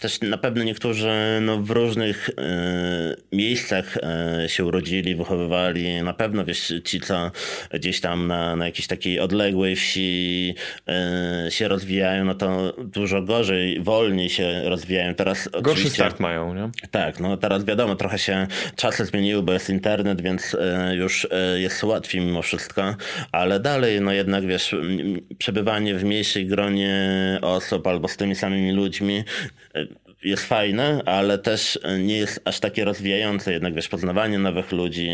też 0.00 0.20
na 0.20 0.38
pewno 0.38 0.64
niektórzy 0.64 1.38
no, 1.42 1.62
w 1.62 1.70
różnych 1.70 2.30
e, 2.38 3.16
miejscach 3.32 3.96
e, 3.96 4.48
się 4.48 4.64
urodzili, 4.64 5.16
wychowywali. 5.16 6.02
Na 6.02 6.14
pewno 6.14 6.44
wiesz, 6.44 6.74
ci, 6.84 7.00
co 7.00 7.30
gdzieś 7.74 8.00
tam 8.00 8.26
na, 8.26 8.56
na 8.56 8.66
jakiejś 8.66 8.86
takiej 8.86 9.20
odległej 9.20 9.76
wsi 9.76 10.54
e, 10.88 11.46
się 11.50 11.68
rozwijają, 11.68 12.24
no 12.24 12.34
to 12.34 12.72
dużo 12.84 13.22
gorzej, 13.22 13.80
wolniej 13.80 14.30
się 14.30 14.62
rozwijają. 14.64 15.14
Teraz 15.14 15.48
Gorszy 15.62 15.90
start 15.90 16.20
mają, 16.20 16.54
nie? 16.54 16.70
Tak, 16.90 17.20
no 17.20 17.36
teraz 17.36 17.64
wiadomo, 17.64 17.94
trochę 17.96 18.18
się 18.18 18.46
czasy 18.76 19.04
zmieniły, 19.04 19.42
bo 19.42 19.52
jest 19.52 19.70
internet, 19.70 20.20
więc 20.20 20.56
już 20.92 21.26
jest 21.56 21.84
łatwiej 21.84 22.20
mimo 22.20 22.42
wszystko, 22.42 22.96
ale 23.32 23.60
dalej, 23.60 24.00
no 24.00 24.12
jednak 24.12 24.46
wiesz, 24.46 24.74
przebywanie 25.38 25.94
w 25.94 26.04
mniejszej 26.04 26.46
gronie 26.46 26.98
osób 27.42 27.86
albo 27.86 28.08
z 28.08 28.16
tymi 28.16 28.34
samymi 28.34 28.72
ludźmi 28.72 29.24
jest 30.24 30.44
fajne, 30.44 31.02
ale 31.06 31.38
też 31.38 31.78
nie 31.98 32.18
jest 32.18 32.40
aż 32.44 32.60
takie 32.60 32.84
rozwijające. 32.84 33.52
Jednak 33.52 33.74
wiesz, 33.74 33.88
poznawanie 33.88 34.38
nowych 34.38 34.72
ludzi, 34.72 35.08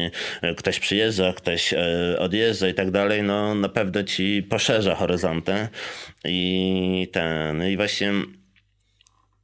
ktoś 0.57 0.80
przyjeżdża, 0.80 1.32
ktoś 1.32 1.72
e, 1.72 2.16
odjeżdża 2.18 2.68
i 2.68 2.74
tak 2.74 2.91
dalej, 2.91 3.22
no 3.22 3.55
na 3.55 3.68
pewno 3.68 4.03
ci 4.03 4.43
poszerza 4.43 4.95
horyzonty 4.95 5.68
i 6.24 7.09
ten, 7.12 7.68
i 7.68 7.76
właśnie 7.76 8.12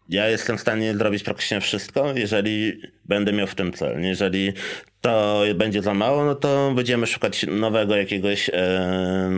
ja 0.09 0.28
jestem 0.28 0.59
w 0.59 0.61
stanie 0.61 0.95
zrobić 0.95 1.22
praktycznie 1.22 1.61
wszystko, 1.61 2.12
jeżeli 2.16 2.80
będę 3.05 3.32
miał 3.32 3.47
w 3.47 3.55
tym 3.55 3.72
cel. 3.72 4.03
Jeżeli 4.03 4.53
to 5.01 5.43
będzie 5.55 5.82
za 5.82 5.95
mało, 5.95 6.24
no 6.24 6.34
to 6.34 6.72
będziemy 6.74 7.07
szukać 7.07 7.47
nowego 7.47 7.97
jakiegoś 7.97 8.49
e, 8.49 9.30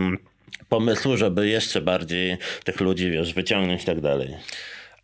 pomysłu, 0.69 1.17
żeby 1.17 1.47
jeszcze 1.47 1.81
bardziej 1.81 2.37
tych 2.63 2.79
ludzi, 2.79 3.11
wiesz, 3.11 3.33
wyciągnąć 3.33 3.83
i 3.83 3.85
tak 3.85 4.01
dalej. 4.01 4.35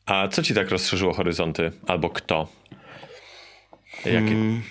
A 0.10 0.28
co 0.28 0.44
ci 0.44 0.54
tak 0.54 0.70
rozszerzyło 0.70 1.14
horyzonty? 1.14 1.72
Albo 1.88 2.10
kto? 2.10 2.48
Jakie? 4.06 4.20
Hmm. 4.20 4.62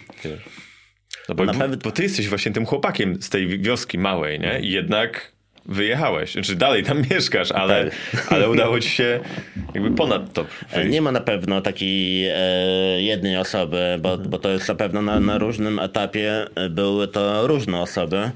No 1.28 1.34
bo, 1.34 1.46
pewno... 1.46 1.76
bo, 1.76 1.90
ty 1.90 2.02
jesteś 2.02 2.28
właśnie 2.28 2.52
tym 2.52 2.66
chłopakiem 2.66 3.22
z 3.22 3.30
tej 3.30 3.58
wioski 3.58 3.98
małej, 3.98 4.40
nie? 4.40 4.60
I 4.60 4.70
jednak 4.70 5.32
wyjechałeś. 5.68 6.32
Znaczy 6.32 6.56
dalej 6.56 6.84
tam 6.84 7.02
mieszkasz, 7.10 7.52
ale, 7.52 7.90
ale 8.30 8.50
udało 8.50 8.80
ci 8.80 8.90
się 8.90 9.20
jakby 9.74 9.90
ponad 9.90 10.32
to 10.32 10.44
wyjść. 10.74 10.90
Nie 10.90 11.02
ma 11.02 11.12
na 11.12 11.20
pewno 11.20 11.60
takiej 11.60 12.28
e, 12.28 12.36
jednej 13.02 13.36
osoby, 13.36 13.98
bo, 14.00 14.18
bo 14.18 14.38
to 14.38 14.50
jest 14.50 14.68
na 14.68 14.74
pewno 14.74 15.02
na, 15.02 15.20
na 15.20 15.38
różnym 15.38 15.78
etapie 15.78 16.46
były 16.70 17.08
to 17.08 17.46
różne 17.46 17.80
osoby. 17.80 18.30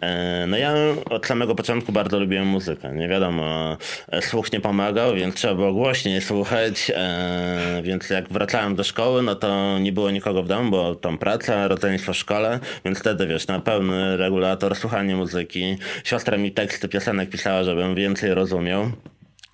E, 0.00 0.46
no 0.48 0.56
ja 0.56 0.74
od 1.10 1.26
samego 1.26 1.54
początku 1.54 1.92
bardzo 1.92 2.20
lubiłem 2.20 2.46
muzykę. 2.46 2.92
Nie 2.92 3.08
wiadomo, 3.08 3.76
e, 4.08 4.22
słuch 4.22 4.52
nie 4.52 4.60
pomagał, 4.60 5.14
więc 5.14 5.34
trzeba 5.34 5.54
było 5.54 5.72
głośniej 5.72 6.20
słuchać. 6.20 6.92
E, 6.94 7.80
więc 7.82 8.10
jak 8.10 8.28
wracałem 8.28 8.76
do 8.76 8.84
szkoły, 8.84 9.22
no 9.22 9.34
to 9.34 9.78
nie 9.78 9.92
było 9.92 10.10
nikogo 10.10 10.42
w 10.42 10.48
domu, 10.48 10.70
bo 10.70 10.94
tam 10.94 11.18
praca, 11.18 11.68
rodzeństwo 11.68 12.12
w 12.12 12.16
szkole, 12.16 12.60
więc 12.84 12.98
wtedy 12.98 13.26
wiesz, 13.26 13.46
na 13.46 13.60
pełny 13.60 14.16
regulator, 14.16 14.76
słuchanie 14.76 15.16
muzyki. 15.16 15.76
Siostra 16.04 16.36
mi 16.36 16.52
teksty 16.78 16.88
piosenek 16.88 17.30
pisała, 17.30 17.64
żebym 17.64 17.94
więcej 17.94 18.34
rozumiał. 18.34 18.90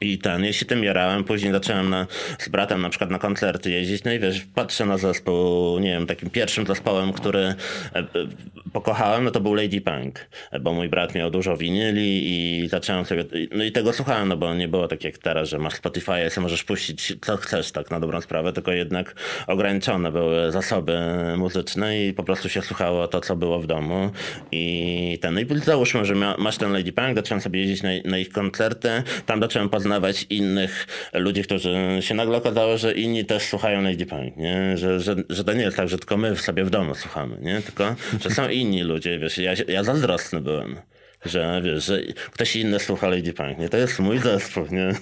I 0.00 0.18
ten, 0.18 0.44
jeśli 0.44 0.66
tym 0.66 0.84
jarałem, 0.84 1.24
później 1.24 1.52
zacząłem 1.52 1.90
na, 1.90 2.06
z 2.38 2.48
bratem 2.48 2.82
na 2.82 2.88
przykład 2.88 3.10
na 3.10 3.18
koncerty 3.18 3.70
jeździć, 3.70 4.04
no 4.04 4.12
i 4.12 4.18
wiesz, 4.18 4.46
patrzę 4.54 4.86
na 4.86 4.98
zespół, 4.98 5.78
nie 5.78 5.90
wiem, 5.90 6.06
takim 6.06 6.30
pierwszym 6.30 6.66
zespołem, 6.66 7.12
który 7.12 7.40
e, 7.40 7.54
e, 7.94 8.04
pokochałem, 8.72 9.24
no 9.24 9.30
to 9.30 9.40
był 9.40 9.54
Lady 9.54 9.80
Punk, 9.80 10.28
bo 10.60 10.72
mój 10.72 10.88
brat 10.88 11.14
miał 11.14 11.30
dużo 11.30 11.56
winyli 11.56 12.22
i 12.24 12.68
zacząłem 12.68 13.04
sobie, 13.04 13.24
no 13.52 13.64
i 13.64 13.72
tego 13.72 13.92
słuchałem, 13.92 14.28
no 14.28 14.36
bo 14.36 14.54
nie 14.54 14.68
było 14.68 14.88
tak 14.88 15.04
jak 15.04 15.18
teraz, 15.18 15.48
że 15.48 15.58
masz 15.58 15.74
Spotify, 15.74 16.30
sobie 16.30 16.42
możesz 16.42 16.64
puścić 16.64 17.16
co 17.20 17.36
chcesz 17.36 17.72
tak 17.72 17.90
na 17.90 18.00
dobrą 18.00 18.20
sprawę, 18.20 18.52
tylko 18.52 18.72
jednak 18.72 19.14
ograniczone 19.46 20.12
były 20.12 20.52
zasoby 20.52 20.98
muzyczne 21.36 22.04
i 22.04 22.12
po 22.12 22.24
prostu 22.24 22.48
się 22.48 22.62
słuchało 22.62 23.08
to, 23.08 23.20
co 23.20 23.36
było 23.36 23.60
w 23.60 23.66
domu. 23.66 24.10
I 24.52 25.18
ten, 25.22 25.34
no 25.34 25.40
i 25.40 25.46
załóżmy, 25.64 26.04
że 26.04 26.14
masz 26.38 26.58
ten 26.58 26.72
Lady 26.72 26.92
Punk, 26.92 27.16
zacząłem 27.16 27.40
sobie 27.40 27.60
jeździć 27.60 27.82
na, 27.82 27.90
na 28.04 28.18
ich 28.18 28.30
koncerty, 28.30 28.88
tam 29.26 29.40
zacząłem 29.40 29.68
poznać 29.68 29.83
poznawać 29.84 30.26
innych 30.30 30.86
ludzi, 31.12 31.42
którzy 31.42 31.76
się 32.00 32.14
nagle 32.14 32.36
okazało, 32.36 32.78
że 32.78 32.94
inni 32.94 33.24
też 33.24 33.42
słuchają 33.42 33.82
Lady 33.82 34.06
Punk, 34.06 34.36
nie? 34.36 34.78
Że, 34.78 35.00
że, 35.00 35.16
że 35.28 35.44
to 35.44 35.52
nie 35.52 35.62
jest 35.62 35.76
tak, 35.76 35.88
że 35.88 35.98
tylko 35.98 36.16
my 36.16 36.36
w 36.36 36.40
sobie 36.40 36.64
w 36.64 36.70
domu 36.70 36.94
słuchamy, 36.94 37.36
nie? 37.40 37.62
Tylko, 37.62 37.94
że 38.20 38.30
są 38.30 38.48
inni 38.48 38.82
ludzie, 38.82 39.18
wiesz, 39.18 39.38
ja, 39.38 39.52
ja 39.68 39.84
zazdrosny 39.84 40.40
byłem 40.40 40.76
że 41.26 41.60
wiesz, 41.64 41.84
że 41.84 42.00
ktoś 42.30 42.56
inny 42.56 42.80
słucha 42.80 43.08
Lady 43.08 43.32
Punk, 43.32 43.58
nie? 43.58 43.68
To 43.68 43.76
jest 43.76 43.98
mój 43.98 44.18
zespół, 44.18 44.66
nie? 44.70 44.92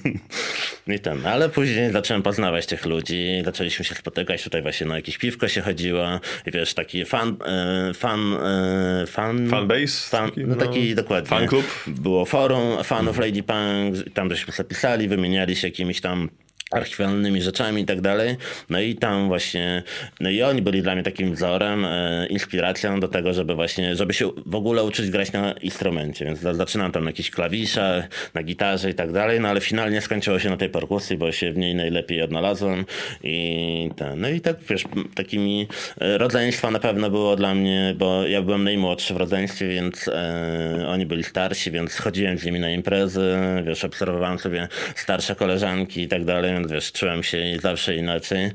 I 0.95 1.01
ten, 1.01 1.27
ale 1.27 1.49
później 1.49 1.93
zacząłem 1.93 2.23
poznawać 2.23 2.67
tych 2.67 2.87
ludzi, 2.87 3.43
zaczęliśmy 3.45 3.85
się 3.85 3.95
spotykać, 3.95 4.45
tutaj 4.45 4.63
właśnie 4.63 4.87
na 4.87 4.97
jakieś 4.97 5.19
piwko 5.19 5.49
się 5.49 5.61
chodziło 5.61 6.21
i 6.47 6.51
wiesz, 6.51 6.75
taki 6.75 7.05
fan, 7.05 7.37
e, 7.47 7.95
fan, 7.95 8.35
e, 8.35 9.07
fan... 9.07 9.49
Fanbase? 9.49 10.09
Fan, 10.09 10.29
taki, 10.29 10.45
no 10.45 10.55
taki 10.55 10.89
no, 10.89 10.97
dokładnie. 10.97 11.29
Fan 11.29 11.47
klub? 11.47 11.65
Było 11.87 12.25
forum 12.25 12.85
fanów 12.85 13.19
Lady 13.19 13.43
Punk, 13.43 14.15
tam 14.15 14.31
żeśmy 14.31 14.53
sobie 14.53 14.69
pisali, 14.69 15.09
wymieniali 15.09 15.57
się 15.57 15.69
jakimiś 15.69 16.01
tam 16.01 16.29
archiwalnymi 16.75 17.43
rzeczami 17.43 17.83
i 17.83 17.85
tak 17.85 18.01
dalej. 18.01 18.37
No 18.71 18.81
i 18.81 18.95
tam 18.95 19.29
właśnie, 19.29 19.83
no 20.21 20.31
i 20.31 20.43
oni 20.43 20.63
byli 20.63 20.83
dla 20.83 20.95
mnie 20.95 21.03
takim 21.05 21.35
wzorem, 21.35 21.85
e, 21.85 22.27
inspiracją 22.27 23.01
do 23.01 23.09
tego, 23.09 23.33
żeby 23.33 23.55
właśnie, 23.55 23.97
żeby 23.97 24.15
się 24.15 24.31
w 24.47 24.55
ogóle 24.55 24.85
uczyć 24.85 25.11
grać 25.11 25.33
na 25.33 25.53
instrumencie. 25.53 26.25
Więc 26.25 26.39
za- 26.41 26.55
zaczynam 26.55 26.93
tam 26.93 27.05
na 27.05 27.11
jakichś 27.11 27.31
klawiszach, 27.31 28.09
na 28.35 28.43
gitarze 28.43 28.91
i 28.91 28.95
tak 28.95 29.13
dalej, 29.13 29.41
no 29.41 29.49
ale 29.49 29.61
finalnie 29.61 30.01
skończyło 30.01 30.39
się 30.39 30.51
na 30.51 30.57
tej 30.57 30.69
perkusji, 30.69 31.17
bo 31.17 31.33
się 31.33 31.53
w 31.53 31.57
niej 31.59 31.75
najlepiej 31.75 32.23
odnalazłem 32.23 32.85
i 33.23 33.91
ten, 33.97 34.21
no 34.21 34.29
i 34.29 34.41
tak 34.41 34.57
wiesz, 34.69 34.85
takimi 35.15 35.69
e, 36.01 36.19
rodzeństwa 36.19 36.71
na 36.71 36.79
pewno 36.79 37.11
było 37.11 37.37
dla 37.37 37.55
mnie, 37.55 37.95
bo 37.99 38.27
ja 38.27 38.43
byłem 38.43 38.65
najmłodszy 38.65 39.15
w 39.15 39.17
rodzeństwie, 39.17 39.69
więc 39.69 40.09
e, 40.09 40.85
oni 40.89 41.07
byli 41.07 41.25
starsi, 41.25 41.71
więc 41.71 41.97
chodziłem 41.97 42.39
z 42.39 42.45
nimi 42.45 42.61
na 42.61 42.71
imprezy, 42.71 43.35
wiesz, 43.67 43.85
obserwowałem 43.85 44.39
sobie 44.39 44.69
starsze 44.95 45.35
koleżanki 45.35 46.01
i 46.03 46.09
tak 46.09 46.25
dalej, 46.25 46.55
wiesz, 46.69 46.93
czułem 46.93 47.23
się 47.23 47.39
zawsze 47.63 47.97
inaczej. 47.97 48.51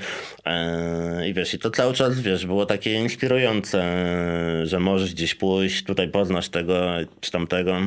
E, 0.45 1.29
I 1.29 1.33
wiesz, 1.33 1.53
i 1.53 1.59
to 1.59 1.71
cały 1.71 1.93
czas, 1.93 2.21
wiesz, 2.21 2.45
było 2.45 2.65
takie 2.65 2.93
inspirujące, 2.93 3.83
że 4.63 4.79
możesz 4.79 5.13
gdzieś 5.13 5.35
pójść, 5.35 5.83
tutaj 5.83 6.09
poznasz 6.09 6.49
tego 6.49 6.91
czy 7.21 7.31
tamtego. 7.31 7.79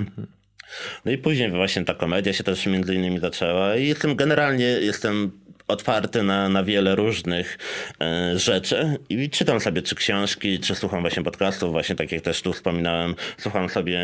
No 1.05 1.13
i 1.13 1.19
później 1.19 1.51
właśnie 1.51 1.85
ta 1.85 1.95
komedia 1.95 2.33
się 2.33 2.45
też 2.45 2.67
między 2.67 2.95
innymi 2.95 3.19
zaczęła 3.19 3.77
i 3.77 3.87
jestem 3.89 4.17
generalnie, 4.17 4.65
jestem 4.65 5.40
otwarty 5.71 6.23
na, 6.23 6.49
na 6.49 6.65
wiele 6.65 6.95
różnych 6.95 7.59
e, 8.01 8.39
rzeczy 8.39 8.97
i 9.09 9.31
czytam 9.31 9.61
sobie 9.61 9.83
czy 9.83 9.95
książki, 9.95 10.59
czy 10.59 10.75
słucham 10.75 11.01
właśnie 11.01 11.23
podcastów, 11.23 11.73
właśnie 11.73 11.97
tak 11.97 12.13
jak 12.13 12.23
też 12.23 12.43
tu 12.43 12.53
wspominałem, 12.53 13.15
słucham 13.39 13.69
sobie 13.69 14.01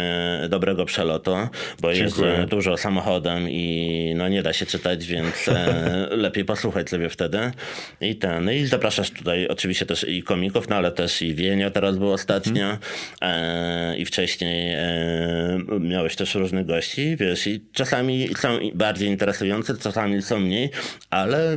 dobrego 0.49 0.85
przelotu, 0.85 1.37
bo 1.81 1.95
Dziękuję. 1.95 2.29
jeżdżę 2.29 2.47
dużo 2.47 2.77
samochodem 2.77 3.51
i 3.51 4.15
no 4.17 4.29
nie 4.29 4.43
da 4.43 4.53
się 4.53 4.67
czytać, 4.67 5.07
więc 5.07 5.49
e, 5.49 6.09
lepiej 6.27 6.45
posłuchać 6.45 6.91
sobie 6.91 7.09
wtedy. 7.09 7.53
I 8.01 8.17
ten, 8.17 8.45
no 8.45 8.53
i 8.53 8.67
zapraszasz 8.67 9.11
tutaj 9.11 9.49
oczywiście 9.49 9.87
też 9.87 10.05
i 10.09 10.23
komików, 10.23 10.69
no 10.69 10.77
ale 10.77 10.93
też 10.93 11.23
i 11.23 11.35
Wienio 11.35 11.71
teraz 11.71 11.99
był 11.99 12.13
ostatnio 12.13 12.79
e, 13.23 13.99
i 13.99 14.05
wcześniej 14.05 14.75
e, 14.75 15.59
miałeś 15.81 16.17
też 16.17 16.35
różnych 16.35 16.67
gości, 16.67 17.17
wiesz, 17.17 17.47
i 17.47 17.65
czasami 17.73 18.29
są 18.37 18.59
bardziej 18.75 19.09
interesujące, 19.09 19.77
czasami 19.77 20.23
są 20.23 20.41
mniej, 20.41 20.71
ale 21.11 21.56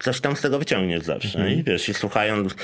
coś 0.00 0.20
tam 0.20 0.36
z 0.36 0.40
tego 0.40 0.58
wyciągniesz 0.58 1.02
zawsze. 1.02 1.52
I 1.52 1.62
wiesz, 1.62 1.88
i 1.88 1.94
słuchając, 1.94 2.54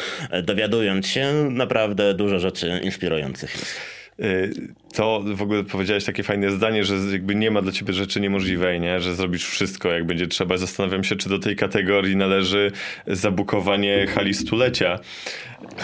dowiadując 0.42 1.06
się, 1.06 1.32
naprawdę 1.50 2.14
dużo 2.14 2.40
rzeczy 2.40 2.80
inspirujących 2.82 3.54
jest. 3.54 3.80
Y, 4.20 4.54
To 4.94 5.22
w 5.34 5.42
ogóle 5.42 5.64
powiedziałeś 5.64 6.04
takie 6.04 6.22
fajne 6.22 6.50
zdanie, 6.50 6.84
że 6.84 6.94
jakby 7.12 7.34
nie 7.34 7.50
ma 7.50 7.62
dla 7.62 7.72
ciebie 7.72 7.92
rzeczy 7.92 8.20
niemożliwej, 8.20 8.80
nie? 8.80 9.00
że 9.00 9.14
zrobisz 9.14 9.48
wszystko 9.48 9.90
jak 9.92 10.06
będzie 10.06 10.26
trzeba. 10.26 10.56
Zastanawiam 10.56 11.04
się, 11.04 11.16
czy 11.16 11.28
do 11.28 11.38
tej 11.38 11.56
kategorii 11.56 12.16
należy 12.16 12.72
zabukowanie 13.06 14.06
hali 14.06 14.34
stulecia 14.34 14.98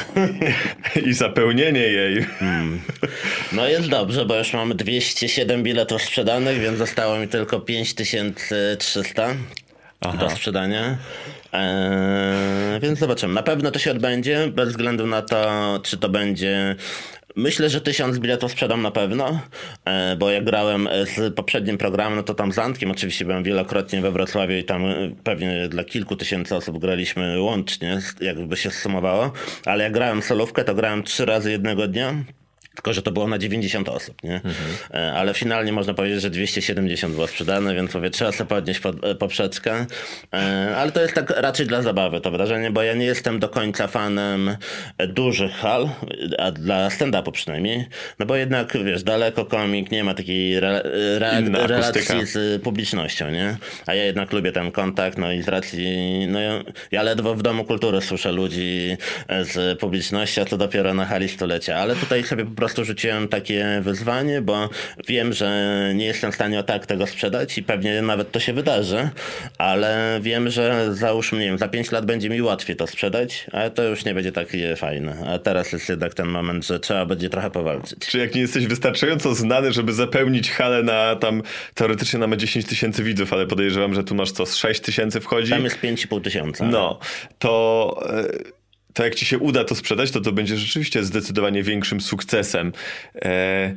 i 1.07 1.13
zapełnienie 1.13 1.81
jej. 1.81 2.27
No 3.53 3.69
jest 3.69 3.89
dobrze, 3.89 4.25
bo 4.27 4.39
już 4.39 4.53
mamy 4.53 4.75
207 4.75 5.63
biletów 5.63 6.03
sprzedanych, 6.03 6.59
więc 6.61 6.79
zostało 6.79 7.19
mi 7.19 7.29
tylko 7.29 7.61
5300 7.61 9.35
do 10.01 10.31
sprzedania. 10.31 10.97
Eee, 11.53 12.81
więc 12.81 12.99
zobaczymy. 12.99 13.35
Na 13.35 13.43
pewno 13.43 13.71
to 13.71 13.79
się 13.79 13.91
odbędzie, 13.91 14.49
bez 14.55 14.69
względu 14.69 15.07
na 15.07 15.23
to, 15.23 15.81
czy 15.83 15.97
to 15.97 16.09
będzie. 16.09 16.77
Myślę, 17.37 17.71
że 17.71 17.81
tysiąc 17.81 18.19
biletów 18.19 18.53
sprzedam 18.53 18.83
na 18.83 18.91
pewno, 18.91 19.41
e, 19.85 20.17
bo 20.17 20.31
jak 20.31 20.45
grałem 20.45 20.89
z 21.17 21.35
poprzednim 21.35 21.79
programem, 21.79 22.17
no 22.17 22.23
to 22.23 22.35
tam 22.35 22.53
z 22.53 22.59
Antkiem 22.59 22.91
oczywiście 22.91 23.25
byłem 23.25 23.43
wielokrotnie 23.43 24.01
we 24.01 24.11
Wrocławiu 24.11 24.55
i 24.55 24.65
tam 24.65 24.87
e, 24.87 24.95
pewnie 25.25 25.69
dla 25.69 25.85
kilku 25.85 26.17
tysięcy 26.17 26.57
osób 26.57 26.79
graliśmy 26.79 27.41
łącznie, 27.41 27.99
jakby 28.21 28.57
się 28.57 28.71
sumowało, 28.71 29.33
ale 29.65 29.85
jak 29.85 29.93
grałem 29.93 30.23
solówkę, 30.23 30.65
to 30.65 30.75
grałem 30.75 31.03
trzy 31.03 31.25
razy 31.25 31.51
jednego 31.51 31.89
dnia. 31.89 32.15
Tylko, 32.77 32.93
że 32.93 33.03
to 33.03 33.13
było 33.13 33.29
na 33.29 33.39
90 33.39 33.89
osób, 33.89 34.23
nie? 34.23 34.41
E, 34.95 35.13
Ale 35.13 35.35
finalnie 35.35 35.73
można 35.73 35.95
powiedzieć, 35.95 36.23
że 36.23 36.31
270 36.31 37.15
było 37.15 37.27
sprzedane, 37.27 37.75
więc 37.75 37.95
mówię, 37.95 38.11
trzeba 38.11 38.33
sobie 38.33 38.49
podnieść 38.49 38.81
pod, 38.81 39.05
e, 39.05 39.15
poprzeczkę. 39.15 39.87
E, 40.35 40.77
Ale 40.77 40.93
to 40.93 41.03
jest 41.03 41.15
tak 41.15 41.31
raczej 41.31 41.67
dla 41.67 41.83
zabawy 41.83 42.21
to 42.21 42.31
wrażenie, 42.31 42.71
bo 42.71 42.83
ja 42.83 42.95
nie 42.95 43.07
jestem 43.07 43.39
do 43.39 43.49
końca 43.49 43.87
fanem 43.87 44.57
dużych 45.09 45.53
hal, 45.53 45.89
a 46.39 46.51
dla 46.51 46.89
stand-upu 46.89 47.33
przynajmniej. 47.33 47.87
No 48.19 48.27
bo 48.27 48.37
jednak, 48.37 48.85
wiesz, 48.85 49.03
daleko 49.03 49.45
komik, 49.45 49.91
nie 49.91 50.05
ma 50.05 50.15
takiej 50.15 50.57
re, 50.57 50.83
re, 51.19 51.43
relacji 51.53 52.27
z 52.27 52.63
publicznością, 52.63 53.31
nie? 53.31 53.57
A 53.87 53.95
ja 53.95 54.05
jednak 54.05 54.33
lubię 54.33 54.53
ten 54.53 54.71
kontakt, 54.73 55.19
no 55.19 55.33
i 55.33 55.43
z 55.43 55.49
racji, 55.49 55.87
no 56.29 56.41
ja, 56.41 56.63
ja 56.91 57.03
ledwo 57.03 57.35
w 57.35 57.43
Domu 57.43 57.65
Kultury 57.65 58.01
słyszę 58.01 58.33
ludzi 58.33 58.97
z 59.43 59.79
publiczności, 59.79 60.41
a 60.41 60.45
to 60.45 60.57
dopiero 60.57 60.95
na 60.95 61.05
hali 61.05 61.29
stulecia. 61.29 61.77
Ale 61.77 61.97
tutaj 61.97 62.25
sobie 62.25 62.45
po 62.45 62.51
prostu 62.51 62.66
rzuciłem 62.75 63.29
takie 63.29 63.81
wyzwanie, 63.83 64.43
bo 64.43 64.69
wiem, 65.09 65.33
że 65.33 65.73
nie 65.95 66.07
jestem 66.07 66.33
w 66.33 66.35
stanie 66.35 66.59
o 66.59 66.63
tak 66.63 66.87
tego 66.87 67.07
sprzedać 67.07 67.59
i 67.59 67.63
pewnie 67.63 68.03
nawet 68.03 68.33
to 68.33 68.41
się 68.41 68.53
wydarzy, 68.53 69.09
ale 69.59 70.19
wiem, 70.23 70.51
że 70.51 70.95
załóżmy, 70.95 71.39
nie 71.39 71.47
wiem, 71.47 71.59
za 71.59 71.69
5 71.69 71.93
lat 71.93 72.07
będzie 72.07 72.31
mi 72.31 72.43
łatwiej 72.43 72.77
to 72.77 72.87
sprzedać, 72.87 73.47
ale 73.53 73.71
to 73.71 73.83
już 73.83 74.05
nie 74.05 74.15
będzie 74.15 74.33
takie 74.33 74.77
fajne. 74.77 75.17
A 75.27 75.39
teraz 75.39 75.73
jest 75.73 75.89
jednak 75.89 76.15
ten 76.15 76.29
moment, 76.29 76.67
że 76.67 76.81
trzeba 76.81 77.07
będzie 77.07 77.31
trochę 77.31 77.51
powalczyć. 77.51 77.99
Czy 77.99 78.19
jak 78.19 78.35
nie 78.35 78.41
jesteś 78.41 78.67
wystarczająco 78.67 79.35
znany, 79.35 79.73
żeby 79.73 79.93
zapełnić 79.93 80.51
halę 80.51 80.83
na 80.83 81.17
tam, 81.17 81.43
teoretycznie 81.75 82.19
na 82.19 82.27
ma 82.27 82.37
10 82.37 82.67
tysięcy 82.67 83.03
widzów, 83.03 83.33
ale 83.33 83.47
podejrzewam, 83.47 83.95
że 83.95 84.05
tu 84.05 84.15
masz 84.15 84.31
co, 84.31 84.47
z 84.47 84.57
6 84.57 84.81
tysięcy 84.81 85.21
wchodzi? 85.21 85.51
Tam 85.51 85.65
jest 85.65 85.81
5,5 85.81 86.23
tysiąca. 86.23 86.65
No, 86.65 86.99
to, 87.39 88.01
e, 88.11 88.57
to 88.97 89.05
jak 89.05 89.15
ci 89.15 89.27
się 89.27 89.39
uda 89.39 89.65
to 89.65 89.75
sprzedać, 89.75 90.11
to 90.11 90.21
to 90.21 90.33
będzie 90.33 90.57
rzeczywiście 90.57 91.05
zdecydowanie 91.05 91.63
większym 91.63 92.01
sukcesem. 92.01 92.73
E, 93.15 93.75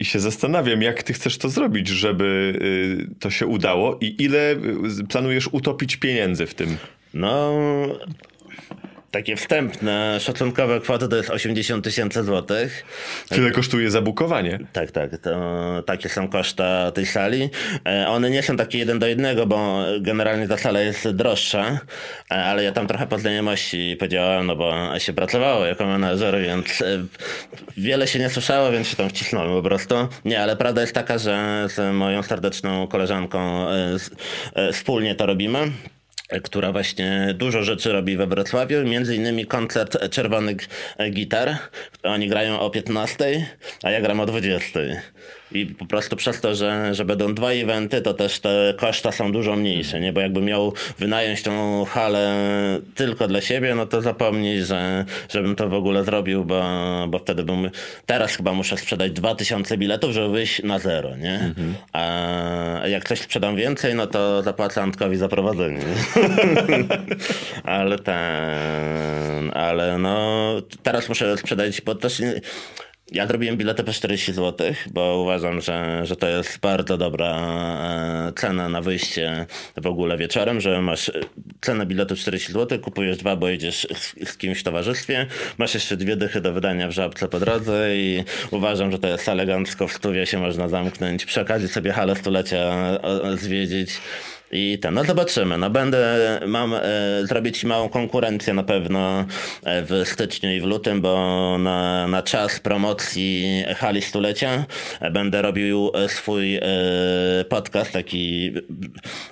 I 0.00 0.04
się 0.04 0.20
zastanawiam, 0.20 0.82
jak 0.82 1.02
ty 1.02 1.12
chcesz 1.12 1.38
to 1.38 1.48
zrobić, 1.48 1.88
żeby 1.88 2.58
y, 3.12 3.20
to 3.20 3.30
się 3.30 3.46
udało 3.46 3.98
i 4.00 4.16
ile 4.18 4.52
y, 4.52 5.06
planujesz 5.08 5.48
utopić 5.52 5.96
pieniędzy 5.96 6.46
w 6.46 6.54
tym? 6.54 6.76
No, 7.14 7.58
takie 9.10 9.36
wstępne, 9.36 10.20
szacunkowe 10.20 10.80
kwoty 10.80 11.08
to 11.08 11.16
jest 11.16 11.30
80 11.30 11.84
tysięcy 11.84 12.24
złotych. 12.24 12.84
Tyle 13.28 13.50
kosztuje 13.50 13.90
zabukowanie. 13.90 14.58
Tak, 14.72 14.90
tak, 14.90 15.18
to 15.18 15.82
takie 15.86 16.08
są 16.08 16.28
koszta 16.28 16.92
tej 16.92 17.06
sali. 17.06 17.50
E, 17.86 18.08
One 18.08 18.30
nie 18.30 18.42
są 18.42 18.56
takie 18.56 18.78
jeden 18.78 18.98
do 18.98 19.06
jednego, 19.06 19.46
bo 19.46 19.84
generalnie 20.00 20.48
ta 20.48 20.56
sala 20.56 20.80
jest 20.80 21.10
droższa, 21.10 21.80
e, 22.30 22.44
ale 22.44 22.64
ja 22.64 22.72
tam 22.72 22.86
trochę 22.86 23.06
po 23.06 23.18
znajomości 23.18 23.96
powiedziałem, 23.98 24.46
no 24.46 24.56
bo 24.56 24.98
się 24.98 25.12
pracowało 25.12 25.66
jako 25.66 25.86
menadżer, 25.86 26.42
więc 26.42 26.82
e, 26.82 27.04
wiele 27.76 28.06
się 28.06 28.18
nie 28.18 28.30
słyszało, 28.30 28.70
więc 28.70 28.88
się 28.88 28.96
tam 28.96 29.08
wcisnąłem 29.08 29.50
po 29.50 29.62
prostu. 29.62 29.94
Nie, 30.24 30.42
ale 30.42 30.56
prawda 30.56 30.80
jest 30.80 30.94
taka, 30.94 31.18
że 31.18 31.66
z 31.68 31.94
moją 31.94 32.22
serdeczną 32.22 32.86
koleżanką 32.86 33.66
wspólnie 34.72 35.14
to 35.14 35.26
robimy 35.26 35.70
która 36.42 36.72
właśnie 36.72 37.34
dużo 37.34 37.62
rzeczy 37.62 37.92
robi 37.92 38.16
we 38.16 38.26
Wrocławiu, 38.26 38.84
między 38.84 39.16
innymi 39.16 39.46
koncert 39.46 40.10
Czerwonych 40.10 40.56
Gitar. 41.10 41.56
Oni 42.02 42.28
grają 42.28 42.60
o 42.60 42.70
15, 42.70 43.46
a 43.82 43.90
ja 43.90 44.00
gram 44.00 44.20
o 44.20 44.26
20. 44.26 44.80
I 45.52 45.66
po 45.66 45.86
prostu 45.86 46.16
przez 46.16 46.40
to, 46.40 46.54
że, 46.54 46.94
że 46.94 47.04
będą 47.04 47.34
dwa 47.34 47.50
eventy, 47.50 48.00
to 48.02 48.14
też 48.14 48.40
te 48.40 48.74
koszta 48.76 49.12
są 49.12 49.32
dużo 49.32 49.56
mniejsze, 49.56 50.00
nie? 50.00 50.12
Bo 50.12 50.20
jakby 50.20 50.40
miał 50.40 50.72
wynająć 50.98 51.42
tą 51.42 51.84
halę 51.84 52.36
tylko 52.94 53.28
dla 53.28 53.40
siebie, 53.40 53.74
no 53.74 53.86
to 53.86 54.02
zapomnij, 54.02 54.62
że, 54.62 55.04
żebym 55.28 55.56
to 55.56 55.68
w 55.68 55.74
ogóle 55.74 56.04
zrobił, 56.04 56.44
bo, 56.44 56.62
bo 57.08 57.18
wtedy 57.18 57.42
bym... 57.44 57.70
Teraz 58.06 58.36
chyba 58.36 58.52
muszę 58.52 58.76
sprzedać 58.76 59.12
2000 59.12 59.76
biletów, 59.78 60.12
żeby 60.12 60.28
wyjść 60.28 60.62
na 60.62 60.78
zero, 60.78 61.16
nie? 61.16 61.54
A 61.92 62.82
jak 62.86 63.08
coś 63.08 63.20
sprzedam 63.20 63.56
więcej, 63.56 63.94
no 63.94 64.06
to 64.06 64.42
zapłacę 64.42 64.82
Antkowi 64.82 65.16
za 65.16 65.28
prowadzenie. 65.28 65.80
ale 67.64 67.98
ten... 67.98 69.50
Ale 69.54 69.98
no... 69.98 70.54
Teraz 70.82 71.08
muszę 71.08 71.36
sprzedać, 71.38 71.80
bo 71.80 71.94
też... 71.94 72.20
nie- 72.20 72.40
Ja 73.12 73.26
zrobiłem 73.26 73.56
bilety 73.56 73.84
po 73.84 73.92
40 73.92 74.32
zł, 74.32 74.72
bo 74.92 75.22
uważam, 75.22 75.60
że, 75.60 76.00
że 76.06 76.16
to 76.16 76.28
jest 76.28 76.58
bardzo 76.58 76.96
dobra 76.96 77.36
e, 78.28 78.32
cena 78.36 78.68
na 78.68 78.80
wyjście 78.82 79.46
w 79.76 79.86
ogóle 79.86 80.16
wieczorem, 80.18 80.60
że 80.60 80.82
masz 80.82 81.08
e, 81.08 81.12
cenę 81.60 81.86
biletu 81.86 82.16
40 82.16 82.52
zł, 82.52 82.78
kupujesz 82.78 83.16
dwa, 83.16 83.36
bo 83.36 83.48
jedziesz 83.48 83.86
z, 83.94 84.28
z 84.30 84.36
kimś 84.36 84.58
w 84.60 84.62
towarzystwie, 84.62 85.26
masz 85.58 85.74
jeszcze 85.74 85.96
dwie 85.96 86.16
dychy 86.16 86.40
do 86.40 86.52
wydania 86.52 86.88
w 86.88 86.92
żabce 86.92 87.28
po 87.28 87.40
drodze 87.40 87.96
i 87.96 88.24
uważam, 88.50 88.92
że 88.92 88.98
to 88.98 89.08
jest 89.08 89.28
elegancko, 89.28 89.88
w 89.88 89.92
stówie 89.92 90.26
się 90.26 90.38
można 90.38 90.68
zamknąć, 90.68 91.26
przy 91.26 91.40
okazji 91.40 91.68
sobie 91.68 91.92
halę 91.92 92.16
stulecia 92.16 92.70
o- 93.02 93.36
zwiedzić. 93.36 93.90
I 94.52 94.78
ten, 94.78 94.94
no 94.94 95.04
zobaczymy. 95.04 95.58
No 95.58 95.70
będę, 95.70 96.40
mam 96.46 96.74
e, 96.74 96.80
zrobić 97.22 97.64
małą 97.64 97.88
konkurencję 97.88 98.54
na 98.54 98.62
pewno 98.62 99.20
e, 99.20 99.82
w 99.82 100.02
styczniu 100.04 100.50
i 100.50 100.60
w 100.60 100.64
lutym, 100.64 101.00
bo 101.00 101.56
na, 101.58 102.08
na 102.08 102.22
czas 102.22 102.60
promocji 102.60 103.64
hali 103.76 104.02
stulecia 104.02 104.64
e, 105.00 105.10
będę 105.10 105.42
robił 105.42 105.92
e, 105.94 106.08
swój 106.08 106.56
e, 106.56 106.62
podcast 107.48 107.92
taki, 107.92 108.52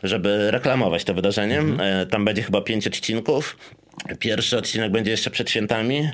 żeby 0.02 0.50
reklamować 0.50 1.04
to 1.04 1.14
wydarzenie. 1.14 1.62
E, 1.80 2.06
tam 2.06 2.24
będzie 2.24 2.42
chyba 2.42 2.60
pięć 2.60 2.86
odcinków. 2.86 3.56
Pierwszy 4.18 4.58
odcinek 4.58 4.92
będzie 4.92 5.10
jeszcze 5.10 5.30
przed 5.30 5.50
świętami. 5.50 6.08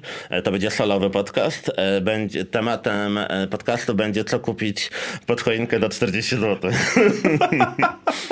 To 0.44 0.52
będzie 0.52 0.70
solowy 0.70 1.10
podcast. 1.10 1.70
Będzie, 2.02 2.44
tematem 2.44 3.18
podcastu 3.50 3.94
będzie 3.94 4.24
co 4.24 4.40
kupić 4.40 4.90
pod 5.26 5.40
choinkę 5.40 5.80
do 5.80 5.88
40 5.88 6.36
zł. 6.36 6.70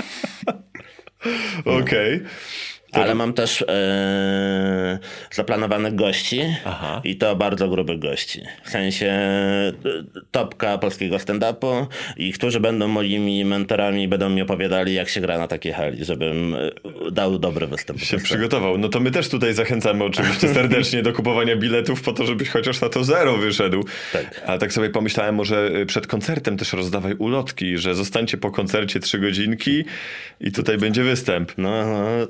okay. 1.67 2.27
Ale 2.93 3.15
mam 3.15 3.33
też 3.33 3.65
e, 3.69 4.99
zaplanowanych 5.31 5.95
gości 5.95 6.41
Aha. 6.65 7.01
i 7.05 7.17
to 7.17 7.37
bardzo 7.37 7.69
grubych 7.69 7.99
gości. 7.99 8.43
W 8.65 8.71
sensie 8.71 9.07
e, 9.07 9.73
topka 10.31 10.79
polskiego 10.79 11.17
stand-upu 11.17 11.87
i 12.17 12.33
którzy 12.33 12.61
będą 12.61 12.89
moimi 12.89 13.45
mentorami, 13.45 14.09
będą 14.09 14.31
mi 14.31 14.43
opowiadali, 14.43 14.95
jak 14.95 15.09
się 15.09 15.21
gra 15.21 15.39
na 15.39 15.49
takiej 15.49 15.73
hali, 15.73 16.05
żebym 16.05 16.55
e, 16.55 17.11
dał 17.11 17.39
dobry 17.39 17.67
występ. 17.67 18.01
Się 18.01 18.19
przygotował. 18.19 18.79
No 18.79 18.89
to 18.89 19.01
my 19.01 19.11
też 19.11 19.29
tutaj 19.29 19.55
zachęcamy 19.55 20.05
oczywiście 20.05 20.49
serdecznie 20.55 21.03
do 21.03 21.13
kupowania 21.13 21.57
biletów 21.57 22.03
po 22.03 22.13
to, 22.13 22.27
żebyś 22.27 22.49
chociaż 22.49 22.81
na 22.81 22.89
to 22.89 23.05
zero 23.05 23.37
wyszedł. 23.37 23.85
Tak. 24.13 24.43
A 24.47 24.59
tak 24.59 24.73
sobie 24.73 24.91
pomyślałem, 24.91 25.35
może 25.35 25.71
y, 25.77 25.87
przed 25.87 26.07
koncertem 26.07 26.57
też 26.57 26.73
rozdawaj 26.73 27.15
ulotki, 27.15 27.79
że 27.79 27.95
zostańcie 27.95 28.37
po 28.37 28.51
koncercie 28.51 29.01
trzy 29.01 29.19
godzinki 29.19 29.85
i 30.41 30.53
tutaj 30.53 30.79
będzie 30.79 31.03
występ. 31.03 31.53
No, 31.59 31.87
no, 31.87 32.27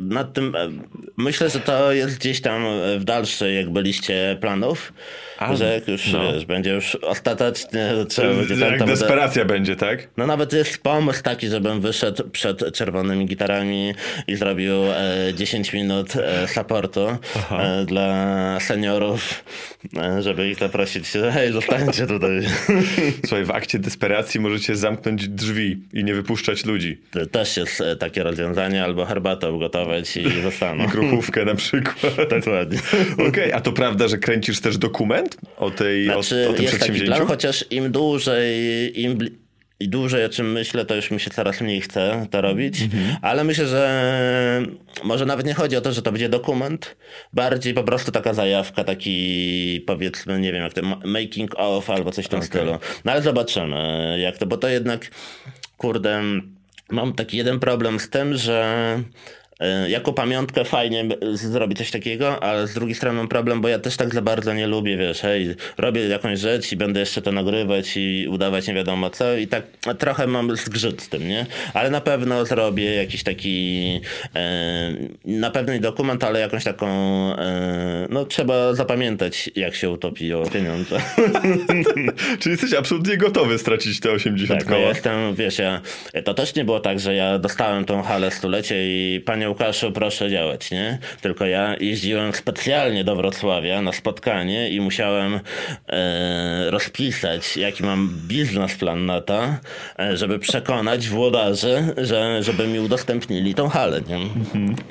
nad 0.00 0.32
tym 0.32 0.56
e, 0.56 0.70
myślę, 1.16 1.50
że 1.50 1.60
to 1.60 1.92
jest 1.92 2.18
gdzieś 2.18 2.40
tam 2.40 2.66
e, 2.66 2.98
w 2.98 3.04
dalszej 3.04 3.56
jakby 3.56 3.82
liście 3.82 4.38
planów, 4.40 4.92
A, 5.38 5.56
że 5.56 5.74
jak 5.74 5.88
już 5.88 6.12
no. 6.12 6.32
wiesz, 6.32 6.44
będzie 6.44 6.70
już 6.70 6.94
ostatecznie 6.94 7.88
trzeba 8.08 8.34
będzie 8.34 8.54
Jak 8.54 8.72
to 8.72 8.78
będę- 8.78 8.86
desperacja 8.86 9.44
będzie, 9.44 9.76
tak? 9.76 10.08
No 10.16 10.26
nawet 10.26 10.52
jest 10.52 10.82
pomysł 10.82 11.22
taki, 11.22 11.48
żebym 11.48 11.80
wyszedł 11.80 12.30
przed 12.30 12.74
czerwonymi 12.76 13.26
gitarami 13.26 13.94
i 14.26 14.36
zrobił 14.36 14.74
e, 14.84 15.34
10 15.34 15.72
minut 15.72 16.16
e, 16.16 16.48
supportu 16.48 17.06
e, 17.50 17.84
dla 17.84 18.58
seniorów, 18.60 19.44
e, 19.96 20.22
żeby 20.22 20.48
ich 20.48 20.58
zaprosić, 20.58 21.12
że 21.12 21.32
hej, 21.32 21.52
zostańcie 21.52 22.06
tutaj. 22.06 22.30
Słuchaj, 23.26 23.44
w 23.44 23.50
akcie 23.50 23.78
desperacji 23.78 24.40
możecie 24.40 24.76
zamknąć 24.76 25.28
drzwi 25.28 25.78
i 25.92 26.04
nie 26.04 26.14
wypuszczać 26.14 26.64
ludzi. 26.64 27.00
To 27.10 27.26
Też 27.26 27.56
jest 27.56 27.80
e, 27.80 27.96
takie 27.96 28.22
rozwiązanie, 28.22 28.84
albo 28.84 29.04
herbatę 29.04 29.52
ugotować 29.52 30.16
i 30.16 30.40
zostaną. 30.42 30.88
Kruchówkę 30.88 31.44
na 31.44 31.54
przykład. 31.54 32.16
Dokładnie. 32.40 32.78
Okej, 33.28 33.52
a 33.52 33.60
to 33.60 33.72
prawda, 33.72 34.08
że 34.08 34.18
kręcisz 34.18 34.60
też 34.60 34.78
dokument 34.78 35.23
o, 35.56 35.70
tej, 35.70 36.04
Znaczy, 36.04 36.46
o, 36.48 36.50
o 36.50 36.52
tym 36.52 36.62
jest 36.62 36.74
taki 36.74 36.76
przedsięwzięciu? 36.76 37.06
plan, 37.14 37.26
chociaż 37.26 37.64
im 37.70 37.92
dłużej, 37.92 39.00
im 39.02 39.18
i 39.80 39.88
dłużej 39.88 40.24
o 40.24 40.28
czym 40.28 40.52
myślę, 40.52 40.84
to 40.84 40.94
już 40.96 41.10
mi 41.10 41.20
się 41.20 41.30
coraz 41.30 41.60
mniej 41.60 41.80
chce 41.80 42.26
to 42.30 42.40
robić. 42.40 42.82
Mhm. 42.82 43.16
Ale 43.22 43.44
myślę, 43.44 43.66
że 43.66 44.62
może 45.04 45.26
nawet 45.26 45.46
nie 45.46 45.54
chodzi 45.54 45.76
o 45.76 45.80
to, 45.80 45.92
że 45.92 46.02
to 46.02 46.12
będzie 46.12 46.28
dokument, 46.28 46.96
bardziej 47.32 47.74
po 47.74 47.84
prostu 47.84 48.12
taka 48.12 48.34
zajawka, 48.34 48.84
taki 48.84 49.84
powiedzmy, 49.86 50.40
nie 50.40 50.52
wiem, 50.52 50.62
jak 50.62 50.72
to 50.72 50.82
ma- 50.82 51.00
making 51.04 51.54
of 51.56 51.90
albo 51.90 52.10
coś 52.12 52.24
w 52.24 52.28
tym 52.28 52.42
stylu. 52.42 52.78
No 53.04 53.12
ale 53.12 53.22
zobaczymy, 53.22 54.16
jak 54.20 54.38
to, 54.38 54.46
bo 54.46 54.56
to 54.56 54.68
jednak, 54.68 55.10
kurde, 55.76 56.22
mam 56.90 57.12
taki 57.12 57.36
jeden 57.36 57.58
problem 57.60 58.00
z 58.00 58.10
tym, 58.10 58.36
że 58.36 58.98
jako 59.88 60.12
pamiątkę 60.12 60.64
fajnie 60.64 61.04
zrobić 61.32 61.78
coś 61.78 61.90
takiego, 61.90 62.42
ale 62.42 62.66
z 62.66 62.74
drugiej 62.74 62.94
strony 62.94 63.16
mam 63.16 63.28
problem, 63.28 63.60
bo 63.60 63.68
ja 63.68 63.78
też 63.78 63.96
tak 63.96 64.14
za 64.14 64.22
bardzo 64.22 64.54
nie 64.54 64.66
lubię, 64.66 64.96
wiesz, 64.96 65.20
hej, 65.20 65.54
robię 65.78 66.08
jakąś 66.08 66.38
rzecz 66.38 66.72
i 66.72 66.76
będę 66.76 67.00
jeszcze 67.00 67.22
to 67.22 67.32
nagrywać 67.32 67.92
i 67.96 68.26
udawać 68.30 68.66
nie 68.68 68.74
wiadomo 68.74 69.10
co 69.10 69.36
i 69.36 69.46
tak 69.46 69.64
trochę 69.98 70.26
mam 70.26 70.56
zgrzyt 70.56 71.02
z 71.02 71.08
tym, 71.08 71.28
nie? 71.28 71.46
Ale 71.74 71.90
na 71.90 72.00
pewno 72.00 72.46
zrobię 72.46 72.94
jakiś 72.94 73.22
taki, 73.22 74.00
e, 74.36 74.92
na 75.24 75.50
pewno 75.50 75.72
nie 75.72 75.80
dokument, 75.80 76.24
ale 76.24 76.40
jakąś 76.40 76.64
taką, 76.64 76.88
e, 77.36 78.06
no 78.10 78.24
trzeba 78.24 78.74
zapamiętać, 78.74 79.50
jak 79.56 79.74
się 79.74 79.90
utopiło 79.90 80.46
pieniądze. 80.50 80.98
Czyli 82.40 82.50
jesteś 82.52 82.74
absolutnie 82.74 83.16
gotowy 83.16 83.58
stracić 83.58 84.00
te 84.00 84.10
80 84.10 84.60
Tak, 84.60 84.68
no 84.68 84.74
koła. 84.74 84.82
ja 84.82 84.88
jestem, 84.88 85.34
wiesz, 85.34 85.58
ja, 85.58 85.80
to 86.24 86.34
też 86.34 86.54
nie 86.54 86.64
było 86.64 86.80
tak, 86.80 87.00
że 87.00 87.14
ja 87.14 87.38
dostałem 87.38 87.84
tą 87.84 88.02
halę 88.02 88.30
stulecie 88.30 88.74
i 88.86 89.20
panie 89.20 89.43
Łukaszu, 89.48 89.92
proszę 89.92 90.30
działać, 90.30 90.70
nie? 90.70 90.98
Tylko 91.20 91.46
ja 91.46 91.76
jeździłem 91.80 92.34
specjalnie 92.34 93.04
do 93.04 93.16
Wrocławia 93.16 93.82
na 93.82 93.92
spotkanie 93.92 94.70
i 94.70 94.80
musiałem 94.80 95.40
e, 95.88 96.70
rozpisać, 96.70 97.56
jaki 97.56 97.82
mam 97.82 98.10
biznesplan 98.28 99.06
na 99.06 99.20
to, 99.20 99.54
e, 99.98 100.16
żeby 100.16 100.38
przekonać 100.38 101.08
włodarzy, 101.08 101.94
że, 101.96 102.42
żeby 102.42 102.66
mi 102.66 102.80
udostępnili 102.80 103.54
tą 103.54 103.68
halę, 103.68 104.00
nie? 104.08 104.18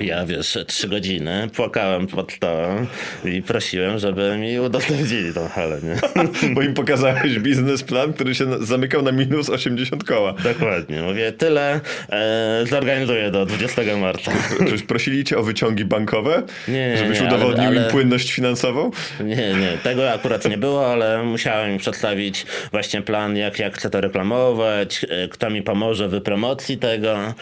Ja, 0.06 0.26
wiesz, 0.26 0.58
trzy 0.66 0.88
godziny 0.88 1.48
płakałem 1.56 2.06
pod 2.06 2.32
stołem 2.32 2.86
i 3.24 3.42
prosiłem, 3.42 3.98
żeby 3.98 4.36
mi 4.36 4.60
udostępnili 4.60 5.34
tą 5.34 5.48
halę, 5.48 5.80
nie? 5.82 5.96
Bo 6.54 6.62
im 6.62 6.74
pokazałeś 6.74 7.38
biznesplan, 7.38 8.12
który 8.12 8.34
się 8.34 8.64
zamykał 8.64 9.02
na 9.02 9.12
minus 9.12 9.50
80 9.50 10.04
koła. 10.04 10.34
Dokładnie. 10.44 11.02
Mówię, 11.02 11.32
tyle 11.32 11.80
e, 12.10 12.64
zorganizuję 12.70 13.30
do 13.30 13.46
20 13.46 13.82
marca. 14.00 14.32
Czyś 14.70 14.82
prosili 14.82 15.24
cię 15.24 15.38
o 15.38 15.42
wyciągi 15.42 15.84
bankowe? 15.84 16.42
Nie, 16.68 16.88
nie, 16.88 16.96
Żebyś 16.98 17.20
nie, 17.20 17.26
udowodnił 17.26 17.66
ale- 17.66 17.76
im 17.76 17.82
ale- 17.82 17.90
płynność 17.90 18.32
finansową? 18.32 18.90
Nie, 19.20 19.36
nie, 19.36 19.78
tego 19.82 20.12
akurat 20.12 20.48
nie 20.48 20.58
było, 20.58 20.92
ale 20.92 21.22
musiałem 21.22 21.72
im 21.72 21.78
przedstawić 21.78 22.46
właśnie 22.70 23.02
plan, 23.02 23.36
jak, 23.36 23.58
jak 23.58 23.76
chcę 23.78 23.90
to 23.90 24.00
reklamować, 24.00 25.06
e, 25.08 25.28
kto 25.28 25.50
mi 25.50 25.62
pomoże 25.62 26.08
w 26.08 26.20
promocji 26.22 26.78
tego 26.78 27.34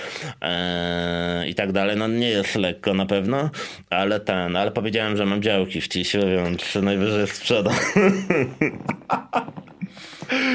e, 0.43 1.45
i 1.49 1.55
tak 1.55 1.73
dalej. 1.73 1.97
No 1.97 2.09
nie 2.09 2.29
jest 2.29 2.55
lekko 2.55 2.95
na 2.95 3.07
pewno, 3.07 3.51
ale 3.91 4.21
ten, 4.21 4.57
ale 4.57 4.71
powiedziałem, 4.71 5.17
że 5.17 5.27
mam 5.27 5.43
działki 5.43 5.81
w 5.81 5.89
cisie, 5.89 6.21
więc 6.37 6.75
najwyżej 6.75 7.27
sprzedam. 7.27 7.75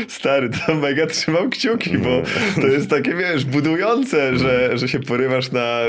Stary, 0.08 0.50
to 0.50 0.76
mega 0.76 1.08
trzymał 1.08 1.50
kciuki, 1.50 1.98
bo 1.98 2.22
to 2.62 2.68
jest 2.68 2.90
takie, 2.90 3.16
wiesz, 3.16 3.46
budujące, 3.46 4.38
że, 4.38 4.78
że 4.78 4.88
się 4.88 5.00
porywasz 5.00 5.52
na 5.52 5.80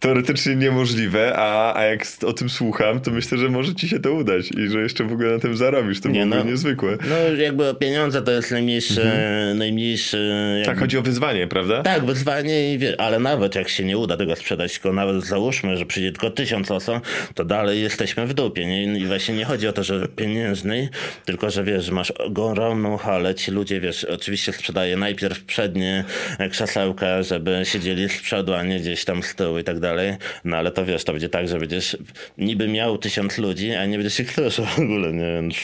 teoretycznie 0.00 0.56
niemożliwe, 0.56 1.32
a, 1.36 1.76
a 1.76 1.84
jak 1.84 2.06
o 2.26 2.32
tym 2.32 2.50
słucham, 2.50 3.00
to 3.00 3.10
myślę, 3.10 3.38
że 3.38 3.48
może 3.48 3.74
ci 3.74 3.88
się 3.88 4.00
to 4.00 4.12
udać 4.12 4.50
i 4.58 4.68
że 4.68 4.80
jeszcze 4.80 5.04
w 5.04 5.12
ogóle 5.12 5.30
na 5.32 5.38
tym 5.38 5.56
zarobisz. 5.56 6.00
To 6.00 6.08
Nie, 6.08 6.26
byłoby 6.26 6.44
no. 6.44 6.50
niezwykłe. 6.50 6.98
No 7.08 7.36
jakby 7.42 7.74
pieniądze 7.74 8.22
to 8.22 8.30
jest 8.32 8.50
najmniejszy, 8.50 9.10
najmniejszy 9.54 10.32
jakby 10.56 10.66
Tak, 10.66 10.78
chodzi 10.80 10.98
o 10.98 11.02
wyzwanie, 11.02 11.46
prawda? 11.46 11.82
Tak, 11.82 12.04
wyzwanie, 12.04 12.74
i 12.74 12.78
wie, 12.78 13.00
ale 13.00 13.18
nawet 13.18 13.54
jak 13.54 13.68
się 13.68 13.84
nie 13.84 13.98
uda 13.98 14.16
tego 14.16 14.36
sprzedać, 14.36 14.72
tylko 14.72 14.92
nawet 14.92 15.24
załóżmy, 15.24 15.76
że 15.76 15.86
przyjdzie 15.86 16.12
tylko 16.12 16.30
tysiąc 16.30 16.70
osób, 16.70 16.94
to 17.34 17.44
dalej 17.44 17.82
jesteśmy 17.82 18.26
w 18.26 18.34
dupie. 18.34 18.66
Nie? 18.66 18.98
I 18.98 19.06
właśnie 19.06 19.34
nie 19.34 19.44
chodzi 19.44 19.68
o 19.68 19.72
to, 19.72 19.84
że 19.84 20.08
pieniężnej, 20.08 20.88
tylko 21.24 21.50
że 21.50 21.64
wiesz, 21.64 21.90
masz 21.90 22.10
ogromną 22.10 22.96
halę, 22.96 23.31
ci 23.34 23.50
ludzie, 23.50 23.80
wiesz, 23.80 24.04
oczywiście 24.04 24.52
sprzedaje 24.52 24.96
najpierw 24.96 25.44
przednie 25.44 26.04
krzesełka, 26.50 27.22
żeby 27.22 27.60
siedzieli 27.64 28.08
z 28.08 28.20
przodu, 28.22 28.54
a 28.54 28.62
nie 28.62 28.80
gdzieś 28.80 29.04
tam 29.04 29.22
z 29.22 29.34
tyłu 29.34 29.58
i 29.58 29.64
tak 29.64 29.80
dalej. 29.80 30.16
No 30.44 30.56
ale 30.56 30.70
to 30.70 30.84
wiesz, 30.84 31.04
to 31.04 31.12
będzie 31.12 31.28
tak, 31.28 31.48
że 31.48 31.58
będziesz 31.58 31.96
niby 32.38 32.68
miał 32.68 32.98
tysiąc 32.98 33.38
ludzi, 33.38 33.74
a 33.74 33.86
nie 33.86 33.96
będziesz 33.96 34.20
ich 34.20 34.32
kruszył 34.34 34.64
w 34.64 34.78
ogóle, 34.78 35.12
nie? 35.12 35.32
Więc, 35.32 35.56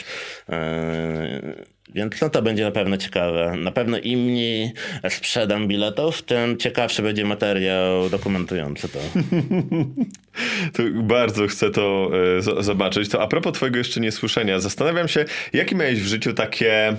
yy, 0.48 1.77
więc 1.94 2.20
no 2.20 2.30
to 2.30 2.42
będzie 2.42 2.64
na 2.64 2.70
pewno 2.70 2.96
ciekawe. 2.96 3.54
Na 3.56 3.70
pewno 3.72 3.98
im 3.98 4.20
mniej 4.20 4.72
sprzedam 5.08 5.68
biletów, 5.68 6.22
tym 6.22 6.56
ciekawszy 6.56 7.02
będzie 7.02 7.24
materiał 7.24 8.08
dokumentujący 8.10 8.88
to. 8.88 8.98
To 10.72 10.82
bardzo 10.94 11.46
chcę 11.46 11.70
to 11.70 12.10
z- 12.38 12.64
zobaczyć. 12.64 13.08
To 13.08 13.22
a 13.22 13.26
propos 13.26 13.52
twojego 13.52 13.78
jeszcze 13.78 14.00
niesłyszenia, 14.00 14.60
zastanawiam 14.60 15.08
się, 15.08 15.24
jakie 15.52 15.76
miałeś 15.76 16.00
w 16.00 16.06
życiu 16.06 16.32
takie 16.32 16.96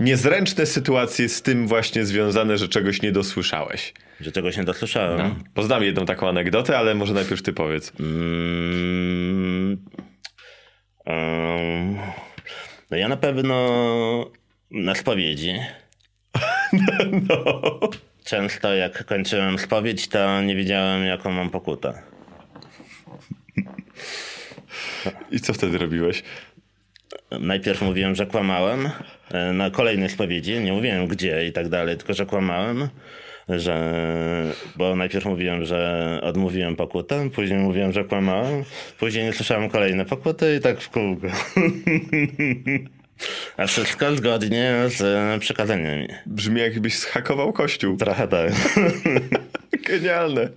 niezręczne 0.00 0.66
sytuacje 0.66 1.28
z 1.28 1.42
tym 1.42 1.68
właśnie 1.68 2.04
związane, 2.06 2.58
że 2.58 2.68
czegoś 2.68 3.02
nie 3.02 3.12
dosłyszałeś. 3.12 3.92
Że 4.20 4.32
czegoś 4.32 4.56
nie 4.56 4.64
dosłyszałem. 4.64 5.34
Poznam 5.54 5.82
jedną 5.82 6.06
taką 6.06 6.28
anegdotę, 6.28 6.78
ale 6.78 6.94
może 6.94 7.14
najpierw 7.14 7.42
ty 7.42 7.52
powiedz. 7.52 7.92
Mm, 8.00 9.78
em, 11.06 11.96
no 12.92 12.98
ja 12.98 13.08
na 13.08 13.16
pewno 13.16 14.30
na 14.70 14.94
spowiedzi. 14.94 15.54
No. 17.28 17.80
Często 18.24 18.74
jak 18.74 19.04
kończyłem 19.04 19.58
spowiedź, 19.58 20.08
to 20.08 20.42
nie 20.42 20.56
wiedziałem 20.56 21.04
jaką 21.04 21.32
mam 21.32 21.50
pokutę. 21.50 22.02
I 25.30 25.40
co 25.40 25.52
wtedy 25.52 25.78
robiłeś? 25.78 26.22
najpierw 27.40 27.82
mówiłem, 27.82 28.14
że 28.14 28.26
kłamałem 28.26 28.90
e, 29.30 29.52
na 29.52 29.70
kolejnej 29.70 30.08
spowiedzi, 30.08 30.60
nie 30.60 30.72
mówiłem 30.72 31.06
gdzie 31.06 31.46
i 31.46 31.52
tak 31.52 31.68
dalej, 31.68 31.96
tylko 31.96 32.14
że 32.14 32.26
kłamałem, 32.26 32.88
że, 33.48 34.04
bo 34.76 34.96
najpierw 34.96 35.24
mówiłem, 35.24 35.64
że 35.64 36.20
odmówiłem 36.22 36.76
pokutę, 36.76 37.30
później 37.30 37.58
mówiłem, 37.58 37.92
że 37.92 38.04
kłamałem, 38.04 38.64
później 38.98 39.24
nie 39.24 39.32
słyszałem 39.32 39.70
kolejne 39.70 40.04
pokuty 40.04 40.56
i 40.56 40.60
tak 40.60 40.80
w 40.80 40.90
kółko. 40.90 41.26
A 43.56 43.66
wszystko 43.66 44.16
zgodnie 44.16 44.74
z 44.86 45.40
przekazaniami. 45.40 46.08
Brzmi 46.26 46.60
jakbyś 46.60 46.98
zhakował 46.98 47.52
kościół. 47.52 47.96
Trochę 47.96 48.28
tak. 48.28 48.52
Genialne. 49.88 50.48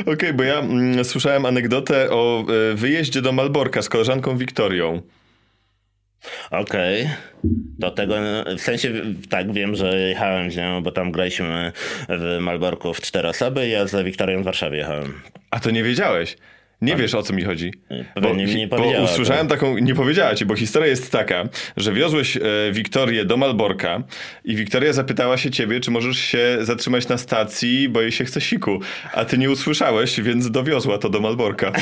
Okej, 0.00 0.12
okay, 0.14 0.34
bo 0.34 0.42
ja 0.42 0.58
mm, 0.58 1.04
słyszałem 1.04 1.46
anegdotę 1.46 2.10
o 2.10 2.44
y, 2.72 2.74
wyjeździe 2.74 3.22
do 3.22 3.32
Malborka 3.32 3.82
z 3.82 3.88
koleżanką 3.88 4.36
Wiktorią. 4.36 5.02
Okej. 6.50 7.02
Okay. 7.02 7.16
Do 7.78 7.90
tego, 7.90 8.14
w 8.58 8.60
sensie 8.60 8.92
tak 9.30 9.52
wiem, 9.52 9.74
że 9.74 9.98
jechałem 9.98 10.50
z 10.50 10.56
nią, 10.56 10.82
bo 10.82 10.92
tam 10.92 11.12
graliśmy 11.12 11.72
w 12.08 12.38
Malborku 12.40 12.94
w 12.94 13.00
cztery 13.00 13.28
osoby 13.28 13.66
i 13.66 13.70
ja 13.70 13.86
za 13.86 14.04
Wiktorią 14.04 14.42
w 14.42 14.44
Warszawie 14.44 14.78
jechałem. 14.78 15.20
A 15.50 15.60
to 15.60 15.70
nie 15.70 15.82
wiedziałeś? 15.82 16.36
Nie 16.82 16.96
wiesz 16.96 17.14
o 17.14 17.22
co 17.22 17.32
mi 17.32 17.44
chodzi. 17.44 17.72
Bo, 18.22 18.34
mi 18.34 18.44
nie 18.44 18.68
bo 18.68 19.02
usłyszałem 19.04 19.48
to. 19.48 19.54
taką, 19.54 19.78
nie 19.78 19.94
powiedziała 19.94 20.34
ci, 20.34 20.46
bo 20.46 20.56
historia 20.56 20.88
jest 20.88 21.12
taka, 21.12 21.48
że 21.76 21.92
wiozłeś 21.92 22.36
e, 22.36 22.40
Wiktorię 22.72 23.24
do 23.24 23.36
Malborka 23.36 24.02
i 24.44 24.56
Wiktoria 24.56 24.92
zapytała 24.92 25.36
się 25.36 25.50
ciebie, 25.50 25.80
czy 25.80 25.90
możesz 25.90 26.18
się 26.18 26.58
zatrzymać 26.60 27.08
na 27.08 27.18
stacji, 27.18 27.88
bo 27.88 28.00
jej 28.00 28.12
się 28.12 28.24
chce 28.24 28.40
siku. 28.40 28.80
A 29.12 29.24
ty 29.24 29.38
nie 29.38 29.50
usłyszałeś, 29.50 30.20
więc 30.20 30.50
dowiozła 30.50 30.98
to 30.98 31.08
do 31.08 31.20
Malborka. 31.20 31.72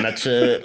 znaczy, 0.00 0.62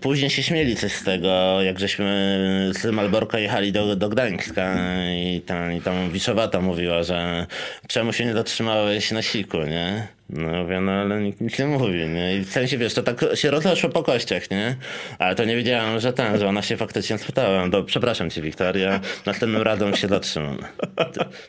później 0.00 0.30
się 0.30 0.42
śmieli 0.42 0.76
coś 0.76 0.92
z 0.92 1.04
tego, 1.04 1.62
jak 1.62 1.78
żeśmy 1.78 2.70
z 2.74 2.84
Malborka 2.84 3.38
jechali 3.38 3.72
do, 3.72 3.96
do 3.96 4.08
Gdańska 4.08 4.76
i 5.16 5.40
tam, 5.40 5.72
i 5.72 5.80
tam 5.80 6.10
Wiszowata 6.10 6.60
mówiła, 6.60 7.02
że 7.02 7.46
czemu 7.88 8.12
się 8.12 8.24
nie 8.24 8.34
dotrzymałeś 8.34 9.10
na 9.10 9.22
siku, 9.22 9.58
nie? 9.58 10.08
No 10.32 10.62
mówię, 10.62 10.80
no 10.80 10.92
ale 10.92 11.20
nikt 11.20 11.40
nic 11.40 11.58
nie 11.58 11.66
mówi, 11.66 12.08
nie? 12.08 12.36
I 12.36 12.40
w 12.40 12.50
sensie, 12.50 12.78
wiesz, 12.78 12.94
to 12.94 13.02
tak 13.02 13.24
się 13.34 13.50
rozeszło 13.50 13.90
po 13.90 14.02
kościach, 14.02 14.50
nie? 14.50 14.76
Ale 15.18 15.34
to 15.34 15.44
nie 15.44 15.56
wiedziałem, 15.56 16.00
że 16.00 16.12
ten, 16.12 16.38
że 16.38 16.48
ona 16.48 16.62
się 16.62 16.76
faktycznie 16.76 17.18
spytała. 17.18 17.70
To 17.70 17.84
przepraszam 17.84 18.30
cię, 18.30 18.42
Wiktoria, 18.42 19.00
następnym 19.26 19.62
razem 19.62 19.96
się 19.96 20.08
dotrzymam. 20.08 20.58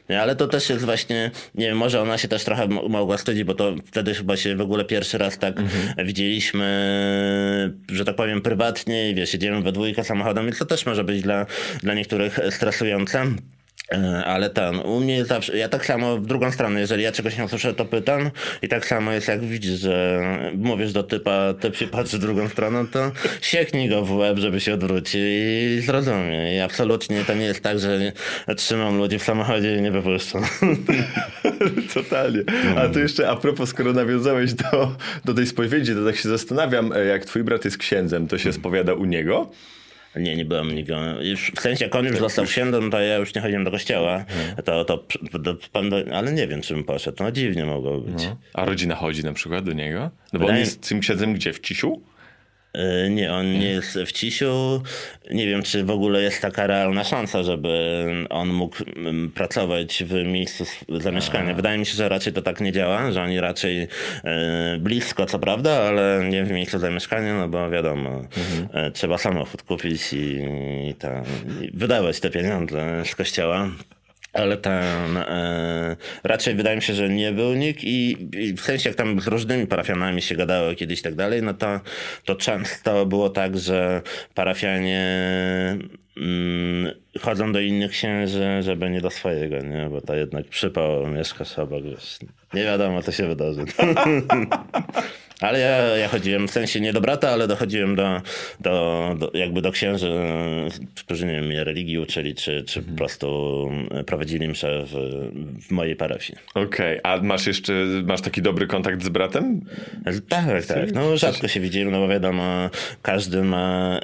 Nie, 0.09 0.21
ale 0.21 0.35
to 0.35 0.47
też 0.47 0.69
jest 0.69 0.85
właśnie, 0.85 1.31
nie 1.55 1.67
wiem, 1.67 1.77
może 1.77 2.01
ona 2.01 2.17
się 2.17 2.27
też 2.27 2.43
trochę 2.43 2.67
mogła 2.67 3.17
studzić, 3.17 3.43
bo 3.43 3.53
to 3.53 3.75
wtedy 3.85 4.13
chyba 4.13 4.37
się 4.37 4.55
w 4.55 4.61
ogóle 4.61 4.85
pierwszy 4.85 5.17
raz 5.17 5.37
tak 5.37 5.59
mhm. 5.59 6.07
widzieliśmy, 6.07 6.63
że 7.91 8.05
tak 8.05 8.15
powiem, 8.15 8.41
prywatnie 8.41 9.09
i 9.09 9.15
wiesz, 9.15 9.29
siedziemy 9.29 9.61
we 9.61 9.71
dwójkę 9.71 10.03
samochodem, 10.03 10.45
więc 10.45 10.57
to 10.57 10.65
też 10.65 10.85
może 10.85 11.03
być 11.03 11.21
dla, 11.21 11.45
dla 11.83 11.93
niektórych 11.93 12.39
stresujące. 12.49 13.25
E, 13.93 14.25
ale 14.25 14.49
ten, 14.49 14.75
u 14.79 14.99
mnie 14.99 15.25
zawsze, 15.25 15.57
ja 15.57 15.69
tak 15.69 15.85
samo 15.85 16.17
w 16.17 16.25
drugą 16.25 16.51
stronę, 16.51 16.79
jeżeli 16.79 17.03
ja 17.03 17.11
czegoś 17.11 17.37
nie 17.37 17.49
słyszę, 17.49 17.73
to 17.73 17.85
pytam 17.85 18.31
i 18.61 18.67
tak 18.67 18.85
samo 18.85 19.11
jest 19.11 19.27
jak 19.27 19.41
widzisz, 19.41 19.79
że 19.79 20.21
mówisz 20.55 20.93
do 20.93 21.03
typa, 21.03 21.53
typ 21.59 21.75
się 21.75 21.87
patrzy 21.87 22.17
w 22.17 22.21
drugą 22.21 22.49
stronę, 22.49 22.85
to 22.91 23.11
sieknij 23.41 23.89
go 23.89 24.05
w 24.05 24.15
łeb, 24.15 24.37
żeby 24.37 24.59
się 24.59 24.73
odwrócił 24.73 25.21
i 25.23 25.81
zrozumie. 25.85 26.55
I 26.55 26.59
absolutnie 26.59 27.23
to 27.23 27.33
nie 27.33 27.45
jest 27.45 27.61
tak, 27.61 27.79
że 27.79 28.11
trzymam 28.57 28.97
ludzi 28.97 29.19
w 29.19 29.23
samochodzie 29.23 29.77
i 29.77 29.81
nie 29.81 29.91
wypuszczam. 29.91 30.43
Totalnie. 31.93 32.43
A 32.75 32.89
to 32.89 32.99
jeszcze 32.99 33.29
a 33.29 33.35
propos, 33.35 33.69
skoro 33.69 33.93
nawiązałeś 33.93 34.53
do, 34.53 34.95
do 35.25 35.33
tej 35.33 35.47
spowiedzi, 35.47 35.93
to 35.93 36.05
tak 36.05 36.15
się 36.15 36.29
zastanawiam, 36.29 36.93
e, 36.93 37.05
jak 37.05 37.25
twój 37.25 37.43
brat 37.43 37.65
jest 37.65 37.77
księdzem, 37.77 38.27
to 38.27 38.37
się 38.37 38.53
spowiada 38.53 38.93
u 38.93 39.05
niego? 39.05 39.49
Nie, 40.15 40.35
nie 40.35 40.45
byłem 40.45 40.75
nigdy. 40.75 40.93
Już, 41.21 41.51
w 41.55 41.61
sensie, 41.61 41.85
jak 41.85 41.95
on 41.95 42.05
już 42.05 42.17
został 42.17 42.45
księdzem, 42.45 42.91
to 42.91 42.99
ja 42.99 43.15
już 43.15 43.35
nie 43.35 43.41
chodziłem 43.41 43.63
do 43.63 43.71
kościoła. 43.71 44.25
To, 44.65 44.85
to, 44.85 45.03
to, 45.43 45.53
to, 45.53 45.81
ale 46.13 46.33
nie 46.33 46.47
wiem, 46.47 46.61
czym 46.61 46.83
poszedł. 46.83 47.23
No 47.23 47.31
dziwnie 47.31 47.65
mogło 47.65 47.99
być. 47.99 48.25
No. 48.25 48.37
A 48.53 48.65
rodzina 48.65 48.95
chodzi 48.95 49.23
na 49.23 49.33
przykład 49.33 49.65
do 49.65 49.73
niego? 49.73 49.99
No 49.99 50.09
bo 50.33 50.39
Wydaje... 50.39 50.53
on 50.53 50.59
jest 50.59 50.89
tym 50.89 50.99
księdzem 50.99 51.33
gdzie? 51.33 51.53
W 51.53 51.59
Cisiu? 51.59 52.01
E, 52.73 53.09
nie, 53.09 53.33
on 53.33 53.53
nie 53.53 53.67
jest 53.67 53.99
w 53.99 54.11
Cisiu. 54.11 54.83
Nie 55.31 55.47
wiem, 55.47 55.63
czy 55.63 55.83
w 55.83 55.91
ogóle 55.91 56.21
jest 56.21 56.41
taka 56.41 56.67
realna 56.67 57.03
szansa, 57.03 57.43
żeby 57.43 58.05
on 58.29 58.49
mógł 58.49 58.77
mm, 58.95 59.31
pracować 59.31 60.03
w 60.03 60.13
miejscu 60.13 60.65
zamieszkania. 60.89 61.53
Wydaje 61.53 61.77
mi 61.77 61.85
się, 61.85 61.93
że 61.93 62.09
raczej 62.09 62.33
to 62.33 62.41
tak 62.41 62.61
nie 62.61 62.71
działa, 62.71 63.11
że 63.11 63.21
oni 63.21 63.39
raczej 63.39 63.87
e, 64.23 64.77
blisko, 64.79 65.25
co 65.25 65.39
prawda, 65.39 65.71
ale 65.71 66.27
nie 66.29 66.43
w 66.43 66.51
miejscu 66.51 66.79
zamieszkania, 66.79 67.37
no 67.37 67.49
bo 67.49 67.69
wiadomo, 67.69 68.09
mhm. 68.09 68.67
E, 68.73 68.91
trzeba 68.91 69.17
samochód 69.17 69.63
kupić 69.63 70.13
i, 70.13 70.39
i, 70.89 70.95
tam, 70.95 71.23
i 71.61 71.77
wydawać 71.77 72.19
te 72.19 72.29
pieniądze 72.29 73.03
z 73.05 73.15
kościoła. 73.15 73.69
Ale 74.33 74.57
ten 74.57 75.17
e, 75.17 75.95
raczej 76.23 76.55
wydaje 76.55 76.75
mi 76.75 76.81
się, 76.81 76.93
że 76.93 77.09
nie 77.09 77.31
był 77.31 77.53
nikt 77.53 77.83
i, 77.83 78.27
i, 78.33 78.53
w 78.53 78.61
sensie 78.61 78.89
jak 78.89 78.97
tam 78.97 79.21
z 79.21 79.27
różnymi 79.27 79.67
parafianami 79.67 80.21
się 80.21 80.35
gadało 80.35 80.75
kiedyś 80.75 80.99
i 80.99 81.03
tak 81.03 81.15
dalej, 81.15 81.41
no 81.41 81.53
to, 81.53 81.79
to 82.25 82.35
często 82.35 83.05
było 83.05 83.29
tak, 83.29 83.57
że 83.57 84.01
parafianie 84.33 85.03
mm, 86.17 86.93
chodzą 87.21 87.51
do 87.51 87.59
innych 87.59 87.91
księży, 87.91 88.61
żeby 88.61 88.89
nie 88.89 89.01
do 89.01 89.09
swojego, 89.09 89.59
nie? 89.59 89.89
Bo 89.89 90.01
to 90.01 90.15
jednak 90.15 90.45
przypał 90.45 91.07
mieszkasz 91.07 91.59
obok, 91.59 91.83
wiesz. 91.83 92.19
Nie 92.53 92.63
wiadomo, 92.63 93.01
co 93.01 93.11
się 93.11 93.27
wydarzy. 93.27 93.63
Ale 95.43 95.59
ja, 95.59 95.97
ja 95.97 96.07
chodziłem, 96.07 96.47
w 96.47 96.51
sensie 96.51 96.81
nie 96.81 96.93
do 96.93 97.01
brata, 97.01 97.29
ale 97.29 97.47
dochodziłem 97.47 97.95
do, 97.95 98.21
do, 98.59 99.15
do 99.19 99.31
jakby 99.33 99.61
do 99.61 99.71
księży, 99.71 100.11
którzy 100.95 101.25
nie 101.25 101.31
wiem, 101.31 101.45
mnie 101.45 101.63
religii 101.63 101.99
uczyli, 101.99 102.35
czy, 102.35 102.63
czy 102.63 102.79
mhm. 102.79 102.95
po 102.95 102.97
prostu 102.97 103.69
prowadzili 104.05 104.47
mszę 104.47 104.85
w, 104.85 104.95
w 105.67 105.71
mojej 105.71 105.95
parafii. 105.95 106.39
Okej, 106.55 106.99
okay. 106.99 107.13
a 107.13 107.21
masz 107.21 107.47
jeszcze, 107.47 107.73
masz 108.05 108.21
taki 108.21 108.41
dobry 108.41 108.67
kontakt 108.67 109.03
z 109.03 109.09
bratem? 109.09 109.61
Tak, 110.29 110.65
tak. 110.65 110.91
No 110.93 111.17
rzadko 111.17 111.47
się 111.47 111.59
widzimy, 111.59 111.91
no 111.91 111.99
bo 111.99 112.07
wiadomo, 112.07 112.69
każdy 113.01 113.43
ma... 113.43 113.99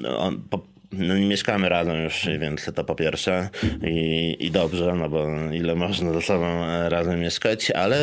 No, 0.00 0.18
on, 0.18 0.42
po, 0.50 0.73
no, 0.98 1.18
nie 1.18 1.26
mieszkamy 1.26 1.68
razem 1.68 2.02
już, 2.02 2.28
więc 2.38 2.70
to 2.74 2.84
po 2.84 2.94
pierwsze 2.94 3.48
i, 3.86 4.36
i 4.40 4.50
dobrze, 4.50 4.94
no 4.96 5.08
bo 5.08 5.28
ile 5.52 5.74
można 5.74 6.12
ze 6.12 6.22
sobą 6.22 6.64
e, 6.64 6.88
razem 6.88 7.20
mieszkać, 7.20 7.70
ale 7.70 7.98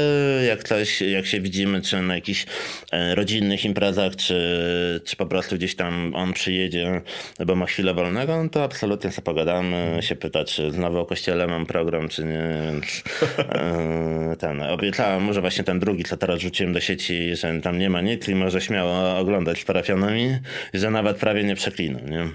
jak 0.48 0.64
coś, 0.64 1.02
jak 1.02 1.26
się 1.26 1.42
widzimy, 1.42 1.82
czy 1.82 2.02
na 2.02 2.16
jakichś 2.16 2.46
e, 2.92 3.16
rodzinnych 3.16 3.66
imprezach, 3.66 4.16
czy, 4.16 5.02
czy 5.06 5.16
po 5.16 5.26
prostu 5.26 5.56
gdzieś 5.56 5.76
tam 5.76 6.16
on 6.16 6.34
przyjedzie, 6.34 7.02
bo 7.46 7.56
ma 7.56 7.66
chwilę 7.66 7.94
wolnego, 7.94 8.44
no 8.44 8.50
to 8.50 8.64
absolutnie 8.64 9.12
sobie 9.12 9.26
pogadamy, 9.26 9.98
się 10.02 10.16
pyta, 10.16 10.46
czy 10.46 10.72
znowu 10.72 11.00
o 11.00 11.06
kościele 11.06 11.48
mam 11.48 11.66
program, 11.66 12.10
czy 12.10 12.24
nie, 12.24 12.62
więc 12.66 13.04
e, 13.40 14.36
ten, 14.40 14.62
obiecałem 14.62 15.24
mu, 15.24 15.34
że 15.34 15.42
właśnie 15.42 15.64
ten 15.64 15.80
drugi, 15.80 16.04
co 16.04 16.18
teraz 16.18 16.40
rzuciłem 16.40 16.74
do 16.74 16.80
sieci, 16.80 17.36
że 17.36 17.62
tam 17.62 17.80
nie 17.80 17.90
ma 17.90 18.02
nic 18.02 18.28
i 18.28 18.36
może 18.36 18.62
śmiało 18.62 19.18
oglądać 19.18 19.62
z 19.62 19.66
parafianami, 19.66 20.38
że 20.74 20.92
nawet 20.92 21.18
prawie 21.18 21.44
nie 21.44 21.56
przeklinam, 21.56 22.10
nie? 22.10 22.28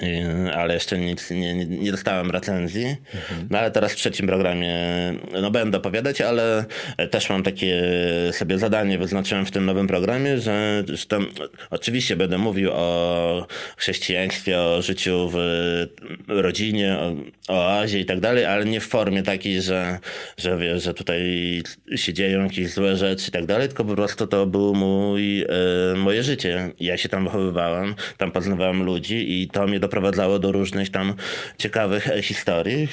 Yy, 0.00 0.54
ale 0.54 0.74
jeszcze 0.74 0.98
nic 0.98 1.30
nie, 1.30 1.54
nie 1.54 1.90
dostałem 1.90 2.30
recenzji. 2.30 2.86
Mhm. 3.14 3.48
No 3.50 3.58
ale 3.58 3.70
teraz 3.70 3.92
w 3.92 3.96
trzecim 3.96 4.26
programie 4.26 4.76
no 5.42 5.50
będę 5.50 5.78
opowiadać, 5.78 6.20
ale 6.20 6.64
też 7.10 7.30
mam 7.30 7.42
takie 7.42 7.82
sobie 8.32 8.58
zadanie 8.58 8.98
wyznaczyłem 8.98 9.46
w 9.46 9.50
tym 9.50 9.66
nowym 9.66 9.86
programie, 9.86 10.38
że, 10.38 10.84
że 10.88 11.06
tam, 11.06 11.26
oczywiście 11.70 12.16
będę 12.16 12.38
mówił 12.38 12.70
o 12.72 13.46
chrześcijaństwie, 13.76 14.60
o 14.60 14.82
życiu 14.82 15.30
w 15.32 15.38
rodzinie, 16.28 16.96
o, 16.98 17.14
o 17.48 17.78
Azji 17.78 18.00
i 18.00 18.04
tak 18.04 18.20
dalej, 18.20 18.44
ale 18.44 18.64
nie 18.64 18.80
w 18.80 18.86
formie 18.86 19.22
takiej, 19.22 19.62
że, 19.62 19.98
że 20.36 20.58
wiesz, 20.58 20.82
że 20.82 20.94
tutaj 20.94 21.22
się 21.96 22.12
dzieją 22.12 22.42
jakieś 22.42 22.72
złe 22.72 22.96
rzeczy 22.96 23.28
i 23.28 23.32
tak 23.32 23.46
dalej, 23.46 23.68
tylko 23.68 23.84
po 23.84 23.94
prostu 23.94 24.26
to 24.26 24.46
było 24.46 24.74
mój, 24.74 25.42
e, 25.42 25.46
moje 25.96 26.22
życie. 26.22 26.72
Ja 26.80 26.96
się 26.96 27.08
tam 27.08 27.24
wychowywałem, 27.24 27.94
tam 28.16 28.32
poznawałem 28.32 28.82
ludzi 28.82 29.42
i 29.42 29.48
to 29.48 29.66
mnie 29.66 29.80
doprowadzało 29.88 30.38
do 30.38 30.52
różnych 30.52 30.90
tam 30.90 31.14
ciekawych 31.58 32.08
e, 32.08 32.22
historii, 32.22 32.88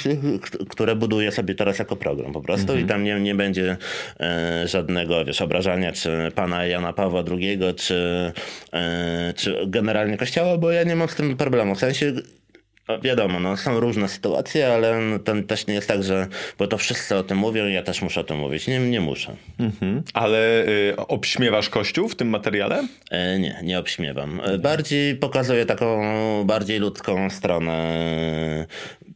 które 0.69 0.95
buduję 0.95 1.31
sobie 1.31 1.55
teraz 1.55 1.79
jako 1.79 1.95
program 1.95 2.33
po 2.33 2.41
prostu 2.41 2.71
mhm. 2.71 2.85
i 2.85 2.89
tam 2.89 3.03
nie, 3.03 3.19
nie 3.19 3.35
będzie 3.35 3.77
e, 4.19 4.67
żadnego, 4.67 5.25
wiesz, 5.25 5.41
obrażania 5.41 5.91
czy 5.91 6.31
pana 6.35 6.65
Jana 6.65 6.93
Pawła 6.93 7.23
II, 7.31 7.59
czy, 7.75 8.31
e, 8.73 9.33
czy 9.35 9.57
generalnie 9.67 10.17
kościoła, 10.17 10.57
bo 10.57 10.71
ja 10.71 10.83
nie 10.83 10.95
mam 10.95 11.09
z 11.09 11.15
tym 11.15 11.37
problemu. 11.37 11.75
W 11.75 11.79
sensie 11.79 12.13
wiadomo, 13.01 13.39
no, 13.39 13.57
są 13.57 13.79
różne 13.79 14.07
sytuacje, 14.07 14.73
ale 14.73 15.19
to 15.23 15.33
też 15.47 15.67
nie 15.67 15.73
jest 15.73 15.88
tak, 15.88 16.03
że 16.03 16.27
bo 16.57 16.67
to 16.67 16.77
wszyscy 16.77 17.15
o 17.15 17.23
tym 17.23 17.38
mówią, 17.38 17.67
ja 17.67 17.83
też 17.83 18.01
muszę 18.01 18.21
o 18.21 18.23
tym 18.23 18.38
mówić. 18.38 18.67
Nie, 18.67 18.79
nie 18.79 19.01
muszę. 19.01 19.36
Mhm. 19.59 20.03
Ale 20.13 20.67
y, 20.67 20.95
obśmiewasz 20.97 21.69
Kościół 21.69 22.09
w 22.09 22.15
tym 22.15 22.29
materiale? 22.29 22.88
E, 23.11 23.39
nie, 23.39 23.59
nie 23.63 23.79
obśmiewam. 23.79 24.41
E, 24.43 24.57
bardziej 24.57 25.15
pokazuję 25.15 25.65
taką 25.65 26.03
bardziej 26.45 26.79
ludzką 26.79 27.29
stronę 27.29 27.95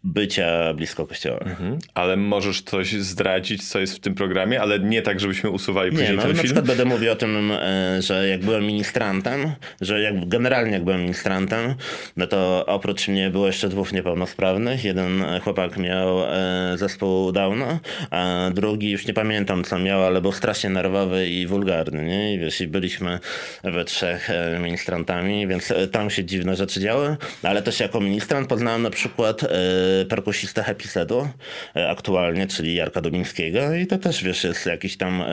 bycia 0.03 0.73
blisko 0.73 1.07
kościoła. 1.07 1.39
Mhm. 1.39 1.79
Ale 1.93 2.17
możesz 2.17 2.61
coś 2.61 2.93
zdradzić, 2.93 3.69
co 3.69 3.79
jest 3.79 3.95
w 3.95 3.99
tym 3.99 4.15
programie, 4.15 4.61
ale 4.61 4.79
nie 4.79 5.01
tak, 5.01 5.19
żebyśmy 5.19 5.49
usuwali 5.49 5.91
później 5.91 6.09
nie, 6.09 6.15
no, 6.15 6.21
ten 6.21 6.31
na 6.31 6.35
film? 6.35 6.45
przykład 6.45 6.65
będę 6.65 6.85
mówił 6.85 7.11
o 7.11 7.15
tym, 7.15 7.51
e, 7.51 8.01
że 8.01 8.27
jak 8.27 8.41
byłem 8.41 8.65
ministrantem, 8.65 9.51
że 9.81 10.01
jak 10.01 10.27
generalnie 10.27 10.73
jak 10.73 10.83
byłem 10.83 11.01
ministrantem, 11.01 11.75
no 12.17 12.27
to 12.27 12.65
oprócz 12.65 13.07
mnie 13.07 13.29
było 13.29 13.47
jeszcze 13.47 13.58
dwóch 13.67 13.93
niepełnosprawnych. 13.93 14.83
Jeden 14.83 15.23
chłopak 15.43 15.77
miał 15.77 16.23
e, 16.23 16.77
zespół 16.77 17.31
Downa, 17.31 17.79
a 18.11 18.49
drugi 18.53 18.91
już 18.91 19.07
nie 19.07 19.13
pamiętam 19.13 19.63
co 19.63 19.79
miał, 19.79 20.03
ale 20.03 20.21
był 20.21 20.31
strasznie 20.31 20.69
nerwowy 20.69 21.29
i 21.29 21.47
wulgarny, 21.47 22.03
nie? 22.03 22.33
I 22.33 22.39
wiesz, 22.39 22.67
byliśmy 22.67 23.19
we 23.63 23.85
trzech 23.85 24.29
e, 24.29 24.59
ministrantami, 24.59 25.47
więc 25.47 25.71
e, 25.71 25.87
tam 25.87 26.09
się 26.09 26.25
dziwne 26.25 26.55
rzeczy 26.55 26.79
działy, 26.79 27.17
ale 27.43 27.61
też 27.61 27.79
jako 27.79 28.01
ministrant 28.01 28.49
poznałem 28.49 28.81
na 28.81 28.89
przykład 28.89 29.41
perkusistę 30.09 30.63
Happy 30.63 30.87
Sedu 30.87 31.27
aktualnie, 31.89 32.47
czyli 32.47 32.75
Jarka 32.75 33.01
Dubińskiego 33.01 33.73
i 33.73 33.87
to 33.87 33.97
też 33.97 34.23
wiesz, 34.23 34.43
jest 34.43 34.65
jakiś 34.65 34.97
tam 34.97 35.23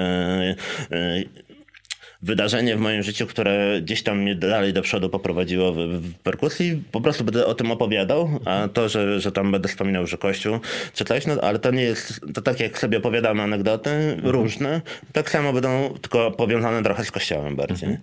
wydarzenie 2.23 2.77
w 2.77 2.81
moim 2.81 3.03
życiu, 3.03 3.27
które 3.27 3.81
gdzieś 3.83 4.03
tam 4.03 4.19
mnie 4.19 4.35
dalej 4.35 4.73
do 4.73 4.83
przodu 4.83 5.09
poprowadziło 5.09 5.73
w, 5.73 5.77
w 5.77 6.15
perkusji. 6.15 6.83
Po 6.93 7.01
prostu 7.01 7.25
będę 7.25 7.47
o 7.47 7.55
tym 7.55 7.71
opowiadał, 7.71 8.41
a 8.45 8.69
to, 8.69 8.89
że, 8.89 9.21
że 9.21 9.33
tam 9.33 9.53
będę 9.53 9.69
wspominał, 9.69 10.07
że 10.07 10.19
Kościół 10.19 10.59
czy 10.95 11.05
coś, 11.05 11.27
no 11.27 11.35
ale 11.43 11.59
to 11.59 11.71
nie 11.71 11.83
jest, 11.83 12.21
to 12.35 12.43
tak 12.43 12.61
jak 12.61 12.79
sobie 12.79 12.99
opowiadamy 12.99 13.43
anegdoty 13.43 14.17
różne, 14.23 14.81
tak 15.13 15.31
samo 15.31 15.53
będą 15.53 15.95
tylko 16.03 16.31
powiązane 16.31 16.83
trochę 16.83 17.05
z 17.05 17.11
Kościołem 17.11 17.57
bardziej. 17.57 17.97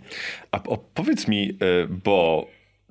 A 0.52 0.60
powiedz 0.94 1.28
mi, 1.28 1.50
y, 1.50 1.88
bo 1.88 2.48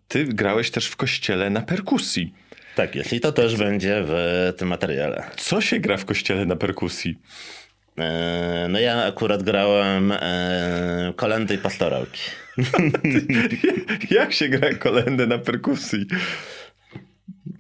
ty 0.09 0.25
grałeś 0.25 0.71
też 0.71 0.87
w 0.87 0.97
kościele 0.97 1.51
na 1.51 1.61
perkusji. 1.61 2.35
Tak 2.77 2.95
jest 2.95 3.13
i 3.13 3.21
to 3.21 3.33
też 3.33 3.57
będzie 3.57 4.03
w 4.07 4.53
tym 4.57 4.69
materiale. 4.69 5.25
Co 5.37 5.61
się 5.61 5.81
gra 5.81 5.97
w 5.97 6.05
kościele 6.05 6.47
na 6.47 6.57
perkusji? 6.57 7.19
E, 7.99 8.67
No 8.69 8.79
ja 8.79 9.05
akurat 9.05 9.43
grałem 9.43 10.13
e, 10.13 11.13
kolendy 11.17 11.55
i 11.55 11.59
pastorałki. 11.59 12.21
Jak 14.11 14.33
się 14.33 14.49
gra 14.49 14.75
kolendę 14.75 15.27
na 15.27 15.39
perkusji? 15.39 16.07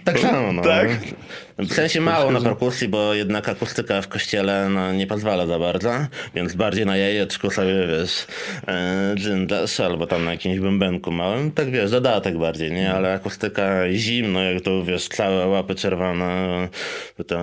Tak 0.04 0.18
samo, 0.18 0.52
no. 0.52 0.62
Tak? 0.62 0.88
W 1.58 1.72
sensie 1.74 2.00
mało 2.00 2.30
na 2.30 2.40
perkusji, 2.40 2.88
bo 2.88 3.14
jednak 3.14 3.48
akustyka 3.48 4.02
w 4.02 4.08
kościele 4.08 4.68
no, 4.68 4.92
nie 4.92 5.06
pozwala 5.06 5.46
za 5.46 5.58
bardzo, 5.58 5.92
więc 6.34 6.54
bardziej 6.54 6.86
na 6.86 6.96
jajeczku 6.96 7.50
sobie, 7.50 7.86
wiesz, 7.86 8.26
e, 8.68 9.14
dżindasz 9.16 9.80
albo 9.80 10.06
tam 10.06 10.24
na 10.24 10.32
jakimś 10.32 10.58
bębenku 10.58 11.10
małym, 11.10 11.50
tak 11.50 11.70
wiesz, 11.70 11.90
dodatek 11.90 12.38
bardziej, 12.38 12.72
nie? 12.72 12.92
Ale 12.92 13.12
akustyka 13.12 13.92
zimno, 13.92 14.42
jak 14.42 14.62
tu, 14.62 14.84
wiesz, 14.84 15.08
całe 15.08 15.46
łapy 15.46 15.74
czerwone, 15.74 16.68
to 17.26 17.42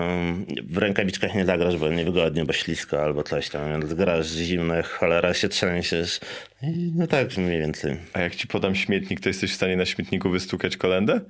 w 0.64 0.78
rękawiczkach 0.78 1.36
nie 1.36 1.46
zagrasz, 1.46 1.78
bo 1.78 1.90
niewygodnie, 1.90 2.46
bo 2.46 2.54
ślisko 2.54 3.04
albo 3.04 3.24
coś 3.24 3.50
tam, 3.50 3.70
więc 3.70 3.94
grasz 3.94 4.28
zimno, 4.28 4.76
jak 4.76 4.88
cholera 4.88 5.34
się 5.34 5.50
trzęsiesz. 5.50 6.20
I 6.64 6.92
no 6.96 7.08
tak 7.08 7.38
mniej 7.38 7.60
więcej. 7.60 7.98
A 8.14 8.22
jak 8.22 8.36
ci 8.36 8.48
podam 8.48 8.76
śmietnik, 8.76 9.20
to 9.20 9.30
jesteś 9.30 9.52
w 9.52 9.56
stanie 9.56 9.76
na 9.76 9.86
śmietniku 9.86 10.30
wystukać 10.30 10.78
kolendę? 10.78 11.22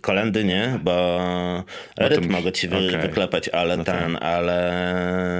Kolendy 0.00 0.44
nie, 0.44 0.78
bo 0.82 1.64
rytm 1.98 2.30
mogę 2.30 2.52
ci 2.52 2.68
wy, 2.68 2.76
okej. 2.76 3.00
wyklepać, 3.00 3.48
ale 3.48 3.76
No 3.76 3.84
ten, 3.84 4.16
ale 4.20 4.68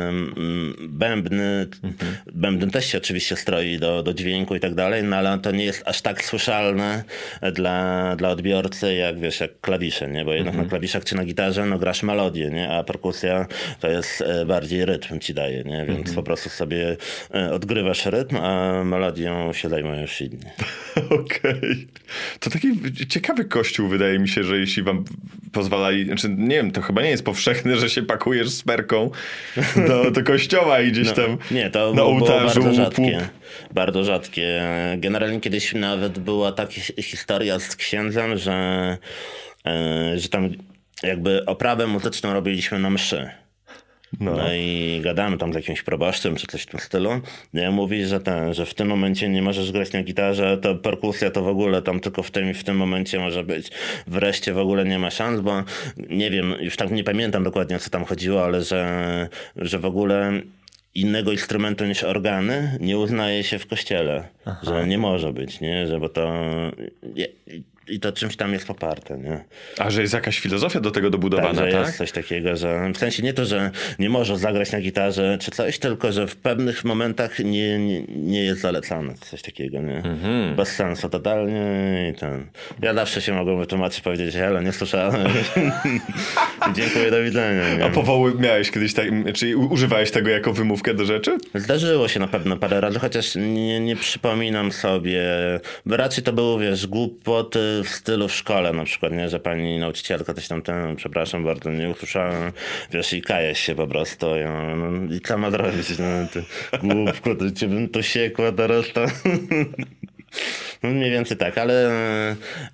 mm, 0.08 0.74
bębny, 0.88 1.66
Mhm. 1.82 2.16
bębny 2.32 2.70
też 2.70 2.86
się 2.86 2.98
oczywiście 2.98 3.36
stroi 3.36 3.78
do, 3.78 4.02
do 4.02 4.14
dźwięku 4.14 4.54
i 4.54 4.60
tak 4.60 4.74
dalej, 4.74 5.02
no 5.04 5.16
ale 5.16 5.38
to 5.38 5.50
nie 5.50 5.64
jest 5.64 5.82
aż 5.86 6.02
tak 6.02 6.24
słyszalne 6.24 7.04
dla, 7.52 8.16
dla 8.16 8.28
odbiorcy, 8.28 8.94
jak 8.94 9.20
wiesz, 9.20 9.40
jak 9.40 9.60
klawisze, 9.60 10.08
nie? 10.08 10.24
Bo 10.24 10.32
jednak 10.32 10.52
Mhm. 10.54 10.64
na 10.64 10.70
klawiszach 10.70 11.04
czy 11.04 11.16
na 11.16 11.24
gitarze, 11.24 11.66
no 11.66 11.78
grasz 11.78 12.02
melodię, 12.02 12.50
nie? 12.50 12.70
A 12.72 12.84
perkusja 12.84 13.46
to 13.80 13.88
jest 13.88 14.22
e, 14.22 14.46
bardziej 14.46 14.84
rytm 14.84 15.18
ci 15.18 15.34
daje, 15.34 15.64
nie? 15.64 15.84
Więc 15.86 15.98
Mhm. 15.98 16.14
po 16.16 16.22
prostu 16.22 16.48
sobie 16.48 16.96
e, 17.34 17.52
odgrywasz 17.52 18.06
rytm, 18.06 18.36
a 18.36 18.84
melodią 18.84 19.52
się 19.52 19.68
zajmują 19.68 20.00
już 20.00 20.20
inni. 20.20 20.38
Okej. 21.20 21.86
To 22.40 22.50
taki 22.50 22.68
ciekawy 23.08 23.44
kościół, 23.44 23.88
wydaje 23.88 24.18
mi 24.18 24.28
się, 24.30 24.44
że 24.44 24.58
jeśli 24.58 24.82
wam 24.82 25.04
pozwalali, 25.52 26.04
znaczy 26.04 26.28
nie 26.38 26.56
wiem, 26.56 26.70
to 26.70 26.82
chyba 26.82 27.02
nie 27.02 27.10
jest 27.10 27.24
powszechne, 27.24 27.76
że 27.76 27.90
się 27.90 28.02
pakujesz 28.02 28.48
z 28.50 28.62
perką 28.62 29.10
do, 29.88 30.10
do 30.10 30.24
kościoła 30.24 30.80
i 30.80 30.92
gdzieś 30.92 31.12
tam 31.12 31.38
Nie, 31.50 31.70
to 31.70 31.94
na 31.94 32.02
ołtarzu 32.02 32.62
bardzo 32.62 32.74
rzadkie. 32.74 33.28
Bardzo 33.74 34.04
rzadkie. 34.04 34.62
Generalnie 34.96 35.40
kiedyś 35.40 35.74
nawet 35.74 36.18
była 36.18 36.52
taka 36.52 36.72
hi- 36.72 37.02
historia 37.02 37.58
z 37.58 37.76
księdzem, 37.76 38.38
że, 38.38 38.98
e, 39.66 40.18
że 40.18 40.28
tam 40.28 40.50
jakby 41.02 41.46
oprawę 41.46 41.86
muzyczną 41.86 42.32
robiliśmy 42.32 42.78
na 42.78 42.90
mszy. 42.90 43.30
No. 44.20 44.36
No 44.36 44.54
i 44.54 45.00
gadamy 45.04 45.38
tam 45.38 45.52
z 45.52 45.56
jakimś 45.56 45.82
proboszczem 45.82 46.36
czy 46.36 46.46
coś 46.46 46.62
w 46.62 46.66
tym 46.66 46.80
stylu. 46.80 47.10
I 47.54 47.68
mówi, 47.70 48.04
że 48.04 48.20
ten, 48.20 48.54
że 48.54 48.66
w 48.66 48.74
tym 48.74 48.88
momencie 48.88 49.28
nie 49.28 49.42
możesz 49.42 49.72
grać 49.72 49.92
na 49.92 50.02
gitarze, 50.02 50.58
to 50.58 50.74
perkusja 50.74 51.30
to 51.30 51.42
w 51.42 51.48
ogóle 51.48 51.82
tam 51.82 52.00
tylko 52.00 52.22
w 52.22 52.30
tym 52.30 52.50
i 52.50 52.54
w 52.54 52.64
tym 52.64 52.76
momencie 52.76 53.18
może 53.18 53.44
być. 53.44 53.70
Wreszcie 54.06 54.52
w 54.52 54.58
ogóle 54.58 54.84
nie 54.84 54.98
ma 54.98 55.10
szans, 55.10 55.40
bo 55.40 55.64
nie 56.10 56.30
wiem, 56.30 56.54
już 56.60 56.76
tak 56.76 56.90
nie 56.90 57.04
pamiętam 57.04 57.44
dokładnie 57.44 57.76
o 57.76 57.78
co 57.78 57.90
tam 57.90 58.04
chodziło, 58.04 58.44
ale 58.44 58.62
że, 58.62 59.28
że 59.56 59.78
w 59.78 59.84
ogóle 59.84 60.32
innego 60.94 61.32
instrumentu 61.32 61.84
niż 61.84 62.04
organy 62.04 62.78
nie 62.80 62.98
uznaje 62.98 63.44
się 63.44 63.58
w 63.58 63.66
kościele. 63.66 64.28
Że 64.62 64.86
nie 64.86 64.98
może 64.98 65.32
być, 65.32 65.60
nie? 65.60 65.86
Że 65.86 66.00
bo 66.00 66.08
to... 66.08 66.42
I 67.90 68.00
to 68.00 68.12
czymś 68.12 68.36
tam 68.36 68.52
jest 68.52 68.66
poparte, 68.66 69.18
nie? 69.18 69.44
A 69.78 69.90
że 69.90 70.00
jest 70.02 70.14
jakaś 70.14 70.38
filozofia 70.38 70.80
do 70.80 70.90
tego 70.90 71.10
dobudowana, 71.10 71.62
Tak, 71.62 71.72
tak? 71.72 71.86
jest 71.86 71.98
coś 71.98 72.12
takiego, 72.12 72.56
że 72.56 72.92
w 72.94 72.98
sensie 72.98 73.22
nie 73.22 73.32
to, 73.32 73.44
że 73.44 73.70
nie 73.98 74.10
może 74.10 74.38
zagrać 74.38 74.72
na 74.72 74.80
gitarze 74.80 75.38
czy 75.40 75.50
coś, 75.50 75.78
tylko 75.78 76.12
że 76.12 76.26
w 76.26 76.36
pewnych 76.36 76.84
momentach 76.84 77.38
nie, 77.38 77.78
nie, 77.78 78.02
nie 78.08 78.44
jest 78.44 78.60
zalecane 78.60 79.14
coś 79.14 79.42
takiego, 79.42 79.80
nie? 79.80 79.96
Mhm. 79.96 80.56
Bez 80.56 80.68
sensu 80.68 81.08
totalnie 81.08 81.60
i 82.10 82.18
ten. 82.18 82.46
Ja 82.82 82.94
zawsze 82.94 83.20
się 83.22 83.32
mogłem 83.32 83.58
wytłumaczyć, 83.58 84.00
powiedzieć, 84.00 84.36
ale 84.36 84.64
nie 84.64 84.72
słyszałem. 84.72 85.26
Dziękuję, 86.76 87.10
do 87.10 87.22
widzenia. 87.22 87.74
Nie? 87.78 87.84
A 87.84 87.90
powoły 87.90 88.34
miałeś 88.38 88.70
kiedyś 88.70 88.94
tak, 88.94 89.06
czyli 89.34 89.54
używałeś 89.54 90.10
tego 90.10 90.30
jako 90.30 90.52
wymówkę 90.52 90.94
do 90.94 91.04
rzeczy? 91.04 91.38
Zdarzyło 91.54 92.08
się 92.08 92.20
na 92.20 92.28
pewno 92.28 92.56
parę 92.56 92.80
razy, 92.80 92.98
chociaż 92.98 93.34
nie, 93.36 93.80
nie 93.80 93.96
przypominam 93.96 94.72
sobie. 94.72 95.22
Raczej 95.86 96.24
to 96.24 96.32
było, 96.32 96.58
wiesz, 96.58 96.86
głupoty 96.86 97.79
w 97.84 97.88
stylu 97.88 98.28
w 98.28 98.32
szkole 98.34 98.72
na 98.72 98.84
przykład, 98.84 99.12
nie? 99.12 99.28
Że 99.28 99.40
pani 99.40 99.78
nauczycielka 99.78 100.34
coś 100.34 100.48
tam, 100.48 100.62
ten, 100.62 100.96
przepraszam 100.96 101.44
bardzo, 101.44 101.70
nie 101.70 101.90
usłyszałem, 101.90 102.52
wiesz, 102.90 103.12
i 103.12 103.22
kajesz 103.22 103.58
się 103.58 103.74
po 103.74 103.86
prostu. 103.86 104.36
Ja, 104.36 104.76
no, 104.76 105.14
I 105.14 105.20
co 105.20 105.38
ma 105.38 105.50
zrobić? 105.50 105.88
No, 105.98 106.04
ty 106.32 106.44
głupko, 106.82 107.34
to 107.34 107.50
cię 107.50 107.68
bym 107.68 107.88
tu 107.88 108.02
siekła 108.02 108.52
teraz 108.52 108.92
to... 108.92 109.04
No 110.82 110.90
mniej 110.90 111.10
więcej 111.10 111.36
tak, 111.36 111.58
ale 111.58 111.90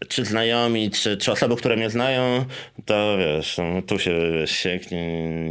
czy 0.08 0.24
znajomi, 0.24 0.90
czy, 0.90 1.16
czy 1.16 1.32
osoby, 1.32 1.56
które 1.56 1.76
mnie 1.76 1.90
znają, 1.90 2.44
to 2.84 3.18
wiesz, 3.18 3.58
no, 3.58 3.82
tu 3.82 3.98
się 3.98 4.10
wiesz, 4.32 4.66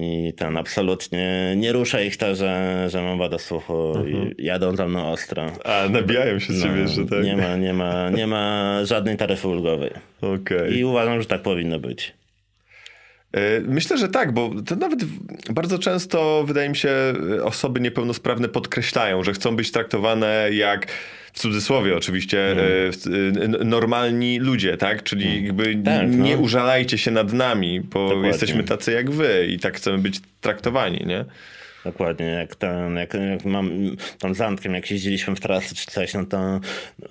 i 0.02 0.34
ten 0.38 0.58
absolutnie 0.58 1.54
nie 1.58 1.72
rusza 1.72 2.02
ich 2.02 2.18
to, 2.18 2.36
że, 2.36 2.86
że 2.90 3.02
mam 3.02 3.18
wadę 3.18 3.40
słuchu 3.40 3.94
i 4.38 4.46
jadą 4.46 4.76
za 4.76 4.88
mną 4.88 5.12
ostro. 5.12 5.52
A, 5.64 5.90
nabijają 5.90 6.40
się 6.40 6.54
z 6.54 6.64
ciebie, 6.64 6.82
No, 6.82 6.88
że 6.88 7.06
tak? 7.06 7.24
nie, 7.24 7.38
ma, 7.38 7.56
nie, 7.56 7.74
ma, 7.74 8.10
nie 8.10 8.28
ma 8.28 8.80
żadnej 8.84 9.18
taryfy 9.18 9.48
ulgowej. 9.48 9.92
Okej. 10.22 10.78
I 10.78 10.84
uważam, 10.86 11.22
że 11.22 11.28
tak 11.28 11.42
powinno 11.42 11.80
być. 11.80 12.14
E, 13.34 13.62
Myślę, 13.62 13.98
że 13.98 14.08
tak, 14.08 14.32
bo 14.34 14.52
to 14.66 14.76
nawet 14.76 15.00
bardzo 15.50 15.80
często, 15.80 16.44
wydaje 16.48 16.70
mi 16.70 16.76
się, 16.76 16.90
e, 17.38 17.44
osoby 17.44 17.80
niepełnosprawne 17.80 18.48
podkreślają, 18.50 19.24
że 19.24 19.34
chcą 19.34 19.56
być 19.56 19.72
traktowane 19.72 20.50
jak, 20.52 20.88
w 21.36 21.40
cudzysłowie 21.40 21.96
oczywiście, 21.98 22.52
Mhm. 22.52 22.68
e, 23.60 23.62
e, 23.62 23.66
normalni 23.66 24.40
ludzie, 24.40 24.78
tak? 24.78 25.04
Czyli 25.04 25.46
jakby 25.46 25.76
Tak, 25.86 26.08
no. 26.12 26.24
nie 26.24 26.38
użalajcie 26.38 26.98
się 26.98 27.12
nad 27.12 27.34
nami, 27.34 27.82
bo 27.82 28.04
Dokładnie. 28.08 28.28
jesteśmy 28.28 28.64
tacy 28.64 28.92
jak 28.92 29.12
wy 29.12 29.48
i 29.50 29.60
tak 29.60 29.78
chcemy 29.78 29.98
być 29.98 30.20
traktowani, 30.42 31.04
nie? 31.06 31.26
Dokładnie, 31.86 32.26
jak 32.26 32.56
ten, 32.56 32.96
jak, 32.96 33.14
jak 33.14 33.46
mam 33.46 33.72
tam 34.20 34.36
z 34.36 34.42
Antkiem, 34.42 34.74
jak 34.74 34.92
jeździliśmy 34.92 35.36
w 35.36 35.40
trasy 35.40 35.76
czy 35.76 35.86
coś, 35.86 36.14
no 36.14 36.26
to 36.26 36.60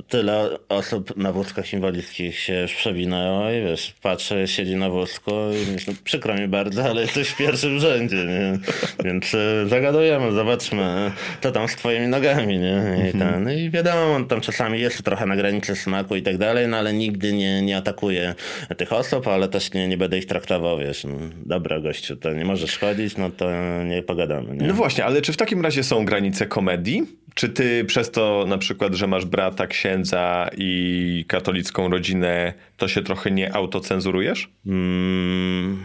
tyle 0.08 0.50
osób 0.68 1.16
na 1.16 1.32
wózkach 1.32 1.72
inwalidzkich 1.72 2.38
się 2.38 2.60
już 2.60 2.74
przewinęło 2.74 3.50
i 3.50 3.62
wiesz, 3.62 3.94
patrzę, 4.02 4.48
siedzi 4.48 4.76
na 4.76 4.90
wózku 4.90 5.30
i 5.30 5.72
myślę, 5.72 5.94
przykro 6.04 6.34
mi 6.34 6.48
bardzo, 6.48 6.84
ale 6.84 7.02
jesteś 7.02 7.28
w 7.28 7.36
pierwszym 7.36 7.78
rzędzie, 7.78 8.16
nie? 8.16 8.58
Więc 9.04 9.34
y, 9.34 9.68
zagadujemy, 9.68 10.32
zobaczmy, 10.32 11.12
co 11.40 11.52
tam 11.52 11.68
z 11.68 11.76
twoimi 11.76 12.06
nogami, 12.06 12.58
nie? 12.58 13.10
I, 13.10 13.18
ten, 13.18 13.50
I 13.58 13.70
wiadomo, 13.70 14.14
on 14.14 14.26
tam 14.26 14.40
czasami 14.40 14.80
jest 14.80 15.02
trochę 15.02 15.26
na 15.26 15.36
granicy 15.36 15.76
smaku 15.76 16.16
i 16.16 16.22
tak 16.22 16.38
dalej, 16.38 16.68
no 16.68 16.76
ale 16.76 16.92
nigdy 16.92 17.32
nie, 17.32 17.62
nie 17.62 17.76
atakuje 17.76 18.34
tych 18.76 18.92
osób, 18.92 19.28
ale 19.28 19.48
też 19.48 19.72
nie, 19.72 19.88
nie 19.88 19.96
będę 19.96 20.18
ich 20.18 20.26
traktował, 20.26 20.78
wiesz, 20.78 21.04
no, 21.04 21.16
dobra 21.46 21.80
gościu, 21.80 22.16
to 22.16 22.32
nie 22.32 22.44
możesz 22.44 22.78
chodzić, 22.78 23.16
no 23.16 23.30
to 23.30 23.50
nie 23.84 24.02
pogadamy, 24.02 24.56
nie? 24.56 24.63
No 24.68 24.74
właśnie, 24.74 25.04
ale 25.04 25.22
czy 25.22 25.32
w 25.32 25.36
takim 25.36 25.60
razie 25.60 25.82
są 25.82 26.04
granice 26.04 26.46
komedii? 26.46 27.02
Czy 27.34 27.48
ty 27.48 27.84
przez 27.84 28.10
to 28.10 28.44
na 28.48 28.58
przykład, 28.58 28.94
że 28.94 29.06
masz 29.06 29.24
brata, 29.24 29.66
księdza 29.66 30.50
i 30.56 31.24
katolicką 31.28 31.88
rodzinę, 31.88 32.52
to 32.76 32.88
się 32.88 33.02
trochę 33.02 33.30
nie 33.30 33.54
autocenzurujesz? 33.54 34.50
Mm. 34.66 35.78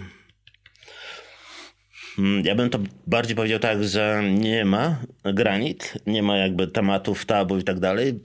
Mm, 2.18 2.45
Ja 2.45 2.55
bym 2.55 2.70
to 2.70 2.80
bardziej 3.07 3.36
powiedział 3.36 3.60
tak, 3.60 3.84
że 3.84 4.22
nie 4.39 4.66
ma 4.66 4.99
granic, 5.24 5.93
nie 6.07 6.24
ma 6.24 6.38
jakby 6.38 6.68
tematów 6.68 7.26
tabu 7.26 7.57
i 7.57 7.64
tak 7.64 7.80
dalej. 7.80 8.20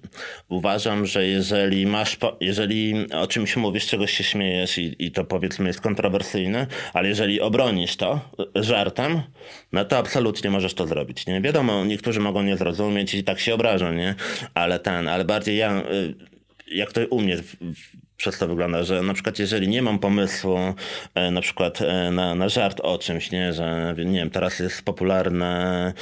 Uważam, 0.49 1.07
że 1.07 1.27
jeżeli 1.27 1.87
masz, 1.87 2.19
jeżeli 2.41 3.13
o 3.13 3.27
czymś 3.27 3.57
mówisz, 3.57 3.87
czegoś 3.87 4.13
się 4.13 4.25
śmiejesz 4.25 4.79
i, 4.79 4.97
i 4.99 5.13
to 5.13 5.25
powiedzmy 5.25 5.67
jest 5.67 5.81
kontrowersyjne, 5.81 6.67
ale 6.93 7.09
jeżeli 7.09 7.41
obronisz 7.41 7.97
to 7.97 8.21
żartem, 8.55 9.23
no 9.73 9.85
to 9.85 9.99
absolutnie 9.99 10.51
możesz 10.51 10.75
to 10.75 10.87
zrobić, 10.87 11.27
nie? 11.27 11.41
Wiadomo, 11.41 11.85
niektórzy 11.85 12.21
mogą 12.21 12.43
nie 12.43 12.57
zrozumieć 12.57 13.15
i 13.15 13.25
tak 13.25 13.41
się 13.41 13.55
obrażą, 13.55 13.93
nie? 13.93 14.15
Ale 14.55 14.79
ten, 14.79 15.09
ale 15.09 15.25
bardziej 15.25 15.57
ja, 15.57 15.83
y, 15.93 16.15
jak 16.77 16.93
to 16.93 17.01
u 17.11 17.21
mnie 17.21 17.37
przez 18.17 18.39
to 18.39 18.49
wygląda, 18.49 18.83
że 18.83 19.03
na 19.03 19.15
przykład 19.15 19.39
jeżeli 19.39 19.69
nie 19.69 19.83
mam 19.83 19.99
pomysłu 19.99 20.59
e, 21.15 21.31
na 21.31 21.41
przykład 21.41 21.83
e, 21.83 22.11
na, 22.11 22.35
na 22.35 22.49
żart 22.49 22.81
o 22.81 22.99
czymś, 22.99 23.31
nie, 23.31 23.53
że 23.53 23.95
nie 23.99 24.19
wiem, 24.19 24.31
teraz 24.31 24.59
jest 24.59 24.83
popularne, 24.83 25.93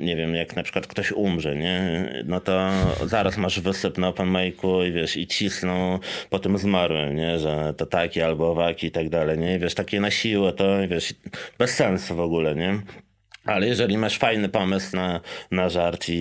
nie 0.00 0.16
wiem, 0.16 0.34
jak 0.34 0.56
na 0.56 0.62
przykład 0.62 0.86
ktoś 0.86 1.12
umrze, 1.12 1.56
nie, 1.56 2.08
no 2.24 2.40
to 2.40 2.70
zaraz 3.06 3.36
masz 3.36 3.60
wysyp 3.60 3.98
na 3.98 4.08
open 4.08 4.32
mic'u 4.32 4.88
i 4.88 4.92
wiesz, 4.92 5.16
i 5.16 5.26
cisną 5.26 5.98
po 6.30 6.38
tym 6.38 6.58
zmarłym, 6.58 7.16
nie, 7.16 7.38
że 7.38 7.74
to 7.76 7.86
taki 7.86 8.22
albo 8.22 8.50
owaki 8.50 8.86
i 8.86 8.90
tak 8.90 9.08
dalej, 9.08 9.38
nie, 9.38 9.56
I 9.56 9.58
wiesz, 9.58 9.74
takie 9.74 10.00
na 10.00 10.10
siłę 10.10 10.52
to, 10.52 10.88
wiesz, 10.88 11.14
bez 11.58 11.74
sensu 11.74 12.16
w 12.16 12.20
ogóle, 12.20 12.54
nie. 12.54 12.80
Ale 13.44 13.66
jeżeli 13.66 13.98
masz 13.98 14.18
fajny 14.18 14.48
pomysł 14.48 14.96
na, 14.96 15.20
na 15.50 15.68
żart 15.68 16.08
i, 16.08 16.12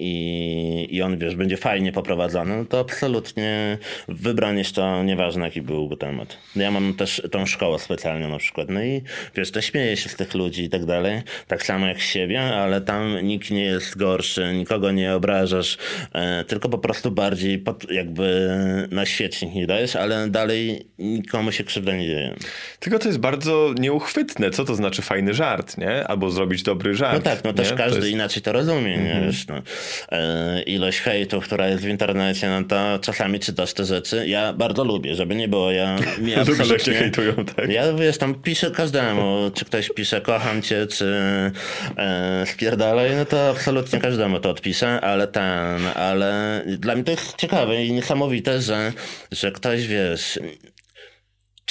i, 0.00 0.96
i 0.96 1.02
on, 1.02 1.18
wiesz, 1.18 1.36
będzie 1.36 1.56
fajnie 1.56 1.92
poprowadzony, 1.92 2.56
no 2.56 2.64
to 2.64 2.80
absolutnie 2.80 3.78
wybraniesz 4.08 4.72
to, 4.72 5.02
nieważne 5.02 5.44
jaki 5.44 5.62
byłby 5.62 5.96
temat. 5.96 6.38
Ja 6.56 6.70
mam 6.70 6.94
też 6.94 7.22
tą 7.30 7.46
szkołę 7.46 7.78
specjalną 7.78 8.28
na 8.28 8.38
przykład, 8.38 8.68
no 8.70 8.82
i 8.82 9.02
wiesz, 9.34 9.50
to 9.50 9.60
śmieję 9.60 9.96
się 9.96 10.08
z 10.08 10.16
tych 10.16 10.34
ludzi 10.34 10.64
i 10.64 10.68
tak 10.68 10.84
dalej, 10.84 11.22
tak 11.46 11.62
samo 11.62 11.86
jak 11.86 12.02
z 12.02 12.06
siebie, 12.06 12.42
ale 12.42 12.80
tam 12.80 13.18
nikt 13.22 13.50
nie 13.50 13.64
jest 13.64 13.98
gorszy, 13.98 14.52
nikogo 14.54 14.92
nie 14.92 15.14
obrażasz, 15.14 15.78
e, 16.12 16.44
tylko 16.44 16.68
po 16.68 16.78
prostu 16.78 17.10
bardziej 17.10 17.58
pod, 17.58 17.90
jakby 17.90 18.52
na 18.90 19.06
świecznik 19.06 19.54
nie 19.54 19.66
dajesz, 19.66 19.96
ale 19.96 20.28
dalej 20.28 20.86
nikomu 20.98 21.52
się 21.52 21.64
krzywda 21.64 21.96
nie 21.96 22.06
dzieje. 22.06 22.34
Tylko 22.80 22.98
to 22.98 23.08
jest 23.08 23.20
bardzo 23.20 23.74
nieuchwytne. 23.78 24.50
Co 24.50 24.64
to 24.64 24.74
znaczy 24.74 25.02
fajny 25.02 25.34
żart, 25.34 25.78
nie? 25.78 26.06
Albo 26.06 26.30
zrobić 26.30 26.51
dobry 26.62 26.94
żart. 26.94 27.14
No 27.14 27.20
tak, 27.20 27.44
no 27.44 27.52
też 27.52 27.70
nie? 27.70 27.76
każdy 27.76 27.98
To 27.98 28.04
jest... 28.04 28.14
inaczej 28.14 28.42
to 28.42 28.52
rozumie, 28.52 28.98
nie? 28.98 29.22
Wiesz, 29.26 29.46
no. 29.46 29.62
e, 30.12 30.62
ilość 30.62 31.00
hejtu, 31.00 31.40
która 31.40 31.68
jest 31.68 31.84
w 31.84 31.88
internecie, 31.88 32.48
no 32.48 32.64
to 32.64 32.98
czasami 33.02 33.40
czytasz 33.40 33.72
te 33.72 33.84
rzeczy. 33.84 34.28
Ja 34.28 34.52
bardzo 34.52 34.84
lubię, 34.84 35.14
żeby 35.14 35.34
nie 35.34 35.48
było, 35.48 35.70
ja 35.70 35.96
mi 36.18 36.34
Lubisz, 36.34 36.70
jak 36.70 36.82
cię 36.82 36.94
hejtują, 36.94 37.32
tak? 37.56 37.70
Ja 37.70 37.92
wiesz, 37.92 38.18
tam 38.18 38.34
piszę 38.34 38.70
każdemu, 38.70 39.50
czy 39.54 39.64
ktoś 39.64 39.90
pisze 39.90 40.20
kocham 40.20 40.62
cię, 40.62 40.86
czy 40.86 41.06
e, 41.96 42.44
spierdalaj, 42.46 43.16
no 43.16 43.24
to 43.24 43.50
absolutnie 43.50 44.00
każdemu 44.00 44.40
to 44.40 44.50
odpiszę, 44.50 45.00
ale 45.00 45.26
ten, 45.26 45.86
ale 45.94 46.62
dla 46.66 46.94
mnie 46.94 47.04
to 47.04 47.10
jest 47.10 47.36
ciekawe 47.36 47.84
i 47.84 47.92
niesamowite, 47.92 48.60
że, 48.60 48.92
że 49.32 49.52
ktoś, 49.52 49.86
wiesz, 49.86 50.38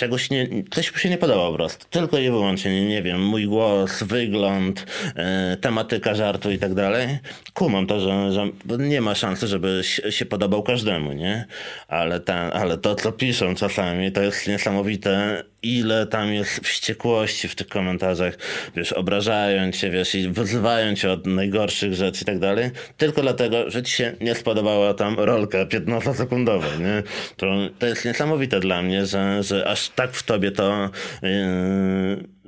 czegoś 0.01 0.29
nie, 0.29 0.47
coś 0.71 0.93
mi 0.93 0.99
się 0.99 1.09
nie 1.09 1.17
podoba 1.17 1.51
po 1.51 1.55
prostu. 1.55 1.85
Tylko 1.89 2.17
i 2.17 2.29
wyłącznie, 2.29 2.71
nie, 2.71 2.87
nie 2.87 3.01
wiem, 3.03 3.25
mój 3.25 3.45
głos, 3.45 4.03
wygląd, 4.03 4.85
e, 5.15 5.57
tematyka 5.61 6.15
żartu 6.15 6.51
i 6.51 6.57
tak 6.57 6.73
dalej. 6.73 7.19
Kumam 7.53 7.87
to, 7.87 7.99
że, 7.99 8.31
że 8.31 8.47
nie 8.77 9.01
ma 9.01 9.15
szansy, 9.15 9.47
żeby 9.47 9.81
się, 10.09 10.25
podobał 10.25 10.63
każdemu, 10.63 11.13
nie? 11.13 11.45
Ale, 11.87 12.19
ten, 12.19 12.51
ale 12.53 12.77
to, 12.77 12.95
co 12.95 13.11
piszą 13.11 13.55
czasami, 13.55 14.11
to 14.11 14.21
jest 14.21 14.47
niesamowite, 14.47 15.43
ile 15.63 16.07
tam 16.07 16.33
jest 16.33 16.59
wściekłości 16.59 17.47
w 17.47 17.55
tych 17.55 17.67
komentarzach, 17.67 18.37
wiesz, 18.75 18.93
obrażają 18.93 19.71
cię, 19.71 19.89
wiesz, 19.89 20.15
i 20.15 20.29
wyzywają 20.29 20.95
cię 20.95 21.11
od 21.11 21.25
najgorszych 21.25 21.93
rzeczy 21.93 22.21
i 22.21 22.25
tak 22.25 22.39
dalej, 22.39 22.71
tylko 22.97 23.21
dlatego, 23.21 23.69
że 23.69 23.83
ci 23.83 23.91
się 23.91 24.15
nie 24.21 24.35
spodobała 24.35 24.93
tam 24.93 25.15
rolka 25.19 25.65
15-sekundowa, 25.65 26.79
nie? 26.79 27.03
To, 27.37 27.45
to 27.79 27.85
jest 27.85 28.05
niesamowite 28.05 28.59
dla 28.59 28.81
mnie, 28.81 29.05
że, 29.05 29.43
że 29.43 29.67
aż 29.67 29.89
tak 29.89 30.13
w 30.13 30.23
tobie 30.23 30.51
to 30.51 30.89
yy, 31.21 31.29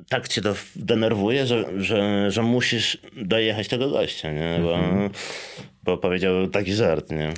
tak 0.09 0.28
cię 0.28 0.41
to 0.41 0.53
denerwuje, 0.76 1.45
że, 1.45 1.66
że, 1.78 2.32
że 2.32 2.41
musisz 2.41 2.97
dojechać 3.18 3.68
tego 3.68 3.89
gościa, 3.89 4.32
nie? 4.32 4.59
Bo, 4.61 4.80
bo 5.84 5.97
powiedział 5.97 6.47
taki 6.47 6.73
żart, 6.73 7.11
nie? 7.11 7.29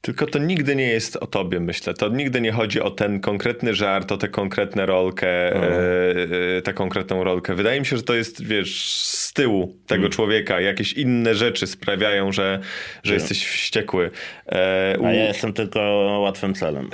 Tylko 0.00 0.26
to 0.26 0.38
nigdy 0.38 0.76
nie 0.76 0.86
jest 0.88 1.16
o 1.16 1.26
tobie, 1.26 1.60
myślę. 1.60 1.94
To 1.94 2.08
nigdy 2.08 2.40
nie 2.40 2.52
chodzi 2.52 2.80
o 2.80 2.90
ten 2.90 3.20
konkretny 3.20 3.74
żart, 3.74 4.12
o 4.12 4.16
tę 4.16 4.28
konkretną 4.28 4.86
rolkę, 4.86 5.26
No. 5.54 5.60
e, 5.66 6.56
e, 6.58 6.62
tę 6.62 6.72
konkretną 6.74 7.24
rolkę. 7.24 7.54
Wydaje 7.54 7.80
mi 7.80 7.86
się, 7.86 7.96
że 7.96 8.02
to 8.02 8.14
jest, 8.14 8.44
wiesz, 8.44 8.90
z 9.04 9.32
tyłu 9.32 9.76
tego 9.86 10.00
Mm. 10.00 10.12
człowieka. 10.12 10.60
Jakieś 10.60 10.92
inne 10.92 11.34
rzeczy 11.34 11.66
sprawiają, 11.66 12.32
że, 12.32 12.60
że 13.02 13.14
jesteś 13.14 13.46
wściekły. 13.46 14.10
E, 14.46 14.96
u- 14.98 15.06
A 15.06 15.12
ja 15.12 15.24
jestem 15.24 15.52
tylko 15.52 15.80
łatwym 16.22 16.54
celem. 16.54 16.84
E, 16.86 16.88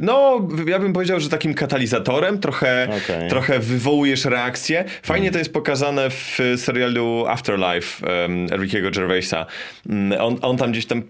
No, 0.00 0.48
ja 0.66 0.78
bym 0.78 0.92
powiedział, 0.92 1.20
że 1.20 1.28
takim 1.28 1.54
katalizatorem 1.54 2.38
trochę, 2.38 2.88
Okej. 3.04 3.28
trochę 3.30 3.58
wywołujesz 3.58 4.24
reakcję. 4.24 4.84
Fajnie 5.02 5.30
to 5.30 5.38
jest 5.38 5.52
pokazane 5.52 6.10
w 6.10 6.38
serialu 6.56 7.24
Afterlife 7.28 8.06
um, 8.06 8.46
Rickiego 8.62 8.90
Gervaisa. 8.90 9.46
Mm, 9.88 10.20
On, 10.20 10.38
on 10.46 10.56
tam 10.56 10.72
gdzieś 10.72 10.86
tam 10.86 11.02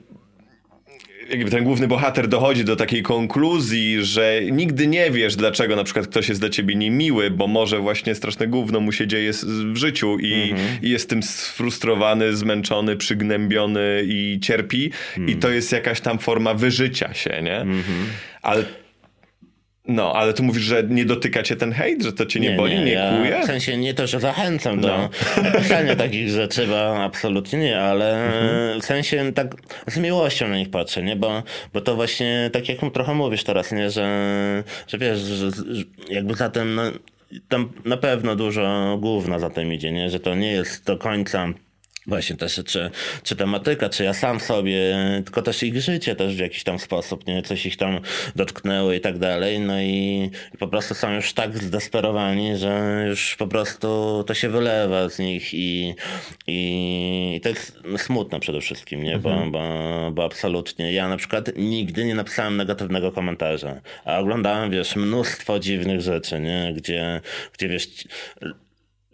jakby 1.31 1.51
ten 1.51 1.65
główny 1.65 1.89
bohater 1.89 2.29
dochodzi 2.29 2.65
do 2.65 2.77
takiej 2.77 3.03
konkluzji, 3.03 4.05
że 4.05 4.41
nigdy 4.53 4.87
nie 4.87 5.11
wiesz, 5.11 5.37
dlaczego 5.37 5.77
na 5.77 5.85
przykład 5.85 6.07
ktoś 6.07 6.29
jest 6.29 6.41
dla 6.41 6.51
ciebie 6.51 6.75
niemiły, 6.75 7.31
bo 7.31 7.47
może 7.47 7.79
właśnie 7.79 8.15
straszne 8.15 8.47
gówno 8.47 8.81
mu 8.81 8.93
się 8.93 9.07
dzieje 9.07 9.33
w 9.73 9.77
życiu 9.77 10.19
i, 10.19 10.55
i 10.83 10.91
jest 10.91 11.11
tym 11.11 11.23
sfrustrowany, 11.23 12.37
zmęczony, 12.37 12.97
przygnębiony 12.97 14.03
i 14.07 14.39
cierpi. 14.43 14.91
I 15.27 15.37
to 15.37 15.51
jest 15.51 15.73
jakaś 15.73 16.01
tam 16.01 16.19
forma 16.19 16.55
wyżycia 16.55 17.15
się, 17.15 17.43
nie? 17.43 17.65
Ale 18.43 18.65
no, 19.89 20.13
ale 20.13 20.33
tu 20.35 20.43
mówisz, 20.43 20.63
że 20.63 20.83
nie 20.89 21.05
dotyka 21.05 21.43
cię 21.43 21.57
ten 21.57 21.73
hejt, 21.73 22.03
że 22.03 22.13
to 22.13 22.27
cię 22.27 22.41
nie, 22.41 22.51
boli, 22.51 22.79
nie, 22.79 22.93
ja, 22.93 23.13
kłuje? 23.17 23.43
W 23.43 23.47
sensie 23.47 23.77
nie 23.77 23.95
to, 23.95 24.07
że 24.07 24.21
zachęcam 24.21 24.81
No. 24.81 25.09
do 25.53 25.59
pisania 25.59 25.97
takich 26.07 26.29
rzeczy, 26.29 26.67
bo 26.67 27.05
absolutnie 27.05 27.59
nie, 27.59 27.81
ale 27.81 28.27
Mhm. 28.27 28.81
w 28.81 28.85
sensie 28.85 29.33
tak 29.35 29.55
z 29.87 29.99
miłością 29.99 30.49
na 30.49 30.57
nich 30.57 30.71
patrzę, 30.71 31.03
nie? 31.03 31.17
Bo, 31.17 31.43
bo 31.73 31.81
to 31.81 31.95
właśnie 31.95 32.51
tak 32.53 32.69
jak 32.69 32.79
trochę 32.95 33.15
mówisz 33.15 33.45
teraz, 33.45 33.73
nie? 33.73 33.91
Że, 33.91 34.65
że 34.89 34.99
wiesz, 34.99 35.19
że, 35.19 35.51
że 35.51 35.85
jakby 36.11 36.35
za 36.35 36.51
tym, 36.51 36.75
no, 36.75 36.83
tam 37.49 37.73
na 37.85 37.97
pewno 37.97 38.37
dużo 38.37 38.97
gówna 39.01 39.39
za 39.39 39.51
tym 39.51 39.73
idzie, 39.73 39.93
nie? 39.93 40.11
Że 40.11 40.21
to 40.21 40.35
nie 40.35 40.53
jest 40.53 40.87
do 40.87 40.97
końca 40.99 41.49
Właśnie 42.07 42.37
też, 42.37 42.61
czy, 42.67 42.91
czy 43.23 43.37
tematyka, 43.37 43.89
czy 43.89 44.05
ja 44.05 44.15
sam 44.15 44.41
sobie, 44.41 44.97
tylko 45.25 45.43
też 45.43 45.63
ich 45.63 45.81
życie 45.81 46.17
też 46.17 46.37
w 46.37 46.39
jakiś 46.39 46.65
tam 46.65 46.79
sposób, 46.79 47.27
nie? 47.27 47.43
Coś 47.43 47.67
ich 47.67 47.77
tam 47.77 48.01
dotknęło 48.37 48.93
i 48.93 49.01
tak 49.01 49.19
dalej, 49.19 49.61
no 49.61 49.81
i, 49.81 50.31
i 50.55 50.59
po 50.59 50.69
prostu 50.69 50.95
są 50.95 51.15
już 51.15 51.33
tak 51.33 51.59
zdesperowani, 51.59 52.57
że 52.57 53.05
już 53.09 53.37
po 53.37 53.47
prostu 53.47 54.25
to 54.27 54.35
się 54.35 54.49
wylewa 54.49 55.09
z 55.09 55.19
nich 55.19 55.55
i, 55.55 55.95
i, 56.47 57.35
i 57.37 57.41
to 57.41 57.49
jest 57.49 57.79
smutne 57.97 58.41
przede 58.41 58.61
wszystkim, 58.61 59.03
nie? 59.03 59.19
Bo, 59.19 59.47
bo, 59.51 59.63
bo 60.13 60.25
absolutnie, 60.25 60.93
ja 60.93 61.09
na 61.09 61.17
przykład 61.17 61.51
nigdy 61.57 62.05
nie 62.05 62.15
napisałem 62.15 62.57
negatywnego 62.57 63.13
komentarza, 63.13 63.81
a 64.05 64.19
oglądałem, 64.19 64.71
wiesz, 64.71 64.97
mnóstwo 64.97 65.59
dziwnych 65.59 66.01
rzeczy, 66.01 66.41
nie? 66.41 66.73
Gdzie, 66.77 67.21
gdzie 67.53 67.69
wiesz, 67.69 67.89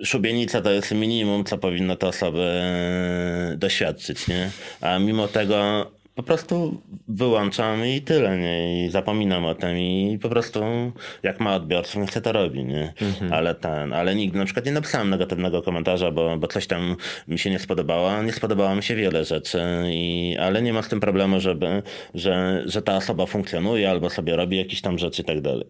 szubienica 0.05 0.61
to 0.61 0.71
jest 0.71 0.93
minimum, 0.93 1.45
co 1.45 1.59
powinno 1.59 1.97
te 1.97 2.07
osoby 2.07 2.43
e, 2.43 3.57
doświadczyć, 3.57 4.29
nie? 4.29 4.51
A 4.81 4.99
mimo 4.99 5.29
tego 5.29 5.91
po 6.21 6.27
prostu 6.27 6.83
wyłączam 7.09 7.87
i 7.87 8.01
tyle, 8.01 8.39
nie? 8.39 8.87
I 8.87 8.91
zapominam 8.91 9.45
o 9.45 9.55
tym 9.55 9.79
i 9.79 10.19
po 10.23 10.29
prostu 10.29 10.93
jak 11.23 11.41
ma 11.41 11.55
odbiorców, 11.55 12.03
niech 12.03 12.11
się 12.11 12.21
to 12.21 12.33
robi, 12.33 12.65
nie? 12.65 12.93
Ale 13.31 13.55
ten, 13.55 13.93
ale 13.93 14.15
nigdy 14.15 14.39
na 14.39 14.45
przykład 14.45 14.67
nie 14.67 14.73
napisałem 14.73 15.11
negatywnego 15.11 15.63
komentarza, 15.63 16.11
bo, 16.11 16.37
bo 16.37 16.47
coś 16.47 16.67
tam 16.67 16.97
mi 17.29 17.39
się 17.39 17.51
nie 17.51 17.59
spodobało. 17.59 18.23
Nie 18.23 18.33
spodobało 18.33 18.77
mi 18.77 18.83
się 18.83 18.95
wiele 18.95 19.25
rzeczy, 19.25 19.61
i, 19.91 20.37
ale 20.41 20.63
nie 20.63 20.73
ma 20.73 20.83
z 20.83 20.89
tym 20.89 21.01
problemu, 21.01 21.41
żeby, 21.41 21.83
że, 22.15 22.63
że 22.67 22.83
ta 22.83 22.97
osoba 22.97 23.27
funkcjonuje 23.27 23.91
albo 23.91 24.11
sobie 24.11 24.37
robi 24.37 24.57
jakieś 24.57 24.81
tam 24.81 24.99
rzeczy 24.99 25.23
i 25.23 25.25
tak 25.25 25.41
dalej. 25.41 25.67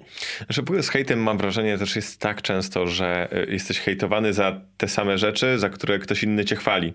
Że 0.49 0.63
z 0.83 0.89
hejtem 0.89 1.23
mam 1.23 1.39
wrażenie 1.39 1.79
też 1.79 1.97
jest 1.97 2.21
tak 2.21 2.43
często, 2.43 2.87
że 2.87 3.29
y, 3.49 3.53
jesteś 3.53 3.79
hejtowany 3.79 4.33
za 4.33 4.61
te 4.77 4.89
same 4.89 5.19
rzeczy, 5.19 5.59
za 5.59 5.69
które 5.69 5.99
ktoś 5.99 6.23
inny 6.23 6.45
cię 6.45 6.57
chwali. 6.57 6.93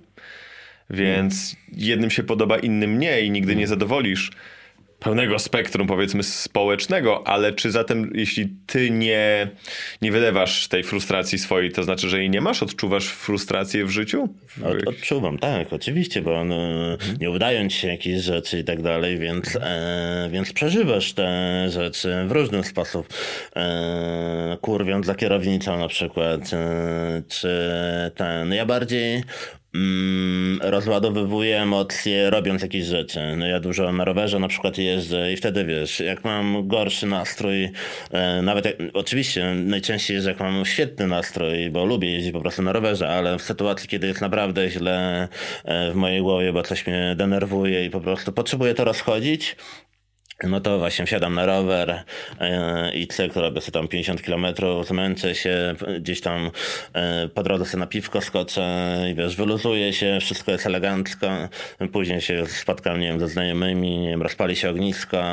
Więc 0.90 1.56
jednym 1.72 2.10
się 2.10 2.24
podoba, 2.24 2.58
innym 2.58 3.00
nie 3.00 3.22
i 3.22 3.32
nigdy 3.32 3.56
nie 3.56 3.68
zadowolisz 3.68 4.32
pełnego 5.00 5.40
spektrum, 5.40 5.88
powiedzmy, 5.88 6.24
społecznego, 6.24 7.28
ale 7.28 7.54
czy 7.54 7.72
zatem, 7.72 8.12
jeśli 8.14 8.50
ty 8.66 8.90
nie, 8.90 9.48
nie 10.02 10.12
wylewasz 10.12 10.68
tej 10.68 10.84
frustracji 10.84 11.38
swojej, 11.38 11.72
to 11.72 11.84
znaczy, 11.84 12.10
że 12.10 12.20
jej 12.20 12.30
nie 12.30 12.42
masz? 12.42 12.64
Odczuwasz 12.64 13.08
frustrację 13.08 13.86
w 13.86 13.90
życiu? 13.90 14.30
Od, 14.64 14.88
odczuwam, 14.88 15.38
tak, 15.38 15.74
oczywiście, 15.74 16.22
bo 16.22 16.46
no, 16.46 16.56
nie 17.20 17.30
udając 17.30 17.74
się 17.74 17.88
jakieś 17.88 18.22
rzeczy 18.22 18.60
i 18.60 18.64
tak 18.64 18.82
dalej, 18.82 19.20
więc, 19.20 19.56
e, 19.56 20.30
więc 20.32 20.54
przeżywasz 20.54 21.14
te 21.14 21.68
rzeczy 21.70 22.26
w 22.28 22.32
różny 22.32 22.64
sposób. 22.64 23.08
E, 23.56 24.58
kurwiąc 24.62 25.06
za 25.06 25.16
kierownicą 25.16 25.80
na 25.80 25.88
przykład, 25.88 26.54
e, 26.54 27.24
czy 27.28 27.50
ten. 28.16 28.54
Ja 28.54 28.66
bardziej 28.66 29.24
mm, 29.76 30.60
rozładowywuję 30.62 31.62
emocje 31.62 32.30
robiąc 32.30 32.62
jakieś 32.62 32.86
rzeczy. 32.86 33.36
No 33.38 33.48
ja 33.48 33.60
dużo 33.60 33.92
na 33.92 34.06
rowerze 34.06 34.40
na 34.40 34.48
przykład 34.48 34.78
jeżdżę 34.78 35.34
i 35.34 35.38
wtedy 35.38 35.66
wiesz, 35.66 36.00
jak 36.00 36.24
mam 36.24 36.68
gorszy 36.68 37.08
nastrój, 37.08 37.72
e, 38.12 38.42
nawet 38.42 38.66
jak, 38.66 38.76
oczywiście 38.94 39.54
najczęściej 39.56 40.16
jest 40.16 40.28
jak 40.28 40.40
mam 40.40 40.66
świetny 40.66 41.08
nastrój, 41.08 41.70
bo 41.70 41.86
lubię 41.86 42.12
jeździć 42.12 42.34
po 42.34 42.42
prostu 42.42 42.62
na 42.62 42.74
rowerze, 42.74 43.10
ale 43.10 43.38
w 43.38 43.42
sytuacji, 43.42 43.90
kiedy 43.90 44.08
jest 44.08 44.22
naprawdę 44.22 44.70
źle 44.70 45.28
e, 45.66 45.92
w 45.92 45.96
mojej 45.96 46.22
głowie, 46.22 46.54
bo 46.54 46.64
coś 46.64 46.88
mnie 46.88 47.14
denerwuje 47.18 47.86
i 47.86 47.90
po 47.90 48.02
prostu 48.02 48.32
potrzebuję 48.32 48.74
to 48.74 48.84
rozchodzić, 48.84 49.56
no 50.44 50.62
to 50.62 50.80
właśnie 50.80 51.06
wsiadam 51.06 51.34
na 51.34 51.46
rower 51.46 52.04
yy, 52.42 52.48
i 52.94 53.08
cykl 53.08 53.40
robię 53.40 53.62
sobie 53.62 53.72
tam 53.72 53.88
50 53.88 54.22
km, 54.22 54.46
zmęczę 54.88 55.36
się, 55.36 55.76
gdzieś 56.00 56.22
tam 56.22 56.52
yy, 56.96 57.30
po 57.30 57.44
drodze 57.44 57.66
sobie 57.66 57.80
na 57.80 57.88
piwko 57.88 58.22
skoczę 58.22 58.98
i 59.12 59.16
wiesz, 59.16 59.36
wyluzuję 59.36 59.94
się, 59.94 60.18
wszystko 60.22 60.52
jest 60.52 60.66
elegancko. 60.66 61.28
Później 61.92 62.22
się 62.22 62.46
spotkam, 62.48 63.00
nie 63.00 63.08
wiem, 63.08 63.20
ze 63.20 63.28
znajomymi, 63.28 64.00
nie 64.00 64.10
wiem, 64.10 64.22
rozpali 64.22 64.56
się 64.56 64.70
ognisko 64.70 65.24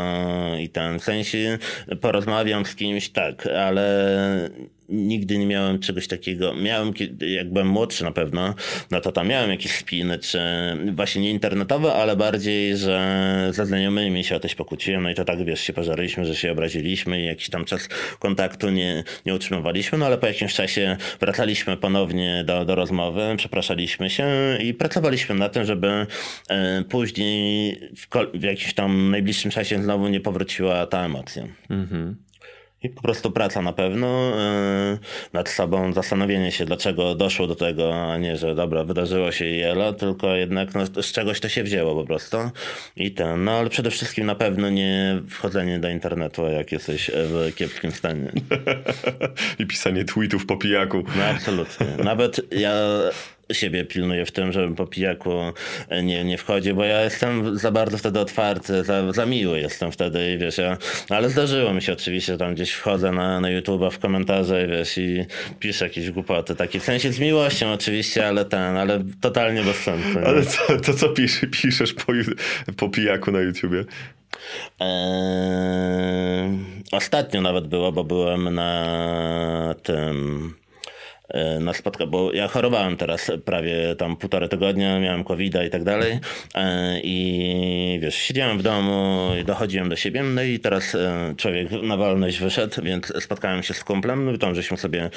i 0.60 0.68
ten, 0.68 0.98
w 0.98 1.04
sensie 1.04 1.58
porozmawiam 2.00 2.66
z 2.66 2.74
kimś, 2.74 3.08
tak, 3.08 3.46
ale 3.46 4.50
nigdy 4.92 5.38
nie 5.38 5.46
miałem 5.46 5.78
czegoś 5.78 6.06
takiego. 6.06 6.54
Miałem, 6.54 6.92
jak 7.20 7.52
byłem 7.52 7.68
młodszy 7.68 8.04
na 8.04 8.12
pewno, 8.12 8.54
no 8.90 9.00
to 9.00 9.12
tam 9.12 9.28
miałem 9.28 9.50
jakieś 9.50 9.72
spiny, 9.72 10.18
czy 10.18 10.38
właśnie 10.92 11.22
nie 11.22 11.30
internetowe, 11.30 11.94
ale 11.94 12.16
bardziej, 12.16 12.76
że 12.76 13.48
ze 13.50 13.66
znajomymi 13.66 14.24
się 14.24 14.36
o 14.36 14.40
coś 14.40 14.54
pokłóciłem, 14.54 15.02
no 15.02 15.10
i 15.10 15.14
to 15.14 15.24
tak, 15.24 15.44
wiesz, 15.44 15.60
się 15.60 15.72
pożarliśmy, 15.72 16.24
że 16.24 16.34
się 16.34 16.52
obraziliśmy 16.52 17.20
i 17.20 17.26
jakiś 17.26 17.50
tam 17.50 17.64
czas 17.64 17.88
kontaktu 18.18 18.70
nie, 18.70 19.04
nie 19.26 19.34
utrzymywaliśmy, 19.34 19.98
no 19.98 20.06
ale 20.06 20.18
po 20.18 20.26
jakimś 20.26 20.54
czasie 20.54 20.96
wracaliśmy 21.20 21.76
ponownie 21.76 22.44
do, 22.46 22.64
do 22.64 22.74
rozmowy, 22.74 23.34
przepraszaliśmy 23.36 24.10
się 24.10 24.26
i 24.64 24.74
pracowaliśmy 24.74 25.34
na 25.34 25.48
tym, 25.48 25.64
żeby 25.64 26.06
e, 26.48 26.84
później 26.88 27.78
w, 27.96 28.38
w 28.38 28.42
jakimś 28.42 28.74
tam 28.74 29.10
najbliższym 29.10 29.50
czasie 29.50 29.82
znowu 29.82 30.08
nie 30.08 30.20
powróciła 30.20 30.86
ta 30.86 31.04
emocja. 31.04 31.46
Mhm. 31.70 32.16
I 32.82 32.88
po 32.88 33.02
prostu 33.02 33.30
praca 33.30 33.62
na 33.62 33.72
pewno 33.72 34.36
yy, 34.90 34.98
nad 35.32 35.48
sobą, 35.48 35.92
zastanowienie 35.92 36.52
się, 36.52 36.64
dlaczego 36.64 37.14
doszło 37.14 37.46
do 37.46 37.54
tego, 37.54 38.12
a 38.12 38.18
nie, 38.18 38.36
że 38.36 38.54
dobra, 38.54 38.84
wydarzyło 38.84 39.32
się 39.32 39.44
i 39.44 39.62
elo, 39.62 39.92
tylko 39.92 40.34
jednak 40.34 40.74
no, 40.74 41.02
z 41.02 41.12
czegoś 41.12 41.40
to 41.40 41.48
się 41.48 41.62
wzięło 41.62 41.94
po 41.94 42.06
prostu. 42.06 42.36
I 42.96 43.10
ten, 43.10 43.44
no 43.44 43.52
ale 43.52 43.70
przede 43.70 43.90
wszystkim 43.90 44.26
na 44.26 44.34
pewno 44.34 44.70
nie 44.70 45.22
wchodzenie 45.28 45.78
do 45.78 45.90
internetu, 45.90 46.48
jak 46.48 46.72
jesteś 46.72 47.10
w 47.14 47.52
kiepskim 47.54 47.92
stanie. 47.92 48.32
I 49.58 49.66
pisanie 49.66 50.04
tweetów 50.04 50.46
po 50.46 50.56
pijaku. 50.56 51.04
No 51.16 51.24
absolutnie. 51.24 51.86
Nawet 52.04 52.40
ja 52.52 52.72
siebie 53.54 53.84
pilnuję 53.84 54.26
w 54.26 54.32
tym, 54.32 54.52
żebym 54.52 54.74
po 54.74 54.86
pijaku 54.86 55.40
nie, 56.02 56.24
nie 56.24 56.38
wchodzi, 56.38 56.74
bo 56.74 56.84
ja 56.84 57.04
jestem 57.04 57.58
za 57.58 57.70
bardzo 57.70 57.98
wtedy 57.98 58.20
otwarty, 58.20 58.84
za, 58.84 59.12
za 59.12 59.26
miły 59.26 59.60
jestem 59.60 59.92
wtedy 59.92 60.32
i 60.32 60.38
wiesz, 60.38 60.58
ja, 60.58 60.78
ale 61.08 61.30
zdarzyło 61.30 61.74
mi 61.74 61.82
się 61.82 61.92
oczywiście, 61.92 62.36
tam 62.36 62.54
gdzieś 62.54 62.70
wchodzę 62.70 63.12
na, 63.12 63.40
na 63.40 63.48
YouTube'a 63.48 63.90
w 63.90 63.98
komentarze 63.98 64.66
wiesz, 64.66 64.98
i 64.98 65.24
piszę 65.60 65.84
jakieś 65.84 66.10
głupoty, 66.10 66.54
takie 66.54 66.80
w 66.80 66.84
sensie 66.84 67.12
z 67.12 67.18
miłością 67.18 67.72
oczywiście, 67.72 68.28
ale 68.28 68.44
ten, 68.44 68.76
ale 68.76 69.04
totalnie 69.20 69.62
bez 69.62 69.76
sensu. 69.76 70.18
Ale 70.26 70.42
co, 70.42 70.78
to 70.78 70.94
co 70.94 71.08
pisz, 71.08 71.40
piszesz 71.50 71.94
po, 71.94 72.12
po 72.76 72.88
pijaku 72.88 73.32
na 73.32 73.40
YouTubie? 73.40 73.84
Eee, 74.80 76.58
ostatnio 76.92 77.40
nawet 77.40 77.66
było, 77.66 77.92
bo 77.92 78.04
byłem 78.04 78.54
na 78.54 79.74
tym 79.82 80.54
E, 80.56 80.61
na 81.60 81.72
spotkaniu, 81.72 82.10
bo 82.10 82.32
ja 82.32 82.48
chorowałem 82.48 82.96
teraz 82.96 83.30
prawie 83.44 83.96
tam 83.98 84.16
półtorej 84.16 84.48
tygodnia, 84.48 85.00
miałem 85.00 85.24
covid 85.24 85.54
i 85.66 85.70
tak 85.70 85.84
dalej. 85.84 86.18
E, 86.54 87.00
i 87.00 87.98
wiesz, 88.02 88.14
siedziałem 88.14 88.58
w 88.58 88.62
domu 88.62 89.30
i 89.40 89.44
dochodziłem 89.44 89.88
do 89.88 89.96
siebie, 89.96 90.22
no 90.22 90.42
i 90.42 90.58
teraz 90.58 90.94
e, 90.94 91.34
człowiek 91.36 91.70
na 91.82 91.96
wolność 91.96 92.38
wyszedł, 92.38 92.82
więc 92.82 93.12
spotkałem 93.20 93.62
się 93.62 93.74
z 93.74 93.84
kumplem, 93.84 94.24
no 94.24 94.32
i 94.32 94.38
tam 94.38 94.54
żeśmy 94.54 94.76
sobie 94.76 95.10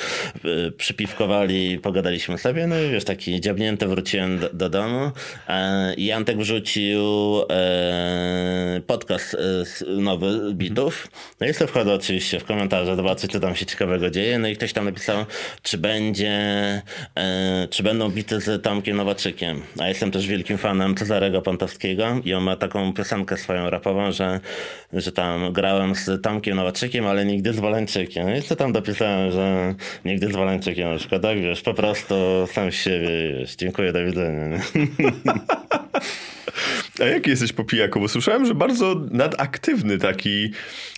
przypiwkowali, 0.78 1.80
pogadaliśmy 1.80 2.38
sobie, 2.38 2.68
no 2.68 2.80
i 2.80 2.90
wiesz, 2.90 3.04
taki 3.04 3.42
dziabnięty 3.42 3.88
wróciłem 3.88 4.40
do, 4.40 4.50
do 4.50 4.70
domu. 4.70 5.12
I 5.98 6.12
Antek 6.12 6.38
wrzucił 6.38 7.02
podcast 8.88 9.38
nowy 9.88 10.54
bitów, 10.54 11.08
no 11.42 11.48
i 11.48 11.54
sobie 11.54 11.68
wchodzę 11.68 11.94
oczywiście 11.94 12.40
w 12.40 12.44
komentarze 12.44 12.96
zobaczyć, 12.96 13.32
co 13.32 13.40
tam 13.40 13.56
się 13.56 13.66
ciekawego 13.66 14.10
dzieje, 14.10 14.40
no 14.40 14.48
i 14.48 14.56
ktoś 14.56 14.74
tam 14.74 14.86
napisał, 14.86 15.26
czy 15.62 15.78
będzie 15.78 16.05
będzie, 16.06 16.82
e, 17.16 17.68
czy 17.70 17.84
będą 17.84 18.10
bity 18.10 18.42
z 18.42 18.64
Tomkiem 18.64 18.98
Nowaczykiem. 18.98 19.62
A 19.80 19.88
jestem 19.88 20.12
też 20.12 20.28
wielkim 20.28 20.58
fanem 20.58 20.96
Cezarego 20.96 21.42
Pątowskiego 21.42 22.22
i 22.26 22.34
on 22.34 22.44
ma 22.44 22.56
taką 22.56 22.94
piosenkę 22.94 23.38
swoją 23.38 23.70
rapową, 23.70 24.12
że, 24.12 24.40
że 24.94 25.12
tam 25.12 25.54
grałem 25.54 25.96
z 25.96 26.22
Tomkiem 26.22 26.56
Nowaczykiem, 26.56 27.08
ale 27.08 27.26
nigdy 27.26 27.54
z 27.54 27.60
Waleńczykiem. 27.60 28.38
I 28.38 28.42
co 28.42 28.56
tam 28.56 28.74
dopisałem, 28.74 29.32
że 29.32 29.76
nigdy 30.06 30.28
z 30.28 30.36
Waleńczykiem 30.36 30.94
na 30.94 30.98
przykład, 30.98 31.22
tak 31.22 31.42
wiesz, 31.42 31.62
po 31.62 31.74
prostu 31.74 32.16
sam 32.52 32.72
siebie, 32.72 33.34
wiesz, 33.40 33.56
dziękuję, 33.56 33.94
do 33.94 34.06
widzenia. 34.06 34.60
A 37.00 37.04
jaki 37.04 37.30
jesteś 37.30 37.54
po 37.54 37.64
pijaku? 37.64 38.00
Bo 38.00 38.08
słyszałem, 38.08 38.46
że 38.46 38.56
bardzo 38.56 38.96
nadaktywny 39.12 39.98
taki, 39.98 40.52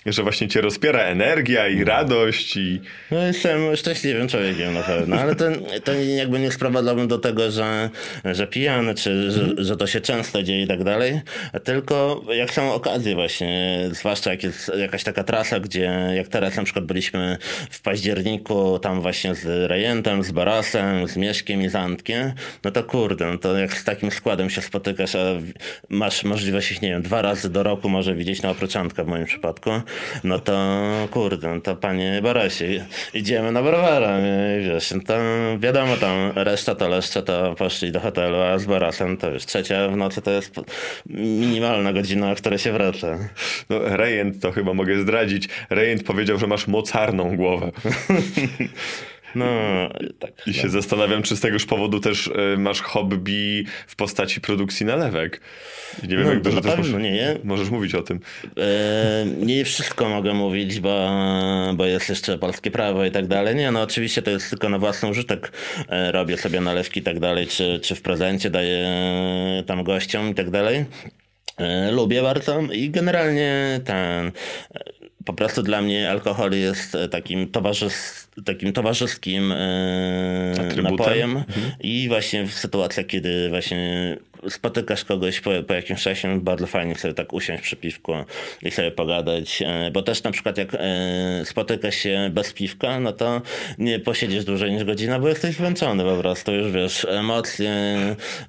że 0.06 0.22
właśnie 0.22 0.48
cię 0.48 0.60
rozpiera 0.60 1.00
energia 1.02 1.68
i 1.68 1.84
radość 1.84 2.56
i... 2.56 2.80
No 3.10 3.26
jestem 3.26 3.76
szczęśliwym 3.76 4.28
człowiekiem 4.28 4.74
na 4.74 4.82
pewno, 4.82 5.16
ale 5.16 5.34
to, 5.34 5.44
to 5.84 5.92
jakby 5.92 6.38
nie 6.38 6.50
sprowadzałbym 6.50 7.08
do 7.08 7.18
tego, 7.18 7.50
że, 7.50 7.90
że 8.24 8.46
pijany, 8.46 8.94
czy 8.94 9.30
że, 9.30 9.64
że 9.64 9.76
to 9.76 9.86
się 9.86 10.00
często 10.00 10.42
dzieje 10.42 10.62
i 10.62 10.66
tak 10.66 10.84
dalej, 10.84 11.20
tylko 11.64 12.24
jak 12.34 12.50
są 12.50 12.72
okazje 12.72 13.14
właśnie, 13.14 13.88
zwłaszcza 13.92 14.30
jak 14.30 14.42
jest 14.42 14.70
jakaś 14.78 15.04
taka 15.04 15.24
trasa, 15.24 15.60
gdzie 15.60 15.92
jak 16.14 16.28
teraz 16.28 16.56
na 16.56 16.64
przykład 16.64 16.84
byliśmy 16.84 17.36
w 17.70 17.80
październiku 17.80 18.78
tam 18.78 19.00
właśnie 19.00 19.34
z 19.34 19.70
Rejentem, 19.70 20.22
z 20.22 20.30
Barasem, 20.30 21.08
z 21.08 21.16
Mieszkiem 21.16 21.62
i 21.62 21.68
z 21.68 21.74
Antkiem, 21.74 22.32
no 22.64 22.70
to 22.70 22.84
kurde, 22.84 23.26
no 23.26 23.38
to 23.38 23.58
jak 23.58 23.74
z 23.74 23.84
takim 23.84 24.10
składem 24.10 24.50
się 24.50 24.62
spotykasz, 24.62 25.14
a 25.14 25.34
masz 25.88 26.24
możliwość 26.24 26.72
ich, 26.72 26.82
nie 26.82 26.88
wiem, 26.88 27.02
dwa 27.02 27.22
razy 27.22 27.50
do 27.50 27.62
roku 27.62 27.88
może 27.88 28.14
widzieć 28.14 28.42
na 28.42 28.50
oproczątkę 28.50 29.04
w 29.04 29.06
moim 29.06 29.24
przypadku, 29.24 29.70
no 30.24 30.38
to 30.38 30.88
kurde, 31.10 31.54
no 31.54 31.60
to 31.60 31.76
panie 31.76 32.20
Barasie, 32.22 32.86
idziemy 33.14 33.52
na 33.52 33.62
browara, 33.62 34.18
wiesz, 34.60 34.90
no 34.90 35.00
to 35.06 35.14
wiadomo 35.58 35.96
tam 35.96 36.32
reszta 36.34 36.74
to 36.74 36.88
leszcze 36.88 37.22
to 37.22 37.54
poszli 37.54 37.92
do 37.92 38.00
hotelu, 38.00 38.36
a 38.36 38.58
z 38.58 38.66
Barasem 38.66 39.16
to 39.16 39.30
już 39.30 39.46
trzecia 39.46 39.88
w 39.88 39.96
nocy 39.96 40.22
to 40.22 40.30
jest 40.30 40.54
minimalna 41.06 41.92
godzina, 41.92 42.34
w 42.34 42.40
której 42.40 42.58
się 42.58 42.72
wraca. 42.72 43.18
No 43.70 43.78
Rejent 43.96 44.42
to 44.42 44.52
chyba 44.52 44.74
mogę 44.74 45.00
zdradzić. 45.00 45.48
Rejent 45.70 46.02
powiedział, 46.02 46.38
że 46.38 46.46
masz 46.46 46.66
mocarną 46.66 47.36
głowę. 47.36 47.70
No, 49.34 49.46
tak. 50.18 50.32
I 50.46 50.54
się 50.54 50.68
zastanawiam, 50.68 51.22
czy 51.22 51.36
z 51.36 51.40
tegoż 51.40 51.66
powodu 51.66 52.00
też 52.00 52.26
y, 52.26 52.56
masz 52.58 52.80
hobby 52.80 53.64
w 53.86 53.96
postaci 53.96 54.40
produkcji 54.40 54.86
nalewek. 54.86 55.40
Nie 56.02 56.16
wiem, 56.16 56.22
no, 56.22 56.30
jak 56.30 56.42
dużo 56.42 56.60
też 56.60 56.76
możesz, 56.76 57.02
nie, 57.02 57.36
możesz 57.44 57.70
mówić 57.70 57.94
o 57.94 58.02
tym. 58.02 58.20
E, 58.58 59.26
nie 59.40 59.64
wszystko 59.64 60.08
mogę 60.08 60.34
mówić, 60.34 60.80
bo, 60.80 61.10
bo 61.74 61.86
jest 61.86 62.08
jeszcze 62.08 62.38
polskie 62.38 62.70
prawo 62.70 63.04
i 63.04 63.10
tak 63.10 63.26
dalej. 63.26 63.56
Nie, 63.56 63.70
no 63.70 63.82
oczywiście 63.82 64.22
to 64.22 64.30
jest 64.30 64.50
tylko 64.50 64.68
na 64.68 64.78
własny 64.78 65.08
użytek. 65.08 65.52
E, 65.88 66.12
robię 66.12 66.36
sobie 66.36 66.60
nalewki 66.60 67.00
i 67.00 67.02
tak 67.02 67.20
dalej, 67.20 67.46
czy, 67.46 67.80
czy 67.82 67.94
w 67.94 68.02
prezencie 68.02 68.50
daję 68.50 68.88
tam 69.66 69.84
gościom 69.84 70.30
i 70.30 70.34
tak 70.34 70.50
dalej. 70.50 70.84
E, 71.58 71.90
lubię 71.90 72.22
bardzo 72.22 72.60
i 72.72 72.90
generalnie 72.90 73.80
ten 73.84 74.32
po 75.28 75.32
prostu 75.32 75.62
dla 75.62 75.82
mnie 75.82 76.10
alkohol 76.10 76.52
jest 76.52 76.96
takim, 77.10 77.48
towarzys, 77.48 78.28
takim 78.44 78.72
towarzyskim 78.72 79.52
e, 79.52 80.54
napojem 80.82 81.36
mhm. 81.36 81.72
i 81.80 82.08
właśnie 82.08 82.46
w 82.46 82.52
sytuacjach, 82.52 83.06
kiedy 83.06 83.48
właśnie 83.48 84.16
spotykasz 84.48 85.04
kogoś 85.04 85.40
po, 85.40 85.50
po 85.66 85.74
jakimś 85.74 86.02
czasie, 86.02 86.40
bardzo 86.40 86.66
fajnie 86.66 86.94
sobie 86.94 87.14
tak 87.14 87.32
usiąść 87.32 87.62
przy 87.62 87.76
piwku 87.76 88.12
i 88.62 88.70
sobie 88.70 88.90
pogadać, 88.90 89.62
e, 89.62 89.90
bo 89.90 90.02
też 90.02 90.22
na 90.22 90.30
przykład 90.30 90.58
jak 90.58 90.74
e, 90.74 90.78
spotykasz 91.44 91.94
się 91.94 92.30
bez 92.32 92.52
piwka, 92.52 93.00
no 93.00 93.12
to 93.12 93.42
nie 93.78 94.00
posiedzisz 94.00 94.44
dłużej 94.44 94.72
niż 94.72 94.84
godzina, 94.84 95.18
bo 95.18 95.28
jesteś 95.28 95.56
zmęczony 95.56 96.04
po 96.04 96.16
prostu, 96.16 96.52
już 96.52 96.72
wiesz, 96.72 97.06
emocje, 97.10 97.70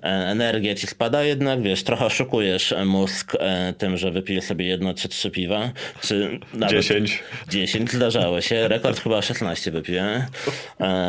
energia 0.02 0.76
ci 0.76 0.88
spada, 0.88 1.24
jednak 1.24 1.62
wiesz, 1.62 1.84
trochę 1.84 2.06
oszukujesz 2.06 2.74
mózg 2.86 3.38
tym, 3.78 3.98
że 3.98 4.12
wypijesz 4.12 4.44
sobie 4.44 4.66
jedno 4.66 4.94
czy 4.94 5.10
trzy 5.10 5.32
piwa, 5.32 5.72
czy 6.02 6.40
nawet 6.54 6.76
10. 6.76 7.24
10 7.50 7.92
zdarzało 7.92 8.42
się, 8.42 8.68
rekord 8.68 9.00
chyba 9.00 9.22
16 9.22 9.72
wypiłem, 9.72 10.24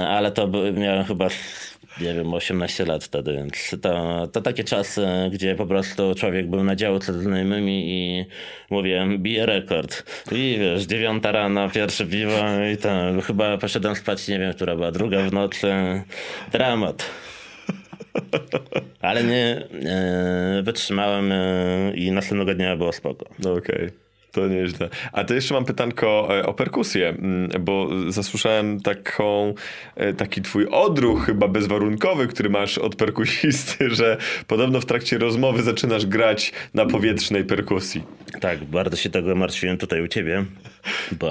ale 0.09 0.31
to 0.31 0.49
miałem 0.73 1.05
chyba 1.05 1.29
nie 2.01 2.15
wiem, 2.15 2.35
18 2.35 2.85
lat 2.85 3.05
wtedy, 3.05 3.33
więc 3.33 3.77
to, 3.83 4.27
to 4.33 4.41
takie 4.41 4.65
czasy, 4.65 5.07
gdzie 5.33 5.55
po 5.55 5.67
prostu 5.67 6.15
człowiek 6.15 6.47
był 6.47 6.65
na 6.65 6.77
działce 6.77 7.13
z 7.13 7.17
znajomymi 7.23 7.91
i 7.91 8.25
mówię, 8.71 9.07
bije 9.19 9.47
rekord. 9.47 10.05
I 10.33 10.57
wiesz, 10.61 10.83
dziewiąta 10.83 11.33
rana, 11.33 11.69
pierwsze 11.69 12.07
piwo 12.07 12.39
i 12.73 12.77
to 12.77 12.89
chyba 13.23 13.59
poszedłem 13.59 13.97
spać, 13.97 14.29
nie 14.29 14.39
wiem, 14.39 14.55
która 14.55 14.77
była 14.77 14.93
druga 14.93 15.23
w 15.23 15.33
nocy. 15.33 15.73
Dramat. 16.53 17.11
Ale 19.01 19.25
nie, 19.25 19.69
wytrzymałem 20.63 21.33
e, 21.33 21.93
i 21.95 22.13
następnego 22.13 22.55
dnia 22.55 22.77
było 22.77 22.93
spoko. 22.93 23.27
Okej. 23.39 23.53
Okay. 23.59 24.10
To 24.33 24.49
nieźle. 24.49 24.89
A 25.13 25.25
to 25.25 25.35
jeszcze 25.35 25.55
mam 25.55 25.65
pytanko 25.65 26.29
e, 26.39 26.47
o 26.47 26.55
perkusję, 26.55 27.09
mm, 27.09 27.51
bo 27.61 27.89
zasłyszałem 28.09 28.81
taką, 28.81 29.55
e, 29.97 30.15
taki 30.15 30.43
twój 30.43 30.67
odruch 30.67 31.27
chyba 31.27 31.49
bezwarunkowy, 31.49 32.27
który 32.27 32.51
masz 32.51 32.79
od 32.79 32.97
perkusisty, 32.97 33.91
że 34.01 34.17
podobno 34.47 34.81
w 34.81 34.87
trakcie 34.87 35.19
rozmowy 35.19 35.63
zaczynasz 35.63 36.07
grać 36.07 36.53
na 36.75 36.87
powietrznej 36.87 37.45
perkusji. 37.45 38.03
Tak, 38.41 38.65
bardzo 38.65 38.97
się 38.97 39.11
tego 39.11 39.35
martwiłem 39.35 39.77
tutaj 39.77 40.03
u 40.03 40.09
ciebie, 40.09 40.45
bo, 41.13 41.31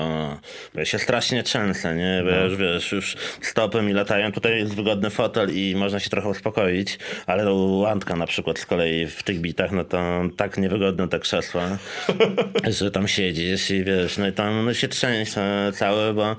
bo 0.74 0.80
ja 0.80 0.86
się 0.86 1.00
strasznie 1.00 1.44
trzęsę, 1.44 1.96
nie? 1.96 2.22
Bo 2.26 2.32
no. 2.32 2.44
już 2.44 2.58
wiesz, 2.58 2.92
już 2.92 3.16
stopy 3.42 3.82
mi 3.82 3.94
latają, 3.94 4.32
tutaj 4.32 4.58
jest 4.58 4.76
wygodny 4.76 5.10
fotel 5.10 5.58
i 5.58 5.76
można 5.76 6.00
się 6.00 6.10
trochę 6.10 6.30
uspokoić, 6.30 7.00
ale 7.26 7.54
łantka 7.54 8.16
na 8.16 8.28
przykład 8.28 8.60
z 8.60 8.66
kolei 8.66 9.08
w 9.08 9.24
tych 9.24 9.40
bitach, 9.40 9.72
no 9.72 9.84
to 9.84 10.22
tak 10.38 10.58
niewygodne 10.58 11.08
te 11.08 11.20
krzesła, 11.20 11.78
że 12.80 12.92
tam 12.92 13.08
siedzisz 13.08 13.72
i 13.72 13.84
wiesz, 13.84 14.18
no 14.18 14.28
i 14.28 14.32
tam 14.32 14.66
no 14.66 14.74
się 14.74 14.88
trzęsę 14.88 15.72
cały, 15.74 16.14
bo 16.14 16.36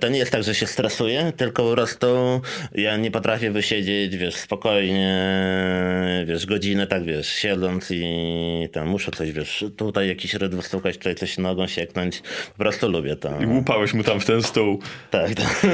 to 0.00 0.08
nie 0.08 0.18
jest 0.18 0.32
tak, 0.32 0.42
że 0.42 0.54
się 0.54 0.66
stresuję, 0.66 1.32
tylko 1.36 1.62
po 1.62 1.72
prostu 1.72 2.40
ja 2.74 2.96
nie 2.96 3.10
potrafię 3.10 3.50
wysiedzieć, 3.50 4.16
wiesz, 4.16 4.34
spokojnie, 4.34 5.24
wiesz, 6.26 6.46
godzinę 6.46 6.86
tak, 6.86 7.04
wiesz, 7.04 7.28
siedząc 7.28 7.90
i 7.90 8.68
tam 8.72 8.88
muszę 8.88 9.10
coś, 9.10 9.32
wiesz, 9.32 9.64
tutaj 9.76 10.08
jakiś 10.08 10.34
rytm 10.34 10.56
wystukać, 10.56 10.98
tutaj 10.98 11.14
coś 11.14 11.38
nogą 11.38 11.66
sieknąć, 11.66 12.22
po 12.56 12.58
prostu 12.58 12.88
lubię 12.88 13.16
to. 13.16 13.40
I 13.40 13.46
łupałeś 13.46 13.94
mu 13.94 14.02
tam 14.02 14.20
w 14.20 14.26
ten 14.26 14.42
stół. 14.42 14.78
Tak, 15.10 15.34
tak. 15.34 15.66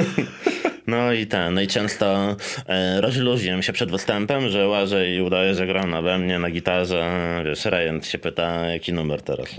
No 0.87 1.13
i 1.13 1.27
ten, 1.27 1.53
no 1.53 1.61
i 1.61 1.67
często 1.67 2.35
e, 2.67 3.01
rozluźniam 3.01 3.63
się 3.63 3.73
przed 3.73 3.91
występem, 3.91 4.49
że 4.49 4.67
łażę 4.67 5.09
i 5.09 5.21
udaję, 5.21 5.55
że 5.55 5.67
gram 5.67 5.89
na 5.89 6.01
we 6.01 6.17
mnie 6.17 6.39
na 6.39 6.49
gitarze. 6.49 7.41
Wiesz, 7.45 7.65
Rejent 7.65 8.07
się 8.07 8.17
pyta, 8.17 8.67
jaki 8.67 8.93
numer 8.93 9.21
teraz. 9.21 9.49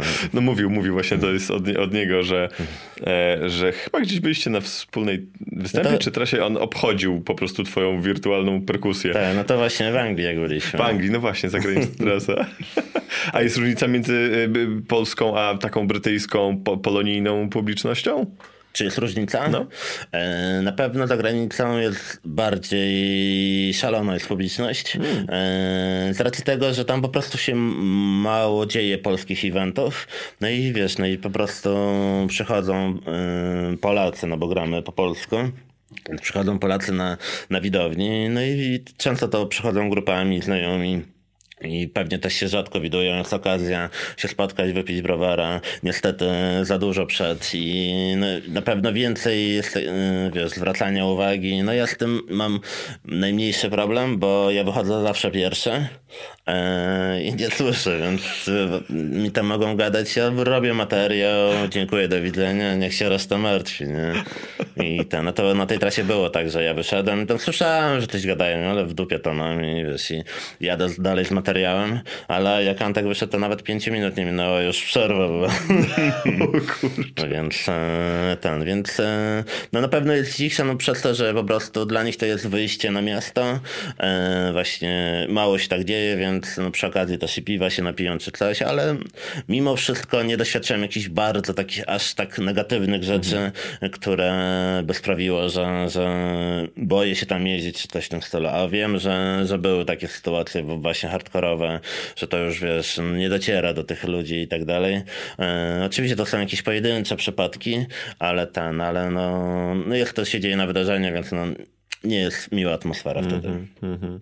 No 0.34 0.40
mówił, 0.40 0.70
mówił 0.70 0.92
właśnie, 0.92 1.18
to 1.18 1.32
jest 1.32 1.50
od, 1.50 1.68
od 1.68 1.94
niego, 1.94 2.22
że, 2.22 2.48
e, 3.06 3.50
że 3.50 3.72
chyba 3.72 4.00
gdzieś 4.00 4.20
byliście 4.20 4.50
na 4.50 4.60
wspólnej 4.60 5.26
występie, 5.52 5.90
no 5.90 5.96
to... 5.96 6.02
czy 6.02 6.10
trasie 6.10 6.44
on 6.44 6.56
obchodził 6.56 7.20
po 7.20 7.34
prostu 7.34 7.64
twoją 7.64 8.00
wirtualną 8.00 8.62
perkusję. 8.62 9.12
Tak, 9.12 9.36
no 9.36 9.44
to 9.44 9.56
właśnie 9.56 9.92
w 9.92 9.96
Anglii 9.96 10.26
jak 10.26 10.40
byliśmy. 10.40 10.78
W 10.78 10.82
Anglii, 10.82 11.10
no 11.10 11.20
właśnie, 11.20 11.48
zagraniczna 11.48 11.94
trasa. 12.04 12.46
A 13.32 13.42
jest 13.42 13.56
różnica 13.56 13.88
między 13.88 14.48
e, 14.54 14.82
polską 14.88 15.38
a 15.38 15.58
taką 15.58 15.86
brytyjską, 15.86 16.62
polonijną 16.82 17.50
publicznością? 17.50 18.26
Czy 18.76 18.84
jest 18.84 18.98
różnica? 18.98 19.48
No. 19.48 19.66
E, 20.12 20.60
na 20.62 20.72
pewno 20.72 21.06
za 21.06 21.16
granicą 21.16 21.78
jest 21.78 22.20
bardziej 22.24 23.74
szalona 23.74 24.14
jest 24.14 24.28
publiczność. 24.28 24.96
Mm. 24.96 26.14
Z 26.14 26.20
racji 26.20 26.44
tego, 26.44 26.74
że 26.74 26.84
tam 26.84 27.02
po 27.02 27.08
prostu 27.08 27.38
się 27.38 27.54
mało 27.54 28.66
dzieje 28.66 28.98
polskich 28.98 29.44
eventów. 29.44 30.08
No 30.40 30.48
i 30.48 30.72
wiesz, 30.72 30.98
no 30.98 31.06
i 31.06 31.18
po 31.18 31.30
prostu 31.30 31.76
przychodzą 32.28 32.98
e, 33.06 33.76
Polacy, 33.76 34.26
no 34.26 34.36
bo 34.36 34.48
gramy 34.48 34.82
po 34.82 34.92
polsku. 34.92 35.36
Przychodzą 36.22 36.58
Polacy 36.58 36.92
na, 36.92 37.16
na 37.50 37.60
widowni, 37.60 38.28
no 38.28 38.42
i 38.42 38.84
często 38.96 39.28
to 39.28 39.46
przychodzą 39.46 39.90
grupami 39.90 40.42
znajomi 40.42 41.15
i 41.60 41.88
pewnie 41.88 42.18
też 42.18 42.34
się 42.34 42.48
rzadko 42.48 42.80
widują, 42.80 43.18
jest 43.18 43.32
okazja 43.32 43.90
się 44.16 44.28
spotkać, 44.28 44.72
wypić 44.72 45.02
browara. 45.02 45.60
Niestety 45.82 46.24
za 46.62 46.78
dużo 46.78 47.06
przed 47.06 47.50
i 47.54 47.94
no, 48.16 48.26
na 48.48 48.62
pewno 48.62 48.92
więcej 48.92 49.54
jest, 49.54 49.76
y, 49.76 49.90
wiesz, 50.34 50.50
zwracania 50.50 51.06
uwagi. 51.06 51.62
No 51.62 51.72
ja 51.72 51.86
z 51.86 51.96
tym 51.96 52.22
mam 52.28 52.60
najmniejszy 53.04 53.70
problem, 53.70 54.18
bo 54.18 54.50
ja 54.50 54.64
wychodzę 54.64 55.02
zawsze 55.02 55.30
pierwszy 55.30 55.88
e, 56.46 57.22
i 57.22 57.34
nie 57.34 57.50
słyszę, 57.50 57.98
więc 57.98 58.50
mi 58.90 59.30
tam 59.30 59.46
mogą 59.46 59.76
gadać, 59.76 60.16
ja 60.16 60.30
robię 60.36 60.74
materiał, 60.74 61.68
dziękuję, 61.70 62.08
do 62.08 62.22
widzenia, 62.22 62.74
niech 62.74 62.94
się 62.94 63.08
reszta 63.08 63.38
martwi, 63.38 63.84
nie? 63.84 64.12
I 64.84 65.06
ten, 65.06 65.24
no 65.24 65.32
to 65.32 65.54
na 65.54 65.66
tej 65.66 65.78
trasie 65.78 66.04
było 66.04 66.30
tak, 66.30 66.50
że 66.50 66.64
ja 66.64 66.74
wyszedłem, 66.74 67.26
tam 67.26 67.38
słyszałem, 67.38 68.00
że 68.00 68.06
coś 68.06 68.26
gadają, 68.26 68.70
ale 68.70 68.86
w 68.86 68.94
dupie 68.94 69.18
to 69.18 69.34
mam 69.34 69.64
i 69.64 69.84
wiesz, 69.84 70.10
i 70.10 70.22
jadę 70.60 70.88
dalej 70.98 71.24
z 71.24 71.30
materiałem 71.30 71.45
materiałem, 71.46 72.00
ale 72.28 72.64
jak 72.64 72.82
Antek 72.82 73.06
wyszedł, 73.06 73.32
to 73.32 73.38
nawet 73.38 73.62
5 73.62 73.86
minut 73.86 74.16
nie 74.16 74.24
minęło, 74.24 74.60
już 74.60 74.82
przerwa 74.82 75.28
była. 75.28 75.48
o 76.44 76.46
kurczę. 76.46 77.28
Więc 77.28 77.68
e, 77.68 78.36
ten, 78.40 78.64
więc 78.64 79.00
e, 79.00 79.44
no 79.72 79.80
na 79.80 79.88
pewno 79.88 80.12
jest 80.12 80.36
cisza, 80.36 80.64
no 80.64 80.76
przez 80.76 81.02
to, 81.02 81.14
że 81.14 81.34
po 81.34 81.44
prostu 81.44 81.86
dla 81.86 82.02
nich 82.02 82.16
to 82.16 82.26
jest 82.26 82.48
wyjście 82.48 82.90
na 82.90 83.02
miasto. 83.02 83.60
E, 83.98 84.50
właśnie 84.52 85.26
mało 85.28 85.58
się 85.58 85.68
tak 85.68 85.84
dzieje, 85.84 86.16
więc 86.16 86.56
no 86.56 86.70
przy 86.70 86.86
okazji 86.86 87.18
to 87.18 87.26
się 87.26 87.42
piwa 87.42 87.70
się 87.70 87.82
napiją 87.82 88.18
czy 88.18 88.32
coś, 88.32 88.62
ale 88.62 88.96
mimo 89.48 89.76
wszystko 89.76 90.22
nie 90.22 90.36
doświadczyłem 90.36 90.82
jakichś 90.82 91.08
bardzo 91.08 91.54
takich 91.54 91.88
aż 91.88 92.14
tak 92.14 92.38
negatywnych 92.38 93.04
rzeczy, 93.04 93.36
mhm. 93.36 93.92
które 93.92 94.32
by 94.84 94.94
sprawiło, 94.94 95.48
że, 95.48 95.90
że 95.90 96.06
boję 96.76 97.16
się 97.16 97.26
tam 97.26 97.46
jeździć 97.46 97.82
czy 97.82 97.88
coś 97.88 98.06
w 98.06 98.08
tym 98.08 98.22
stylu. 98.22 98.48
A 98.48 98.68
wiem, 98.68 98.98
że, 98.98 99.42
że 99.46 99.58
były 99.58 99.84
takie 99.84 100.08
sytuacje, 100.08 100.62
bo 100.62 100.76
właśnie 100.76 101.08
hardcore 101.08 101.35
hardkorowe, 101.36 101.80
że 102.16 102.28
to 102.28 102.38
już 102.38 102.60
wiesz, 102.60 103.00
nie 103.16 103.28
dociera 103.28 103.72
do 103.72 103.84
tych 103.84 104.04
ludzi 104.04 104.36
i 104.40 104.48
tak 104.48 104.64
dalej. 104.64 105.02
E, 105.38 105.82
oczywiście 105.86 106.16
to 106.16 106.26
są 106.26 106.40
jakieś 106.40 106.62
pojedyncze 106.62 107.16
przypadki, 107.16 107.86
ale 108.18 108.46
ten, 108.46 108.80
ale 108.80 109.10
no, 109.10 109.74
no 109.74 109.94
jak 109.94 110.12
to 110.12 110.24
się 110.24 110.40
dzieje 110.40 110.56
na 110.56 110.66
wydarzeniu, 110.66 111.12
więc 111.12 111.32
no, 111.32 111.46
nie 112.04 112.18
jest 112.18 112.52
miła 112.52 112.72
atmosfera 112.72 113.22
wtedy. 113.22 113.48
Mm 113.48 113.68
-hmm. 113.82 114.18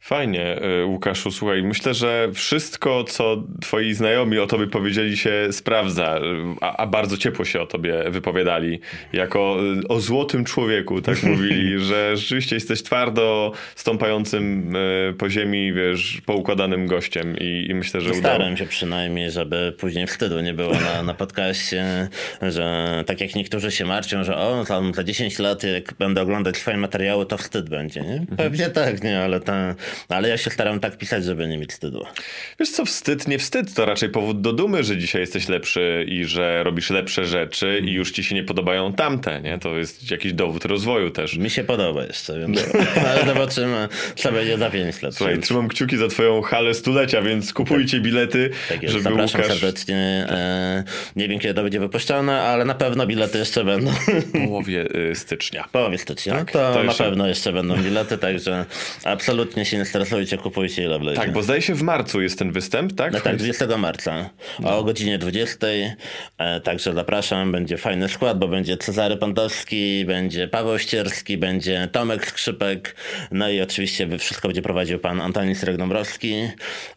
Fajnie, 0.00 0.62
y, 0.82 0.84
Łukaszu, 0.84 1.30
słuchaj, 1.30 1.62
myślę, 1.62 1.94
że 1.94 2.28
wszystko, 2.34 3.04
co 3.04 3.44
twoi 3.60 3.94
znajomi 3.94 4.38
o 4.38 4.46
tobie 4.46 4.66
powiedzieli 4.66 5.16
się 5.16 5.48
sprawdza, 5.50 6.20
a, 6.60 6.76
a, 6.76 6.86
bardzo 6.86 7.16
ciepło 7.16 7.44
się 7.44 7.60
o 7.60 7.66
tobie 7.66 8.10
wypowiadali, 8.10 8.80
jako 9.12 9.58
y, 9.84 9.88
o 9.88 10.00
złotym 10.00 10.44
człowieku, 10.44 11.02
tak 11.02 11.22
mówili, 11.32 11.84
że 11.84 12.16
rzeczywiście 12.16 12.56
jesteś 12.56 12.82
twardo 12.82 13.52
stąpającym 13.76 14.72
po 15.18 15.30
ziemi, 15.30 15.72
wiesz, 15.72 16.20
poukładanym 16.26 16.86
gościem 16.86 17.36
i, 17.40 17.66
i 17.70 17.74
myślę, 17.74 18.00
że 18.00 18.14
Staram 18.14 18.40
udało. 18.40 18.56
się 18.56 18.66
przynajmniej, 18.66 19.30
żeby 19.30 19.74
później 19.78 20.06
wstydu 20.06 20.40
nie 20.40 20.54
było 20.54 20.72
na, 20.74 21.02
na 21.02 21.14
podcaście, 21.14 22.08
że 22.42 23.04
tak 23.06 23.20
jak 23.20 23.34
niektórzy 23.34 23.70
się 23.70 23.84
martwią, 23.84 24.24
że 24.24 24.36
o, 24.36 24.64
tam 24.68 24.94
za 24.94 25.04
10 25.04 25.38
lat 25.38 25.62
jak 25.62 25.94
będę 25.94 26.22
oglądać 26.22 26.58
twoje 26.58 26.76
materiały, 26.76 27.26
to 27.26 27.36
wstyd 27.36 27.68
będzie, 27.68 28.00
nie? 28.00 28.26
Pewnie 28.36 28.70
tak, 28.70 29.02
nie, 29.02 29.20
ale 29.20 29.40
ta 29.40 29.74
ale 30.08 30.28
ja 30.28 30.36
się 30.36 30.50
staram 30.50 30.80
tak 30.80 30.98
pisać, 30.98 31.24
żeby 31.24 31.48
nie 31.48 31.58
mieć 31.58 31.70
wstydu. 31.70 32.04
Wiesz 32.60 32.70
co, 32.70 32.84
wstyd, 32.84 33.28
nie 33.28 33.38
wstyd, 33.38 33.74
to 33.74 33.86
raczej 33.86 34.08
powód 34.08 34.40
do 34.40 34.52
dumy, 34.52 34.84
że 34.84 34.96
dzisiaj 34.96 35.20
jesteś 35.20 35.48
lepszy 35.48 36.06
i 36.08 36.24
że 36.24 36.64
robisz 36.64 36.90
lepsze 36.90 37.26
rzeczy 37.26 37.82
i 37.84 37.92
już 37.92 38.12
ci 38.12 38.24
się 38.24 38.34
nie 38.34 38.44
podobają 38.44 38.92
tamte, 38.92 39.40
nie? 39.40 39.58
To 39.58 39.76
jest 39.76 40.10
jakiś 40.10 40.32
dowód 40.32 40.64
rozwoju 40.64 41.10
też. 41.10 41.36
Mi 41.36 41.50
się 41.50 41.64
podoba 41.64 42.04
jeszcze, 42.04 42.38
więc... 42.38 42.64
ale 43.10 43.26
zobaczymy, 43.26 43.88
co 44.16 44.32
będzie 44.32 44.58
za 44.58 44.70
5 44.70 45.02
lat. 45.02 45.14
Słuchaj, 45.14 45.38
trzymam 45.38 45.68
kciuki 45.68 45.96
za 45.96 46.08
twoją 46.08 46.42
halę 46.42 46.74
stulecia, 46.74 47.22
więc 47.22 47.52
kupujcie 47.52 47.96
tak. 47.96 48.04
bilety, 48.04 48.50
tak 48.68 48.82
jest, 48.82 48.92
żeby 48.92 49.04
Zapraszam 49.04 49.40
Łukasz... 49.40 49.58
serdecznie. 49.58 50.26
E, 50.28 50.84
nie 51.16 51.28
wiem, 51.28 51.38
kiedy 51.38 51.54
to 51.54 51.62
będzie 51.62 51.80
wypuszczone, 51.80 52.42
ale 52.42 52.64
na 52.64 52.74
pewno 52.74 53.06
bilety 53.06 53.38
jeszcze 53.38 53.64
będą. 53.64 53.90
Połowie 54.44 54.86
y, 55.10 55.14
stycznia. 55.14 55.64
Połowie 55.72 55.98
stycznia. 55.98 56.34
Tak, 56.34 56.50
to, 56.50 56.72
to 56.74 56.82
na 56.82 56.94
pewno 56.94 57.28
jeszcze 57.28 57.52
będą 57.52 57.76
bilety, 57.76 58.18
także 58.18 58.64
absolutnie 59.04 59.64
się 59.64 59.77
się 59.78 59.82
nie 59.82 59.86
stresujcie, 59.86 60.38
kupujcie 60.38 60.84
ile 60.84 60.98
wlezie. 60.98 61.20
Tak, 61.20 61.32
bo 61.32 61.42
zdaje 61.42 61.62
się 61.62 61.74
w 61.74 61.82
marcu 61.82 62.20
jest 62.20 62.38
ten 62.38 62.52
występ, 62.52 62.92
tak? 62.92 63.12
No 63.12 63.20
tak, 63.20 63.36
20 63.36 63.76
marca 63.76 64.30
o 64.64 64.84
godzinie 64.84 65.18
20. 65.18 65.66
E, 66.38 66.60
także 66.60 66.94
zapraszam, 66.94 67.52
będzie 67.52 67.76
fajny 67.76 68.08
skład, 68.08 68.38
bo 68.38 68.48
będzie 68.48 68.76
Cezary 68.76 69.16
Pantowski, 69.16 70.04
będzie 70.04 70.48
Paweł 70.48 70.78
Ścierski, 70.78 71.38
będzie 71.38 71.88
Tomek 71.92 72.26
Skrzypek, 72.26 72.96
no 73.30 73.50
i 73.50 73.60
oczywiście 73.60 74.18
wszystko 74.18 74.48
będzie 74.48 74.62
prowadził 74.62 74.98
pan 74.98 75.20
Antoni 75.20 75.54
Sregnombrowski, 75.54 76.34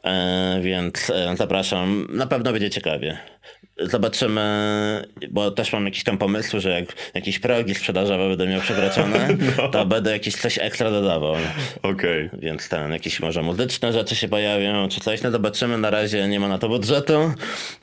e, 0.04 0.60
więc 0.62 1.10
e, 1.10 1.36
zapraszam, 1.38 2.08
na 2.10 2.28
pewno 2.28 2.52
będzie 2.52 2.70
ciekawie. 2.70 3.18
Zobaczymy, 3.78 4.42
bo 5.32 5.52
też 5.52 5.74
mam 5.74 5.86
jakieś 5.86 6.04
tam 6.04 6.18
pomysły, 6.18 6.60
że 6.60 6.70
jak 6.70 6.86
jakieś 7.14 7.40
progi 7.40 7.76
sprzedażowe 7.76 8.30
będę 8.30 8.48
miał 8.48 8.62
przekroczone, 8.62 9.28
to 9.72 9.86
będę 9.86 10.12
jakieś 10.12 10.36
coś 10.36 10.58
ekstra 10.60 10.92
dodawał. 10.92 11.36
Okej. 11.84 12.30
Więc 12.34 12.70
ten, 12.70 12.92
jakieś 12.92 13.20
może 13.20 13.42
muzyczne 13.42 13.94
rzeczy 13.94 14.16
się 14.16 14.28
pojawią, 14.28 14.90
czy 14.90 15.00
coś, 15.00 15.22
no 15.22 15.32
zobaczymy. 15.32 15.78
Na 15.78 15.90
razie 15.90 16.28
nie 16.28 16.40
ma 16.40 16.48
na 16.48 16.58
to 16.58 16.70
budżetu, 16.70 17.32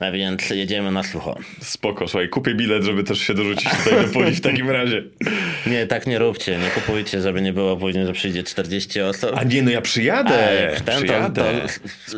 a 0.01 0.11
więc 0.11 0.51
jedziemy 0.51 0.91
na 0.91 1.03
sucho. 1.03 1.37
Spoko, 1.63 2.09
słuchaj, 2.09 2.29
kupię 2.29 2.55
bilet, 2.55 2.85
żeby 2.85 3.05
też 3.05 3.19
się 3.19 3.35
dorzucić 3.35 3.71
tutaj 3.85 4.07
do 4.07 4.13
puli 4.13 4.35
w 4.35 4.41
takim 4.41 4.71
razie. 4.71 5.03
Nie, 5.67 5.87
tak 5.87 6.07
nie 6.07 6.19
róbcie, 6.19 6.59
nie 6.59 6.71
kupujcie, 6.71 7.21
żeby 7.23 7.43
nie 7.43 7.53
było 7.53 7.77
później, 7.77 8.07
że 8.07 8.13
przyjdzie 8.13 8.43
40 8.43 9.01
osób. 9.01 9.31
A 9.37 9.45
nie, 9.45 9.63
no 9.63 9.71
ja 9.71 9.81
przyjadę, 9.81 10.71
ten, 10.85 10.95
to- 10.97 11.03
przyjadę. 11.03 11.43
to 11.63 11.69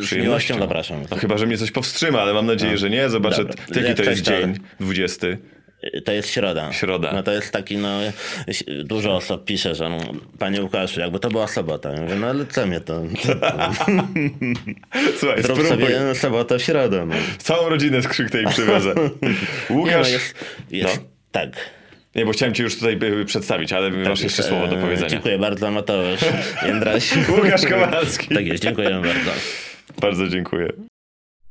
z- 0.01 0.09
z 0.09 0.11
miłością 0.13 0.59
zapraszam. 0.59 0.97
No 1.11 1.17
chyba, 1.17 1.37
że 1.37 1.45
mnie 1.45 1.57
coś 1.57 1.71
powstrzyma, 1.71 2.21
ale 2.21 2.33
mam 2.33 2.45
nadzieję, 2.45 2.77
że 2.77 2.89
nie. 2.89 3.09
Zobaczę, 3.09 3.37
Dobra. 3.45 3.55
Jaki 3.75 3.87
Jak 3.87 3.97
to 3.97 4.03
jest 4.03 4.21
dzień, 4.21 4.57
20. 4.79 5.27
To 6.05 6.11
jest 6.11 6.29
środa. 6.29 6.73
Środa. 6.73 7.11
No 7.13 7.23
to 7.23 7.31
jest 7.31 7.51
taki, 7.51 7.77
no, 7.77 7.99
dużo 8.83 9.15
osób 9.15 9.45
pisze, 9.45 9.75
że 9.75 9.89
no, 9.89 9.97
panie 10.39 10.61
Łukaszu, 10.61 10.99
jakby 10.99 11.19
to 11.19 11.29
była 11.29 11.47
sobota. 11.47 11.91
Ja 11.91 12.01
mówię, 12.01 12.15
no 12.15 12.27
ale 12.27 12.45
co 12.45 12.67
mnie 12.67 12.79
to? 12.79 13.01
Słuchaj, 15.19 15.43
Zrób 15.43 15.59
spróbuj. 15.61 15.87
sobie 15.87 16.15
sobotę 16.15 16.59
w 16.59 16.63
środę. 16.63 17.05
No. 17.05 17.15
Całą 17.37 17.69
rodzinę 17.69 18.01
z 18.01 18.07
Krzyk 18.07 18.29
tej 18.29 18.45
przywiozę. 18.45 18.93
Nie, 19.21 19.29
no 19.69 19.75
Łukasz, 19.75 20.11
jest, 20.11 20.35
jest 20.71 20.97
No. 20.97 21.03
tak. 21.31 21.49
nie, 22.15 22.25
bo 22.25 22.31
chciałem 22.31 22.55
cię 22.55 22.63
już 22.63 22.79
tutaj 22.79 22.99
y, 23.21 23.25
przedstawić, 23.25 23.73
ale 23.73 23.89
masz 23.91 24.21
jeszcze 24.21 24.43
E, 24.43 24.47
słowo 24.47 24.67
do 24.67 24.75
powiedzenia. 24.75 25.09
Dziękuję 25.09 25.39
bardzo, 25.39 25.71
Mateusz 25.71 26.19
Jędraś. 26.67 27.09
Łukasz 27.29 27.65
Kowalski. 27.65 28.35
Tak 28.35 28.45
jest, 28.45 28.63
dziękuję 28.63 28.89
bardzo. 28.89 29.31
Bardzo 30.01 30.27
dziękuję. 30.27 30.73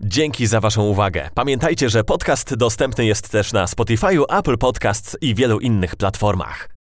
Dzięki 0.02 0.47
za 0.47 0.60
Waszą 0.60 0.82
uwagę. 0.82 1.31
Pamiętajcie, 1.35 1.89
że 1.89 2.05
podcast 2.05 2.55
dostępny 2.55 3.05
jest 3.05 3.31
też 3.31 3.52
na 3.52 3.66
Spotify, 3.66 4.06
Apple 4.28 4.59
Podcasts 4.59 5.16
i 5.20 5.35
wielu 5.35 5.60
innych 5.60 5.97
platformach. 5.97 6.80